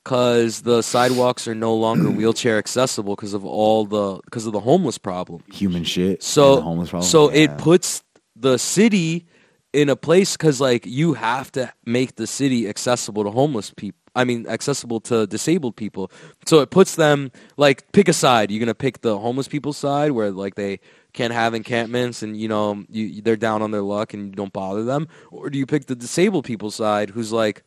because 0.03 0.61
the 0.63 0.81
sidewalks 0.81 1.47
are 1.47 1.55
no 1.55 1.73
longer 1.75 2.09
wheelchair 2.17 2.57
accessible 2.57 3.15
because 3.15 3.33
of 3.33 3.45
all 3.45 3.85
the 3.85 4.19
because 4.25 4.45
of 4.45 4.53
the 4.53 4.59
homeless 4.59 4.97
problem. 4.97 5.43
human 5.51 5.83
shit. 5.83 6.21
So 6.23 6.57
the 6.57 6.61
homeless 6.61 6.89
problem. 6.89 7.09
so 7.09 7.31
Yeah. 7.31 7.43
it 7.43 7.57
puts 7.57 8.03
the 8.35 8.57
city 8.57 9.25
in 9.73 9.87
a 9.89 9.95
place 9.95 10.35
because 10.35 10.59
like 10.59 10.85
you 10.85 11.13
have 11.13 11.51
to 11.53 11.71
make 11.85 12.15
the 12.17 12.27
city 12.27 12.67
accessible 12.67 13.23
to 13.23 13.31
homeless 13.31 13.71
people 13.75 14.00
I 14.15 14.23
mean, 14.25 14.45
accessible 14.47 14.99
to 15.01 15.25
disabled 15.25 15.75
people. 15.77 16.11
So 16.45 16.59
it 16.59 16.69
puts 16.69 16.95
them 16.95 17.31
like 17.57 17.91
pick 17.93 18.07
a 18.09 18.13
side. 18.13 18.51
You're 18.51 18.59
gonna 18.59 18.73
pick 18.75 19.01
the 19.01 19.17
homeless 19.17 19.47
people's 19.47 19.77
side, 19.77 20.11
where 20.11 20.31
like 20.31 20.55
they 20.55 20.79
can't 21.13 21.33
have 21.33 21.53
encampments 21.53 22.21
and 22.23 22.35
you 22.39 22.47
know 22.47 22.83
you, 22.89 23.21
they're 23.21 23.35
down 23.37 23.61
on 23.61 23.71
their 23.71 23.81
luck 23.81 24.13
and 24.13 24.27
you 24.29 24.35
don't 24.35 24.53
bother 24.53 24.83
them, 24.83 25.07
or 25.31 25.49
do 25.49 25.57
you 25.57 25.65
pick 25.65 25.85
the 25.85 25.95
disabled 25.95 26.45
people's 26.45 26.75
side, 26.75 27.09
who's 27.11 27.31
like 27.31 27.63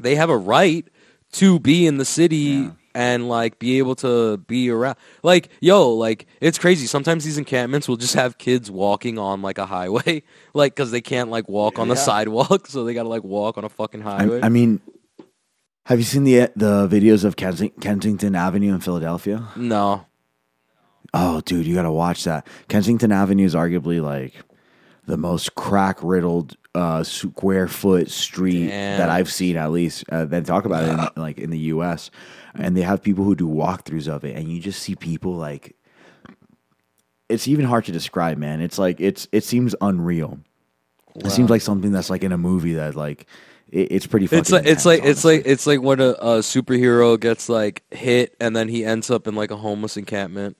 they 0.00 0.14
have 0.14 0.30
a 0.30 0.36
right 0.36 0.86
to 1.32 1.58
be 1.58 1.86
in 1.86 1.96
the 1.98 2.04
city 2.04 2.36
Yeah. 2.36 2.70
and 2.94 3.28
like 3.28 3.58
be 3.58 3.78
able 3.78 3.96
to 3.96 4.36
be 4.38 4.70
around. 4.70 4.96
Like 5.22 5.50
yo, 5.60 5.90
like 5.92 6.26
it's 6.40 6.58
crazy. 6.58 6.86
Sometimes 6.86 7.24
these 7.24 7.36
encampments 7.38 7.86
will 7.88 7.96
just 7.96 8.14
have 8.14 8.38
kids 8.38 8.70
walking 8.70 9.18
on 9.18 9.42
like 9.42 9.58
a 9.58 9.66
highway, 9.66 10.22
like 10.54 10.74
because 10.74 10.90
they 10.90 11.00
can't 11.02 11.30
like 11.30 11.48
walk 11.48 11.78
on 11.78 11.88
the 11.88 11.94
Yeah. 11.96 12.00
sidewalk, 12.00 12.66
so 12.68 12.84
they 12.84 12.94
gotta 12.94 13.08
like 13.10 13.24
walk 13.24 13.58
on 13.58 13.64
a 13.64 13.68
fucking 13.68 14.00
highway. 14.02 14.40
I, 14.42 14.46
I 14.46 14.48
mean, 14.48 14.80
have 15.86 15.98
you 15.98 16.04
seen 16.04 16.22
the 16.24 16.50
the 16.54 16.86
videos 16.88 17.24
of 17.24 17.34
Kensing- 17.36 17.80
Kensington 17.80 18.34
Avenue 18.36 18.74
in 18.74 18.80
Philadelphia? 18.80 19.48
no, 19.56 20.06
Oh, 21.14 21.40
dude, 21.40 21.66
you 21.66 21.74
got 21.74 21.82
to 21.82 21.92
watch 21.92 22.24
that. 22.24 22.46
Kensington 22.68 23.10
Avenue 23.10 23.46
is 23.46 23.54
arguably 23.54 24.02
like 24.02 24.34
the 25.06 25.16
most 25.16 25.54
crack 25.54 25.98
riddled 26.02 26.56
uh, 26.74 27.02
square 27.04 27.68
foot 27.68 28.10
street 28.10 28.66
Damn. 28.68 28.98
that 28.98 29.08
I've 29.08 29.30
seen, 29.32 29.56
at 29.56 29.70
least. 29.70 30.04
Uh, 30.10 30.26
they 30.26 30.42
talk 30.42 30.66
about 30.66 30.82
it 30.84 30.90
in, 31.16 31.22
like 31.22 31.38
in 31.38 31.48
the 31.50 31.58
U.S. 31.74 32.10
and 32.54 32.76
they 32.76 32.82
have 32.82 33.02
people 33.02 33.24
who 33.24 33.34
do 33.34 33.48
walkthroughs 33.48 34.08
of 34.08 34.24
it, 34.24 34.36
and 34.36 34.48
you 34.52 34.60
just 34.60 34.82
see 34.82 34.94
people 34.94 35.34
like. 35.34 35.74
It's 37.28 37.48
even 37.48 37.64
hard 37.64 37.84
to 37.86 37.92
describe, 37.92 38.36
man. 38.38 38.60
It's 38.60 38.78
like 38.78 39.00
it's 39.00 39.26
it 39.32 39.42
seems 39.44 39.74
unreal. 39.80 40.38
It 41.16 41.30
seems 41.30 41.48
like 41.48 41.62
something 41.62 41.92
that's 41.92 42.10
like 42.10 42.22
in 42.24 42.30
a 42.32 42.36
movie 42.38 42.74
that 42.74 42.94
like 42.94 43.26
it, 43.70 43.92
it's 43.92 44.06
pretty. 44.06 44.26
Funny. 44.26 44.40
It's 44.40 44.50
fucking 44.50 44.64
like 44.64 44.72
it's 44.72 44.84
intense, 44.84 45.02
like 45.02 45.04
it's 45.04 45.24
like 45.24 45.42
it's 45.46 45.66
like 45.66 45.82
when 45.82 46.00
a, 46.00 46.10
a 46.10 46.38
superhero 46.38 47.18
gets 47.18 47.48
like 47.48 47.82
hit 47.90 48.34
and 48.40 48.54
then 48.54 48.68
he 48.68 48.84
ends 48.84 49.10
up 49.10 49.26
in 49.26 49.34
like 49.34 49.50
a 49.50 49.56
homeless 49.56 49.96
encampment. 49.96 50.56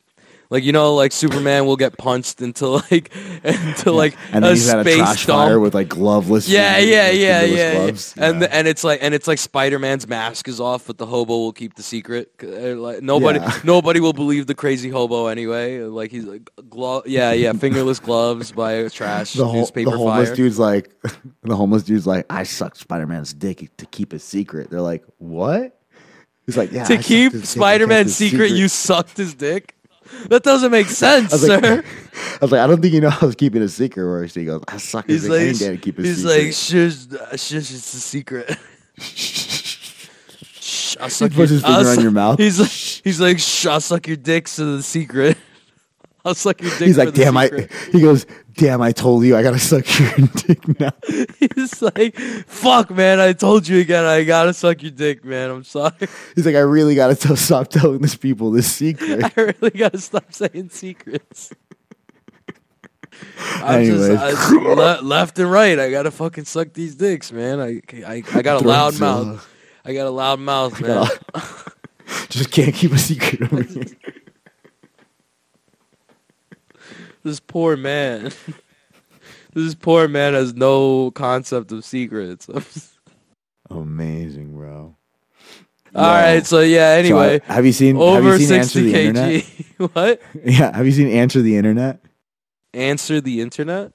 Like 0.49 0.63
you 0.65 0.73
know, 0.73 0.95
like 0.95 1.13
Superman 1.13 1.67
will 1.67 1.77
get 1.77 1.99
punched 1.99 2.41
into 2.41 2.69
like 2.69 3.11
into 3.45 3.91
like 3.93 4.17
and 4.33 4.45
then 4.45 4.53
a 4.53 4.55
he's 4.55 4.69
at 4.69 4.79
a 4.79 4.83
space 4.83 4.97
trash 4.99 5.27
dump. 5.27 5.49
fire 5.49 5.59
with 5.61 5.75
like 5.75 5.89
gloveless. 5.89 6.49
Yeah, 6.49 6.79
yeah, 6.79 7.11
yeah, 7.11 7.43
yeah, 7.43 7.75
gloves. 7.75 8.15
yeah. 8.17 8.25
And 8.29 8.35
Yeah. 8.35 8.41
the, 8.47 8.55
and 8.55 8.69
it's 8.69 8.85
like 8.85 9.01
and 9.03 9.13
it's 9.15 9.27
like 9.27 9.39
Spider 9.39 9.79
Man's 9.79 10.07
mask 10.07 10.49
is 10.49 10.61
off, 10.61 10.87
but 10.87 10.99
the 10.99 11.07
hobo 11.07 11.37
will 11.39 11.53
keep 11.53 11.75
the 11.75 11.83
secret. 11.83 12.31
Uh, 12.43 12.77
Like 12.77 13.03
nobody, 13.03 13.41
Yeah. 13.41 13.59
nobody 13.65 14.01
will 14.01 14.13
believe 14.13 14.47
the 14.47 14.55
crazy 14.55 14.89
hobo 14.89 15.27
anyway. 15.27 15.81
Like 15.81 16.11
he's 16.11 16.25
like 16.25 16.49
glove, 16.71 17.07
yeah, 17.07 17.33
yeah, 17.33 17.53
fingerless 17.53 17.99
gloves 18.01 18.53
by 18.53 18.89
trash 18.89 19.33
the, 19.35 19.45
whole, 19.45 19.55
newspaper 19.55 19.91
the 19.91 19.97
homeless 19.99 20.29
fire. 20.29 20.37
dude's 20.37 20.59
like, 20.59 20.91
the 21.43 21.57
homeless 21.57 21.83
dude's 21.83 22.07
like, 22.07 22.27
I 22.31 22.45
sucked 22.45 22.77
Spider 22.79 23.07
Man's 23.07 23.33
dick 23.35 23.69
to 23.79 23.87
keep 23.87 24.15
it 24.15 24.21
secret. 24.21 24.71
They're 24.71 24.81
like, 24.81 25.05
what? 25.19 25.73
He's 26.47 26.57
like, 26.57 26.71
yeah. 26.71 26.85
To 26.85 26.95
sucked 26.95 27.05
keep 27.09 27.33
his 27.33 27.43
I 27.43 27.45
Spider 27.47 27.87
Man's 27.89 28.17
his 28.17 28.31
secret, 28.31 28.53
you 28.53 28.69
sucked 28.69 29.17
his 29.17 29.35
dick. 29.35 29.75
That 30.29 30.43
doesn't 30.43 30.71
make 30.71 30.87
sense, 30.87 31.33
I 31.33 31.37
was 31.37 31.49
like, 31.49 31.65
sir. 31.65 31.85
I 32.17 32.39
was 32.41 32.53
like, 32.53 32.61
I 32.61 32.67
don't 32.67 32.81
think 32.81 32.95
you 32.95 33.01
know 33.01 33.11
I 33.21 33.25
was 33.25 33.35
keeping 33.35 33.63
a 33.63 33.69
secret. 33.69 34.05
Where 34.05 34.25
he 34.25 34.45
goes, 34.45 34.63
I 34.69 34.77
suck 34.79 35.07
He's 35.07 35.29
like, 35.29 35.59
day 35.59 35.71
to 35.71 35.77
keep 35.77 35.99
it 35.99 36.05
he's 36.05 36.19
secret. 36.19 36.45
like, 36.45 36.53
shush, 36.53 37.41
shush, 37.41 37.73
it's 37.73 37.95
a 37.95 38.01
secret. 38.01 38.57
Shh, 40.59 40.97
I'll 41.01 41.11
suck 41.11 41.33
puts 41.33 41.51
his 41.51 41.63
finger 41.63 41.89
on 41.89 42.01
your 42.01 42.11
mouth. 42.11 42.39
He's 42.39 42.59
like, 42.59 42.71
he's 42.71 43.21
like, 43.21 43.39
shh, 43.39 43.67
I'll 43.67 43.81
suck 43.81 44.09
your 44.09 44.17
dick 44.17 44.47
to 44.47 44.77
the 44.77 44.83
secret. 44.83 45.37
I'll 46.27 46.35
suck 46.35 46.61
your 46.61 46.71
dick. 46.73 46.81
He's 46.89 46.99
like, 46.99 47.15
damn, 47.15 47.37
I. 47.37 47.69
He 47.93 48.01
goes, 48.01 48.27
damn, 48.57 48.83
I 48.83 48.91
told 48.91 49.25
you, 49.25 49.37
I 49.37 49.45
gotta 49.45 49.61
suck 49.61 49.87
your 49.99 50.11
dick 50.35 50.81
now. 50.81 50.91
He's 51.39 51.81
like, 51.81 52.17
fuck, 52.49 52.91
man, 52.91 53.21
I 53.21 53.33
told 53.33 53.69
you 53.69 53.79
again, 53.79 54.05
I 54.05 54.25
gotta 54.25 54.53
suck 54.53 54.83
your 54.83 54.91
dick, 54.91 55.25
man. 55.25 55.51
I'm 55.51 55.63
sorry. 55.65 55.93
He's 56.35 56.45
like, 56.45 56.57
I 56.57 56.61
really 56.61 56.97
gotta 56.97 57.15
tell, 57.15 57.37
stop 57.37 57.69
telling 57.69 58.01
these 58.01 58.17
people 58.17 58.51
this 58.51 58.71
secret. 58.71 59.25
I 59.25 59.41
really 59.41 59.71
gotta 59.71 59.99
stop 59.99 60.33
saying 60.33 60.71
secrets. 60.71 61.53
I'm 63.63 63.85
just 63.85 64.11
I, 64.11 64.53
le- 64.59 65.01
left 65.03 65.39
and 65.39 65.51
right. 65.51 65.79
I 65.79 65.91
gotta 65.91 66.11
fucking 66.11 66.45
suck 66.45 66.73
these 66.73 66.97
dicks, 66.97 67.31
man. 67.33 67.61
I 67.61 67.81
I, 68.05 68.23
I 68.35 68.43
got 68.43 68.63
a 68.63 68.67
loud 68.67 68.99
mouth. 68.99 69.39
uh, 69.39 69.89
I 69.89 69.95
got 69.95 70.07
a 70.07 70.11
loud 70.11 70.41
mouth, 70.41 70.81
man. 70.81 71.07
Just 72.29 72.51
can't 72.51 72.75
keep 72.75 72.93
a 72.93 72.99
secret 72.99 73.43
over 73.43 73.63
here. 73.63 73.85
This 77.27 77.41
poor 77.41 77.77
man. 77.77 78.31
this 79.53 79.75
poor 79.75 80.07
man 80.07 80.35
has 80.35 80.55
no 80.55 81.11
concept 81.11 81.73
of 81.73 81.85
secrets. 81.85 82.49
Amazing, 83.71 84.53
bro. 84.55 84.95
right, 85.93 86.47
so 86.47 86.61
yeah. 86.61 86.95
So, 86.95 86.99
Anyway, 86.99 87.41
have 87.45 87.67
you 87.67 87.73
seen 87.73 87.97
have 87.97 88.03
over 88.03 88.37
you 88.39 88.47
seen 88.47 88.59
Answer 88.61 88.79
sixty 88.81 88.93
the 88.93 89.01
Internet? 89.01 89.43
kg. 89.43 89.91
what? 89.95 90.23
Yeah, 90.45 90.77
have 90.77 90.87
you 90.87 90.93
seen 90.93 91.09
Answer 91.09 91.43
the 91.43 91.57
Internet? 91.57 92.01
Answer 92.75 93.21
the 93.21 93.41
internet. 93.41 93.93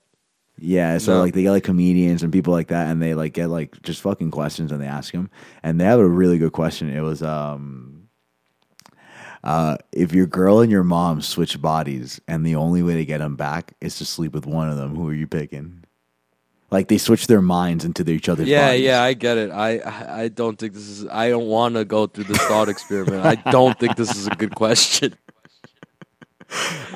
Yeah, 0.58 0.98
so 0.98 1.14
No. 1.16 1.20
like 1.22 1.34
they 1.34 1.44
get 1.44 1.52
like 1.52 1.64
comedians 1.64 2.24
and 2.24 2.34
people 2.34 2.52
like 2.52 2.68
that, 2.68 2.88
and 2.90 3.02
they 3.02 3.14
like 3.14 3.34
get 3.34 3.48
like 3.50 3.82
just 3.84 4.02
fucking 4.02 4.32
questions, 4.32 4.72
and 4.72 4.82
they 4.82 4.88
ask 4.88 5.14
them, 5.14 5.30
and 5.64 5.80
they 5.80 5.86
have 5.86 6.00
a 6.00 6.08
really 6.08 6.38
good 6.38 6.52
question. 6.52 6.90
It 6.90 7.02
was 7.02 7.22
um, 7.24 8.01
uh, 9.44 9.78
if 9.92 10.14
your 10.14 10.28
girl 10.28 10.60
and 10.60 10.72
your 10.72 10.84
mom 10.84 11.22
switch 11.22 11.62
bodies, 11.62 12.20
and 12.28 12.46
the 12.46 12.56
only 12.56 12.84
way 12.84 12.96
to 12.96 13.06
get 13.06 13.20
them 13.20 13.36
back 13.36 13.74
is 13.82 13.98
to 13.98 14.06
sleep 14.06 14.34
with 14.34 14.46
one 14.46 14.70
of 14.70 14.78
them, 14.78 14.96
who 14.96 15.08
are 15.10 15.14
you 15.14 15.28
picking? 15.28 15.84
Like 16.70 16.88
they 16.88 16.98
switch 16.98 17.28
their 17.28 17.42
minds 17.42 17.84
into 17.84 18.04
their 18.04 18.16
each 18.16 18.30
other's 18.30 18.48
Yeah, 18.48 18.68
bodies. 18.68 18.82
yeah, 18.82 19.04
I 19.04 19.14
get 19.14 19.38
it. 19.38 19.52
I 19.52 20.24
I 20.24 20.28
don't 20.30 20.58
think 20.58 20.74
this 20.74 20.88
is. 20.88 21.06
I 21.08 21.28
don't 21.30 21.48
want 21.48 21.76
to 21.76 21.84
go 21.84 22.08
through 22.08 22.24
this 22.26 22.38
thought 22.44 22.70
experiment. 22.70 23.26
I 23.26 23.36
don't 23.52 23.78
think 23.78 23.98
this 23.98 24.16
is 24.16 24.28
a 24.28 24.36
good 24.36 24.56
question. 24.56 25.16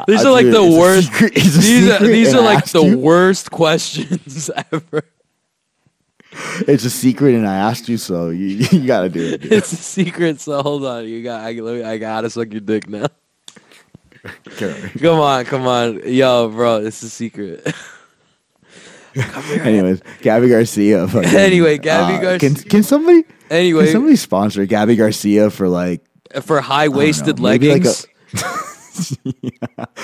These 0.07 0.23
I 0.25 0.29
are 0.29 0.31
like 0.31 0.45
the 0.51 0.63
worst. 0.63 1.11
secret- 1.11 1.33
These 1.35 1.89
are 1.89 1.99
these 2.05 2.33
are 2.33 2.41
like 2.41 2.65
the 2.65 2.83
you. 2.83 2.97
worst 2.99 3.51
questions 3.61 4.49
ever. 4.71 5.03
It's 6.67 6.83
a 6.85 6.89
secret, 6.89 7.35
and 7.35 7.47
I 7.47 7.55
asked 7.55 7.87
you, 7.89 7.97
so 7.97 8.29
you 8.29 8.47
you 8.71 8.85
gotta 8.87 9.09
do 9.09 9.21
it. 9.23 9.41
dude. 9.41 9.53
It's 9.53 9.71
a 9.71 9.75
secret. 9.77 10.39
So 10.41 10.61
hold 10.61 10.85
on, 10.85 11.05
you 11.07 11.23
got. 11.23 11.41
I, 11.41 11.51
let 11.53 11.75
me- 11.75 11.83
I 11.83 11.97
gotta 11.97 12.29
suck 12.29 12.51
your 12.51 12.61
dick 12.61 12.87
now. 12.89 13.07
Come 14.57 15.19
on, 15.19 15.45
come 15.45 15.67
on, 15.67 16.01
yo, 16.05 16.49
bro. 16.49 16.77
It's 16.77 17.01
a 17.03 17.09
secret. 17.09 17.65
Anyways, 19.15 20.01
Gabi 20.21 20.49
Garcia. 20.49 21.07
fucking, 21.07 21.29
Anyway, 21.35 21.77
Gabi 21.77 22.17
uh, 22.17 22.21
Garcia- 22.21 22.39
Can, 22.39 22.55
can 22.69 22.83
somebody 22.83 23.23
Anyway, 23.49 23.83
can 23.85 23.93
somebody 23.93 24.15
sponsor 24.17 24.65
Gabi 24.65 24.97
Garcia 24.97 25.49
for 25.49 25.69
like 25.69 26.03
for 26.41 26.59
high 26.59 26.87
waisted 26.89 27.39
leggings. 27.39 28.05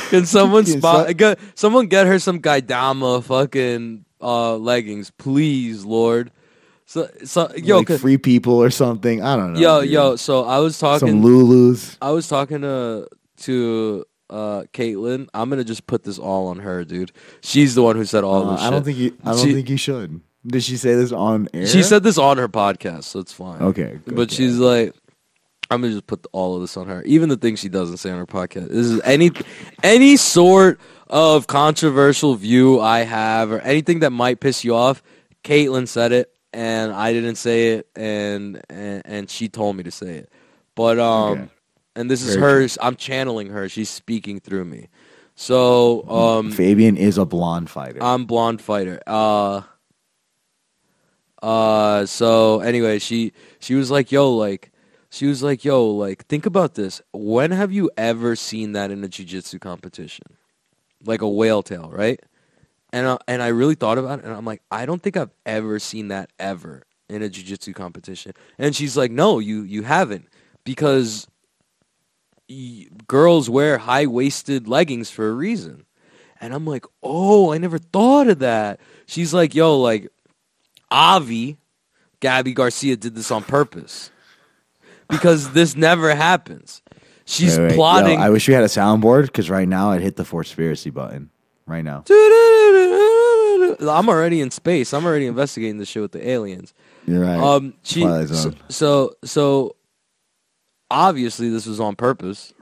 Can 0.10 0.26
someone 0.26 0.66
Yeah, 0.66 0.78
spot? 0.78 1.18
get, 1.18 1.40
someone 1.56 1.88
get 1.88 2.08
her 2.08 2.20
some 2.20 2.40
Gaidama 2.42 3.24
fucking 3.24 4.06
uh, 4.22 4.56
leggings, 4.58 5.12
please, 5.12 5.84
Lord. 5.86 6.32
So, 6.86 7.10
so 7.24 7.52
yo, 7.56 7.80
like 7.80 8.00
free 8.00 8.18
people 8.18 8.54
or 8.62 8.70
something? 8.70 9.22
I 9.24 9.36
don't 9.38 9.54
know. 9.54 9.60
yo, 9.60 9.82
dude. 9.82 9.90
yo. 9.92 10.16
So 10.18 10.44
I 10.44 10.60
was 10.60 10.78
talking 10.78 11.08
some. 11.08 11.22
Lulus. 11.24 11.98
I 12.02 12.12
was 12.12 12.28
talking 12.28 12.62
to 12.62 13.08
to 13.44 14.06
uh, 14.30 14.64
Caitlin. 14.74 15.28
I'm 15.34 15.50
gonna 15.50 15.64
just 15.64 15.88
put 15.88 16.04
this 16.04 16.20
all 16.20 16.48
on 16.48 16.60
her, 16.60 16.84
dude. 16.84 17.12
She's 17.42 17.76
the 17.76 17.84
one 17.84 17.96
who 17.96 18.04
said 18.06 18.24
all 18.24 18.46
Uh, 18.48 18.52
this. 18.56 18.62
I 18.62 18.70
don't 18.70 18.84
think 18.84 18.98
you. 18.98 19.18
I 19.24 19.32
don't 19.32 19.40
She- 19.46 19.54
think 19.54 19.70
you 19.70 19.78
should. 19.78 20.22
Did 20.46 20.64
she 20.64 20.76
say 20.76 20.96
this 20.96 21.12
on 21.12 21.48
air? 21.54 21.68
She 21.68 21.84
said 21.84 22.02
this 22.02 22.18
on 22.18 22.38
her 22.40 22.50
podcast, 22.50 23.04
so 23.04 23.20
it's 23.20 23.32
fine. 23.32 23.62
Okay, 23.62 24.00
good, 24.04 24.16
but 24.16 24.30
good. 24.30 24.32
she's 24.32 24.58
like, 24.58 24.92
I'm 25.70 25.82
gonna 25.82 25.94
just 25.94 26.08
put 26.08 26.26
all 26.32 26.56
of 26.56 26.62
this 26.62 26.76
on 26.76 26.88
her, 26.88 27.04
even 27.04 27.30
the 27.30 27.38
things 27.38 27.60
she 27.60 27.70
doesn't 27.70 27.98
say 27.98 28.10
on 28.10 28.18
her 28.18 28.26
podcast. 28.26 28.70
This 28.70 28.88
is 28.88 29.00
any 29.04 29.32
any 29.84 30.18
sort 30.18 30.80
of 31.12 31.46
controversial 31.46 32.34
view 32.36 32.80
I 32.80 33.00
have, 33.02 33.52
or 33.52 33.60
anything 33.60 34.00
that 34.00 34.12
might 34.12 34.40
piss 34.40 34.64
you 34.64 34.74
off. 34.74 35.04
Caitlin 35.44 35.88
said 35.88 36.12
it, 36.12 36.34
and 36.54 36.92
I 36.94 37.14
didn't 37.14 37.36
say 37.36 37.74
it, 37.74 37.88
and 37.96 38.62
and, 38.70 39.02
and 39.06 39.30
she 39.30 39.50
told 39.50 39.76
me 39.76 39.84
to 39.84 39.92
say 39.92 40.16
it. 40.18 40.30
But 40.74 40.98
um, 41.00 41.32
Okay. 41.34 41.50
and 41.96 42.10
this 42.10 42.24
is 42.24 42.36
Very 42.36 42.62
hers. 42.64 42.78
I'm 42.82 42.96
channeling 42.96 43.50
her. 43.50 43.68
She's 43.70 43.90
speaking 43.90 44.40
through 44.40 44.66
me. 44.66 44.88
So 45.36 46.08
um, 46.10 46.52
Fabian 46.52 46.98
is 46.98 47.18
a 47.18 47.26
blonde 47.26 47.70
fighter. 47.70 48.00
I'm 48.02 48.26
blonde 48.26 48.62
fighter. 48.62 49.02
Uh 49.06 49.62
uh 51.42 52.06
so 52.06 52.60
anyway, 52.60 53.00
she 53.00 53.34
she 53.60 53.74
was 53.76 53.90
like, 53.90 54.12
"Yo, 54.12 54.32
like 54.32 54.72
she 55.10 55.26
was 55.26 55.42
like, 55.42 55.66
"Yo, 55.66 55.86
like 55.90 56.26
think 56.28 56.46
about 56.46 56.76
this. 56.76 57.02
When 57.12 57.52
have 57.52 57.72
you 57.72 57.90
ever 57.98 58.36
seen 58.36 58.74
that 58.74 58.92
in 58.92 59.04
a 59.04 59.08
jiu-jitsu 59.08 59.60
competition? 59.60 60.38
Like 61.06 61.22
a 61.22 61.30
whale 61.30 61.64
tail, 61.64 61.90
right?" 61.92 62.20
And 62.94 63.06
uh, 63.08 63.18
and 63.28 63.42
I 63.42 63.48
really 63.48 63.76
thought 63.76 63.98
about 63.98 64.20
it 64.20 64.26
and 64.26 64.34
I'm 64.34 64.46
like, 64.46 64.62
"I 64.72 64.86
don't 64.86 65.02
think 65.02 65.18
I've 65.18 65.32
ever 65.46 65.80
seen 65.80 66.10
that 66.10 66.30
ever 66.40 66.84
in 67.10 67.22
a 67.22 67.30
jiu-jitsu 67.30 67.74
competition." 67.74 68.34
And 68.58 68.76
she's 68.76 68.98
like, 68.98 69.12
"No, 69.12 69.40
you 69.40 69.64
you 69.64 69.84
haven't 69.84 70.28
because 70.64 71.28
y- 72.50 72.88
girls 73.08 73.50
wear 73.50 73.78
high-waisted 73.78 74.68
leggings 74.68 75.10
for 75.10 75.30
a 75.30 75.34
reason." 75.34 75.86
And 76.44 76.56
I'm 76.56 76.66
like, 76.66 76.88
oh, 77.04 77.54
I 77.54 77.60
never 77.60 77.78
thought 77.78 78.28
of 78.28 78.40
that. 78.40 78.80
She's 79.06 79.32
like, 79.32 79.54
yo, 79.54 79.80
like, 79.80 80.10
Avi 80.90 81.58
Gabi 82.20 82.54
Garcia 82.56 82.96
did 82.96 83.14
this 83.16 83.30
on 83.30 83.44
purpose 83.44 84.10
because 85.08 85.54
this 85.54 85.76
never 85.76 86.16
happens. 86.16 86.82
She's 87.32 87.58
Wait, 87.58 87.64
wait, 87.64 87.70
yo, 87.72 87.76
plotting. 87.78 88.20
I 88.20 88.30
wish 88.30 88.46
we 88.50 88.54
had 88.54 88.66
a 88.66 88.68
soundboard 88.68 89.28
because 89.28 89.50
right 89.50 89.68
now 89.68 89.92
I'd 89.92 90.02
hit 90.02 90.18
the 90.18 90.24
Forspiracy 90.24 90.94
button. 90.94 91.30
Right 91.66 91.82
now. 91.82 92.04
I'm 93.90 94.10
already 94.10 94.42
in 94.42 94.52
space. 94.52 94.94
I'm 94.94 95.06
already 95.06 95.28
investigating 95.28 95.78
this 95.78 95.88
shit 95.88 96.02
with 96.02 96.12
the 96.12 96.28
aliens. 96.28 96.74
You're 97.08 97.22
right. 97.22 97.40
Um, 97.40 97.76
she 97.84 98.02
Twilight 98.02 98.28
so, 98.28 98.36
Zone. 98.36 98.56
so 98.68 99.16
so 99.24 99.76
obviously 100.90 101.50
this 101.50 101.66
was 101.66 101.80
on 101.80 101.96
purpose. 101.96 102.54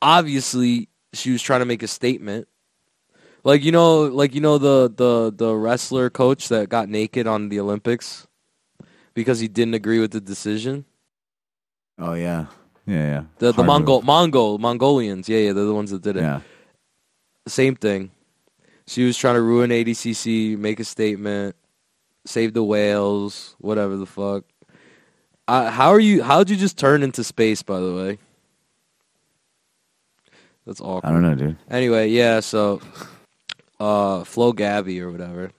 Obviously 0.00 0.88
she 1.12 1.30
was 1.30 1.42
trying 1.42 1.60
to 1.60 1.66
make 1.66 1.82
a 1.82 1.88
statement. 1.88 2.48
Like 3.44 3.62
you 3.62 3.72
know, 3.72 4.04
like 4.04 4.34
you 4.34 4.40
know 4.40 4.56
the 4.56 4.90
the 4.96 5.34
the 5.36 5.54
wrestler 5.54 6.08
coach 6.08 6.48
that 6.48 6.70
got 6.70 6.88
naked 6.88 7.26
on 7.26 7.50
the 7.50 7.60
Olympics 7.60 8.26
because 9.12 9.38
he 9.38 9.48
didn't 9.48 9.74
agree 9.74 10.00
with 10.00 10.12
the 10.12 10.20
decision. 10.22 10.86
oh 11.98 12.14
yeah. 12.14 12.46
Yeah, 12.86 12.96
yeah. 12.96 13.22
The 13.38 13.46
the 13.46 13.52
Hard 13.54 13.66
Mongol 13.66 13.96
move. 14.00 14.06
Mongol 14.06 14.58
Mongolians, 14.58 15.28
yeah, 15.28 15.38
yeah, 15.38 15.52
they're 15.52 15.64
the 15.64 15.74
ones 15.74 15.90
that 15.90 16.02
did 16.02 16.16
it. 16.16 16.22
Yeah. 16.22 16.40
Same 17.46 17.76
thing. 17.76 18.10
She 18.86 19.04
was 19.04 19.16
trying 19.16 19.36
to 19.36 19.42
ruin 19.42 19.70
ADCC, 19.70 20.58
make 20.58 20.78
a 20.80 20.84
statement, 20.84 21.56
save 22.26 22.52
the 22.52 22.62
whales, 22.62 23.56
whatever 23.58 23.96
the 23.96 24.06
fuck. 24.06 24.44
Uh, 25.48 25.70
how 25.70 25.90
are 25.90 26.00
you? 26.00 26.22
How'd 26.22 26.50
you 26.50 26.56
just 26.56 26.78
turn 26.78 27.02
into 27.02 27.24
space? 27.24 27.62
By 27.62 27.80
the 27.80 27.94
way, 27.94 28.18
that's 30.66 30.80
awkward. 30.80 31.08
I 31.08 31.12
don't 31.12 31.22
know, 31.22 31.34
dude. 31.34 31.56
Anyway, 31.70 32.08
yeah. 32.08 32.40
So, 32.40 32.80
uh, 33.80 34.24
Flo 34.24 34.52
Gabi 34.52 35.00
or 35.00 35.10
whatever. 35.10 35.50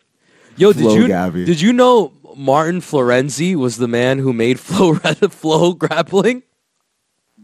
Yo, 0.57 0.73
did 0.73 0.91
you 0.91 1.07
Gabi. 1.07 1.45
did 1.45 1.61
you 1.61 1.73
know 1.73 2.13
Martin 2.35 2.81
Floreani 2.81 3.55
was 3.55 3.77
the 3.77 3.87
man 3.87 4.19
who 4.19 4.33
made 4.33 4.59
Flow 4.59 4.95
Flow 4.95 5.73
grappling? 5.73 6.43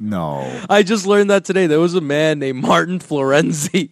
No. 0.04 0.62
I 0.70 0.82
just 0.82 1.06
learned 1.06 1.30
that 1.30 1.45
today. 1.45 1.68
There 1.68 1.80
was 1.80 1.93
a 1.93 2.02
man 2.02 2.39
named 2.39 2.60
Martin 2.62 2.97
Floreani. 2.99 3.91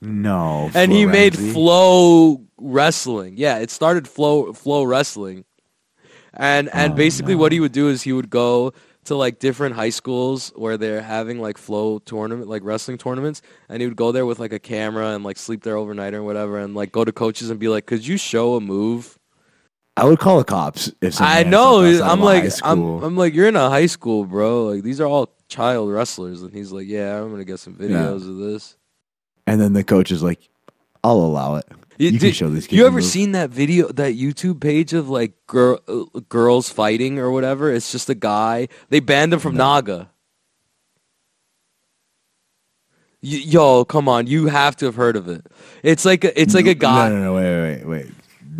No. 0.00 0.70
and 0.74 0.90
he 0.92 1.04
made 1.06 1.36
flow 1.36 2.44
wrestling. 2.56 3.34
Yeah, 3.36 3.58
it 3.58 3.70
started 3.70 4.06
flow 4.08 4.52
FloWrestling, 4.52 5.44
and 6.32 6.68
and 6.72 6.92
Oh, 6.92 6.96
basically 6.96 7.34
no. 7.34 7.40
what 7.40 7.52
he 7.52 7.60
would 7.60 7.72
do 7.72 7.88
is 7.88 8.02
he 8.02 8.12
would 8.12 8.30
go 8.30 8.72
to 9.04 9.16
like 9.16 9.38
different 9.40 9.74
high 9.74 9.90
schools 9.90 10.52
where 10.54 10.76
they're 10.76 11.02
having 11.02 11.40
like 11.40 11.58
flow 11.58 11.98
tournament 11.98 12.48
like 12.48 12.62
wrestling 12.64 12.96
tournaments, 12.96 13.42
and 13.68 13.82
he 13.82 13.88
would 13.88 13.96
go 13.96 14.12
there 14.12 14.24
with 14.24 14.38
like 14.38 14.52
a 14.52 14.58
camera 14.60 15.08
and 15.16 15.24
like 15.24 15.36
sleep 15.36 15.62
there 15.64 15.76
overnight 15.76 16.14
or 16.14 16.22
whatever, 16.22 16.58
and 16.58 16.74
like 16.76 16.92
go 16.92 17.04
to 17.04 17.10
coaches 17.12 17.50
and 17.50 17.58
be 17.58 17.68
like, 17.68 17.86
"Could 17.86 18.06
you 18.06 18.16
show 18.16 18.54
a 18.54 18.60
move?" 18.60 19.17
I 19.98 20.04
would 20.04 20.18
call 20.18 20.38
the 20.38 20.44
cops 20.44 20.92
if 21.00 21.20
I 21.20 21.42
know. 21.42 21.80
I'm 21.82 22.20
like, 22.20 22.44
I'm. 22.62 22.80
I'm 23.02 23.16
like, 23.16 23.34
you're 23.34 23.48
in 23.48 23.56
a 23.56 23.68
high 23.68 23.86
school, 23.86 24.24
bro. 24.24 24.66
Like 24.66 24.82
these 24.82 25.00
are 25.00 25.06
all 25.06 25.34
child 25.48 25.90
wrestlers, 25.90 26.42
and 26.42 26.52
he's 26.52 26.70
like, 26.72 26.86
"Yeah, 26.86 27.20
I'm 27.20 27.30
gonna 27.30 27.44
get 27.44 27.58
some 27.58 27.74
videos 27.74 28.28
of 28.28 28.36
this." 28.36 28.76
and 29.46 29.60
then 29.60 29.72
the 29.72 29.82
coach 29.82 30.10
is 30.10 30.22
like, 30.22 30.40
I'll 31.02 31.16
allow 31.20 31.56
it. 31.56 31.64
You, 31.96 32.18
can 32.18 32.32
show 32.32 32.48
these 32.50 32.66
kids. 32.66 32.78
You 32.78 32.86
ever 32.86 33.00
seen 33.00 33.32
that 33.32 33.50
video, 33.50 33.88
that 33.88 34.14
YouTube 34.14 34.60
page 34.60 34.92
of 34.92 35.08
like 35.08 35.32
girl, 35.48 35.80
uh, 35.88 36.20
girls 36.28 36.70
fighting 36.70 37.18
or 37.18 37.30
whatever? 37.32 37.72
It's 37.72 37.90
just 37.90 38.08
a 38.08 38.14
guy. 38.14 38.68
They 38.88 39.00
banned 39.00 39.32
him 39.32 39.40
from 39.40 39.56
Naga. 39.56 40.10
Y- 43.20 43.42
Yo, 43.46 43.84
come 43.84 44.08
on! 44.08 44.28
You 44.28 44.46
have 44.46 44.76
to 44.76 44.86
have 44.86 44.94
heard 44.94 45.16
of 45.16 45.26
it. 45.28 45.44
It's 45.82 46.04
like 46.04 46.22
a, 46.22 46.40
it's 46.40 46.54
like 46.54 46.66
a 46.66 46.74
guy. 46.74 47.08
No, 47.08 47.16
no, 47.16 47.22
no, 47.24 47.34
wait, 47.34 47.84
wait, 47.84 47.86
wait. 47.88 48.06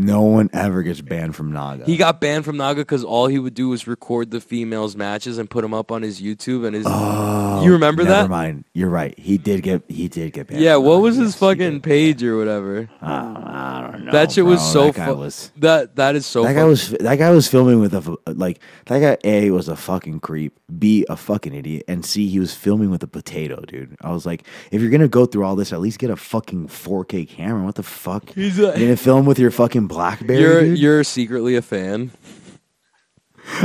No 0.00 0.22
one 0.22 0.48
ever 0.52 0.82
gets 0.84 1.00
banned 1.00 1.34
from 1.34 1.52
Naga. 1.52 1.84
He 1.84 1.96
got 1.96 2.20
banned 2.20 2.44
from 2.44 2.56
Naga 2.56 2.82
because 2.82 3.02
all 3.02 3.26
he 3.26 3.38
would 3.40 3.54
do 3.54 3.68
was 3.70 3.88
record 3.88 4.30
the 4.30 4.40
females' 4.40 4.94
matches 4.94 5.38
and 5.38 5.50
put 5.50 5.62
them 5.62 5.74
up 5.74 5.90
on 5.90 6.02
his 6.02 6.22
YouTube 6.22 6.64
and 6.64 6.74
his. 6.76 6.86
Oh, 6.88 7.62
You 7.64 7.72
remember 7.72 8.04
never 8.04 8.14
that? 8.14 8.20
Never 8.22 8.28
mind. 8.30 8.64
You're 8.74 8.88
right. 8.90 9.18
He 9.18 9.38
did 9.38 9.62
get. 9.62 9.82
He 9.88 10.06
did 10.06 10.32
get 10.32 10.46
banned. 10.46 10.62
yeah, 10.62 10.76
what 10.76 10.90
Naga. 10.94 11.00
was 11.02 11.16
his 11.16 11.28
Yes, 11.32 11.38
fucking 11.40 11.80
page 11.80 12.22
or 12.22 12.38
whatever? 12.38 12.88
I 13.02 13.18
don't, 13.22 13.36
I 13.44 13.90
don't 13.90 14.04
know. 14.04 14.12
that 14.12 14.30
shit 14.30 14.44
was 14.44 14.60
bro. 14.60 14.70
so 14.72 14.90
That 14.92 15.08
fu- 15.08 15.14
was. 15.16 15.52
That 15.56 15.96
that 15.96 16.14
is 16.14 16.24
so. 16.26 16.44
That 16.44 16.54
guy 16.54 16.60
fu- 16.62 16.68
was 16.68 16.88
that 16.90 17.16
guy 17.16 17.30
was 17.30 17.48
filming 17.48 17.80
with 17.80 17.92
a 17.92 18.16
like 18.26 18.60
that 18.86 19.00
guy 19.00 19.18
A 19.28 19.50
was 19.50 19.66
a 19.66 19.74
fucking 19.74 20.20
creep, 20.20 20.56
B 20.78 21.04
a 21.08 21.16
fucking 21.16 21.52
idiot, 21.54 21.84
and 21.88 22.04
C 22.04 22.28
he 22.28 22.38
was 22.38 22.54
filming 22.54 22.90
with 22.90 23.02
a 23.02 23.08
potato, 23.08 23.60
dude. 23.66 23.96
I 24.00 24.12
was 24.12 24.24
like, 24.24 24.44
if 24.70 24.80
you're 24.80 24.90
gonna 24.92 25.08
go 25.08 25.26
through 25.26 25.42
all 25.44 25.56
this, 25.56 25.72
at 25.72 25.80
least 25.80 25.98
get 25.98 26.10
a 26.10 26.16
fucking 26.16 26.68
4K 26.68 27.28
camera. 27.28 27.64
What 27.64 27.74
the 27.74 27.82
fuck? 27.82 28.30
He's 28.30 28.58
you're 28.58 28.72
gonna 28.72 28.96
film 28.96 29.26
with 29.26 29.40
your 29.40 29.50
fucking 29.50 29.87
BlackBerry. 29.88 30.40
You're 30.40 30.60
dude? 30.62 30.78
you're 30.78 31.04
secretly 31.04 31.56
a 31.56 31.62
fan. 31.62 32.10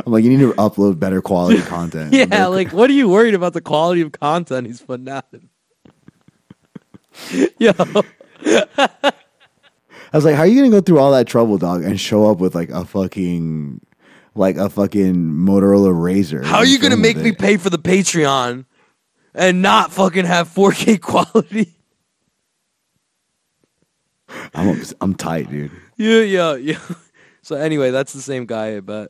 I'm 0.05 0.11
like, 0.11 0.23
you 0.23 0.29
need 0.29 0.39
to 0.39 0.53
upload 0.53 0.97
better 0.99 1.21
quality 1.21 1.61
content. 1.67 2.13
Yeah, 2.13 2.47
like 2.47 2.71
what 2.71 2.89
are 2.89 2.93
you 2.93 3.09
worried 3.09 3.33
about 3.33 3.53
the 3.53 3.61
quality 3.61 4.01
of 4.01 4.11
content 4.13 4.67
he's 4.67 4.81
putting 4.81 5.09
out? 5.09 5.25
Yo, 7.59 7.71
I 7.77 9.11
was 10.13 10.25
like, 10.25 10.35
how 10.35 10.41
are 10.41 10.47
you 10.47 10.55
gonna 10.55 10.71
go 10.71 10.81
through 10.81 10.99
all 10.99 11.11
that 11.11 11.27
trouble, 11.27 11.57
dog, 11.57 11.83
and 11.83 11.99
show 11.99 12.29
up 12.29 12.39
with 12.39 12.55
like 12.55 12.69
a 12.69 12.85
fucking 12.85 13.81
like 14.35 14.57
a 14.57 14.69
fucking 14.69 15.15
Motorola 15.15 15.93
Razor? 15.93 16.43
how 16.43 16.57
are 16.57 16.65
you 16.65 16.79
gonna 16.79 16.97
make 16.97 17.17
me 17.17 17.29
it? 17.29 17.37
pay 17.39 17.57
for 17.57 17.69
the 17.69 17.77
Patreon 17.77 18.65
and 19.35 19.61
not 19.61 19.91
fucking 19.91 20.25
have 20.25 20.47
4K 20.49 21.01
quality? 21.01 21.75
I'm 24.55 24.81
I'm 25.01 25.13
tight, 25.13 25.49
dude. 25.49 25.71
Yeah, 26.03 26.21
yeah, 26.21 26.55
yeah. 26.55 26.79
So 27.45 27.57
anyway, 27.57 27.91
that's 27.91 28.13
the 28.13 28.21
same 28.21 28.45
guy, 28.45 28.77
I 28.77 28.79
bet. 28.79 29.09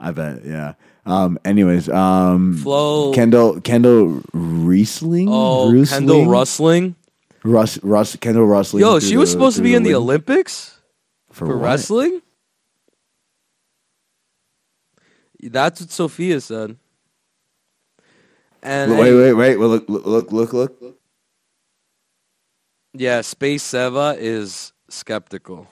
I 0.00 0.10
bet, 0.10 0.44
yeah. 0.44 0.74
Um. 1.04 1.38
Anyways, 1.44 1.88
um. 1.88 2.56
Flo, 2.56 3.12
Kendall 3.14 3.60
Kendall 3.60 4.20
Riesling. 4.32 5.28
oh, 5.30 5.70
Riesling? 5.70 6.00
Kendall 6.08 6.26
Rustling. 6.26 6.96
Russ 7.44 7.78
Russ 7.84 8.16
Kendall 8.16 8.46
Rustling. 8.46 8.80
Yo, 8.80 8.98
she 8.98 9.16
was 9.16 9.28
the- 9.28 9.32
supposed 9.34 9.56
to 9.58 9.62
be 9.62 9.74
in 9.76 9.84
the 9.84 9.94
Olympics 9.94 10.80
for, 11.30 11.46
for 11.46 11.56
wrestling. 11.56 12.20
That's 15.40 15.80
what 15.80 15.90
Sophia 15.90 16.40
said. 16.40 16.76
And 18.62 18.98
Wait, 18.98 19.14
wait, 19.14 19.34
wait. 19.34 19.56
Well, 19.56 19.68
look, 19.68 19.88
look, 19.88 20.04
look, 20.06 20.32
look, 20.32 20.52
look. 20.52 20.98
Yeah, 22.92 23.20
Space 23.20 23.62
Seva 23.62 24.16
is 24.18 24.72
skeptical. 24.88 25.68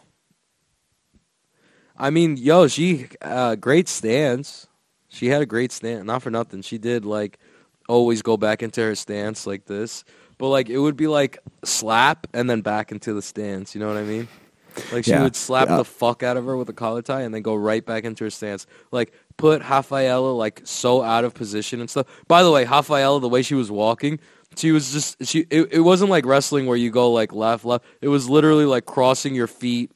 I 1.96 2.10
mean, 2.10 2.36
yo, 2.36 2.66
she 2.68 3.08
uh, 3.22 3.54
great 3.56 3.88
stance. 3.88 4.66
She 5.08 5.28
had 5.28 5.42
a 5.42 5.46
great 5.46 5.70
stance. 5.72 6.04
Not 6.04 6.22
for 6.22 6.30
nothing. 6.30 6.62
She 6.62 6.78
did 6.78 7.04
like 7.04 7.38
always 7.88 8.22
go 8.22 8.36
back 8.36 8.62
into 8.62 8.80
her 8.82 8.94
stance 8.94 9.46
like 9.46 9.66
this. 9.66 10.04
But 10.38 10.48
like 10.48 10.68
it 10.68 10.78
would 10.78 10.96
be 10.96 11.06
like 11.06 11.38
slap 11.64 12.26
and 12.34 12.50
then 12.50 12.60
back 12.62 12.90
into 12.90 13.14
the 13.14 13.22
stance. 13.22 13.74
You 13.74 13.80
know 13.80 13.88
what 13.88 13.96
I 13.96 14.02
mean? 14.02 14.26
Like 14.92 15.04
she 15.04 15.12
Yeah. 15.12 15.22
would 15.22 15.36
slap 15.36 15.68
Yeah. 15.68 15.76
the 15.76 15.84
fuck 15.84 16.24
out 16.24 16.36
of 16.36 16.44
her 16.46 16.56
with 16.56 16.68
a 16.68 16.72
collar 16.72 17.00
tie 17.02 17.20
and 17.22 17.32
then 17.32 17.42
go 17.42 17.54
right 17.54 17.84
back 17.86 18.02
into 18.04 18.24
her 18.24 18.30
stance. 18.30 18.66
Like 18.90 19.12
put 19.36 19.62
Rafaela 19.62 20.32
like 20.32 20.62
so 20.64 21.00
out 21.02 21.24
of 21.24 21.32
position 21.34 21.78
and 21.80 21.88
stuff. 21.88 22.06
By 22.26 22.42
the 22.42 22.50
way, 22.50 22.64
Rafaela, 22.64 23.20
the 23.20 23.28
way 23.28 23.42
she 23.42 23.54
was 23.54 23.70
walking, 23.70 24.18
she 24.56 24.72
was 24.72 24.92
just 24.92 25.24
she. 25.24 25.46
It, 25.50 25.68
it 25.74 25.80
wasn't 25.80 26.10
like 26.10 26.26
wrestling 26.26 26.66
where 26.66 26.76
you 26.76 26.90
go 26.90 27.12
like 27.12 27.32
left 27.32 27.64
left. 27.64 27.84
It 28.00 28.08
was 28.08 28.28
literally 28.28 28.64
like 28.64 28.84
crossing 28.84 29.36
your 29.36 29.46
feet, 29.46 29.92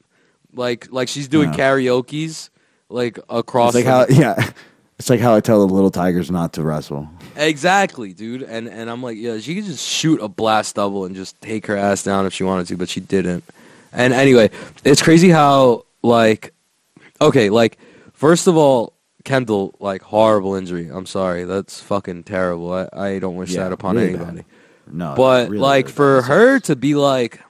like 0.55 0.91
like 0.93 1.09
she's 1.09 1.29
doing 1.29 1.51
Yeah. 1.53 1.57
karaoke's 1.59 2.51
like 2.89 3.19
across. 3.29 3.75
It's 3.75 3.87
like 3.87 4.09
the- 4.09 4.15
how, 4.15 4.21
yeah. 4.39 4.51
It's 4.99 5.09
like 5.09 5.21
how 5.21 5.37
I 5.37 5.41
tell 5.41 5.65
the 5.65 5.73
little 5.73 5.93
tigers 5.93 6.29
not 6.29 6.55
to 6.55 6.63
wrestle. 6.65 7.09
Exactly, 7.37 8.13
dude. 8.13 8.43
And 8.43 8.69
and 8.69 8.91
I'm 8.91 9.01
like, 9.03 9.17
yeah, 9.17 9.39
she 9.39 9.55
could 9.55 9.65
just 9.65 9.87
shoot 9.87 10.21
a 10.21 10.29
blast 10.29 10.75
double 10.75 11.05
and 11.05 11.15
just 11.15 11.41
take 11.41 11.67
her 11.67 11.77
ass 11.77 12.03
down 12.03 12.27
if 12.27 12.33
she 12.35 12.43
wanted 12.43 12.67
to, 12.69 12.77
but 12.77 12.89
she 12.89 13.01
didn't. 13.01 13.45
And 13.93 14.13
anyway, 14.13 14.51
it's 14.85 15.01
crazy 15.01 15.29
how 15.31 15.85
like 16.03 16.53
okay, 17.21 17.49
like 17.49 17.79
first 18.13 18.49
of 18.49 18.57
all, 18.57 18.93
Kendall, 19.25 19.75
like 19.79 20.03
horrible 20.03 20.57
injury. 20.57 20.89
I'm 20.93 21.07
sorry. 21.07 21.45
That's 21.45 21.81
fucking 21.81 22.25
terrible. 22.25 22.73
I, 22.73 22.89
I 22.93 23.19
don't 23.21 23.37
wish 23.37 23.51
Yeah, 23.53 23.65
that 23.65 23.73
upon 23.73 23.97
really 23.97 24.09
anybody. 24.15 24.37
bad. 24.39 24.45
No, 24.91 25.15
But 25.17 25.51
really, 25.51 25.61
like 25.61 25.85
really 25.87 25.93
for 25.95 26.23
her 26.23 26.59
to 26.61 26.75
be 26.75 26.95
like 26.97 27.41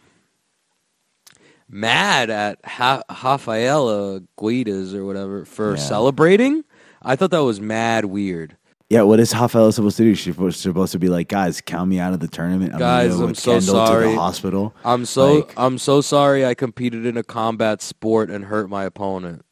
mad 1.68 2.30
at 2.30 2.58
ha- 2.64 3.02
Rafaela 3.22 4.20
Guedes 4.38 4.94
or 4.94 5.04
whatever 5.04 5.44
for 5.44 5.72
Yeah. 5.72 5.76
celebrating, 5.76 6.64
I 7.02 7.16
thought 7.16 7.30
that 7.30 7.44
was 7.44 7.60
mad 7.60 8.06
weird. 8.06 8.56
Yeah, 8.90 9.02
what 9.02 9.20
is 9.20 9.34
Rafaela 9.34 9.70
supposed 9.72 9.98
to 9.98 10.02
do? 10.02 10.14
She's 10.14 10.34
supposed- 10.34 10.92
to 10.92 10.98
be 10.98 11.10
like, 11.10 11.28
guys, 11.28 11.60
count 11.60 11.90
me 11.90 11.98
out 12.00 12.14
of 12.14 12.20
the 12.20 12.28
tournament. 12.28 12.72
I'm 12.72 12.78
Guys, 12.78 13.20
I'm 13.20 13.34
so 13.34 13.52
Kendall 13.58 13.74
to 13.74 13.86
sorry. 13.86 14.12
the 14.12 14.18
hospital. 14.18 14.74
I'm 14.82 15.04
so 15.04 15.34
Like- 15.34 15.52
I'm 15.58 15.76
so 15.76 16.00
sorry 16.00 16.46
I 16.46 16.54
competed 16.54 17.04
in 17.04 17.18
a 17.18 17.22
combat 17.22 17.82
sport 17.82 18.30
and 18.30 18.46
hurt 18.46 18.70
my 18.70 18.84
opponent. 18.84 19.42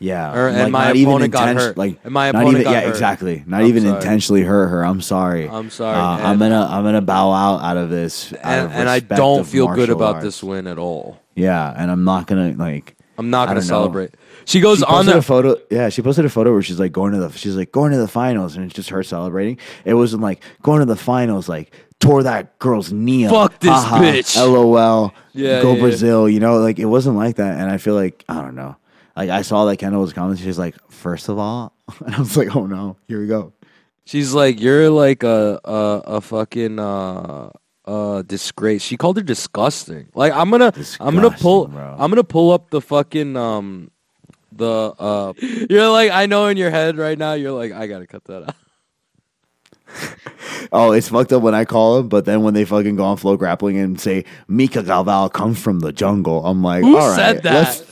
Yeah, 0.00 0.32
Or- 0.34 0.48
and 0.48 0.58
like, 0.58 0.72
my 0.72 0.86
not 0.86 0.96
even 0.96 1.10
opponent 1.12 1.32
got 1.32 1.54
hurt. 1.56 1.76
Like 1.76 2.00
And 2.04 2.12
my 2.14 2.28
opponent 2.28 2.48
even, 2.52 2.62
got 2.64 2.70
yeah, 2.72 2.80
hurt. 2.80 2.88
exactly. 2.88 3.44
Not 3.46 3.60
I'm 3.60 3.66
even 3.66 3.82
sorry. 3.84 3.96
intentionally 3.96 4.42
hurt 4.42 4.68
her. 4.68 4.82
I'm 4.84 5.02
sorry. 5.02 5.48
I'm 5.48 5.68
sorry. 5.68 5.94
Uh, 5.96 6.26
I'm 6.26 6.38
gonna 6.38 6.66
I'm 6.70 6.82
gonna 6.84 7.02
bow 7.02 7.30
out 7.32 7.62
out 7.62 7.76
of 7.76 7.90
this, 7.90 8.32
out 8.32 8.38
and, 8.44 8.66
of 8.66 8.72
and 8.72 8.88
I 8.88 9.00
don't 9.00 9.46
feel 9.46 9.68
good 9.68 9.90
about 9.90 10.14
arts. 10.16 10.24
this 10.24 10.42
win 10.42 10.66
at 10.66 10.78
all. 10.78 11.20
Yeah, 11.34 11.72
and 11.76 11.90
I'm 11.90 12.04
not 12.04 12.26
gonna 12.26 12.54
like. 12.56 12.96
I'm 13.18 13.28
not 13.28 13.48
gonna 13.48 13.60
don't 13.60 13.68
know. 13.68 13.74
celebrate. 13.74 14.14
She 14.46 14.60
goes 14.60 14.78
she 14.78 14.84
on 14.86 15.04
the 15.04 15.18
a 15.18 15.22
photo. 15.22 15.56
Yeah, 15.70 15.90
she 15.90 16.00
posted 16.00 16.24
a 16.24 16.30
photo 16.30 16.52
where 16.54 16.62
she's 16.62 16.80
like 16.80 16.92
going 16.92 17.12
to 17.12 17.18
the. 17.18 17.30
She's 17.32 17.54
like 17.54 17.70
going 17.70 17.92
to 17.92 17.98
the 17.98 18.08
finals, 18.08 18.56
and 18.56 18.64
it's 18.64 18.74
just 18.74 18.88
her 18.88 19.02
celebrating. 19.02 19.58
It 19.84 19.92
wasn't 19.94 20.22
like 20.22 20.42
going 20.62 20.80
to 20.80 20.86
the 20.86 20.96
finals, 20.96 21.46
like 21.46 21.74
tore 22.00 22.22
that 22.22 22.58
girl's 22.58 22.90
knee 22.90 23.26
up. 23.26 23.32
Fuck 23.32 23.60
this 23.60 23.70
bitch. 23.84 24.36
LOL. 24.36 25.12
Yeah, 25.34 25.60
go 25.60 25.68
yeah, 25.70 25.74
yeah. 25.74 25.80
Brazil. 25.82 26.28
You 26.30 26.40
know, 26.40 26.58
like 26.58 26.78
it 26.78 26.86
wasn't 26.86 27.16
like 27.16 27.36
that. 27.36 27.58
And 27.58 27.70
I 27.70 27.76
feel 27.76 27.94
like 27.94 28.24
I 28.30 28.40
don't 28.40 28.54
know. 28.54 28.76
Like 29.20 29.28
I 29.28 29.42
saw 29.42 29.66
that 29.66 29.76
Kendall 29.76 30.00
was 30.00 30.14
coming. 30.14 30.34
She's 30.38 30.58
like, 30.58 30.76
first 30.90 31.28
of 31.28 31.38
all, 31.38 31.74
and 32.06 32.14
I 32.14 32.18
was 32.18 32.38
like, 32.38 32.56
oh 32.56 32.64
no, 32.64 32.96
here 33.06 33.20
we 33.20 33.26
go. 33.26 33.52
She's 34.06 34.32
like, 34.32 34.58
you're 34.58 34.88
like 34.88 35.22
a 35.22 35.60
a, 35.62 36.02
a 36.06 36.20
fucking 36.22 36.78
uh 36.78 37.50
uh 37.84 38.22
disgrace. 38.22 38.80
She 38.80 38.96
called 38.96 39.18
her 39.18 39.22
disgusting. 39.22 40.08
Like 40.14 40.32
I'm 40.32 40.48
gonna 40.50 40.72
I'm 41.00 41.14
gonna 41.14 41.32
pull 41.32 41.66
bro. 41.66 41.96
I'm 41.98 42.10
gonna 42.10 42.24
pull 42.24 42.50
up 42.50 42.70
the 42.70 42.80
fucking 42.80 43.36
um 43.36 43.90
the 44.52 44.94
uh 44.98 45.34
you're 45.68 45.90
like 45.90 46.10
I 46.12 46.24
know 46.24 46.46
in 46.46 46.56
your 46.56 46.70
head 46.70 46.96
right 46.96 47.18
now 47.18 47.34
you're 47.34 47.52
like 47.52 47.72
I 47.72 47.88
gotta 47.88 48.06
cut 48.06 48.24
that 48.24 48.48
out. 48.48 48.56
Oh, 50.72 50.92
it's 50.92 51.08
fucked 51.08 51.32
up 51.32 51.42
when 51.42 51.52
I 51.54 51.64
call 51.64 51.98
him, 51.98 52.08
but 52.08 52.26
then 52.26 52.42
when 52.42 52.54
they 52.54 52.64
fucking 52.64 52.94
go 52.94 53.02
on 53.02 53.16
FloGrappling 53.16 53.82
and 53.82 54.00
say 54.00 54.24
Mika 54.46 54.84
Galvão 54.84 55.32
comes 55.32 55.60
from 55.60 55.80
the 55.80 55.90
jungle, 55.90 56.46
I'm 56.46 56.62
like, 56.62 56.82
Who 56.84 56.96
all 56.96 57.08
right, 57.08 57.16
said 57.16 57.42
that? 57.42 57.84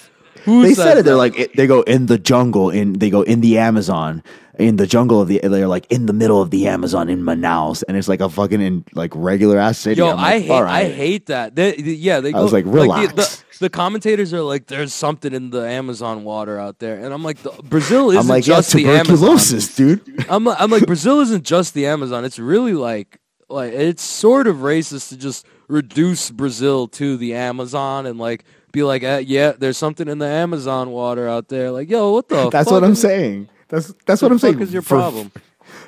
Who 0.48 0.62
they 0.62 0.74
said 0.74 0.98
it. 0.98 1.04
They're 1.04 1.14
that? 1.14 1.18
like 1.18 1.38
it, 1.38 1.56
they 1.56 1.66
go 1.66 1.82
in 1.82 2.06
the 2.06 2.18
jungle, 2.18 2.70
in 2.70 2.94
they 2.94 3.10
go 3.10 3.22
in 3.22 3.40
the 3.40 3.58
Amazon, 3.58 4.22
in 4.58 4.76
the 4.76 4.86
jungle 4.86 5.20
of 5.20 5.28
the. 5.28 5.40
They're 5.42 5.68
like 5.68 5.86
in 5.90 6.06
the 6.06 6.12
middle 6.12 6.42
of 6.42 6.50
the 6.50 6.66
Amazon 6.66 7.08
in 7.08 7.22
Manaus, 7.22 7.82
and 7.86 7.96
it's 7.96 8.08
like 8.08 8.20
a 8.20 8.28
fucking 8.28 8.60
in, 8.60 8.84
like 8.94 9.12
regular 9.14 9.58
ass 9.58 9.78
city. 9.78 9.98
Yo, 9.98 10.08
like, 10.08 10.18
I 10.18 10.38
hate 10.40 10.50
all 10.50 10.62
I 10.64 10.84
hate 10.90 11.26
that. 11.26 11.54
They, 11.54 11.72
they- 11.72 11.92
yeah, 11.92 12.20
they. 12.20 12.32
I 12.32 12.40
was 12.40 12.52
like, 12.52 12.64
the- 12.64 12.70
relax. 12.70 13.12
the, 13.14 13.44
the 13.60 13.70
commentators 13.70 14.32
are 14.34 14.42
like, 14.42 14.66
"There's 14.66 14.92
something 14.94 15.32
in 15.32 15.50
the 15.50 15.68
Amazon 15.68 16.24
water 16.24 16.58
out 16.58 16.78
there," 16.78 16.96
and 16.98 17.12
I'm 17.12 17.22
like, 17.22 17.38
the, 17.38 17.50
"Brazil 17.64 18.10
isn't 18.10 18.22
I'm 18.22 18.28
like, 18.28 18.46
yeah, 18.46 18.56
just 18.56 18.72
the 18.72 18.88
Amazon." 18.88 19.38
dude. 19.76 20.26
I'm 20.28 20.44
like, 20.44 20.60
I'm 20.60 20.70
like, 20.70 20.86
Brazil 20.86 21.20
isn't 21.20 21.44
just 21.44 21.74
the 21.74 21.86
Amazon. 21.86 22.24
It's 22.24 22.38
really 22.38 22.74
like 22.74 23.18
like 23.48 23.72
it's 23.72 24.02
sort 24.02 24.46
of 24.46 24.56
racist 24.56 25.08
to 25.10 25.16
just 25.16 25.46
reduce 25.68 26.30
Brazil 26.30 26.88
to 26.88 27.16
the 27.16 27.34
Amazon 27.34 28.06
and 28.06 28.18
like 28.18 28.44
be 28.72 28.82
like, 28.82 29.02
eh, 29.02 29.18
yeah, 29.26 29.52
there's 29.52 29.76
something 29.78 30.08
in 30.08 30.18
the 30.18 30.26
Amazon 30.26 30.90
water 30.90 31.28
out 31.28 31.48
there. 31.48 31.70
Like, 31.70 31.88
yo, 31.90 32.12
what 32.12 32.28
the? 32.28 32.48
That's 32.52 32.70
what 32.70 32.84
I'm 32.84 32.92
is- 32.92 33.00
saying. 33.00 33.48
That's 33.68 33.92
that's 34.06 34.22
what 34.22 34.32
I'm 34.32 34.38
saying. 34.38 34.60
is 34.60 34.72
your 34.72 34.80
For- 34.82 34.96
problem? 34.96 35.30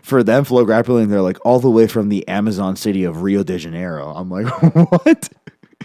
For 0.03 0.23
them, 0.23 0.45
FloGrappling, 0.45 1.09
they're 1.09 1.23
like 1.23 1.39
all 1.47 1.59
the 1.61 1.71
way 1.71 1.87
from 1.87 2.11
the 2.11 2.27
Amazon 2.29 2.77
city 2.77 3.05
of 3.05 3.23
Rio 3.23 3.43
de 3.43 3.57
Janeiro. 3.59 4.13
I'm 4.15 4.31
like, 4.31 4.47
what? 4.91 5.29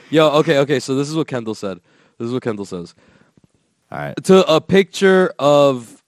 Yo, 0.10 0.30
okay, 0.40 0.58
okay. 0.60 0.80
So 0.82 0.96
this 0.96 1.10
is 1.10 1.16
what 1.16 1.28
Kendall 1.28 1.56
said. 1.56 1.80
This 2.18 2.28
is 2.28 2.34
what 2.34 2.44
Kendall 2.44 2.66
says. 2.66 2.94
All 3.92 3.98
right. 4.00 4.24
to 4.26 4.46
a 4.54 4.60
picture 4.60 5.34
of 5.40 6.04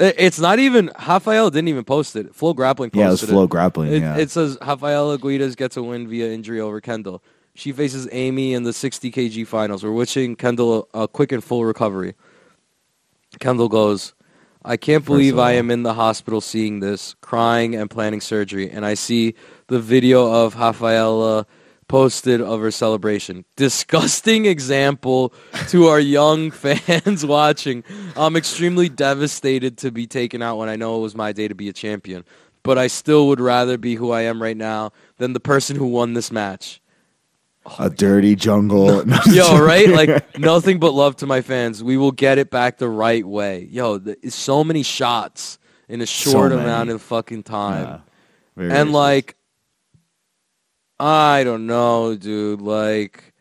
it's 0.00 0.40
not 0.40 0.58
even 0.58 0.90
Rafael 1.06 1.50
didn't 1.50 1.68
even 1.68 1.84
post 1.84 2.16
it. 2.16 2.32
FloGrappling 2.34 2.92
posted 2.92 2.94
Yeah, 2.94 3.06
it 3.08 3.10
was 3.10 3.22
FloGrappling. 3.22 3.90
It, 3.92 4.00
yeah. 4.00 4.16
it 4.16 4.30
says 4.30 4.58
Rafael 4.60 5.16
Guedes 5.18 5.56
gets 5.56 5.76
a 5.76 5.82
win 5.82 6.08
via 6.08 6.32
injury 6.32 6.60
over 6.60 6.80
Kendall. 6.80 7.22
She 7.54 7.72
faces 7.72 8.08
Amy 8.12 8.54
in 8.54 8.62
the 8.62 8.72
60 8.72 9.10
kg 9.10 9.46
finals. 9.46 9.84
We're 9.84 9.92
wishing 9.92 10.36
Kendall 10.36 10.88
a, 10.94 11.02
a 11.02 11.08
quick 11.08 11.32
and 11.32 11.42
full 11.42 11.64
recovery. 11.64 12.14
Kendall 13.38 13.68
goes, 13.68 14.14
I 14.64 14.76
can't 14.76 15.04
believe 15.04 15.38
I 15.38 15.52
am 15.52 15.70
in 15.70 15.84
the 15.84 15.94
hospital 15.94 16.40
seeing 16.40 16.80
this, 16.80 17.14
crying 17.22 17.74
and 17.74 17.88
planning 17.88 18.20
surgery, 18.20 18.70
and 18.70 18.84
I 18.84 18.94
see 18.94 19.34
the 19.68 19.80
video 19.80 20.30
of 20.30 20.54
Rafaela 20.54 21.46
posted 21.88 22.40
of 22.40 22.60
her 22.60 22.70
celebration. 22.70 23.44
Disgusting 23.56 24.44
example 24.44 25.32
to 25.68 25.86
our 25.86 25.98
young 25.98 26.50
fans 26.52 27.24
watching. 27.24 27.84
I'm 28.16 28.36
extremely 28.36 28.88
devastated 28.88 29.78
to 29.78 29.90
be 29.90 30.06
taken 30.06 30.42
out 30.42 30.58
when 30.58 30.68
I 30.68 30.76
know 30.76 30.98
it 30.98 31.00
was 31.00 31.14
my 31.14 31.32
day 31.32 31.48
to 31.48 31.54
be 31.54 31.68
a 31.68 31.72
champion, 31.72 32.24
but 32.62 32.76
I 32.76 32.86
still 32.86 33.28
would 33.28 33.40
rather 33.40 33.78
be 33.78 33.94
who 33.94 34.10
I 34.12 34.22
am 34.22 34.42
right 34.42 34.56
now 34.56 34.92
than 35.16 35.32
the 35.32 35.40
person 35.40 35.76
who 35.76 35.86
won 35.86 36.12
this 36.12 36.30
match. 36.30 36.79
A 37.78 37.90
dirty 37.90 38.34
jungle. 38.36 39.04
No, 39.04 39.18
Yo, 39.30 39.58
right? 39.58 39.88
Like 39.88 40.38
nothing 40.38 40.78
but 40.78 40.92
love 40.92 41.16
to 41.16 41.26
my 41.26 41.40
fans. 41.42 41.82
We 41.82 41.96
will 41.96 42.12
get 42.12 42.38
it 42.38 42.50
back 42.50 42.78
the 42.78 42.88
right 42.88 43.24
way. 43.26 43.68
Yo, 43.70 43.98
th- 43.98 44.18
so 44.28 44.64
many 44.64 44.82
shots 44.82 45.58
in 45.88 46.00
a 46.00 46.06
short 46.06 46.50
many. 46.50 46.62
amount 46.62 46.90
of 46.90 47.02
fucking 47.02 47.42
time. 47.42 48.02
Yeah. 48.56 48.80
And 48.80 48.92
like 48.92 49.36
I 50.98 51.44
don't 51.44 51.66
know, 51.66 52.14
dude. 52.14 52.60
Like 52.60 53.32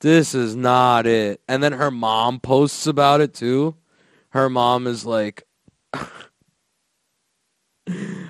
this 0.00 0.34
is 0.34 0.54
not 0.56 1.06
it. 1.06 1.40
And 1.48 1.62
then 1.62 1.72
her 1.72 1.90
mom 1.90 2.40
posts 2.40 2.86
about 2.86 3.20
it 3.20 3.34
too. 3.34 3.76
Her 4.30 4.48
mom 4.50 4.86
is 4.86 5.06
like 5.06 5.44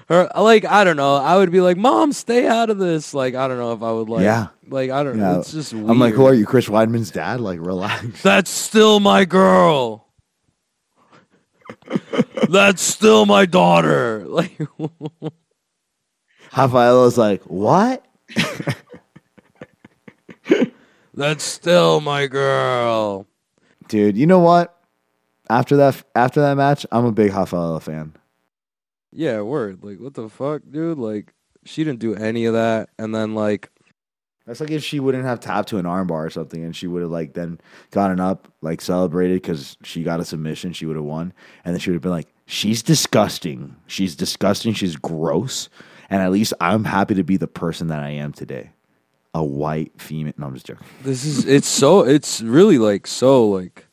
her 0.09 0.31
like 0.37 0.65
I 0.65 0.85
don't 0.85 0.97
know. 0.97 1.17
I 1.17 1.37
would 1.37 1.51
be 1.51 1.61
like, 1.61 1.77
"Mom, 1.77 2.13
stay 2.13 2.47
out 2.47 2.71
of 2.71 2.79
this." 2.79 3.15
Like 3.15 3.35
I 3.35 3.49
don't 3.49 3.59
know 3.59 3.73
if 3.73 3.83
I 3.83 3.91
would 3.93 4.09
like 4.09 4.23
Yeah. 4.25 4.49
like 4.69 4.91
I 4.91 5.03
don't 5.03 5.17
know. 5.19 5.33
Yeah. 5.33 5.39
It's 5.41 5.53
just 5.53 5.73
weird. 5.73 5.89
I'm 5.91 5.99
like, 5.99 6.15
who 6.15 6.27
are 6.27 6.35
you, 6.35 6.45
Chris 6.47 6.69
Weidman's 6.69 7.11
dad? 7.11 7.41
Like, 7.41 7.59
relax. 7.61 8.23
That's 8.23 8.51
still 8.51 9.01
my 9.01 9.25
girl. 9.25 10.07
That's 12.49 12.83
still 12.83 13.27
my 13.27 13.47
daughter. 13.47 14.25
Like 14.35 14.59
Rafaela's 16.57 17.19
like, 17.19 17.43
what? 17.45 18.05
that's 21.15 21.43
still 21.45 22.01
my 22.01 22.27
girl. 22.27 23.27
Dude, 23.89 24.17
you 24.17 24.27
know 24.27 24.39
what? 24.41 24.77
After 25.51 25.77
that, 25.77 26.03
after 26.15 26.41
that 26.41 26.57
match, 26.57 26.87
I'm 26.93 27.05
a 27.05 27.13
big 27.13 27.33
Rafaela 27.33 27.81
fan. 27.81 28.15
Yeah, 29.17 29.41
word. 29.43 29.85
Like, 29.85 30.01
what 30.01 30.15
the 30.15 30.29
fuck, 30.29 30.62
dude? 30.69 30.99
Like, 30.99 31.33
she 31.65 31.85
didn't 31.85 32.01
do 32.01 32.15
any 32.17 32.47
of 32.47 32.55
that. 32.55 32.91
And 32.99 33.15
then, 33.15 33.35
like, 33.35 33.71
That's 34.47 34.61
like 34.61 34.71
if 34.71 34.83
she 34.85 35.01
wouldn't 35.01 35.25
have 35.25 35.41
tapped 35.41 35.69
to 35.71 35.79
an 35.79 35.85
armbar 35.87 36.27
or 36.27 36.31
something, 36.31 36.62
and 36.65 36.75
she 36.77 36.87
would 36.87 37.01
have 37.03 37.11
like 37.11 37.33
then 37.33 37.61
gotten 37.93 38.21
up, 38.21 38.49
like 38.61 38.81
celebrated 38.83 39.41
because 39.41 39.77
she 39.83 40.03
got 40.03 40.21
a 40.21 40.25
submission, 40.25 40.73
she 40.75 40.85
would 40.85 40.97
have 40.97 41.05
won, 41.05 41.33
and 41.65 41.75
then 41.75 41.81
she 41.81 41.91
would 41.91 41.95
have 41.95 42.03
been 42.03 42.11
like, 42.11 42.29
"She's 42.47 42.83
disgusting. 42.83 43.77
She's 43.87 44.15
disgusting. 44.17 44.75
She's 44.75 44.97
gross." 44.97 45.71
And 46.11 46.21
at 46.21 46.31
least 46.31 46.53
I'm 46.61 46.85
happy 46.85 47.15
to 47.15 47.25
be 47.25 47.39
the 47.39 47.47
person 47.49 47.87
that 47.89 48.03
I 48.03 48.11
am 48.11 48.33
today, 48.33 48.73
a 49.33 49.43
white 49.43 49.93
female. 49.99 50.35
No, 50.37 50.47
I'm 50.49 50.55
just 50.55 50.67
joking. 50.67 50.87
this 51.03 51.25
is, 51.25 51.47
it's 51.47 51.67
so, 51.67 52.01
it's 52.01 52.43
really, 52.43 52.77
like, 52.77 53.07
so, 53.07 53.49
like, 53.49 53.87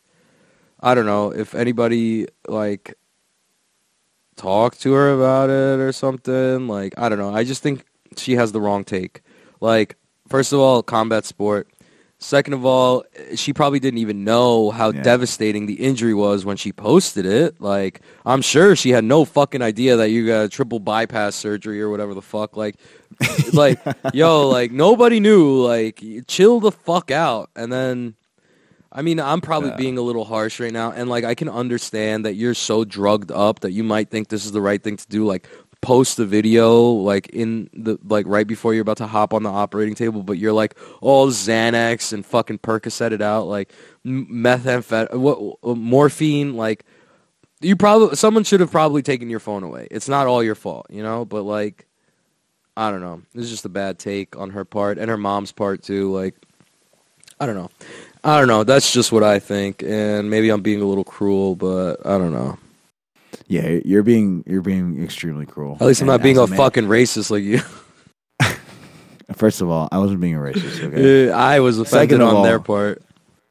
I 0.81 0.93
don't 0.93 1.05
know 1.05 1.31
if 1.31 1.55
anybody, 1.55 2.27
like, 2.49 2.95
talked 4.41 4.81
to 4.81 4.91
her 4.93 5.13
about 5.13 5.49
it 5.49 5.79
or 5.79 5.91
something. 5.91 6.67
Like, 6.67 6.93
I 6.97 7.09
don't 7.09 7.19
know. 7.19 7.33
I 7.33 7.43
just 7.43 7.61
think 7.61 7.85
she 8.17 8.35
has 8.35 8.51
the 8.51 8.59
wrong 8.61 8.83
take. 8.83 9.21
Like, 9.59 9.95
first 10.27 10.51
of 10.53 10.59
all, 10.59 10.81
combat 10.81 11.25
sport. 11.25 11.67
Second 12.17 12.53
of 12.53 12.65
all, 12.65 13.03
she 13.35 13.51
probably 13.51 13.79
didn't 13.79 13.97
even 13.99 14.23
know 14.23 14.69
how 14.71 14.91
Yeah. 14.91 15.01
devastating 15.01 15.65
the 15.65 15.73
injury 15.75 16.13
was 16.13 16.45
when 16.45 16.55
she 16.57 16.71
posted 16.71 17.25
it. 17.25 17.59
Like, 17.59 18.01
I'm 18.25 18.41
sure 18.41 18.75
she 18.75 18.91
had 18.91 19.03
no 19.03 19.25
fucking 19.25 19.61
idea 19.61 19.95
that 19.97 20.09
you 20.11 20.27
got 20.27 20.45
a 20.45 20.49
triple 20.49 20.79
bypass 20.79 21.35
surgery 21.35 21.81
or 21.81 21.89
whatever 21.89 22.13
the 22.13 22.21
fuck. 22.21 22.55
Like, 22.57 22.75
like, 23.53 23.79
yo, 24.13 24.47
like 24.49 24.71
nobody 24.71 25.19
knew. 25.19 25.61
Like, 25.65 26.03
chill 26.27 26.59
the 26.59 26.71
fuck 26.71 27.09
out. 27.11 27.49
And 27.55 27.71
then, 27.73 28.15
I 28.91 29.01
mean, 29.01 29.19
I'm 29.19 29.39
probably 29.41 29.69
Yeah. 29.69 29.77
being 29.77 29.97
a 29.97 30.01
little 30.01 30.25
harsh 30.25 30.59
right 30.59 30.73
now, 30.73 30.91
and 30.91 31.09
like 31.09 31.23
I 31.23 31.33
can 31.35 31.47
understand 31.49 32.25
that 32.25 32.35
you're 32.35 32.53
so 32.53 32.83
drugged 32.83 33.31
up 33.31 33.61
that 33.61 33.71
you 33.71 33.83
might 33.83 34.09
think 34.09 34.27
this 34.29 34.45
is 34.45 34.51
the 34.51 34.61
right 34.61 34.81
thing 34.83 34.97
to 34.97 35.07
do. 35.07 35.25
Like, 35.25 35.47
post 35.81 36.15
the 36.17 36.25
video 36.27 36.79
like 36.91 37.27
in 37.29 37.67
the 37.73 37.97
like 38.07 38.27
right 38.27 38.45
before 38.45 38.71
you're 38.75 38.83
about 38.83 38.97
to 38.97 39.07
hop 39.07 39.33
on 39.33 39.41
the 39.43 39.49
operating 39.49 39.95
table, 39.95 40.21
but 40.23 40.37
you're 40.37 40.53
like 40.53 40.77
all 41.01 41.27
Xanax 41.29 42.13
and 42.13 42.23
fucking 42.25 42.59
Percocet 42.59 43.11
it 43.13 43.21
out, 43.21 43.47
like 43.47 43.71
m- 44.05 44.27
methamphetamine, 44.29 45.15
what 45.17 45.57
uh, 45.63 45.75
morphine, 45.75 46.55
like. 46.55 46.85
You 47.63 47.75
probably 47.75 48.15
someone 48.15 48.43
should 48.43 48.59
have 48.59 48.71
probably 48.71 49.03
taken 49.03 49.29
your 49.29 49.39
phone 49.39 49.61
away. 49.61 49.87
It's 49.91 50.09
not 50.09 50.25
all 50.25 50.41
your 50.43 50.55
fault, 50.55 50.87
you 50.89 51.03
know. 51.03 51.25
But 51.25 51.43
like, 51.43 51.85
I 52.75 52.89
don't 52.89 53.01
know. 53.01 53.21
This 53.35 53.45
is 53.45 53.51
just 53.51 53.65
a 53.65 53.69
bad 53.69 53.99
take 53.99 54.35
on 54.35 54.49
her 54.49 54.65
part 54.65 54.97
and 54.97 55.09
her 55.11 55.17
mom's 55.17 55.51
part 55.51 55.83
too. 55.83 56.11
Like, 56.11 56.33
I 57.39 57.45
don't 57.45 57.53
know. 57.53 57.69
I 58.23 58.37
don't 58.39 58.47
know. 58.47 58.63
That's 58.63 58.91
just 58.93 59.11
what 59.11 59.23
I 59.23 59.39
think, 59.39 59.81
and 59.83 60.29
maybe 60.29 60.49
I'm 60.49 60.61
being 60.61 60.81
a 60.81 60.85
little 60.85 61.03
cruel, 61.03 61.55
but 61.55 62.05
I 62.05 62.17
don't 62.19 62.31
know. 62.31 62.57
Yeah, 63.47 63.79
you're 63.83 64.03
being 64.03 64.43
you're 64.45 64.61
being 64.61 65.03
extremely 65.03 65.45
cruel. 65.45 65.77
At 65.81 65.87
least 65.87 66.01
I'm 66.01 66.09
And 66.09 66.13
not 66.19 66.23
being 66.23 66.37
a 66.37 66.45
man- 66.47 66.57
fucking 66.57 66.85
racist 66.85 67.31
like 67.31 67.43
you. 67.43 67.59
First 69.35 69.61
of 69.61 69.69
all, 69.69 69.87
I 69.91 69.97
wasn't 69.97 70.19
being 70.21 70.35
a 70.35 70.39
racist. 70.39 70.83
Okay, 70.83 71.31
I 71.31 71.59
was 71.61 71.79
offended 71.79 72.09
Second 72.11 72.21
on 72.21 72.35
all- 72.37 72.43
their 72.43 72.59
part. 72.59 73.01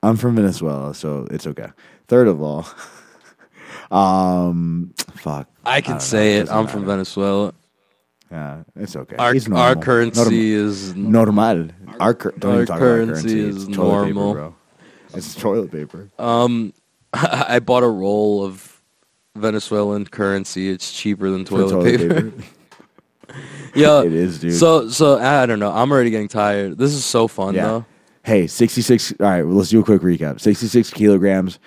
I'm 0.02 0.16
from 0.16 0.36
Venezuela, 0.36 0.94
so 0.94 1.26
it's 1.30 1.46
okay. 1.46 1.68
Third 2.08 2.28
of 2.28 2.40
all, 2.42 2.66
um, 3.90 4.94
fuck. 5.16 5.48
I 5.64 5.80
can 5.80 5.94
know, 5.94 5.98
say 6.00 6.36
it. 6.36 6.50
I'm 6.50 6.66
from. 6.66 6.86
Venezuela. 6.86 7.52
Yeah, 8.30 8.62
it's 8.76 8.94
okay. 8.94 9.16
Our 9.16 9.34
our 9.34 9.34
normal. 9.48 9.82
currency 9.82 10.52
is 10.52 10.94
normal. 10.94 11.68
Our 11.98 12.14
cur- 12.14 12.32
Our 12.34 12.40
currency 12.40 12.62
about 12.64 12.78
currency. 12.78 13.40
is 13.40 13.56
It's 13.64 13.76
normal. 13.76 14.34
paper. 14.34 14.52
It's 15.14 15.34
toilet 15.34 15.70
paper. 15.72 16.08
um 16.18 16.72
I 17.12 17.58
bought 17.60 17.82
a 17.82 17.88
roll 17.88 18.44
of 18.44 18.80
Venezuelan 19.36 20.06
currency. 20.06 20.68
It's 20.70 20.92
cheaper 20.92 21.30
than 21.30 21.44
toilet, 21.44 21.70
toilet 21.70 21.98
paper. 21.98 22.14
paper. 22.30 22.44
yeah, 23.74 24.02
it 24.02 24.12
is, 24.12 24.40
dude. 24.40 24.54
So 24.54 24.88
so 24.88 25.18
I 25.18 25.46
don't 25.46 25.58
know. 25.60 25.72
I'm 25.72 25.90
already 25.90 26.10
getting 26.10 26.28
tired. 26.28 26.78
This 26.78 26.92
is 26.92 27.04
so 27.04 27.28
fun 27.28 27.54
Yeah. 27.54 27.66
though. 27.66 27.84
Hey, 28.22 28.46
66. 28.46 29.14
All 29.18 29.26
right, 29.26 29.42
well, 29.42 29.54
let's 29.56 29.70
do 29.70 29.80
a 29.80 29.84
quick 29.84 30.02
recap. 30.02 30.40
66 30.40 30.90
kilograms. 30.90 31.58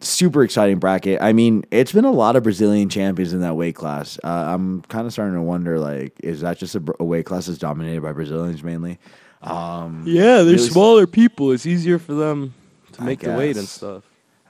Super 0.00 0.42
exciting 0.42 0.78
bracket. 0.78 1.22
I 1.22 1.32
mean, 1.32 1.64
it's 1.70 1.92
been 1.92 2.04
a 2.04 2.10
lot 2.10 2.34
of 2.36 2.42
Brazilian 2.42 2.88
champions 2.88 3.32
in 3.32 3.40
that 3.42 3.54
weight 3.54 3.76
class. 3.76 4.18
Uh, 4.24 4.28
I'm 4.28 4.82
kind 4.82 5.06
of 5.06 5.12
starting 5.12 5.34
to 5.36 5.42
wonder, 5.42 5.78
like, 5.78 6.12
is 6.22 6.40
that 6.40 6.58
just 6.58 6.74
a, 6.74 6.82
a 6.98 7.04
weight 7.04 7.24
class 7.24 7.46
that's 7.46 7.58
dominated 7.58 8.02
by 8.02 8.12
Brazilians 8.12 8.62
mainly? 8.64 8.98
Um, 9.42 10.02
Yeah, 10.06 10.38
they're 10.38 10.44
Really 10.46 10.54
s- 10.56 10.70
smaller 10.70 11.06
people. 11.06 11.52
It's 11.52 11.66
easier 11.66 11.98
for 12.00 12.14
them 12.14 12.52
to 12.96 13.02
make 13.02 13.20
the 13.20 13.32
weight 13.32 13.56
and 13.56 13.68
stuff. 13.68 14.04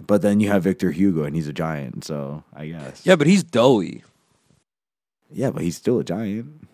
but 0.06 0.22
then 0.22 0.40
you 0.40 0.48
have 0.50 0.62
Victor 0.62 0.90
Hugo, 0.90 1.24
and 1.24 1.34
he's 1.36 1.48
a 1.48 1.52
giant, 1.52 2.04
so 2.04 2.42
I 2.54 2.66
guess. 2.68 3.04
Yeah, 3.04 3.16
but 3.16 3.26
he's 3.26 3.42
doughy. 3.42 4.02
Yeah, 5.30 5.50
but 5.50 5.62
he's 5.62 5.76
still 5.76 5.98
a 5.98 6.04
giant. 6.04 6.66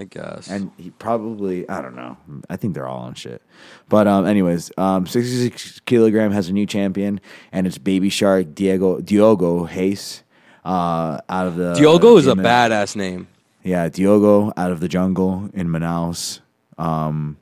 I 0.00 0.04
guess. 0.04 0.48
And 0.48 0.70
he 0.76 0.90
probably, 0.90 1.68
I 1.68 1.82
don't 1.82 1.96
know. 1.96 2.16
I 2.48 2.54
think 2.56 2.74
they're 2.74 2.86
all 2.86 3.00
on 3.00 3.14
shit. 3.14 3.42
But 3.88 4.06
um, 4.06 4.26
anyways, 4.26 4.70
um, 4.78 5.08
66 5.08 5.80
kilogram 5.80 6.30
has 6.30 6.48
a 6.48 6.52
new 6.52 6.66
champion, 6.66 7.20
and 7.50 7.66
it's 7.66 7.78
Baby 7.78 8.08
Shark 8.08 8.54
Diego 8.54 9.00
Diogo 9.00 9.66
Reis. 9.66 10.22
Uh, 10.64 11.18
out 11.28 11.46
of 11.48 11.56
the 11.56 11.74
Diogo 11.74 12.16
is 12.16 12.26
a 12.28 12.34
badass 12.34 12.94
name. 12.94 13.26
Yeah, 13.64 13.88
Diogo 13.88 14.52
out 14.56 14.70
of 14.70 14.78
the 14.80 14.88
jungle 14.88 15.50
in 15.52 15.66
Manaus, 15.68 16.40
um, 16.78 17.36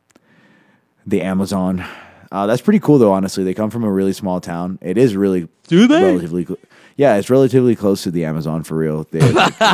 the 1.06 1.20
Amazon. 1.22 1.84
Uh, 2.32 2.46
that's 2.46 2.62
pretty 2.62 2.80
cool 2.80 2.98
though. 2.98 3.12
Honestly, 3.12 3.44
they 3.44 3.54
come 3.54 3.70
from 3.70 3.84
a 3.84 3.90
really 3.90 4.12
small 4.12 4.40
town. 4.40 4.78
It 4.82 4.98
is 4.98 5.16
really 5.16 5.48
Do 5.68 5.86
they? 5.86 6.02
relatively. 6.02 6.44
Cl- 6.44 6.58
yeah, 6.96 7.16
it's 7.16 7.28
relatively 7.30 7.76
close 7.76 8.02
to 8.04 8.10
the 8.10 8.24
Amazon 8.24 8.62
for 8.62 8.76
real. 8.76 9.04
They, 9.10 9.18
it 9.20 9.26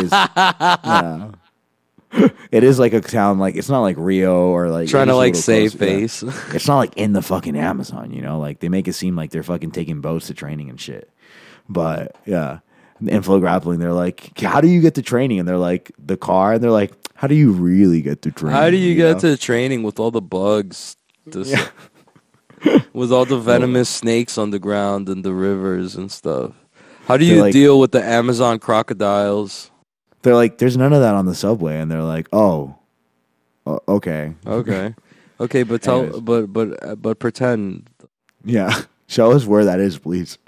is, 0.05 0.11
yeah. 0.13 1.31
It 2.51 2.63
is 2.63 2.79
like 2.79 2.93
a 2.93 3.01
town, 3.01 3.39
like 3.39 3.57
it's 3.57 3.71
not 3.71 3.81
like 3.81 3.97
Rio 3.99 4.35
or 4.49 4.69
like 4.69 4.89
Trying 4.89 5.07
to 5.07 5.17
like 5.17 5.35
save 5.35 5.79
close, 5.79 6.23
yeah. 6.23 6.31
face. 6.31 6.55
It's 6.55 6.67
not 6.69 6.77
like 6.77 6.95
in 6.97 7.15
the 7.15 7.23
fucking 7.23 7.57
Amazon, 7.57 8.13
you 8.13 8.21
know. 8.21 8.39
Like 8.39 8.61
they 8.61 8.69
make 8.69 8.87
it 8.87 8.93
seem 8.93 9.17
like 9.17 9.31
they're 9.31 9.43
fucking 9.43 9.71
taking 9.71 10.03
boats 10.03 10.27
to 10.27 10.35
training 10.35 10.69
and 10.69 10.79
shit. 10.79 11.09
But 11.71 12.15
yeah, 12.27 12.59
in 13.01 13.23
FloGrappling, 13.23 13.79
they're 13.79 13.95
like, 13.95 14.39
"How 14.39 14.61
do 14.61 14.69
you 14.69 14.83
get 14.83 14.97
to 14.97 15.03
training?" 15.03 15.39
And 15.39 15.49
they're 15.49 15.57
like, 15.57 15.91
"The 15.99 16.19
car." 16.19 16.53
And 16.55 16.63
they're 16.63 16.71
like, 16.71 16.93
"How 17.15 17.29
do 17.29 17.35
you 17.35 17.53
really 17.53 18.03
get 18.03 18.21
to 18.23 18.31
training?" 18.31 18.59
How 18.59 18.69
do 18.69 18.77
you 18.77 18.95
get 18.95 19.15
know? 19.23 19.31
to 19.35 19.37
training 19.39 19.83
with 19.83 19.99
all 19.99 20.11
the 20.11 20.21
bugs? 20.21 20.97
This, 21.25 21.51
Yeah. 21.51 21.67
with 22.93 23.13
all 23.13 23.25
the 23.25 23.39
venomous 23.39 23.89
snakes 23.89 24.39
on 24.39 24.51
the 24.51 24.59
ground 24.59 25.09
and 25.09 25.25
the 25.25 25.33
rivers 25.33 25.95
and 25.97 26.11
stuff. 26.11 26.53
How 27.07 27.17
do 27.17 27.25
you 27.25 27.41
like- 27.43 27.53
deal 27.53 27.79
with 27.81 27.93
the 27.93 28.03
Amazon 28.03 28.59
crocodiles? 28.59 29.71
They're 30.23 30.37
like, 30.37 30.59
"There's 30.59 30.77
none 30.77 30.93
of 30.93 31.01
that 31.01 31.15
on 31.17 31.27
the 31.27 31.35
subway," 31.35 31.81
and 31.81 31.91
they're 31.91 32.03
like, 32.05 32.29
"Oh, 32.33 32.77
okay, 33.67 34.35
Okay, 34.47 34.95
okay, 35.41 35.63
but 35.65 35.83
tell, 35.83 36.03
Anyways. 36.03 36.21
but 36.23 36.47
but 36.53 36.85
uh, 36.87 36.95
but 36.95 37.19
pretend 37.19 37.91
yeah." 38.45 38.83
Show 39.09 39.33
us 39.33 39.45
where 39.45 39.65
that 39.67 39.79
is, 39.81 39.99
please. 39.99 40.39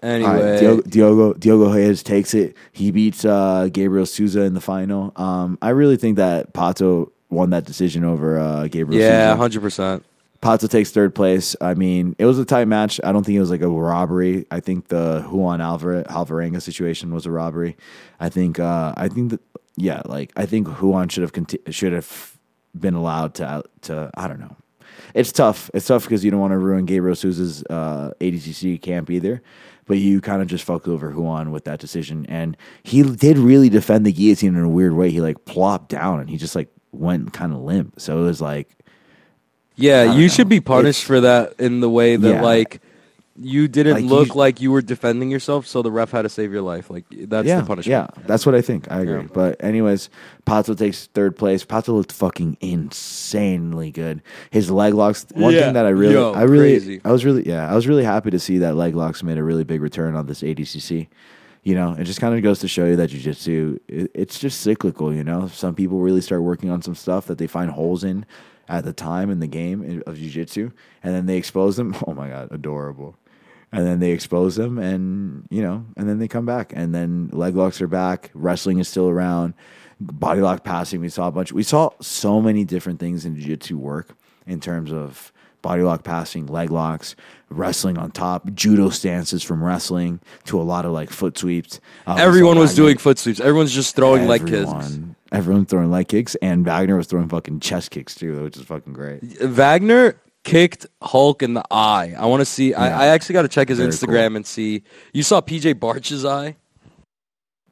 Anyway. 0.00 0.30
right, 0.52 0.60
Diogo, 0.60 0.82
Diogo 0.82 1.34
Diogo 1.34 1.72
Reis 1.74 2.02
takes 2.04 2.32
it. 2.32 2.56
He 2.72 2.92
beats 2.92 3.24
uh, 3.24 3.68
Gabriel 3.72 4.06
Souza 4.06 4.42
in 4.42 4.54
the 4.54 4.60
final. 4.60 5.12
Um, 5.16 5.58
I 5.60 5.70
really 5.70 5.96
think 5.96 6.16
that 6.16 6.52
Pato 6.54 7.10
won 7.30 7.50
that 7.50 7.64
decision 7.64 8.04
over 8.04 8.38
uh, 8.38 8.68
Gabriel. 8.68 9.02
yeah, 9.02 9.34
hundred 9.36 9.60
percent. 9.60 10.04
Pato 10.40 10.68
takes 10.70 10.90
third 10.92 11.14
place. 11.14 11.56
I 11.60 11.74
mean, 11.74 12.14
it 12.18 12.24
was 12.24 12.38
a 12.38 12.44
tight 12.44 12.68
match. 12.68 13.00
I 13.02 13.10
don't 13.10 13.24
think 13.24 13.36
it 13.36 13.40
was 13.40 13.50
like 13.50 13.60
a 13.60 13.68
robbery. 13.68 14.46
I 14.50 14.60
think 14.60 14.88
the 14.88 15.26
Juan 15.30 15.60
Alvar- 15.60 16.04
Alvarenga 16.04 16.62
situation 16.62 17.12
was 17.12 17.26
a 17.26 17.30
robbery. 17.30 17.76
I 18.20 18.28
think. 18.28 18.58
Uh, 18.60 18.94
I 18.96 19.08
think 19.08 19.30
that. 19.30 19.40
Yeah, 19.76 20.02
like 20.06 20.32
I 20.36 20.46
think 20.46 20.68
Juan 20.80 21.08
should 21.08 21.22
have 21.22 21.32
conti- 21.32 21.60
should 21.70 21.92
have 21.92 22.38
been 22.78 22.94
allowed 22.94 23.34
to 23.34 23.64
to. 23.82 24.10
I 24.16 24.28
don't 24.28 24.40
know. 24.40 24.56
It's 25.14 25.32
tough. 25.32 25.70
It's 25.74 25.86
tough 25.86 26.04
because 26.04 26.24
you 26.24 26.30
don't 26.30 26.40
want 26.40 26.52
to 26.52 26.58
ruin 26.58 26.84
Gabriel 26.84 27.16
Souza's 27.16 27.64
uh, 27.68 28.12
ADCC 28.20 28.80
camp 28.80 29.10
either. 29.10 29.42
But 29.86 29.98
you 29.98 30.20
kind 30.20 30.42
of 30.42 30.48
just 30.48 30.64
fucked 30.64 30.86
over 30.86 31.10
Juan 31.12 31.50
with 31.50 31.64
that 31.64 31.80
decision, 31.80 32.26
and 32.26 32.56
he 32.82 33.02
did 33.02 33.38
really 33.38 33.70
defend 33.70 34.04
the 34.04 34.12
guillotine 34.12 34.54
in 34.54 34.62
a 34.62 34.68
weird 34.68 34.92
way. 34.92 35.10
He 35.10 35.20
like 35.20 35.46
plopped 35.46 35.88
down 35.88 36.20
and 36.20 36.28
he 36.28 36.36
just 36.36 36.54
like 36.54 36.68
went 36.92 37.32
kind 37.32 37.52
of 37.52 37.60
limp. 37.60 37.98
So 37.98 38.20
it 38.20 38.22
was 38.24 38.40
like 38.40 38.68
Yeah, 39.78 40.12
you 40.14 40.22
know. 40.22 40.28
should 40.28 40.48
be 40.48 40.60
punished 40.60 41.00
It's- 41.00 41.06
for 41.06 41.20
that 41.20 41.54
in 41.58 41.80
the 41.80 41.88
way 41.88 42.16
that 42.16 42.28
Yeah. 42.28 42.42
like 42.42 42.80
you 43.40 43.68
didn't 43.68 43.92
Like, 43.94 44.02
you 44.02 44.08
look 44.08 44.28
sh- 44.28 44.34
like 44.34 44.60
you 44.60 44.72
were 44.72 44.82
defending 44.82 45.30
yourself, 45.30 45.64
so 45.64 45.80
the 45.80 45.92
ref 45.92 46.10
had 46.10 46.22
to 46.22 46.28
save 46.28 46.50
your 46.52 46.60
life. 46.62 46.90
Like 46.90 47.04
that's 47.10 47.46
yeah, 47.46 47.60
the 47.60 47.66
punishment. 47.66 47.86
Yeah, 48.16 48.22
that's 48.26 48.44
what 48.44 48.56
I 48.56 48.60
think. 48.60 48.90
I 48.90 48.98
agree. 49.02 49.14
Yeah. 49.20 49.28
But 49.32 49.62
anyways, 49.62 50.10
Pato 50.44 50.76
takes 50.76 51.06
third 51.14 51.36
place. 51.36 51.64
Pato 51.64 51.94
looked 51.94 52.10
fucking 52.10 52.56
insanely 52.60 53.90
good. 53.92 54.22
His 54.50 54.70
leg 54.72 54.92
locks. 54.94 55.24
One 55.34 55.54
Yeah. 55.54 55.60
thing 55.66 55.74
that 55.74 55.86
I 55.86 55.90
really, 55.90 56.14
Yo, 56.14 56.32
I 56.32 56.42
really, 56.42 56.70
crazy. 56.78 57.00
I 57.04 57.12
was 57.12 57.24
really, 57.24 57.46
yeah, 57.48 57.70
I 57.70 57.74
was 57.76 57.86
really 57.86 58.02
happy 58.04 58.30
to 58.30 58.38
see 58.40 58.58
that 58.58 58.74
leg 58.74 58.96
locks 58.96 59.22
made 59.22 59.38
a 59.38 59.44
really 59.44 59.64
big 59.64 59.82
return 59.82 60.16
on 60.16 60.26
this 60.26 60.42
ADCC. 60.42 61.08
You 61.62 61.74
know, 61.76 61.94
it 61.98 62.04
just 62.04 62.20
kind 62.20 62.34
of 62.34 62.42
goes 62.42 62.58
to 62.60 62.68
show 62.68 62.86
you 62.86 62.96
that 62.96 63.10
jujitsu, 63.10 63.78
it, 63.88 64.10
it's 64.14 64.38
just 64.40 64.60
cyclical. 64.62 65.14
You 65.14 65.22
know, 65.22 65.48
some 65.52 65.74
people 65.74 66.00
really 66.00 66.20
start 66.22 66.42
working 66.42 66.70
on 66.70 66.82
some 66.82 66.94
stuff 66.96 67.26
that 67.26 67.38
they 67.38 67.46
find 67.46 67.70
holes 67.70 68.02
in 68.04 68.24
at 68.68 68.84
the 68.84 68.92
time 68.92 69.30
in 69.30 69.40
the 69.40 69.46
game 69.46 70.02
of 70.06 70.16
jiu-jitsu 70.16 70.70
and 71.02 71.14
then 71.14 71.26
they 71.26 71.36
expose 71.36 71.76
them. 71.76 71.94
Oh 72.06 72.14
my 72.14 72.28
god, 72.28 72.48
adorable. 72.50 73.16
And 73.70 73.86
then 73.86 74.00
they 74.00 74.12
expose 74.12 74.56
them 74.56 74.78
and 74.78 75.46
you 75.50 75.62
know 75.62 75.84
and 75.96 76.08
then 76.08 76.18
they 76.18 76.28
come 76.28 76.46
back. 76.46 76.72
And 76.74 76.94
then 76.94 77.28
leg 77.32 77.54
locks 77.54 77.80
are 77.82 77.88
back. 77.88 78.30
Wrestling 78.34 78.78
is 78.78 78.88
still 78.88 79.08
around. 79.08 79.54
Body 80.00 80.40
lock 80.40 80.62
passing 80.64 81.00
we 81.00 81.08
saw 81.08 81.28
a 81.28 81.32
bunch. 81.32 81.52
We 81.52 81.62
saw 81.62 81.90
so 82.00 82.40
many 82.40 82.64
different 82.64 83.00
things 83.00 83.24
in 83.24 83.34
jiu-jitsu 83.36 83.76
work 83.76 84.16
in 84.46 84.60
terms 84.60 84.92
of 84.92 85.32
body 85.60 85.82
lock 85.82 86.04
passing 86.04 86.46
leg 86.46 86.70
locks 86.70 87.16
wrestling 87.50 87.98
on 87.98 88.10
top 88.10 88.52
judo 88.54 88.90
stances 88.90 89.42
from 89.42 89.62
wrestling 89.62 90.20
to 90.44 90.60
a 90.60 90.62
lot 90.62 90.84
of 90.84 90.92
like 90.92 91.10
foot 91.10 91.36
sweeps. 91.36 91.80
Uh, 92.06 92.14
we 92.14 92.20
saw 92.20 92.26
Everyone 92.26 92.58
was 92.58 92.74
doing 92.74 92.96
foot 92.96 93.18
sweeps. 93.18 93.40
Everyone's 93.40 93.74
just 93.74 93.96
throwing 93.96 94.26
leg 94.26 94.46
kicks. 94.46 94.98
Everyone, 95.32 95.66
throwing 95.66 95.90
leg 95.90 96.08
kicks 96.08 96.34
and 96.36 96.64
Wagner 96.64 96.96
was 96.96 97.06
throwing 97.06 97.28
fucking 97.28 97.60
chest 97.60 97.90
kicks 97.90 98.14
too 98.14 98.42
which 98.44 98.56
is 98.56 98.64
fucking 98.64 98.92
great 98.92 99.22
Wagner 99.42 100.20
kicked 100.44 100.86
Hulk 101.02 101.42
in 101.42 101.54
the 101.54 101.64
eye. 101.70 102.14
I 102.16 102.26
want 102.26 102.40
to 102.40 102.44
see. 102.44 102.70
Yeah. 102.70 102.80
I, 102.80 103.04
I 103.04 103.06
actually 103.08 103.34
got 103.34 103.42
to 103.42 103.48
check 103.48 103.68
his 103.68 103.78
Very 103.78 103.90
Instagram 103.90 104.36
and 104.36 104.46
see. 104.46 104.82
You 105.12 105.22
saw 105.22 105.40
PJ 105.40 105.78
Barch's 105.78 106.24
eye? 106.24 106.56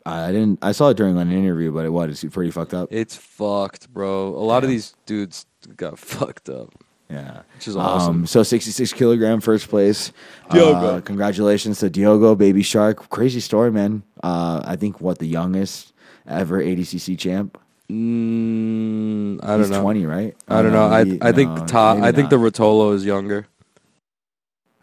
I 0.05 0.31
didn't 0.31 0.61
I 0.63 0.71
saw 0.71 0.91
it 0.91 0.97
during 0.97 1.19
an 1.19 1.33
interview 1.33 1.73
but 1.73 1.85
it 1.85 1.89
was 1.91 2.25
pretty 2.31 2.53
fucked 2.53 2.75
up 2.75 2.89
It's 2.93 3.17
fucked, 3.17 3.93
bro. 3.93 4.29
A 4.29 4.45
lot 4.45 4.63
of 4.63 4.71
these 4.71 4.95
dudes 5.05 5.47
got 5.77 5.99
fucked 5.99 6.49
up, 6.49 6.73
yeah 7.11 7.43
which 7.57 7.67
is 7.67 7.77
awesome. 7.77 8.21
Um, 8.21 8.27
so 8.27 8.45
66 8.45 8.93
kilogram 8.93 9.41
first 9.41 9.69
place. 9.69 10.13
Diogo. 10.51 10.99
Uh, 10.99 11.01
congratulations 11.01 11.81
to 11.81 11.91
Diogo, 11.91 12.37
Baby 12.37 12.63
Shark. 12.63 13.09
Crazy 13.09 13.41
story, 13.41 13.73
man. 13.73 14.05
Uh, 14.23 14.63
I 14.65 14.77
think 14.77 15.01
what 15.01 15.19
the 15.19 15.27
youngest 15.27 15.93
ever 16.29 16.61
ADCC 16.63 17.19
champ. 17.19 17.59
mm, 17.91 19.39
I 19.43 19.47
don't 19.49 19.61
He's 19.61 19.71
know. 19.71 19.83
20, 19.83 20.07
right? 20.07 20.37
I 20.49 20.63
don't 20.63 20.73
know. 20.73 20.87
I 20.87 21.01
I 21.21 21.33
think 21.33 21.51
no, 21.73 21.95
maybe 21.95 22.07
I 22.07 22.13
think 22.13 22.31
the. 22.31 22.37
Ruotolo 22.37 22.95
is 22.95 23.05
younger. 23.05 23.47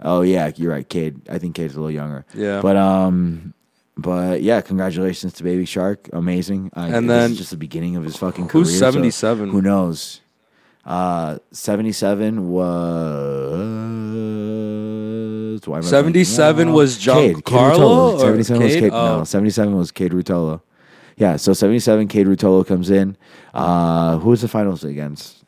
Oh 0.02 0.22
yeah, 0.22 0.52
you're 0.56 0.72
right, 0.72 0.88
Kade. 0.88 1.22
I 1.30 1.38
think 1.38 1.56
Kade's 1.56 1.76
a 1.76 1.80
little 1.80 1.92
younger. 1.92 2.26
Yeah. 2.34 2.62
But 2.62 2.76
um, 2.78 3.54
but 3.98 4.42
yeah, 4.42 4.62
congratulations 4.62 5.34
to 5.34 5.44
Baby 5.44 5.66
Shark. 5.66 6.10
Amazing. 6.14 6.72
Uh, 6.76 6.90
And 6.92 7.10
this 7.10 7.16
then- 7.18 7.32
is 7.32 7.38
just 7.38 7.52
the 7.52 7.58
beginning 7.58 7.96
of 7.96 8.04
his 8.04 8.16
fucking 8.18 8.48
career. 8.48 8.64
Who's 8.66 8.78
seventy 8.78 9.12
seven? 9.12 9.50
who 9.52 9.62
knows? 9.62 10.20
Uh, 10.86 11.38
77 11.54 12.50
was. 12.50 13.52
why 15.66 15.78
am 15.78 15.84
I 15.84 15.86
blanking? 15.86 15.90
77 15.90 16.74
was 16.74 16.98
Giancarlo 16.98 18.20
77 18.20 18.64
was 18.64 18.76
Kade? 18.76 18.82
Kade. 18.82 18.90
Oh. 18.92 19.18
No, 19.20 19.24
77 19.24 19.78
was 19.78 19.92
Kade 19.94 20.10
Ruotolo. 20.12 20.60
Yeah, 21.18 21.36
so 21.38 21.54
77, 21.54 22.08
Kade 22.08 22.26
Ruotolo 22.26 22.66
comes 22.66 22.90
in. 22.90 23.16
Uh, 23.54 24.18
who 24.18 24.30
was 24.32 24.42
the 24.42 24.48
finals 24.48 24.84
against? 24.84 25.44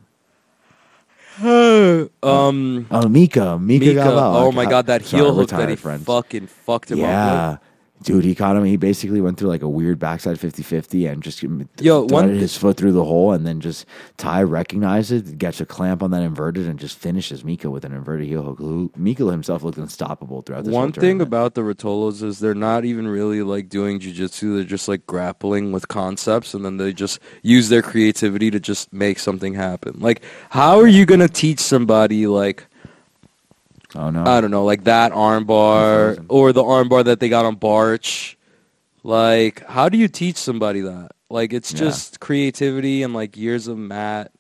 um, 1.44 2.08
Oh, 2.24 3.08
Mika. 3.10 3.58
Mika, 3.60 3.86
Mika. 3.86 4.04
Oh 4.06 4.52
my 4.52 4.66
god, 4.66 4.86
that 4.88 5.04
Sorry, 5.04 5.24
heel 5.24 5.34
hook 5.34 5.50
that 5.50 5.70
he 5.70 5.76
friends. 5.76 6.06
fucking 6.06 6.48
fucked 6.48 6.92
him 6.92 7.04
up. 7.04 7.62
Dude, 8.04 8.26
he 8.26 8.36
caught 8.36 8.58
him. 8.58 8.66
He 8.66 8.76
basically 8.78 9.22
went 9.22 9.40
through 9.40 9.48
like 9.48 9.62
a 9.62 9.70
weird 9.70 10.00
backside 10.00 10.40
50 10.40 10.62
50 10.64 11.06
and 11.08 11.24
just 11.24 11.42
Yo, 11.80 12.04
one- 12.04 12.30
his 12.36 12.56
foot 12.56 12.78
through 12.78 12.92
the 12.92 13.06
hole. 13.06 13.32
And 13.32 13.48
then 13.48 13.62
just 13.62 13.86
Tye 14.18 14.44
recognized 14.44 15.12
it, 15.12 15.38
gets 15.38 15.62
a 15.62 15.66
clamp 15.66 16.04
on 16.04 16.12
that 16.12 16.22
inverted, 16.22 16.68
and 16.68 16.78
just 16.78 16.98
finishes 17.00 17.44
Mika 17.46 17.70
with 17.70 17.86
an 17.86 17.94
inverted 17.94 18.28
heel 18.28 18.44
hook. 18.44 18.58
Who- 18.60 18.92
Mika 18.98 19.26
himself 19.32 19.64
looked 19.64 19.78
unstoppable 19.78 20.42
throughout 20.42 20.66
this 20.66 20.74
One 20.74 20.92
thing 20.92 21.22
about 21.22 21.56
the 21.56 21.62
Ruotolos 21.62 22.22
is 22.22 22.40
they're 22.40 22.54
not 22.54 22.86
even 22.86 23.08
really 23.08 23.42
like 23.42 23.70
doing 23.70 24.00
jujitsu. 24.00 24.56
They're 24.56 24.64
just 24.66 24.88
like 24.88 25.08
grappling 25.08 25.72
with 25.72 25.88
concepts, 25.88 26.54
and 26.54 26.66
then 26.66 26.78
they 26.78 26.92
just 26.94 27.20
use 27.44 27.70
their 27.70 27.82
creativity 27.82 28.52
to 28.52 28.60
just 28.60 28.92
make 28.94 29.20
something 29.20 29.54
happen. 29.54 29.96
Like, 30.00 30.22
how 30.50 30.80
are 30.80 30.88
you 30.88 31.06
gonna 31.06 31.30
teach 31.30 31.60
somebody 31.60 32.28
like 32.28 32.68
Oh 33.96 34.10
no. 34.10 34.24
I 34.26 34.42
don't 34.42 34.52
know, 34.52 34.66
like 34.66 34.84
that 34.86 35.12
armbar 35.14 36.26
or 36.30 36.52
the 36.54 36.64
armbar 36.64 37.06
that 37.06 37.20
they 37.20 37.30
got 37.30 37.46
on 37.46 37.56
Barch. 37.56 38.36
Like, 39.04 39.64
how 39.66 39.88
do 39.90 39.98
you 39.98 40.08
teach 40.08 40.36
somebody 40.38 40.82
that? 40.82 41.12
Like, 41.30 41.54
it's 41.54 41.72
Yeah. 41.72 41.80
just 41.80 42.20
creativity 42.20 43.04
and 43.04 43.14
like 43.14 43.38
years 43.38 43.68
of 43.68 43.78
mat. 43.78 44.32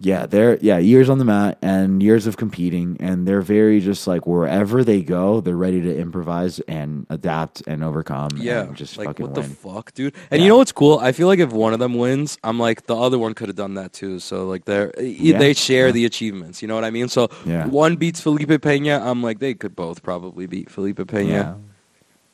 Yeah, 0.00 0.26
they're 0.26 0.58
yeah 0.60 0.78
years 0.78 1.08
on 1.08 1.18
the 1.18 1.24
mat 1.24 1.56
and 1.62 2.02
years 2.02 2.26
of 2.26 2.36
competing, 2.36 2.96
and 2.98 3.28
they're 3.28 3.40
very 3.40 3.78
just 3.80 4.08
like 4.08 4.26
wherever 4.26 4.82
they 4.82 5.02
go, 5.02 5.40
they're 5.40 5.56
ready 5.56 5.80
to 5.82 5.96
improvise 5.96 6.58
and 6.66 7.06
adapt 7.10 7.62
and 7.68 7.84
overcome. 7.84 8.30
Yeah, 8.34 8.62
and 8.62 8.76
just 8.76 8.98
like 8.98 9.06
fucking 9.06 9.26
what 9.26 9.36
win. 9.36 9.48
the 9.48 9.54
fuck, 9.54 9.94
dude? 9.94 10.12
And 10.32 10.40
Yeah. 10.40 10.44
you 10.46 10.48
know 10.50 10.56
what's 10.58 10.72
cool? 10.72 10.98
I 10.98 11.12
feel 11.12 11.28
like 11.28 11.38
if 11.38 11.52
one 11.52 11.72
of 11.72 11.78
them 11.78 11.94
wins, 11.94 12.38
I'm 12.42 12.58
like 12.58 12.86
the 12.86 12.96
other 12.96 13.20
one 13.20 13.34
could 13.34 13.48
have 13.48 13.56
done 13.56 13.74
that 13.74 13.92
too. 13.92 14.18
So 14.18 14.48
like 14.48 14.64
they're 14.64 14.92
Yeah, 15.00 15.38
they 15.38 15.52
share 15.54 15.86
yeah. 15.86 15.92
the 15.92 16.04
achievements. 16.06 16.60
You 16.60 16.66
know 16.66 16.74
what 16.74 16.84
I 16.84 16.90
mean? 16.90 17.08
So 17.08 17.28
one 17.70 17.94
beats 17.94 18.20
Felipe 18.20 18.60
Pena. 18.62 19.00
I'm 19.00 19.22
like 19.22 19.38
they 19.38 19.54
could 19.54 19.76
both 19.76 20.02
probably 20.02 20.46
beat 20.46 20.70
Felipe 20.70 21.06
Pena. 21.06 21.56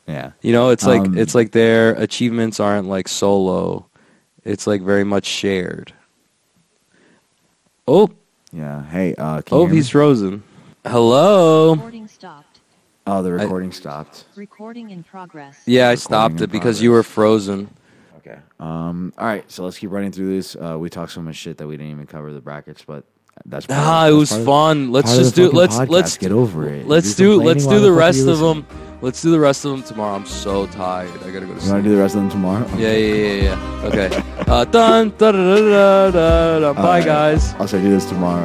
yeah, 0.08 0.12
yeah, 0.14 0.30
You 0.40 0.52
know, 0.52 0.70
it's 0.70 0.86
like 0.86 1.02
Um, 1.02 1.18
it's 1.18 1.34
like 1.34 1.52
their 1.52 1.92
achievements 1.92 2.58
aren't 2.58 2.88
like 2.88 3.06
solo. 3.06 3.86
It's 4.46 4.66
like 4.66 4.80
very 4.80 5.04
much 5.04 5.26
shared. 5.26 5.92
Oh, 7.86 8.10
yeah. 8.52 8.84
Hey, 8.86 9.14
uh, 9.16 9.42
can 9.42 9.56
you 9.56 9.62
oh, 9.62 9.64
hear 9.66 9.70
me? 9.70 9.76
he's 9.76 9.90
frozen. 9.90 10.42
Hello. 10.86 11.74
Recording 11.74 12.08
stopped. 12.08 12.60
oh, 13.06 13.22
the 13.22 13.32
recording 13.32 13.72
stopped. 13.72 14.24
Recording 14.36 14.90
in 14.90 15.02
progress. 15.02 15.60
Yeah, 15.66 15.88
I 15.90 15.94
stopped 15.96 16.36
in 16.38 16.44
it 16.44 16.50
because 16.52 16.80
you 16.80 16.90
were 16.90 17.02
frozen. 17.02 17.68
Okay. 18.18 18.38
Um. 18.58 19.12
All 19.18 19.26
right. 19.26 19.50
So 19.50 19.64
let's 19.64 19.78
keep 19.78 19.90
running 19.90 20.12
through 20.12 20.34
this. 20.36 20.56
Uh, 20.56 20.76
we 20.78 20.90
talked 20.90 21.12
so 21.12 21.20
much 21.22 21.36
shit 21.36 21.58
that 21.58 21.66
we 21.66 21.76
didn't 21.76 21.92
even 21.92 22.06
cover 22.06 22.32
the 22.32 22.40
brackets, 22.40 22.84
but 22.86 23.04
that's 23.46 23.66
part 23.66 23.78
of- 23.80 23.86
Ah, 23.86 24.06
it 24.06 24.10
that's 24.10 24.16
was 24.18 24.28
part 24.30 24.40
of- 24.40 24.46
fun. 24.46 24.92
Let's 24.92 25.06
part 25.08 25.18
of 25.18 25.24
just 25.24 25.34
the 25.34 25.42
do. 25.42 25.46
fucking 25.48 25.58
Let's 25.58 25.76
podcast. 25.78 25.88
let's 25.90 26.16
get 26.18 26.32
over 26.32 26.68
it. 26.68 26.86
Let's 26.86 27.18
You're 27.18 27.38
do. 27.38 27.42
Let's 27.42 27.62
complaining, 27.64 27.64
do 27.64 27.68
why 27.68 27.74
the 27.80 27.86
fuck 27.86 27.92
are 27.92 28.06
rest 28.06 28.20
of 28.20 28.26
listening? 28.40 28.66
them. 28.68 28.89
Let's 29.02 29.22
do 29.22 29.30
the 29.30 29.40
rest 29.40 29.64
of 29.64 29.70
them 29.72 29.82
tomorrow. 29.82 30.14
I'm 30.14 30.26
so 30.26 30.66
tired. 30.66 31.10
I 31.22 31.30
gotta 31.30 31.30
go 31.32 31.38
to 31.40 31.46
You 31.46 31.52
want 31.52 31.62
sleep. 31.62 31.76
to 31.76 31.82
do 31.88 31.96
the 31.96 32.02
rest 32.02 32.14
of 32.16 32.20
them 32.20 32.30
tomorrow? 32.30 32.66
Yeah, 32.76 32.92
yeah, 32.92 33.14
yeah, 33.14 33.42
yeah. 33.42 33.84
Okay. 33.88 34.22
Uh, 34.46 34.64
done. 34.66 35.12
Da 35.16 35.32
da 35.32 35.38
da 35.38 35.56
da 35.56 36.10
da. 36.10 36.58
da. 36.60 36.72
Bye, 36.74 36.80
Alright. 36.82 37.04
guys. 37.06 37.54
I'll 37.54 37.66
say 37.66 37.80
do 37.80 37.88
this 37.90 38.04
tomorrow. 38.06 38.44